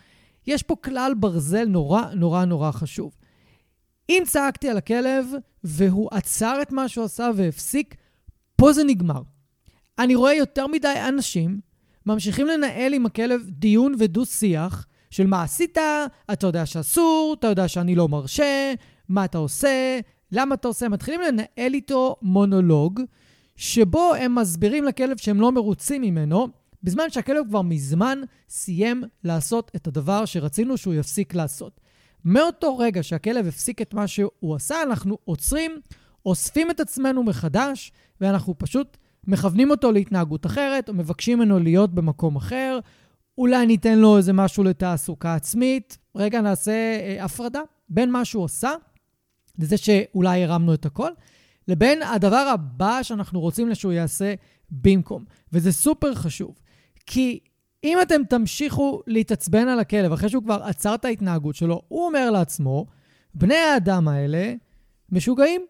יש 0.48 0.64
פה 0.64 0.76
כלל 0.76 1.14
ברזל 1.20 1.66
נורא 1.66 2.02
נורא 2.14 2.46
נורא 2.46 2.72
חשוב. 2.72 3.16
אם 4.10 4.24
צעקתי 4.28 4.70
על 4.70 4.78
הכלב 4.78 5.26
והוא 5.64 6.10
עצר 6.12 6.60
את 6.62 6.72
מה 6.72 6.88
שהוא 6.88 7.06
עשה 7.06 7.30
והפסיק, 7.36 7.96
פה 8.56 8.74
זה 8.74 8.84
נגמר. 8.84 9.22
אני 10.00 10.16
רואה 10.16 10.34
יותר 10.34 10.68
מדי 10.68 10.94
אנשים 11.08 11.60
ממשיכים 12.06 12.48
לנהל 12.48 12.94
עם 12.94 13.06
הכלב 13.06 13.42
דיון 13.50 13.96
ודו-שיח 14.00 14.88
של 15.10 15.28
מה 15.28 15.44
עשית, 15.44 15.78
אתה 16.34 16.48
יודע 16.48 16.66
שאסור, 16.66 17.36
אתה 17.40 17.48
יודע 17.48 17.68
שאני 17.68 17.96
לא 17.96 18.08
מרשה, 18.08 18.74
מה 19.10 19.26
אתה 19.26 19.38
עושה, 19.38 20.00
למה 20.32 20.56
אתה 20.56 20.68
עושה. 20.68 20.90
מתחילים 20.90 21.22
לנהל 21.22 21.74
איתו 21.74 22.16
מונולוג, 22.22 23.02
שבו 23.56 24.14
הם 24.20 24.36
מסבירים 24.36 24.84
לכלב 24.84 25.18
שהם 25.18 25.42
לא 25.42 25.52
מרוצים 25.52 26.02
ממנו, 26.02 26.48
בזמן 26.84 27.10
שהכלב 27.10 27.44
כבר 27.50 27.62
מזמן 27.62 28.22
סיים 28.50 29.04
לעשות 29.24 29.72
את 29.76 29.88
הדבר 29.88 30.26
שרצינו 30.26 30.78
שהוא 30.78 30.94
יפסיק 30.94 31.36
לעשות. 31.36 31.82
מאותו 32.26 32.78
רגע 32.78 33.04
שהכלב 33.04 33.48
הפסיק 33.48 33.82
את 33.82 33.94
מה 33.94 34.08
שהוא 34.08 34.56
עשה, 34.56 34.84
אנחנו 34.84 35.18
עוצרים, 35.26 35.72
אוספים 36.26 36.72
את 36.72 36.80
עצמנו 36.80 37.24
מחדש, 37.24 37.92
ואנחנו 38.22 38.58
פשוט 38.58 38.98
מכוונים 39.28 39.72
אותו 39.72 39.92
להתנהגות 39.92 40.46
אחרת, 40.46 40.90
או 40.90 40.94
מבקשים 40.94 41.40
ממנו 41.40 41.60
להיות 41.60 41.94
במקום 41.94 42.36
אחר. 42.36 42.80
אולי 43.38 43.66
ניתן 43.66 44.00
לו 44.00 44.18
איזה 44.18 44.34
משהו 44.34 44.64
לתעסוקה 44.64 45.36
עצמית. 45.36 45.98
רגע, 46.16 46.42
נעשה 46.42 46.72
אה, 46.72 47.24
הפרדה 47.26 47.62
בין 47.90 48.12
מה 48.12 48.26
שהוא 48.26 48.46
עשה, 48.46 48.72
לזה 49.60 49.78
שאולי 49.78 50.44
הרמנו 50.44 50.74
את 50.74 50.86
הכל, 50.86 51.12
לבין 51.68 52.04
הדבר 52.04 52.52
הבא 52.54 53.04
שאנחנו 53.04 53.40
רוצים 53.40 53.76
שהוא 53.76 53.92
יעשה 53.92 54.34
במקום. 54.72 55.26
וזה 55.54 55.72
סופר 55.72 56.16
חשוב. 56.16 56.60
כי 57.06 57.40
אם 57.84 57.98
אתם 58.02 58.22
תמשיכו 58.30 59.02
להתעצבן 59.08 59.68
על 59.68 59.80
הכלב 59.80 60.12
אחרי 60.12 60.30
שהוא 60.30 60.44
כבר 60.44 60.64
עצר 60.64 60.96
את 60.96 61.06
ההתנהגות 61.06 61.56
שלו, 61.56 61.82
הוא 61.88 62.06
אומר 62.06 62.32
לעצמו, 62.32 62.86
בני 63.34 63.56
האדם 63.56 64.08
האלה 64.08 64.54
משוגעים. 65.12 65.62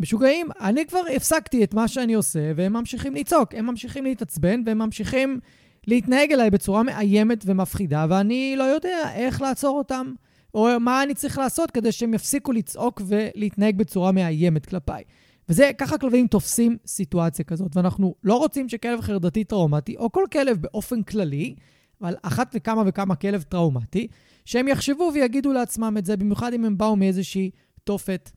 משוגעים. 0.00 0.48
אני 0.60 0.86
כבר 0.86 1.02
הפסקתי 1.16 1.64
את 1.64 1.74
מה 1.74 1.88
שאני 1.88 2.14
עושה, 2.14 2.52
והם 2.56 2.72
ממשיכים 2.72 3.14
לצעוק, 3.14 3.54
הם 3.54 3.66
ממשיכים 3.66 4.04
להתעצבן, 4.04 4.62
והם 4.66 4.78
ממשיכים 4.78 5.40
להתנהג 5.88 6.32
אליי 6.32 6.50
בצורה 6.50 6.82
מאיימת 6.82 7.44
ומפחידה, 7.46 8.06
ואני 8.08 8.54
לא 8.58 8.64
יודע 8.64 9.12
איך 9.14 9.42
לעצור 9.42 9.78
אותם, 9.78 10.12
או 10.54 10.68
מה 10.80 11.02
אני 11.02 11.14
צריך 11.14 11.38
לעשות 11.38 11.70
כדי 11.70 11.92
שהם 11.92 12.14
יפסיקו 12.14 12.52
לצעוק 12.52 13.02
ולהתנהג 13.06 13.76
בצורה 13.76 14.12
מאיימת 14.12 14.66
כלפיי. 14.66 15.02
וזה, 15.48 15.70
ככה 15.78 15.98
כלבים 15.98 16.26
תופסים 16.26 16.76
סיטואציה 16.86 17.44
כזאת, 17.44 17.76
ואנחנו 17.76 18.14
לא 18.24 18.34
רוצים 18.34 18.68
שכלב 18.68 19.00
חרדתי 19.00 19.44
טראומטי, 19.44 19.96
או 19.96 20.12
כל 20.12 20.24
כלב 20.32 20.56
באופן 20.56 21.02
כללי, 21.02 21.54
אבל 22.00 22.14
אחת 22.22 22.52
וכמה 22.54 22.82
וכמה 22.86 23.16
כלב 23.16 23.42
טראומטי, 23.42 24.08
שהם 24.44 24.68
יחשבו 24.68 25.10
ויגידו 25.14 25.52
לעצמם 25.52 25.94
את 25.98 26.04
זה, 26.04 26.16
במיוחד 26.16 26.52
אם 26.52 26.64
הם 26.64 26.78
באו 26.78 26.96
מאיזושהי 26.96 27.50
תופת. 27.84 28.30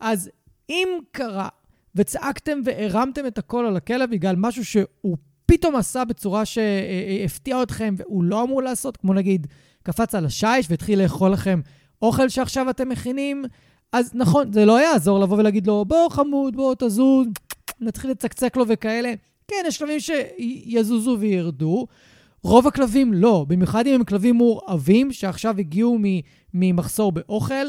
אז 0.00 0.30
אם 0.68 0.88
קרה 1.10 1.48
וצעקתם 1.94 2.58
והרמתם 2.64 3.26
את 3.26 3.38
הקול 3.38 3.66
על 3.66 3.76
הכלב 3.76 4.10
בגלל 4.10 4.36
משהו 4.38 4.64
שהוא 4.64 5.16
פתאום 5.52 5.76
עשה 5.76 6.04
בצורה 6.04 6.44
שהפתיע 6.44 7.62
אתכם 7.62 7.94
והוא 7.96 8.24
לא 8.24 8.42
אמור 8.42 8.62
לעשות, 8.62 8.96
כמו 8.96 9.14
נגיד 9.14 9.46
קפץ 9.82 10.14
על 10.14 10.26
השיש 10.26 10.66
והתחיל 10.70 11.02
לאכול 11.02 11.30
לכם 11.30 11.60
אוכל 12.02 12.28
שעכשיו 12.28 12.70
אתם 12.70 12.88
מכינים, 12.88 13.44
אז 13.92 14.10
נכון, 14.14 14.52
זה 14.52 14.64
לא 14.64 14.80
יעזור 14.80 15.20
לבוא 15.20 15.38
ולהגיד 15.38 15.66
לו, 15.66 15.84
בוא 15.84 16.08
חמוד, 16.10 16.56
בוא 16.56 16.74
תזוז, 16.78 17.26
נתחיל 17.80 18.10
לצקצק 18.10 18.56
לו 18.56 18.64
וכאלה. 18.68 19.14
כן, 19.48 19.56
יש 19.66 19.78
כלבים 19.78 19.98
שיזוזו 20.00 21.16
וירדו. 21.20 21.86
רוב 22.42 22.66
הכלבים 22.66 23.12
לא, 23.12 23.44
במיוחד 23.48 23.86
אם 23.86 23.94
הם 23.94 24.04
כלבים 24.04 24.34
מורעבים 24.34 25.12
שעכשיו 25.12 25.58
הגיעו 25.58 25.98
ממחסור 26.54 27.12
באוכל, 27.12 27.66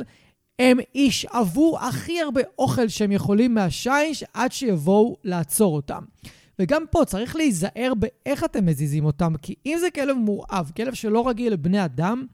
הם 0.60 0.78
ישאבו 0.96 1.80
הכי 1.80 2.22
הרבה 2.22 2.42
אוכל 2.58 2.88
שהם 2.88 3.12
יכולים 3.12 3.54
מהשיש 3.54 4.24
עד 4.34 4.52
שיבואו 4.52 5.18
לעצור 5.24 5.76
אותם. 5.76 6.04
וגם 6.60 6.84
פה 6.92 7.06
צריך 7.06 7.36
להיזהר 7.36 7.94
באיך 8.00 8.44
אתם 8.44 8.66
מזיזים 8.66 9.06
אותם, 9.06 9.34
כי 9.42 9.56
אם 9.66 9.78
זה 9.80 9.92
כלב 9.92 10.18
מורעב, 10.18 10.72
כלב 10.76 10.94
שלא 10.94 11.28
רגיל 11.30 11.54
לבני 11.54 11.86
אדם, 11.86 12.26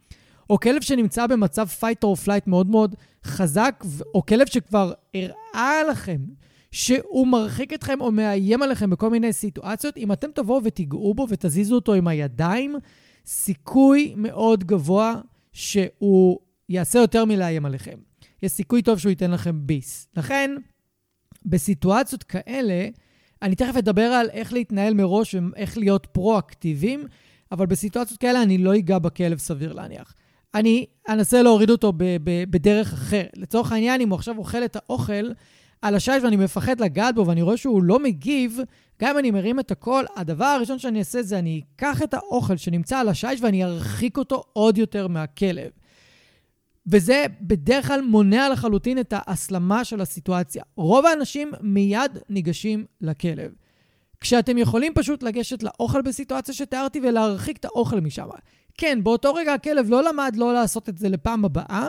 או 0.49 0.59
כלב 0.59 0.81
שנמצא 0.81 1.27
במצב 1.27 1.67
fight 1.79 2.05
or 2.05 2.25
flight 2.25 2.43
מאוד 2.47 2.69
מאוד 2.69 2.95
חזק, 3.23 3.83
או 4.13 4.25
כלב 4.25 4.47
שכבר 4.47 4.93
הראה 5.13 5.83
לכם 5.89 6.17
שהוא 6.71 7.27
מרחיק 7.27 7.73
אתכם 7.73 8.01
או 8.01 8.11
מאיים 8.11 8.61
עליכם 8.61 8.89
בכל 8.89 9.09
מיני 9.09 9.33
סיטואציות, 9.33 9.97
אם 9.97 10.11
אתם 10.11 10.27
תבואו 10.35 10.63
ותיגעו 10.63 11.13
בו 11.13 11.27
ותזיזו 11.29 11.75
אותו 11.75 11.93
עם 11.93 12.07
הידיים, 12.07 12.75
סיכוי 13.25 14.13
מאוד 14.17 14.63
גבוה 14.63 15.21
שהוא 15.53 16.39
יעשה 16.69 16.99
יותר 16.99 17.25
מלאיים 17.25 17.65
עליכם. 17.65 17.97
יש 18.43 18.51
סיכוי 18.51 18.81
טוב 18.81 18.99
שהוא 18.99 19.09
ייתן 19.09 19.31
לכם 19.31 19.67
ביס. 19.67 20.07
לכן, 20.17 20.51
בסיטואציות 21.45 22.23
כאלה, 22.23 22.87
אני 23.41 23.55
תכף 23.55 23.75
אדבר 23.77 24.01
על 24.01 24.29
איך 24.33 24.53
להתנהל 24.53 24.93
מראש 24.93 25.35
ואיך 25.35 25.77
להיות 25.77 26.05
פרו-אקטיביים, 26.05 27.03
אבל 27.51 27.65
בסיטואציות 27.65 28.19
כאלה 28.19 28.43
אני 28.43 28.57
לא 28.57 28.75
אגע 28.75 28.99
בכלב, 28.99 29.37
סביר 29.37 29.73
להניח. 29.73 30.13
אני 30.55 30.85
אנסה 31.09 31.41
להוריד 31.41 31.69
אותו 31.69 31.93
ב- 31.97 32.17
ב- 32.23 32.43
בדרך 32.49 32.93
אחרת. 32.93 33.29
לצורך 33.35 33.71
העניין, 33.71 34.01
אם 34.01 34.09
הוא 34.09 34.15
עכשיו 34.15 34.37
אוכל 34.37 34.65
את 34.65 34.75
האוכל 34.75 35.31
על 35.81 35.95
השיש 35.95 36.23
ואני 36.23 36.35
מפחד 36.35 36.79
לגעת 36.81 37.15
בו 37.15 37.27
ואני 37.27 37.41
רואה 37.41 37.57
שהוא 37.57 37.83
לא 37.83 37.99
מגיב, 37.99 38.59
גם 39.01 39.11
אם 39.11 39.17
אני 39.17 39.31
מרים 39.31 39.59
את 39.59 39.71
הכל, 39.71 40.03
הדבר 40.15 40.45
הראשון 40.45 40.79
שאני 40.79 40.99
אעשה 40.99 41.23
זה 41.23 41.39
אני 41.39 41.61
אקח 41.75 42.01
את 42.03 42.13
האוכל 42.13 42.57
שנמצא 42.57 42.99
על 42.99 43.09
השיש 43.09 43.41
ואני 43.41 43.63
ארחיק 43.63 44.17
אותו 44.17 44.43
עוד 44.53 44.77
יותר 44.77 45.07
מהכלב. 45.07 45.69
וזה 46.87 47.25
בדרך 47.41 47.87
כלל 47.87 48.01
מונע 48.01 48.49
לחלוטין 48.49 48.99
את 48.99 49.13
ההסלמה 49.17 49.85
של 49.85 50.01
הסיטואציה. 50.01 50.63
רוב 50.75 51.05
האנשים 51.05 51.51
מיד 51.61 52.17
ניגשים 52.29 52.85
לכלב. 53.01 53.51
כשאתם 54.21 54.57
יכולים 54.57 54.93
פשוט 54.93 55.23
לגשת 55.23 55.63
לאוכל 55.63 56.01
בסיטואציה 56.01 56.53
שתיארתי 56.53 56.99
ולהרחיק 57.03 57.57
את 57.57 57.65
האוכל 57.65 57.99
משם. 57.99 58.27
כן, 58.77 58.99
באותו 59.03 59.33
רגע 59.33 59.53
הכלב 59.53 59.89
לא 59.89 60.03
למד 60.03 60.35
לא 60.35 60.53
לעשות 60.53 60.89
את 60.89 60.97
זה 60.97 61.09
לפעם 61.09 61.45
הבאה, 61.45 61.87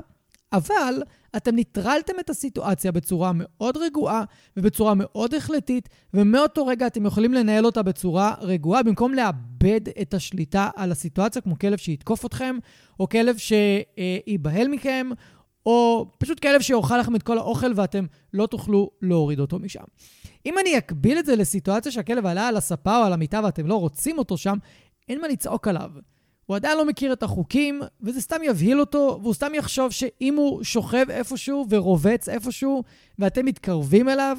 אבל 0.53 1.03
אתם 1.37 1.55
ניטרלתם 1.55 2.13
את 2.21 2.31
הסיטואציה 2.31 2.93
בצורה 2.93 3.31
מאוד 3.35 3.77
רגועה 3.77 4.25
ובצורה 4.57 4.95
מאוד 4.95 5.35
החלטית, 5.35 5.89
ומאותו 6.15 6.67
רגע 6.67 6.87
אתם 6.87 7.07
יכולים 7.07 7.35
לנהל 7.35 7.67
אותה 7.67 7.83
בצורה 7.83 8.35
רגועה, 8.41 8.83
במקום 8.83 9.15
לאבד 9.15 9.81
את 10.03 10.15
השליטה 10.15 10.71
על 10.77 10.93
הסיטואציה, 10.93 11.43
כמו 11.43 11.59
כלב 11.59 11.79
שיתקוף 11.79 12.27
אתכם, 12.27 12.57
או 13.01 13.09
כלב 13.09 13.37
שייבהל 13.37 14.69
מכם, 14.69 15.11
או 15.67 16.11
פשוט 16.19 16.41
כלב 16.41 16.61
שיאכל 16.61 16.99
לכם 16.99 17.17
את 17.17 17.23
כל 17.23 17.39
האוכל 17.39 17.73
ואתם 17.77 18.07
לא 18.35 18.47
תוכלו 18.47 18.91
להוריד 19.03 19.41
אותו 19.41 19.59
משם. 19.59 19.85
אם 20.47 20.55
אני 20.59 20.79
אקביל 20.79 21.19
את 21.19 21.27
זה 21.27 21.37
לסיטואציה 21.37 21.93
שהכלב 21.93 22.27
עלה 22.27 22.49
על 22.49 22.57
הספה 22.57 22.99
או 22.99 23.03
על 23.03 23.13
המיטה 23.13 23.41
ואתם 23.45 23.67
לא 23.67 23.75
רוצים 23.75 24.19
אותו 24.19 24.37
שם, 24.37 24.59
אין 25.09 25.21
מה 25.21 25.29
לצעוק 25.29 25.69
עליו. 25.69 25.91
הוא 26.51 26.57
עדיין 26.57 26.79
לא 26.79 26.87
מכיר 26.87 27.13
את 27.13 27.23
החוקים, 27.23 27.83
וזה 28.01 28.21
סתם 28.21 28.37
יבהיל 28.43 28.81
אותו, 28.81 29.19
והוא 29.23 29.35
סתם 29.35 29.55
יחשוב 29.55 29.91
שאם 29.91 30.35
הוא 30.37 30.65
שוכב 30.65 31.07
איפשהו 31.11 31.67
ורובץ 31.71 32.29
איפשהו, 32.29 32.83
ואתם 33.19 33.47
מתקרבים 33.47 34.09
אליו, 34.09 34.39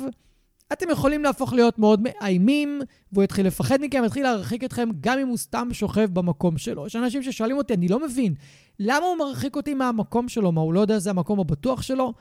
אתם 0.73 0.89
יכולים 0.89 1.23
להפוך 1.23 1.53
להיות 1.53 1.79
מאוד 1.79 2.01
מאיימים, 2.03 2.81
והוא 3.11 3.23
יתחיל 3.23 3.47
לפחד 3.47 3.77
מכם, 3.81 4.03
יתחיל 4.05 4.23
להרחיק 4.23 4.63
אתכם, 4.63 4.89
גם 5.01 5.19
אם 5.19 5.27
הוא 5.27 5.37
סתם 5.37 5.67
שוכב 5.71 6.09
במקום 6.13 6.57
שלו. 6.57 6.87
יש 6.87 6.95
אנשים 6.95 7.23
ששואלים 7.23 7.57
אותי, 7.57 7.73
אני 7.73 7.87
לא 7.87 7.99
מבין, 7.99 8.33
למה 8.79 9.05
הוא 9.05 9.17
מרחיק 9.17 9.55
אותי 9.55 9.73
מהמקום 9.73 10.29
שלו? 10.29 10.51
מה, 10.51 10.61
הוא 10.61 10.73
לא 10.73 10.79
יודע 10.79 10.99
שזה 10.99 11.09
המקום 11.09 11.39
הבטוח 11.39 11.81
שלו? 11.81 12.13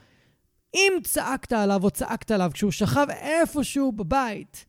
אם 0.74 0.92
צעקת 1.04 1.52
עליו 1.52 1.84
או 1.84 1.90
צעקת 1.90 2.30
עליו 2.30 2.50
כשהוא 2.54 2.70
שכב 2.70 3.06
איפשהו 3.10 3.92
בבית, 3.92 4.66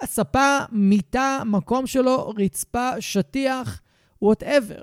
הספה, 0.00 0.58
מיטה, 0.72 1.42
מקום 1.46 1.86
שלו, 1.86 2.32
רצפה, 2.38 3.00
שטיח, 3.00 3.82
whatever. 4.22 4.82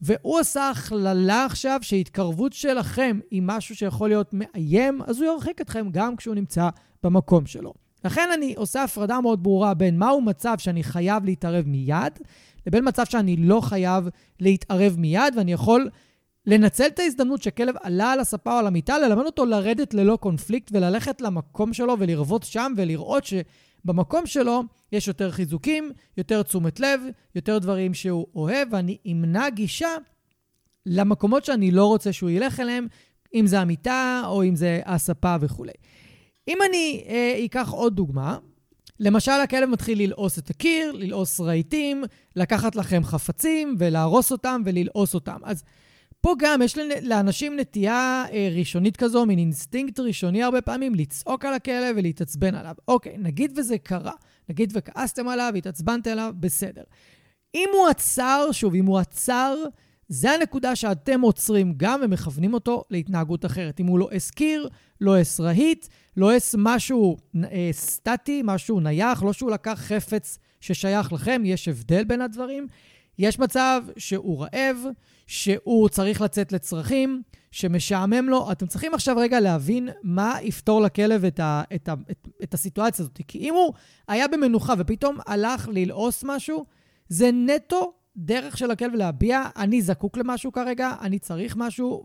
והוא 0.00 0.38
עשה 0.38 0.70
הכללה 0.70 1.44
עכשיו 1.44 1.78
שהתקרבות 1.82 2.52
שלכם 2.52 3.18
היא 3.30 3.42
משהו 3.44 3.76
שיכול 3.76 4.08
להיות 4.08 4.30
מאיים, 4.32 5.00
אז 5.06 5.20
הוא 5.20 5.32
ירחיק 5.32 5.60
אתכם 5.60 5.88
גם 5.90 6.16
כשהוא 6.16 6.34
נמצא 6.34 6.68
במקום 7.02 7.46
שלו. 7.46 7.74
לכן 8.04 8.28
אני 8.34 8.54
עושה 8.56 8.82
הפרדה 8.82 9.20
מאוד 9.20 9.42
ברורה 9.42 9.74
בין 9.74 9.98
מהו 9.98 10.20
מצב 10.20 10.54
שאני 10.58 10.82
חייב 10.82 11.24
להתערב 11.24 11.64
מיד, 11.66 12.18
לבין 12.66 12.88
מצב 12.88 13.04
שאני 13.04 13.36
לא 13.36 13.60
חייב 13.60 14.08
להתערב 14.40 14.96
מיד, 14.98 15.34
ואני 15.36 15.52
יכול 15.52 15.88
לנצל 16.46 16.86
את 16.86 16.98
ההזדמנות 16.98 17.42
שכלב 17.42 17.74
עלה 17.82 18.12
על 18.12 18.20
הספה 18.20 18.52
או 18.52 18.58
על 18.58 18.66
המיטה, 18.66 18.98
ללמד 18.98 19.24
אותו 19.24 19.44
לרדת 19.44 19.94
ללא 19.94 20.16
קונפליקט 20.16 20.70
וללכת 20.72 21.20
למקום 21.20 21.72
שלו 21.72 21.96
ולרבוץ 21.98 22.42
שם 22.42 22.72
ולראות 22.76 23.24
שבמקום 23.88 24.26
שלו 24.26 24.62
יש 24.92 25.08
יותר 25.08 25.30
חיזוקים, 25.30 25.92
יותר 26.16 26.42
תשומת 26.42 26.80
לב, 26.80 27.00
יותר 27.34 27.58
דברים 27.58 27.94
שהוא 27.94 28.26
אוהב, 28.34 28.68
ואני 28.72 28.96
אמנע 29.06 29.50
גישה 29.50 29.88
למקומות 30.86 31.44
שאני 31.44 31.70
לא 31.70 31.86
רוצה 31.86 32.12
שהוא 32.12 32.30
ילך 32.30 32.60
אליהם, 32.60 32.86
אם 33.34 33.46
זה 33.46 33.60
המיטה 33.60 34.22
או 34.26 34.44
אם 34.44 34.56
זה 34.56 34.80
הספה 34.84 35.36
וכולי. 35.40 35.72
אם 36.48 36.58
אני 36.68 37.04
אה, 37.08 37.44
אקח 37.44 37.70
עוד 37.70 37.96
דוגמה, 37.96 38.38
למשל, 39.00 39.32
הכלב 39.32 39.68
מתחיל 39.68 40.02
ללעוס 40.02 40.38
את 40.38 40.50
הקיר, 40.50 40.92
ללעוס 40.92 41.40
רהיטים, 41.40 42.04
לקחת 42.36 42.76
לכם 42.76 43.04
חפצים 43.04 43.76
ולהרוס 43.78 44.32
אותם 44.32 44.62
וללעוס 44.64 45.14
אותם. 45.14 45.38
אז 45.44 45.64
פה 46.20 46.34
גם 46.38 46.62
יש 46.62 46.78
לאנשים 47.02 47.56
נטייה 47.56 48.24
אה, 48.32 48.48
ראשונית 48.56 48.96
כזו, 48.96 49.26
מין 49.26 49.38
אינסטינקט 49.38 50.00
ראשוני 50.00 50.42
הרבה 50.42 50.60
פעמים, 50.60 50.94
לצעוק 50.94 51.44
על 51.44 51.54
הכלב 51.54 51.96
ולהתעצבן 51.98 52.54
עליו. 52.54 52.74
אוקיי, 52.88 53.16
נגיד 53.18 53.52
וזה 53.56 53.78
קרה, 53.78 54.12
נגיד 54.48 54.72
וכעסתם 54.76 55.28
עליו, 55.28 55.52
התעצבנתם 55.56 56.10
עליו, 56.10 56.32
בסדר. 56.40 56.82
אם 57.54 57.68
הוא 57.72 57.88
עצר, 57.88 58.48
שוב, 58.52 58.74
אם 58.74 58.86
הוא 58.86 58.98
עצר, 58.98 59.54
זה 60.08 60.30
הנקודה 60.30 60.76
שאתם 60.76 61.20
עוצרים 61.20 61.74
גם 61.76 62.00
ומכוונים 62.04 62.54
אותו 62.54 62.84
להתנהגות 62.90 63.44
אחרת. 63.44 63.80
אם 63.80 63.86
הוא 63.86 63.98
לועס 63.98 64.30
קיר, 64.30 64.68
לועס 65.00 65.40
רהיט, 65.40 65.86
לועס 66.16 66.54
משהו 66.58 67.16
אה, 67.44 67.68
סטטי, 67.72 68.42
משהו 68.44 68.80
נייח, 68.80 69.22
לא 69.22 69.32
שהוא 69.32 69.50
לקח 69.50 69.80
חפץ 69.80 70.38
ששייך 70.60 71.12
לכם, 71.12 71.42
יש 71.44 71.68
הבדל 71.68 72.04
בין 72.04 72.20
הדברים. 72.20 72.66
יש 73.18 73.38
מצב 73.38 73.82
שהוא 73.96 74.44
רעב, 74.44 74.76
שהוא 75.28 75.88
צריך 75.88 76.20
לצאת 76.20 76.52
לצרכים, 76.52 77.22
שמשעמם 77.50 78.28
לו. 78.28 78.52
אתם 78.52 78.66
צריכים 78.66 78.94
עכשיו 78.94 79.16
רגע 79.16 79.40
להבין 79.40 79.88
מה 80.02 80.34
יפתור 80.42 80.80
לכלב 80.80 81.24
את, 81.24 81.40
ה, 81.40 81.62
את, 81.74 81.88
ה, 81.88 81.94
את, 82.10 82.28
את 82.42 82.54
הסיטואציה 82.54 83.02
הזאת. 83.02 83.20
כי 83.28 83.38
אם 83.38 83.54
הוא 83.54 83.72
היה 84.08 84.28
במנוחה 84.28 84.74
ופתאום 84.78 85.18
הלך 85.26 85.68
ללעוס 85.72 86.24
משהו, 86.26 86.64
זה 87.08 87.30
נטו 87.32 87.92
דרך 88.16 88.58
של 88.58 88.70
הכלב 88.70 88.94
להביע, 88.94 89.42
אני 89.56 89.82
זקוק 89.82 90.16
למשהו 90.16 90.52
כרגע, 90.52 90.94
אני 91.00 91.18
צריך 91.18 91.56
משהו, 91.56 92.04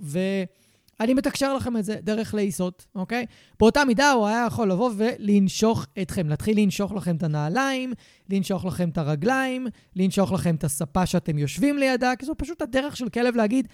ואני 0.99 1.13
מתקשר 1.13 1.53
לכם 1.53 1.77
את 1.77 1.85
זה 1.85 1.95
דרך 2.03 2.33
לעיסות, 2.33 2.85
אוקיי? 2.95 3.25
באותה 3.59 3.85
מידה 3.85 4.11
הוא 4.11 4.27
היה 4.27 4.45
יכול 4.47 4.71
לבוא 4.71 4.91
ולנשוך 4.97 5.85
אתכם, 6.01 6.29
להתחיל 6.29 6.59
לנשוך 6.59 6.91
לכם 6.93 7.15
את 7.15 7.23
הנעליים, 7.23 7.93
לנשוך 8.29 8.65
לכם 8.65 8.89
את 8.89 8.97
הרגליים, 8.97 9.67
לנשוך 9.95 10.31
לכם 10.31 10.55
את 10.55 10.63
הספה 10.63 11.05
שאתם 11.05 11.37
יושבים 11.37 11.77
לידה, 11.77 12.15
כי 12.19 12.25
זו 12.25 12.33
פשוט 12.37 12.61
הדרך 12.61 12.97
של 12.97 13.09
כלב 13.09 13.35
להגיד, 13.35 13.67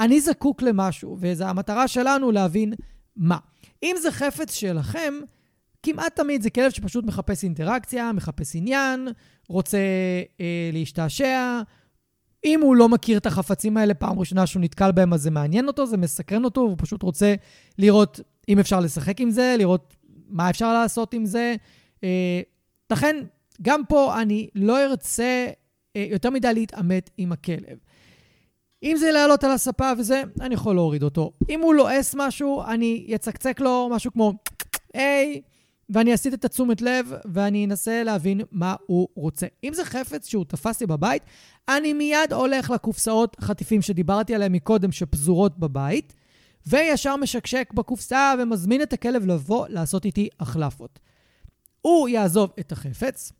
אני 0.00 0.20
זקוק 0.20 0.62
למשהו, 0.62 1.16
וזו 1.20 1.44
המטרה 1.44 1.88
שלנו 1.88 2.32
להבין 2.32 2.74
מה. 3.16 3.38
אם 3.82 3.96
זה 4.02 4.12
חפץ 4.12 4.54
שלכם, 4.54 5.14
כמעט 5.82 6.16
תמיד 6.16 6.42
זה 6.42 6.50
כלב 6.50 6.70
שפשוט 6.70 7.04
מחפש 7.04 7.44
אינטראקציה, 7.44 8.12
מחפש 8.12 8.56
עניין, 8.56 9.08
רוצה 9.48 9.78
אה, 10.40 10.70
להשתעשע, 10.72 11.60
אם 12.46 12.60
הוא 12.62 12.76
לא 12.76 12.88
מכיר 12.88 13.18
את 13.18 13.26
החפצים 13.26 13.76
האלה 13.76 13.94
פעם 13.94 14.18
ראשונה 14.18 14.46
שהוא 14.46 14.62
נתקל 14.62 14.92
בהם, 14.92 15.12
אז 15.12 15.22
זה 15.22 15.30
מעניין 15.30 15.66
אותו, 15.66 15.86
זה 15.86 15.96
מסקרן 15.96 16.44
אותו, 16.44 16.60
הוא 16.60 16.74
פשוט 16.78 17.02
רוצה 17.02 17.34
לראות 17.78 18.20
אם 18.48 18.58
אפשר 18.58 18.80
לשחק 18.80 19.20
עם 19.20 19.30
זה, 19.30 19.54
לראות 19.58 19.96
מה 20.28 20.50
אפשר 20.50 20.72
לעשות 20.72 21.14
עם 21.14 21.24
זה. 21.24 21.54
אה, 22.04 22.40
לכן, 22.90 23.16
גם 23.62 23.80
פה 23.88 24.22
אני 24.22 24.48
לא 24.54 24.84
ארצה 24.84 25.46
אה, 25.96 26.06
יותר 26.10 26.30
מדי 26.30 26.54
להתעמת 26.54 27.10
עם 27.18 27.32
הכלב. 27.32 27.78
אם 28.82 28.96
זה 28.96 29.12
לעלות 29.12 29.44
על 29.44 29.50
הספה 29.50 29.92
וזה, 29.98 30.22
אני 30.40 30.54
יכול 30.54 30.74
להוריד 30.74 31.02
אותו. 31.02 31.32
אם 31.50 31.60
הוא 31.60 31.74
לועס 31.74 32.14
משהו, 32.18 32.62
אני 32.62 33.12
אצקצק 33.14 33.60
לו 33.60 33.88
משהו 33.92 34.12
כמו, 34.12 34.32
היי, 34.94 35.42
hey, 35.44 35.55
ואני 35.90 36.14
אסיט 36.14 36.34
את 36.34 36.44
התשומת 36.44 36.82
לב, 36.82 37.12
ואני 37.32 37.64
אנסה 37.64 38.02
להבין 38.02 38.40
מה 38.52 38.74
הוא 38.86 39.08
רוצה. 39.14 39.46
אם 39.64 39.74
זה 39.74 39.84
חפץ 39.84 40.28
שהוא 40.28 40.44
תפס 40.44 40.80
לי 40.80 40.86
בבית, 40.86 41.22
אני 41.68 41.92
מיד 41.92 42.32
הולך 42.32 42.70
לקופסאות 42.70 43.36
חטיפים 43.40 43.82
שדיברתי 43.82 44.34
עליהן 44.34 44.52
מקודם, 44.52 44.92
שפזורות 44.92 45.58
בבית, 45.58 46.14
וישר 46.66 47.16
משקשק 47.16 47.72
בקופסה 47.74 48.34
ומזמין 48.38 48.82
את 48.82 48.92
הכלב 48.92 49.26
לבוא 49.26 49.68
לעשות 49.68 50.04
איתי 50.04 50.28
החלפות. 50.40 50.98
הוא 51.80 52.08
יעזוב 52.08 52.52
את 52.60 52.72
החפץ, 52.72 53.32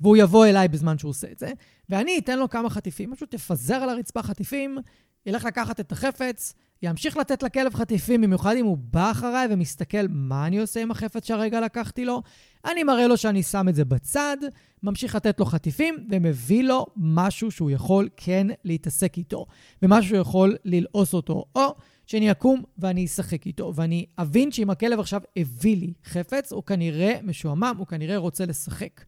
והוא 0.00 0.16
יבוא 0.16 0.46
אליי 0.46 0.68
בזמן 0.68 0.98
שהוא 0.98 1.10
עושה 1.10 1.32
את 1.32 1.38
זה, 1.38 1.52
ואני 1.88 2.18
אתן 2.18 2.38
לו 2.38 2.48
כמה 2.48 2.70
חטיפים, 2.70 3.14
פשוט 3.14 3.30
תפזר 3.34 3.74
על 3.74 3.88
הרצפה 3.88 4.22
חטיפים, 4.22 4.78
ילך 5.26 5.44
לקחת 5.44 5.80
את 5.80 5.92
החפץ, 5.92 6.54
ימשיך 6.82 7.16
לתת 7.16 7.42
לכלב 7.42 7.74
חטיפים, 7.74 8.20
במיוחד 8.20 8.56
אם 8.56 8.64
הוא 8.64 8.78
בא 8.80 9.10
אחריי 9.10 9.46
ומסתכל 9.50 10.06
מה 10.08 10.46
אני 10.46 10.58
עושה 10.58 10.82
עם 10.82 10.90
החפץ 10.90 11.26
שהרגע 11.26 11.60
לקחתי 11.60 12.04
לו. 12.04 12.22
אני 12.64 12.84
מראה 12.84 13.06
לו 13.06 13.16
שאני 13.16 13.42
שם 13.42 13.68
את 13.68 13.74
זה 13.74 13.84
בצד, 13.84 14.36
ממשיך 14.82 15.14
לתת 15.14 15.40
לו 15.40 15.46
חטיפים, 15.46 15.96
ומביא 16.10 16.64
לו 16.64 16.86
משהו 16.96 17.50
שהוא 17.50 17.70
יכול 17.70 18.08
כן 18.16 18.46
להתעסק 18.64 19.18
איתו, 19.18 19.46
ומשהו 19.82 20.08
שהוא 20.08 20.20
יכול 20.20 20.56
ללעוס 20.64 21.14
אותו, 21.14 21.44
או 21.54 21.74
שאני 22.06 22.30
אקום 22.30 22.62
ואני 22.78 23.04
אשחק 23.04 23.46
איתו, 23.46 23.72
ואני 23.76 24.06
אבין 24.18 24.52
שאם 24.52 24.70
הכלב 24.70 25.00
עכשיו 25.00 25.20
הביא 25.36 25.76
לי 25.76 25.92
חפץ, 26.04 26.52
הוא 26.52 26.62
כנראה 26.62 27.14
משועמם, 27.22 27.74
הוא 27.78 27.86
כנראה 27.86 28.16
רוצה 28.16 28.46
לשחק. 28.46 29.00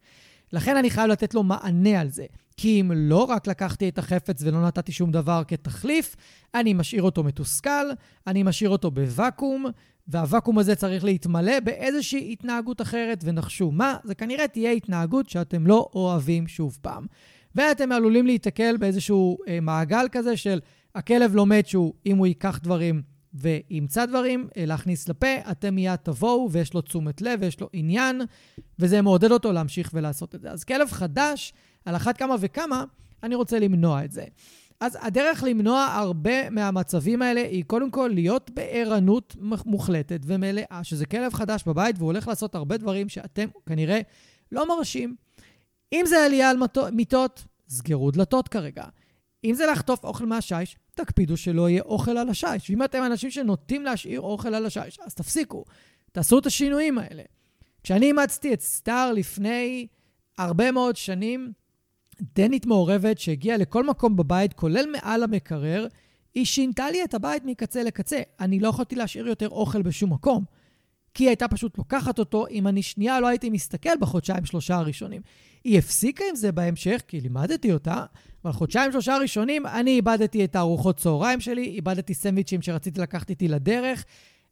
לכן 0.55 0.77
אני 0.77 0.91
חייב 0.91 1.11
לתת 1.11 1.35
לו 1.35 1.43
מענה 1.43 2.01
על 2.01 2.09
זה. 2.09 2.27
כי 2.57 2.81
אם 2.81 2.93
לא 2.95 3.25
רק 3.25 3.47
לקחתי 3.47 3.89
את 3.89 3.99
החפץ 3.99 4.43
ולא 4.43 4.67
נתתי 4.67 4.93
שום 4.93 5.11
דבר 5.11 5.43
כתחליף, 5.49 6.17
אני 6.55 6.75
משאיר 6.75 7.03
אותו 7.03 7.25
מתוסכל, 7.25 7.87
אני 8.27 8.43
משאיר 8.43 8.71
אותו 8.71 8.91
בוואקום, 8.91 9.67
והוואקום 10.09 10.59
הזה 10.59 10.75
צריך 10.75 11.05
להתמלא 11.05 11.61
באיזושהי 11.61 12.33
התנהגות 12.33 12.81
אחרת, 12.81 13.21
ונחשו 13.25 13.71
מה? 13.71 13.97
זה 14.05 14.15
כנראה 14.15 14.49
תהיה 14.49 14.71
התנהגות 14.71 15.29
שאתם 15.29 15.67
לא 15.67 15.89
אוהבים 15.95 16.47
שוב 16.47 16.79
פעם. 16.83 17.07
ואתם 17.55 17.93
עלולים 17.93 18.27
להיתקל 18.27 18.77
באיזשהו 18.77 19.39
אה, 19.49 19.61
מעגל 19.61 20.07
כזה 20.13 20.37
של 20.37 20.61
הכלב 20.95 21.35
לומד 21.35 21.67
שהוא, 21.67 21.95
אם 22.07 22.17
הוא 22.17 22.27
ייקח 22.27 22.59
דברים 22.63 23.03
וימצא 23.35 24.07
דברים 24.07 24.49
אה, 24.57 24.67
להכניס 24.67 25.09
לפה, 25.09 25.27
אתם 25.51 25.75
מיד 25.75 25.97
תבואו 25.97 26.49
ויש 26.51 26.75
לו 26.75 26.81
תשומת 26.81 27.23
לב 27.23 27.39
ויש 27.43 27.61
לו 27.61 27.69
עניין, 27.73 28.23
וזה 28.79 29.03
מעודד 29.03 29.33
אותו 29.33 29.53
להמשיך 29.53 29.91
ולעשות 29.95 30.35
את 30.35 30.41
זה. 30.41 30.51
אז 30.51 30.65
כלב 30.65 30.91
חדש, 30.91 31.53
על 31.85 31.97
אחת 31.97 32.17
כמה 32.17 32.35
וכמה, 32.41 32.85
אני 33.23 33.35
רוצה 33.35 33.59
למנוע 33.59 34.05
את 34.05 34.13
זה. 34.13 34.25
אז 34.81 34.99
הדרך 35.01 35.43
למנוע 35.47 35.83
הרבה 35.83 36.51
מהמצבים 36.51 37.23
האלה 37.23 37.41
היא 37.41 37.65
קודם 37.65 37.91
כל 37.91 38.11
להיות 38.15 38.51
בערנות 38.51 39.37
מוחלטת 39.67 40.21
ומלאה, 40.27 40.81
שזה 40.83 41.07
כלב 41.07 41.35
חדש 41.35 41.65
בבית 41.67 41.97
והוא 41.99 42.07
הולך 42.07 42.29
לעשות 42.29 42.55
הרבה 42.55 42.77
דברים 42.77 43.09
שאתם 43.09 43.49
כנראה 43.67 44.01
לא 44.53 44.69
מרשים. 44.69 45.17
אם 45.93 46.05
זה 46.07 46.25
עלייה 46.25 46.51
על 46.51 46.57
מיטות, 46.93 47.45
סגרו 47.69 48.11
דלתות 48.11 48.49
כרגע. 48.49 48.85
אם 49.45 49.55
זה 49.55 49.67
לחטוף 49.67 50.05
אוכל 50.05 50.27
מהשיש, 50.27 50.77
תקפידו 50.95 51.37
שלא 51.37 51.69
יהיה 51.69 51.83
אוכל 51.83 52.19
על 52.19 52.29
השיש. 52.29 52.71
ואם 52.71 52.83
אתם 52.83 53.03
אנשים 53.07 53.31
שנוטים 53.31 53.85
להשאיר 53.85 54.21
אוכל 54.21 54.55
על 54.55 54.67
השיש, 54.67 54.99
אז 55.05 55.15
תפסיקו. 55.15 55.65
תעשו 56.13 56.39
את 56.39 56.47
השינויים 56.47 56.99
האלה. 56.99 57.23
כשאני 57.83 58.07
אימצתי 58.07 58.55
את 58.55 58.61
סטאר 58.61 59.13
לפני 59.13 59.87
הרבה 60.39 60.73
מאוד 60.73 60.97
שנים, 60.97 61.53
דנית 62.37 62.67
מעורבת 62.67 63.19
שהגיעה 63.19 63.57
לכל 63.57 63.87
מקום 63.87 64.17
בבית, 64.17 64.53
כולל 64.53 64.87
מעל 64.93 65.23
המקרר, 65.23 65.87
היא 66.35 66.45
שינתה 66.45 66.91
לי 66.91 67.05
את 67.05 67.15
הבית 67.15 67.43
מקצה 67.45 67.83
לקצה. 67.83 68.21
אני 68.41 68.61
לא 68.61 68.69
יכולתי 68.69 68.97
להשאיר 68.97 69.27
יותר 69.27 69.49
אוכל 69.49 69.83
בשום 69.83 70.13
מקום. 70.13 70.45
כי 71.15 71.25
היא 71.25 71.29
הייתה 71.29 71.49
פשוט 71.49 71.79
לוקחת 71.79 72.19
אותו, 72.19 72.47
אם 72.51 72.67
אני 72.67 72.83
שנייה 72.83 73.21
לא 73.21 73.27
הייתי 73.27 73.51
מסתכל 73.51 73.97
בחודשיים-שלושה 74.01 74.77
הראשונים. 74.77 75.23
היא 75.65 75.79
הפסיקה 75.79 76.25
עם 76.31 76.37
זה 76.37 76.53
בהמשך, 76.53 77.03
כי 77.09 77.21
לימדתי 77.21 77.73
אותה, 77.73 78.05
אבל 78.45 78.53
חודשיים-שלושה 78.53 79.17
ראשונים 79.17 79.67
אני 79.67 79.91
איבדתי 79.91 80.45
את 80.45 80.57
הארוחות 80.57 80.97
צהריים 80.97 81.41
שלי, 81.41 81.65
איבדתי 81.65 82.15
סנדוויצ'ים 82.15 82.63
שרציתי 82.63 83.01
לקחת 83.01 83.31
איתי 83.31 83.49
לדרך. 83.49 84.05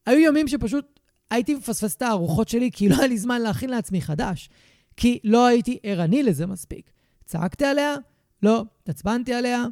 היו 0.06 0.28
ימים 0.28 0.48
שפשוט 0.48 1.01
הייתי 1.30 1.55
מפספס 1.55 1.97
את 1.97 2.02
הארוחות 2.02 2.48
שלי, 2.48 2.70
כי 2.72 2.89
לא 2.89 2.97
היה 2.97 3.06
לי 3.06 3.18
זמן 3.18 3.40
להכין 3.40 3.70
לעצמי 3.70 4.01
חדש. 4.01 4.48
כי 4.97 5.18
לא 5.24 5.47
הייתי 5.47 5.78
ערני 5.82 6.22
לזה 6.22 6.47
מספיק. 6.47 6.90
צעקתי 7.24 7.64
עליה? 7.64 7.94
לא. 8.43 8.64
התעצבנתי 8.82 9.34
עליה? 9.34 9.64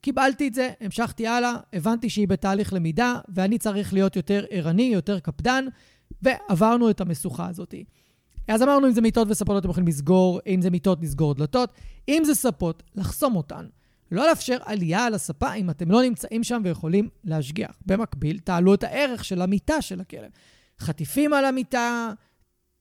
קיבלתי 0.00 0.48
את 0.48 0.54
זה, 0.54 0.70
המשכתי 0.80 1.26
הלאה, 1.26 1.56
הבנתי 1.72 2.10
שהיא 2.10 2.28
בתהליך 2.28 2.72
למידה, 2.72 3.18
ואני 3.28 3.58
צריך 3.58 3.92
להיות 3.92 4.16
יותר 4.16 4.44
ערני, 4.50 4.82
יותר 4.82 5.18
קפדן, 5.18 5.64
ועברנו 6.22 6.90
את 6.90 7.00
המשוכה 7.00 7.48
הזאת. 7.48 7.74
אז 8.48 8.62
אמרנו, 8.62 8.86
אם 8.86 8.92
זה 8.92 9.00
מיטות 9.00 9.28
וספות, 9.30 9.58
אתם 9.58 9.70
יכולים 9.70 9.88
לסגור, 9.88 10.40
אם 10.46 10.62
זה 10.62 10.70
מיטות, 10.70 11.02
לסגור 11.02 11.34
דלתות. 11.34 11.72
אם 12.08 12.22
זה 12.26 12.34
ספות, 12.34 12.82
לחסום 12.96 13.36
אותן. 13.36 13.66
לא 14.12 14.28
לאפשר 14.28 14.56
עלייה 14.64 15.04
על 15.04 15.14
הספה 15.14 15.54
אם 15.54 15.70
אתם 15.70 15.90
לא 15.90 16.02
נמצאים 16.02 16.44
שם 16.44 16.60
ויכולים 16.64 17.08
להשגיח. 17.24 17.78
במקביל, 17.86 18.38
תעלו 18.38 18.74
את 18.74 18.84
הערך 18.84 19.24
של 19.24 19.42
המיטה 19.42 19.82
של 19.82 20.00
הכלב. 20.00 20.30
חטיפים 20.80 21.32
על 21.32 21.44
המיטה, 21.44 22.12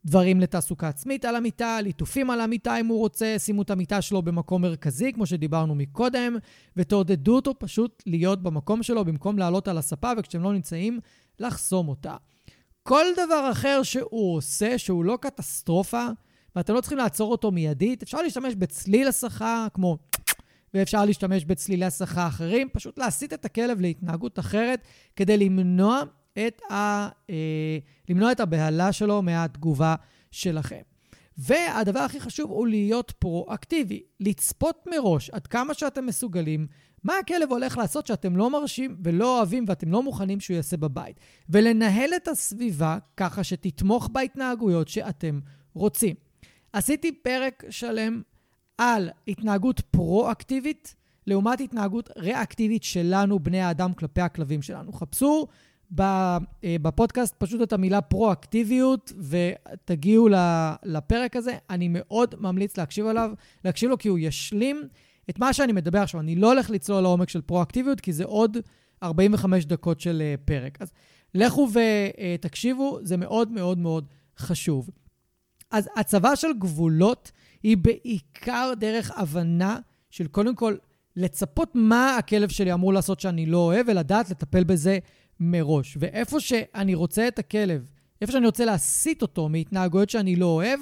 דברים 0.08 0.40
לתעסוקה 0.40 0.88
עצמית 0.88 1.26
על 1.26 1.36
המיטה, 1.36 1.82
ליטופים 1.82 2.30
על 2.30 2.42
המיטה 2.42 2.80
אם 2.80 2.88
הוא 2.88 3.00
רוצה, 3.00 3.36
שימו 3.38 3.62
את 3.62 3.70
המיטה 3.70 4.02
שלו 4.02 4.22
במקום 4.22 4.62
מרכזי, 4.62 5.14
כמו 5.14 5.26
שדיברנו 5.26 5.76
מקודם, 5.76 6.38
ותעודדו 6.78 7.36
אותו 7.36 7.54
פשוט 7.60 8.04
להיות 8.06 8.44
במקום 8.44 8.84
שלו 8.84 9.06
במקום 9.06 9.40
לעלות 9.40 9.68
על 9.68 9.78
הספה, 9.78 10.12
וכשאתם 10.18 10.44
לא 10.44 10.54
נמצאים, 10.54 11.00
לחסום 11.40 11.88
אותה. 11.88 12.16
כל 12.84 13.06
דבר 13.14 13.50
אחר 13.52 13.84
שהוא 13.84 14.36
עושה, 14.36 14.78
שהוא 14.78 15.06
לא 15.06 15.18
קטסטרופה, 15.22 16.08
ואתם 16.56 16.74
לא 16.74 16.82
צריכים 16.82 16.98
לעצור 16.98 17.32
אותו 17.32 17.52
מיידית, 17.52 18.04
אפשר 18.04 18.22
להשתמש 18.22 18.56
בצליל 18.56 19.08
הסחה, 19.08 19.68
כמו... 19.74 19.98
ואפשר 20.74 21.06
להשתמש 21.06 21.46
בצלילי 21.46 21.86
הסחה 21.86 22.28
אחרים, 22.28 22.70
פשוט 22.74 23.00
להסיט 23.00 23.34
את 23.34 23.46
הכלב 23.46 23.82
להתנהגות 23.82 24.40
אחרת 24.40 24.82
כדי 25.16 25.38
למנוע 25.38 26.02
את, 26.38 26.62
ה, 26.72 27.10
אה, 27.30 27.78
למנוע 28.10 28.32
את 28.32 28.40
הבהלה 28.40 28.92
שלו 28.92 29.22
מהתגובה 29.22 29.96
שלכם. 30.32 30.82
והדבר 31.38 32.00
הכי 32.00 32.20
חשוב 32.20 32.52
הוא 32.52 32.68
להיות 32.68 33.12
פרואקטיבי, 33.20 34.04
לצפות 34.20 34.88
מראש 34.92 35.30
עד 35.30 35.48
כמה 35.48 35.74
שאתם 35.74 36.06
מסוגלים 36.06 36.68
מה 37.04 37.18
הכלב 37.18 37.52
הולך 37.52 37.78
לעשות 37.78 38.08
שאתם 38.08 38.36
לא 38.36 38.50
מרשים 38.50 38.98
ולא 39.04 39.38
אוהבים 39.38 39.66
ואתם 39.68 39.92
לא 39.92 40.04
מוכנים 40.04 40.40
שהוא 40.40 40.56
יעשה 40.56 40.78
בבית. 40.78 41.20
ולנהל 41.50 42.10
את 42.16 42.28
הסביבה 42.28 42.98
ככה 43.18 43.44
שתתמוך 43.44 44.10
בהתנהגויות 44.12 44.88
שאתם 44.88 45.40
רוצים. 45.74 46.16
עשיתי 46.74 47.12
פרק 47.12 47.64
שלם 47.70 48.22
על 48.78 49.10
התנהגות 49.28 49.80
פרואקטיבית 49.80 50.96
לעומת 51.28 51.62
התנהגות 51.62 52.10
ריאקטיבית 52.18 52.84
שלנו, 52.84 53.40
בני 53.40 53.62
האדם, 53.62 53.94
כלפי 53.94 54.22
הכלבים 54.22 54.62
שלנו. 54.62 54.94
חפשו 54.94 55.48
בפודקאסט 55.92 57.36
פשוט 57.38 57.62
את 57.62 57.74
המילה 57.74 58.02
פרואקטיביות 58.02 59.14
ותגיעו 59.20 60.30
לפרק 60.84 61.36
הזה. 61.36 61.58
אני 61.70 61.88
מאוד 61.92 62.36
ממליץ 62.38 62.78
להקשיב 62.78 63.06
עליו, 63.06 63.32
להקשיב 63.66 63.90
לו 63.90 63.98
כי 63.98 64.10
הוא 64.10 64.20
ישלים 64.20 64.88
את 65.30 65.40
מה 65.40 65.54
שאני 65.54 65.74
מדבר 65.74 66.00
עכשיו. 66.00 66.20
אני 66.22 66.36
לא 66.36 66.52
הולך 66.52 66.70
לצלול 66.70 67.02
לעומק 67.02 67.30
של 67.30 67.42
פרואקטיביות, 67.42 68.00
כי 68.00 68.14
זה 68.14 68.26
עוד 68.26 68.58
45 69.04 69.66
דקות 69.66 70.00
של 70.00 70.22
אה, 70.22 70.36
פרק. 70.46 70.82
אז 70.82 70.92
לכו 71.36 71.70
ותקשיבו, 71.74 73.00
זה 73.04 73.18
מאוד 73.18 73.52
מאוד 73.52 73.78
מאוד 73.78 74.06
חשוב. 74.38 74.90
אז 75.72 75.90
הצבה 75.96 76.36
של 76.36 76.54
גבולות 76.60 77.32
היא 77.64 77.78
בעיקר 77.78 78.74
דרך 78.80 79.12
הבנה 79.16 79.80
של 80.10 80.28
קודם 80.28 80.56
כל 80.56 80.76
לצפות 81.16 81.72
מה 81.74 82.18
הכלב 82.18 82.50
שלי 82.50 82.74
אמור 82.74 82.94
לעשות 82.94 83.20
שאני 83.20 83.46
לא 83.46 83.58
אוהב, 83.58 83.86
ולדעת 83.90 84.30
לטפל 84.30 84.64
בזה 84.64 85.00
מראש. 85.40 85.98
ואיפה 86.00 86.40
שאני 86.40 86.96
רוצה 86.96 87.28
את 87.28 87.40
הכלב, 87.40 87.90
איפה 88.22 88.32
שאני 88.32 88.46
רוצה 88.46 88.66
להסיט 88.66 89.22
אותו 89.22 89.50
מהתנהגויות 89.50 90.10
שאני 90.10 90.36
לא 90.36 90.46
אוהב, 90.46 90.80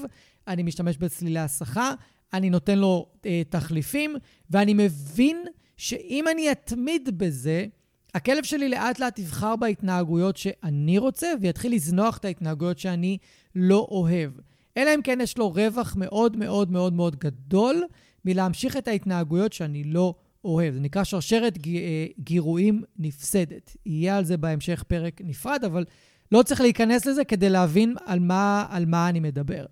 אני 0.48 0.64
משתמש 0.64 0.98
בצלילי 0.98 1.40
הסחה, 1.40 1.94
אני 2.34 2.50
נותן 2.50 2.80
לו 2.80 3.08
אה, 3.26 3.42
תחליפים, 3.50 4.16
ואני 4.50 4.74
מבין 4.74 5.46
שאם 5.78 6.26
אני 6.32 6.52
אתמיד 6.52 7.18
בזה, 7.18 7.66
הכלב 8.14 8.44
שלי 8.44 8.70
לאט 8.70 9.00
לאט 9.00 9.20
יבחר 9.20 9.56
בהתנהגויות 9.56 10.38
שאני 10.38 10.98
רוצה, 10.98 11.28
ויתחיל 11.42 11.74
לזנוח 11.74 12.18
את 12.18 12.26
ההתנהגויות 12.26 12.80
שאני 12.80 13.18
לא 13.56 13.88
אוהב. 13.92 14.32
אלא 14.78 14.96
אם 14.96 15.02
כן 15.02 15.20
יש 15.22 15.38
לו 15.38 15.50
רווח 15.50 15.96
מאוד 15.96 16.38
מאוד 16.38 16.72
מאוד 16.72 16.94
מאוד 16.94 17.16
גדול 17.16 17.84
מלהמשיך 18.26 18.78
את 18.78 18.88
ההתנהגויות 18.88 19.54
שאני 19.54 19.84
לא 19.84 20.16
אוהב. 20.46 20.74
זה 20.74 20.80
נקרא 20.80 21.04
שרשרת 21.04 21.58
אה, 21.68 22.06
גירויים 22.20 22.84
נפסדת. 22.98 23.78
יהיה 23.86 24.18
על 24.18 24.26
זה 24.26 24.38
בהמשך 24.38 24.84
פרק 24.88 25.22
נפרד, 25.24 25.64
אבל 25.66 25.86
לא 26.32 26.44
צריך 26.44 26.62
להיכנס 26.62 27.06
לזה 27.06 27.26
כדי 27.26 27.50
להבין 27.50 27.96
על 28.06 28.20
מה, 28.20 28.66
על 28.70 28.86
מה 28.86 29.10
אני 29.10 29.20
מדבר. 29.20 29.66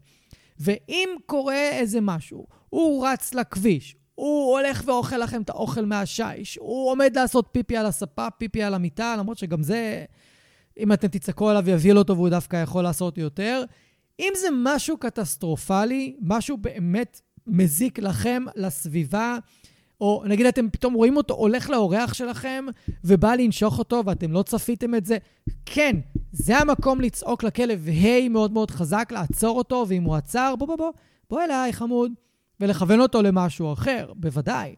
ואם 0.60 1.10
קורה 1.26 1.70
איזה 1.70 2.02
משהו, 2.02 2.48
הוא 2.70 3.08
רץ 3.08 3.34
לכביש, 3.34 3.96
הוא 4.16 4.58
הולך 4.58 4.84
ואוכל 4.86 5.18
לכם 5.18 5.42
את 5.42 5.50
האוכל 5.50 5.86
מהשיש, 5.86 6.58
הוא 6.62 6.92
עומד 6.92 7.12
לעשות 7.16 7.50
פיפי 7.52 7.78
על 7.78 7.86
הספה, 7.86 8.28
פיפי 8.38 8.64
על 8.64 8.74
המיטה, 8.74 9.16
למרות 9.20 9.38
שגם 9.38 9.64
זה, 9.64 10.06
אם 10.80 10.94
אתם 10.94 11.08
תצעקו 11.08 11.50
עליו, 11.50 11.70
יבהיל 11.70 11.98
אותו 11.98 12.16
והוא 12.16 12.30
דווקא 12.30 12.58
יכול 12.58 12.84
לעשות 12.84 13.18
יותר. 13.18 13.64
אם 14.20 14.34
זה 14.42 14.48
משהו 14.64 14.98
קטסטרופלי, 14.98 16.16
משהו 16.22 16.58
באמת 16.58 17.22
מזיק 17.48 18.00
לכם, 18.00 18.44
לסביבה, 18.56 19.38
או 20.04 20.24
נגיד 20.26 20.46
אתם 20.46 20.70
פתאום 20.70 20.94
רואים 20.94 21.18
אותו 21.18 21.34
הולך 21.34 21.70
לאורח 21.70 22.14
שלכם 22.14 22.66
ובא 23.04 23.36
לנשוך 23.36 23.80
אותו 23.80 24.04
ואתם 24.06 24.32
לא 24.32 24.44
צפיתם 24.44 24.96
את 24.96 25.06
זה, 25.06 25.18
כן, 25.66 25.96
זה 26.32 26.58
המקום 26.58 27.02
לצעוק 27.02 27.44
לכלב, 27.44 27.88
היי 27.88 28.30
מאוד 28.30 28.54
מאוד 28.54 28.72
חזק, 28.72 29.10
לעצור 29.12 29.58
אותו, 29.58 29.86
ואם 29.88 30.04
הוא 30.04 30.16
עצר, 30.16 30.56
בוא 30.60 30.68
בוא 30.68 30.76
בוא, 30.76 30.92
בוא 31.30 31.42
אליי 31.42 31.74
חמוד, 31.74 32.12
ולכוון 32.60 33.00
אותו 33.00 33.22
למשהו 33.22 33.74
אחר, 33.74 34.12
בוודאי. 34.16 34.76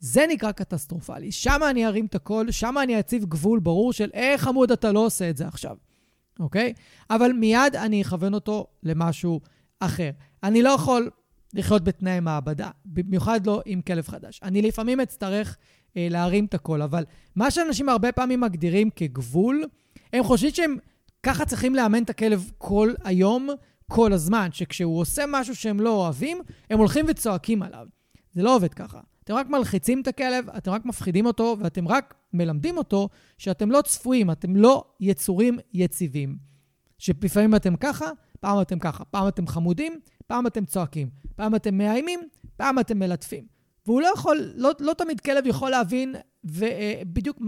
זה 0.00 0.24
נקרא 0.28 0.52
קטסטרופלי. 0.52 1.32
שם 1.32 1.60
אני 1.70 1.86
ארים 1.86 2.06
את 2.06 2.14
הקול, 2.14 2.50
שם 2.50 2.74
אני 2.82 3.00
אציב 3.00 3.24
גבול 3.24 3.60
ברור 3.60 3.92
של, 3.92 4.10
אה, 4.14 4.34
חמוד, 4.36 4.72
אתה 4.72 4.92
לא 4.92 5.06
עושה 5.06 5.30
את 5.30 5.36
זה 5.36 5.46
עכשיו, 5.46 5.76
אוקיי? 6.40 6.72
אבל 7.10 7.32
מיד 7.32 7.76
אני 7.76 8.02
אכוון 8.02 8.34
אותו 8.34 8.66
למשהו 8.82 9.40
אחר. 9.80 10.10
אני 10.42 10.62
לא 10.62 10.70
יכול 10.70 11.10
לחיות 11.54 11.84
בתנאי 11.84 12.20
מעבדה, 12.20 12.70
במיוחד 12.84 13.46
לא 13.46 13.62
עם 13.66 13.80
כלב 13.80 14.08
חדש. 14.08 14.40
אני 14.42 14.62
לפעמים 14.62 15.00
אצטרך 15.00 15.56
אה, 15.96 16.08
להרים 16.10 16.44
את 16.44 16.54
הקול, 16.54 16.82
אבל 16.82 17.04
מה 17.36 17.50
שאנשים 17.50 17.88
הרבה 17.88 18.12
פעמים 18.12 18.40
מגדירים 18.40 18.90
כגבול, 18.96 19.64
הם 20.12 20.24
חושבים 20.24 20.50
שהם 20.50 20.76
ככה 21.22 21.44
צריכים 21.44 21.74
לאמן 21.74 22.02
את 22.02 22.10
הכלב 22.10 22.50
כל 22.58 22.92
היום, 23.04 23.48
כל 23.90 24.12
הזמן, 24.12 24.48
שכשהוא 24.52 25.00
עושה 25.00 25.24
משהו 25.28 25.56
שהם 25.56 25.80
לא 25.80 25.90
אוהבים, 25.90 26.38
הם 26.70 26.78
הולכים 26.78 27.06
וצועקים 27.08 27.62
עליו. 27.62 27.86
זה 28.34 28.42
לא 28.42 28.56
עובד 28.56 28.74
ככה. 28.74 29.00
אתם 29.24 29.34
רק 29.34 29.48
מלחיצים 29.48 30.00
את 30.00 30.08
הכלב, 30.08 30.50
אתם 30.50 30.70
רק 30.70 30.84
מפחידים 30.84 31.26
אותו, 31.26 31.56
ואתם 31.60 31.88
רק 31.88 32.14
מלמדים 32.32 32.76
אותו 32.76 33.08
שאתם 33.38 33.70
לא 33.70 33.82
צפויים, 33.82 34.30
אתם 34.30 34.56
לא 34.56 34.84
יצורים 35.00 35.58
יציבים. 35.72 36.36
שלפעמים 36.98 37.54
אתם 37.54 37.76
ככה, 37.76 38.06
פעם 38.40 38.60
אתם 38.60 38.78
ככה, 38.78 39.04
פעם 39.04 39.28
אתם 39.28 39.46
חמודים, 39.46 40.00
פעם 40.28 40.46
אתם 40.46 40.64
צועקים, 40.64 41.08
פעם 41.36 41.54
אתם 41.54 41.78
מאיימים, 41.78 42.20
פעם 42.56 42.78
אתם 42.78 42.98
מלטפים. 42.98 43.46
והוא 43.86 44.00
לא 44.00 44.10
יכול, 44.14 44.52
לא, 44.54 44.70
לא 44.80 44.92
תמיד 44.92 45.20
כלב 45.20 45.46
יכול 45.46 45.70
להבין 45.70 46.14
בדיוק 47.06 47.38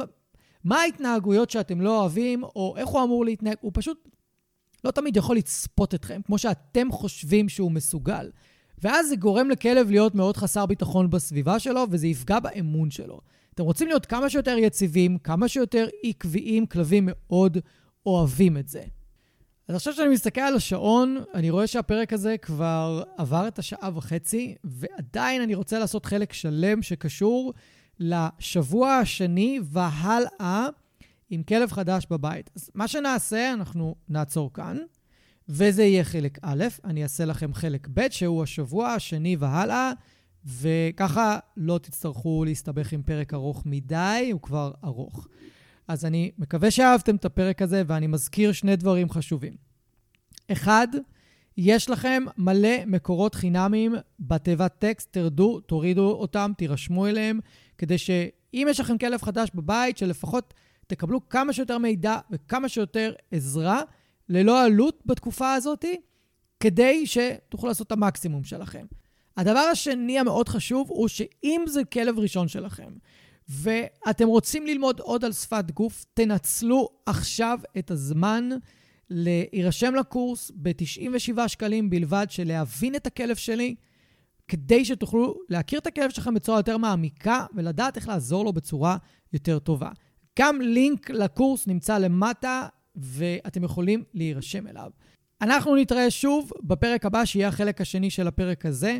מה 0.64 0.76
ההתנהגויות 0.80 1.50
שאתם 1.50 1.80
לא 1.80 2.00
אוהבים, 2.00 2.44
או 2.44 2.74
איך 2.76 2.88
הוא 2.88 3.02
אמור 3.02 3.24
להתנהג. 3.24 3.56
הוא 3.60 3.72
פשוט 3.74 4.08
לא 4.84 4.90
תמיד 4.90 5.16
יכול 5.16 5.36
לצפות 5.36 5.94
אתכם, 5.94 6.20
כמו 6.24 6.38
שאתם 6.38 6.92
חושבים 6.92 7.48
שהוא 7.48 7.72
מסוגל. 7.72 8.30
ואז 8.82 9.08
זה 9.08 9.16
גורם 9.16 9.50
לכלב 9.50 9.90
להיות 9.90 10.14
מאוד 10.14 10.36
חסר 10.36 10.66
ביטחון 10.66 11.10
בסביבה 11.10 11.58
שלו, 11.58 11.84
וזה 11.90 12.06
יפגע 12.06 12.40
באמון 12.40 12.90
שלו. 12.90 13.20
אתם 13.54 13.62
רוצים 13.62 13.88
להיות 13.88 14.06
כמה 14.06 14.30
שיותר 14.30 14.58
יציבים, 14.58 15.18
כמה 15.18 15.48
שיותר 15.48 15.88
עקביים, 16.02 16.66
כלבים 16.66 17.08
מאוד 17.12 17.58
אוהבים 18.06 18.56
את 18.56 18.68
זה. 18.68 18.82
אז 19.70 19.76
עכשיו 19.76 19.94
שאני 19.94 20.08
מסתכל 20.08 20.40
על 20.40 20.54
השעון, 20.54 21.16
אני 21.34 21.50
רואה 21.50 21.66
שהפרק 21.66 22.12
הזה 22.12 22.38
כבר 22.38 23.02
עבר 23.16 23.48
את 23.48 23.58
השעה 23.58 23.90
וחצי, 23.94 24.54
ועדיין 24.64 25.42
אני 25.42 25.54
רוצה 25.54 25.78
לעשות 25.78 26.06
חלק 26.06 26.32
שלם 26.32 26.82
שקשור 26.82 27.54
לשבוע 27.98 28.92
השני 28.92 29.60
והלאה 29.64 30.68
עם 31.30 31.42
כלב 31.42 31.72
חדש 31.72 32.06
בבית. 32.10 32.50
אז 32.56 32.70
מה 32.74 32.88
שנעשה, 32.88 33.52
אנחנו 33.52 33.94
נעצור 34.08 34.52
כאן, 34.52 34.76
וזה 35.48 35.82
יהיה 35.84 36.04
חלק 36.04 36.38
א', 36.42 36.64
אני 36.84 37.02
אעשה 37.02 37.24
לכם 37.24 37.54
חלק 37.54 37.88
ב', 37.94 38.10
שהוא 38.10 38.42
השבוע 38.42 38.88
השני 38.88 39.36
והלאה, 39.38 39.92
וככה 40.44 41.38
לא 41.56 41.78
תצטרכו 41.78 42.44
להסתבך 42.44 42.92
עם 42.92 43.02
פרק 43.02 43.34
ארוך 43.34 43.62
מדי, 43.66 44.28
הוא 44.32 44.40
כבר 44.40 44.72
ארוך. 44.84 45.28
אז 45.90 46.04
אני 46.04 46.30
מקווה 46.38 46.70
שאהבתם 46.70 47.16
את 47.16 47.24
הפרק 47.24 47.62
הזה, 47.62 47.82
ואני 47.86 48.06
מזכיר 48.06 48.52
שני 48.52 48.76
דברים 48.76 49.10
חשובים. 49.10 49.54
אחד, 50.52 50.88
יש 51.56 51.90
לכם 51.90 52.24
מלא 52.38 52.84
מקורות 52.86 53.34
חינמיים 53.34 53.94
בתיבת 54.20 54.74
טקסט, 54.78 55.12
תרדו, 55.12 55.60
תורידו 55.60 56.10
אותם, 56.12 56.52
תירשמו 56.56 57.06
אליהם, 57.06 57.40
כדי 57.78 57.98
שאם 57.98 58.66
יש 58.70 58.80
לכם 58.80 58.98
כלב 58.98 59.22
חדש 59.22 59.50
בבית, 59.54 59.98
שלפחות 59.98 60.54
תקבלו 60.86 61.28
כמה 61.28 61.52
שיותר 61.52 61.78
מידע 61.78 62.18
וכמה 62.30 62.68
שיותר 62.68 63.12
עזרה, 63.30 63.82
ללא 64.28 64.64
עלות 64.64 65.02
בתקופה 65.06 65.54
הזאת, 65.54 65.84
כדי 66.60 67.06
שתוכלו 67.06 67.68
לעשות 67.68 67.86
את 67.86 67.92
המקסימום 67.92 68.44
שלכם. 68.44 68.86
הדבר 69.36 69.58
השני 69.58 70.18
המאוד 70.18 70.48
חשוב 70.48 70.88
הוא 70.90 71.08
שאם 71.08 71.64
זה 71.66 71.84
כלב 71.84 72.18
ראשון 72.18 72.48
שלכם, 72.48 72.92
ואתם 73.50 74.28
רוצים 74.28 74.66
ללמוד 74.66 75.00
עוד 75.00 75.24
על 75.24 75.32
שפת 75.32 75.70
גוף, 75.70 76.04
תנצלו 76.14 76.88
עכשיו 77.06 77.58
את 77.78 77.90
הזמן 77.90 78.48
להירשם 79.10 79.94
לקורס 79.94 80.50
ב-97 80.54 81.48
שקלים 81.48 81.90
בלבד, 81.90 82.26
של 82.28 82.48
להבין 82.48 82.94
את 82.94 83.06
הכלב 83.06 83.36
שלי, 83.36 83.74
כדי 84.48 84.84
שתוכלו 84.84 85.34
להכיר 85.48 85.78
את 85.78 85.86
הכלב 85.86 86.10
שלכם 86.10 86.34
בצורה 86.34 86.58
יותר 86.58 86.76
מעמיקה 86.76 87.46
ולדעת 87.54 87.96
איך 87.96 88.08
לעזור 88.08 88.44
לו 88.44 88.52
בצורה 88.52 88.96
יותר 89.32 89.58
טובה. 89.58 89.90
גם 90.38 90.60
לינק 90.60 91.10
לקורס 91.10 91.66
נמצא 91.66 91.98
למטה 91.98 92.66
ואתם 92.96 93.64
יכולים 93.64 94.04
להירשם 94.14 94.66
אליו. 94.66 94.90
אנחנו 95.42 95.76
נתראה 95.76 96.10
שוב 96.10 96.52
בפרק 96.62 97.06
הבא, 97.06 97.24
שיהיה 97.24 97.48
החלק 97.48 97.80
השני 97.80 98.10
של 98.10 98.26
הפרק 98.26 98.66
הזה. 98.66 98.98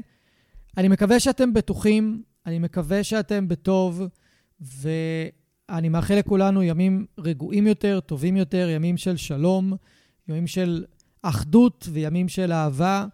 אני 0.77 0.89
מקווה 0.89 1.21
שאתם 1.21 1.53
בטוחים, 1.53 2.23
אני 2.47 2.59
מקווה 2.59 3.05
שאתם 3.05 3.49
בטוב, 3.49 4.03
ואני 4.61 5.89
מאחל 5.89 6.15
לכולנו 6.15 6.63
ימים 6.63 7.07
רגועים 7.19 7.67
יותר, 7.67 8.01
טובים 8.01 8.37
יותר, 8.37 8.69
ימים 8.69 8.97
של 8.97 9.17
שלום, 9.17 9.73
ימים 10.29 10.47
של 10.47 10.85
אחדות 11.23 11.89
וימים 11.93 12.29
של 12.29 12.53
אהבה. 12.53 13.07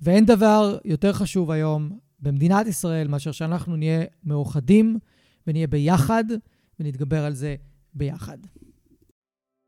ואין 0.00 0.24
דבר 0.24 0.78
יותר 0.84 1.12
חשוב 1.12 1.50
היום 1.50 1.98
במדינת 2.20 2.66
ישראל 2.66 3.08
מאשר 3.08 3.32
שאנחנו 3.32 3.76
נהיה 3.76 4.04
מאוחדים 4.24 4.98
ונהיה 5.46 5.66
ביחד 5.66 6.24
ונתגבר 6.80 7.24
על 7.24 7.32
זה 7.32 7.56
ביחד. 7.94 8.38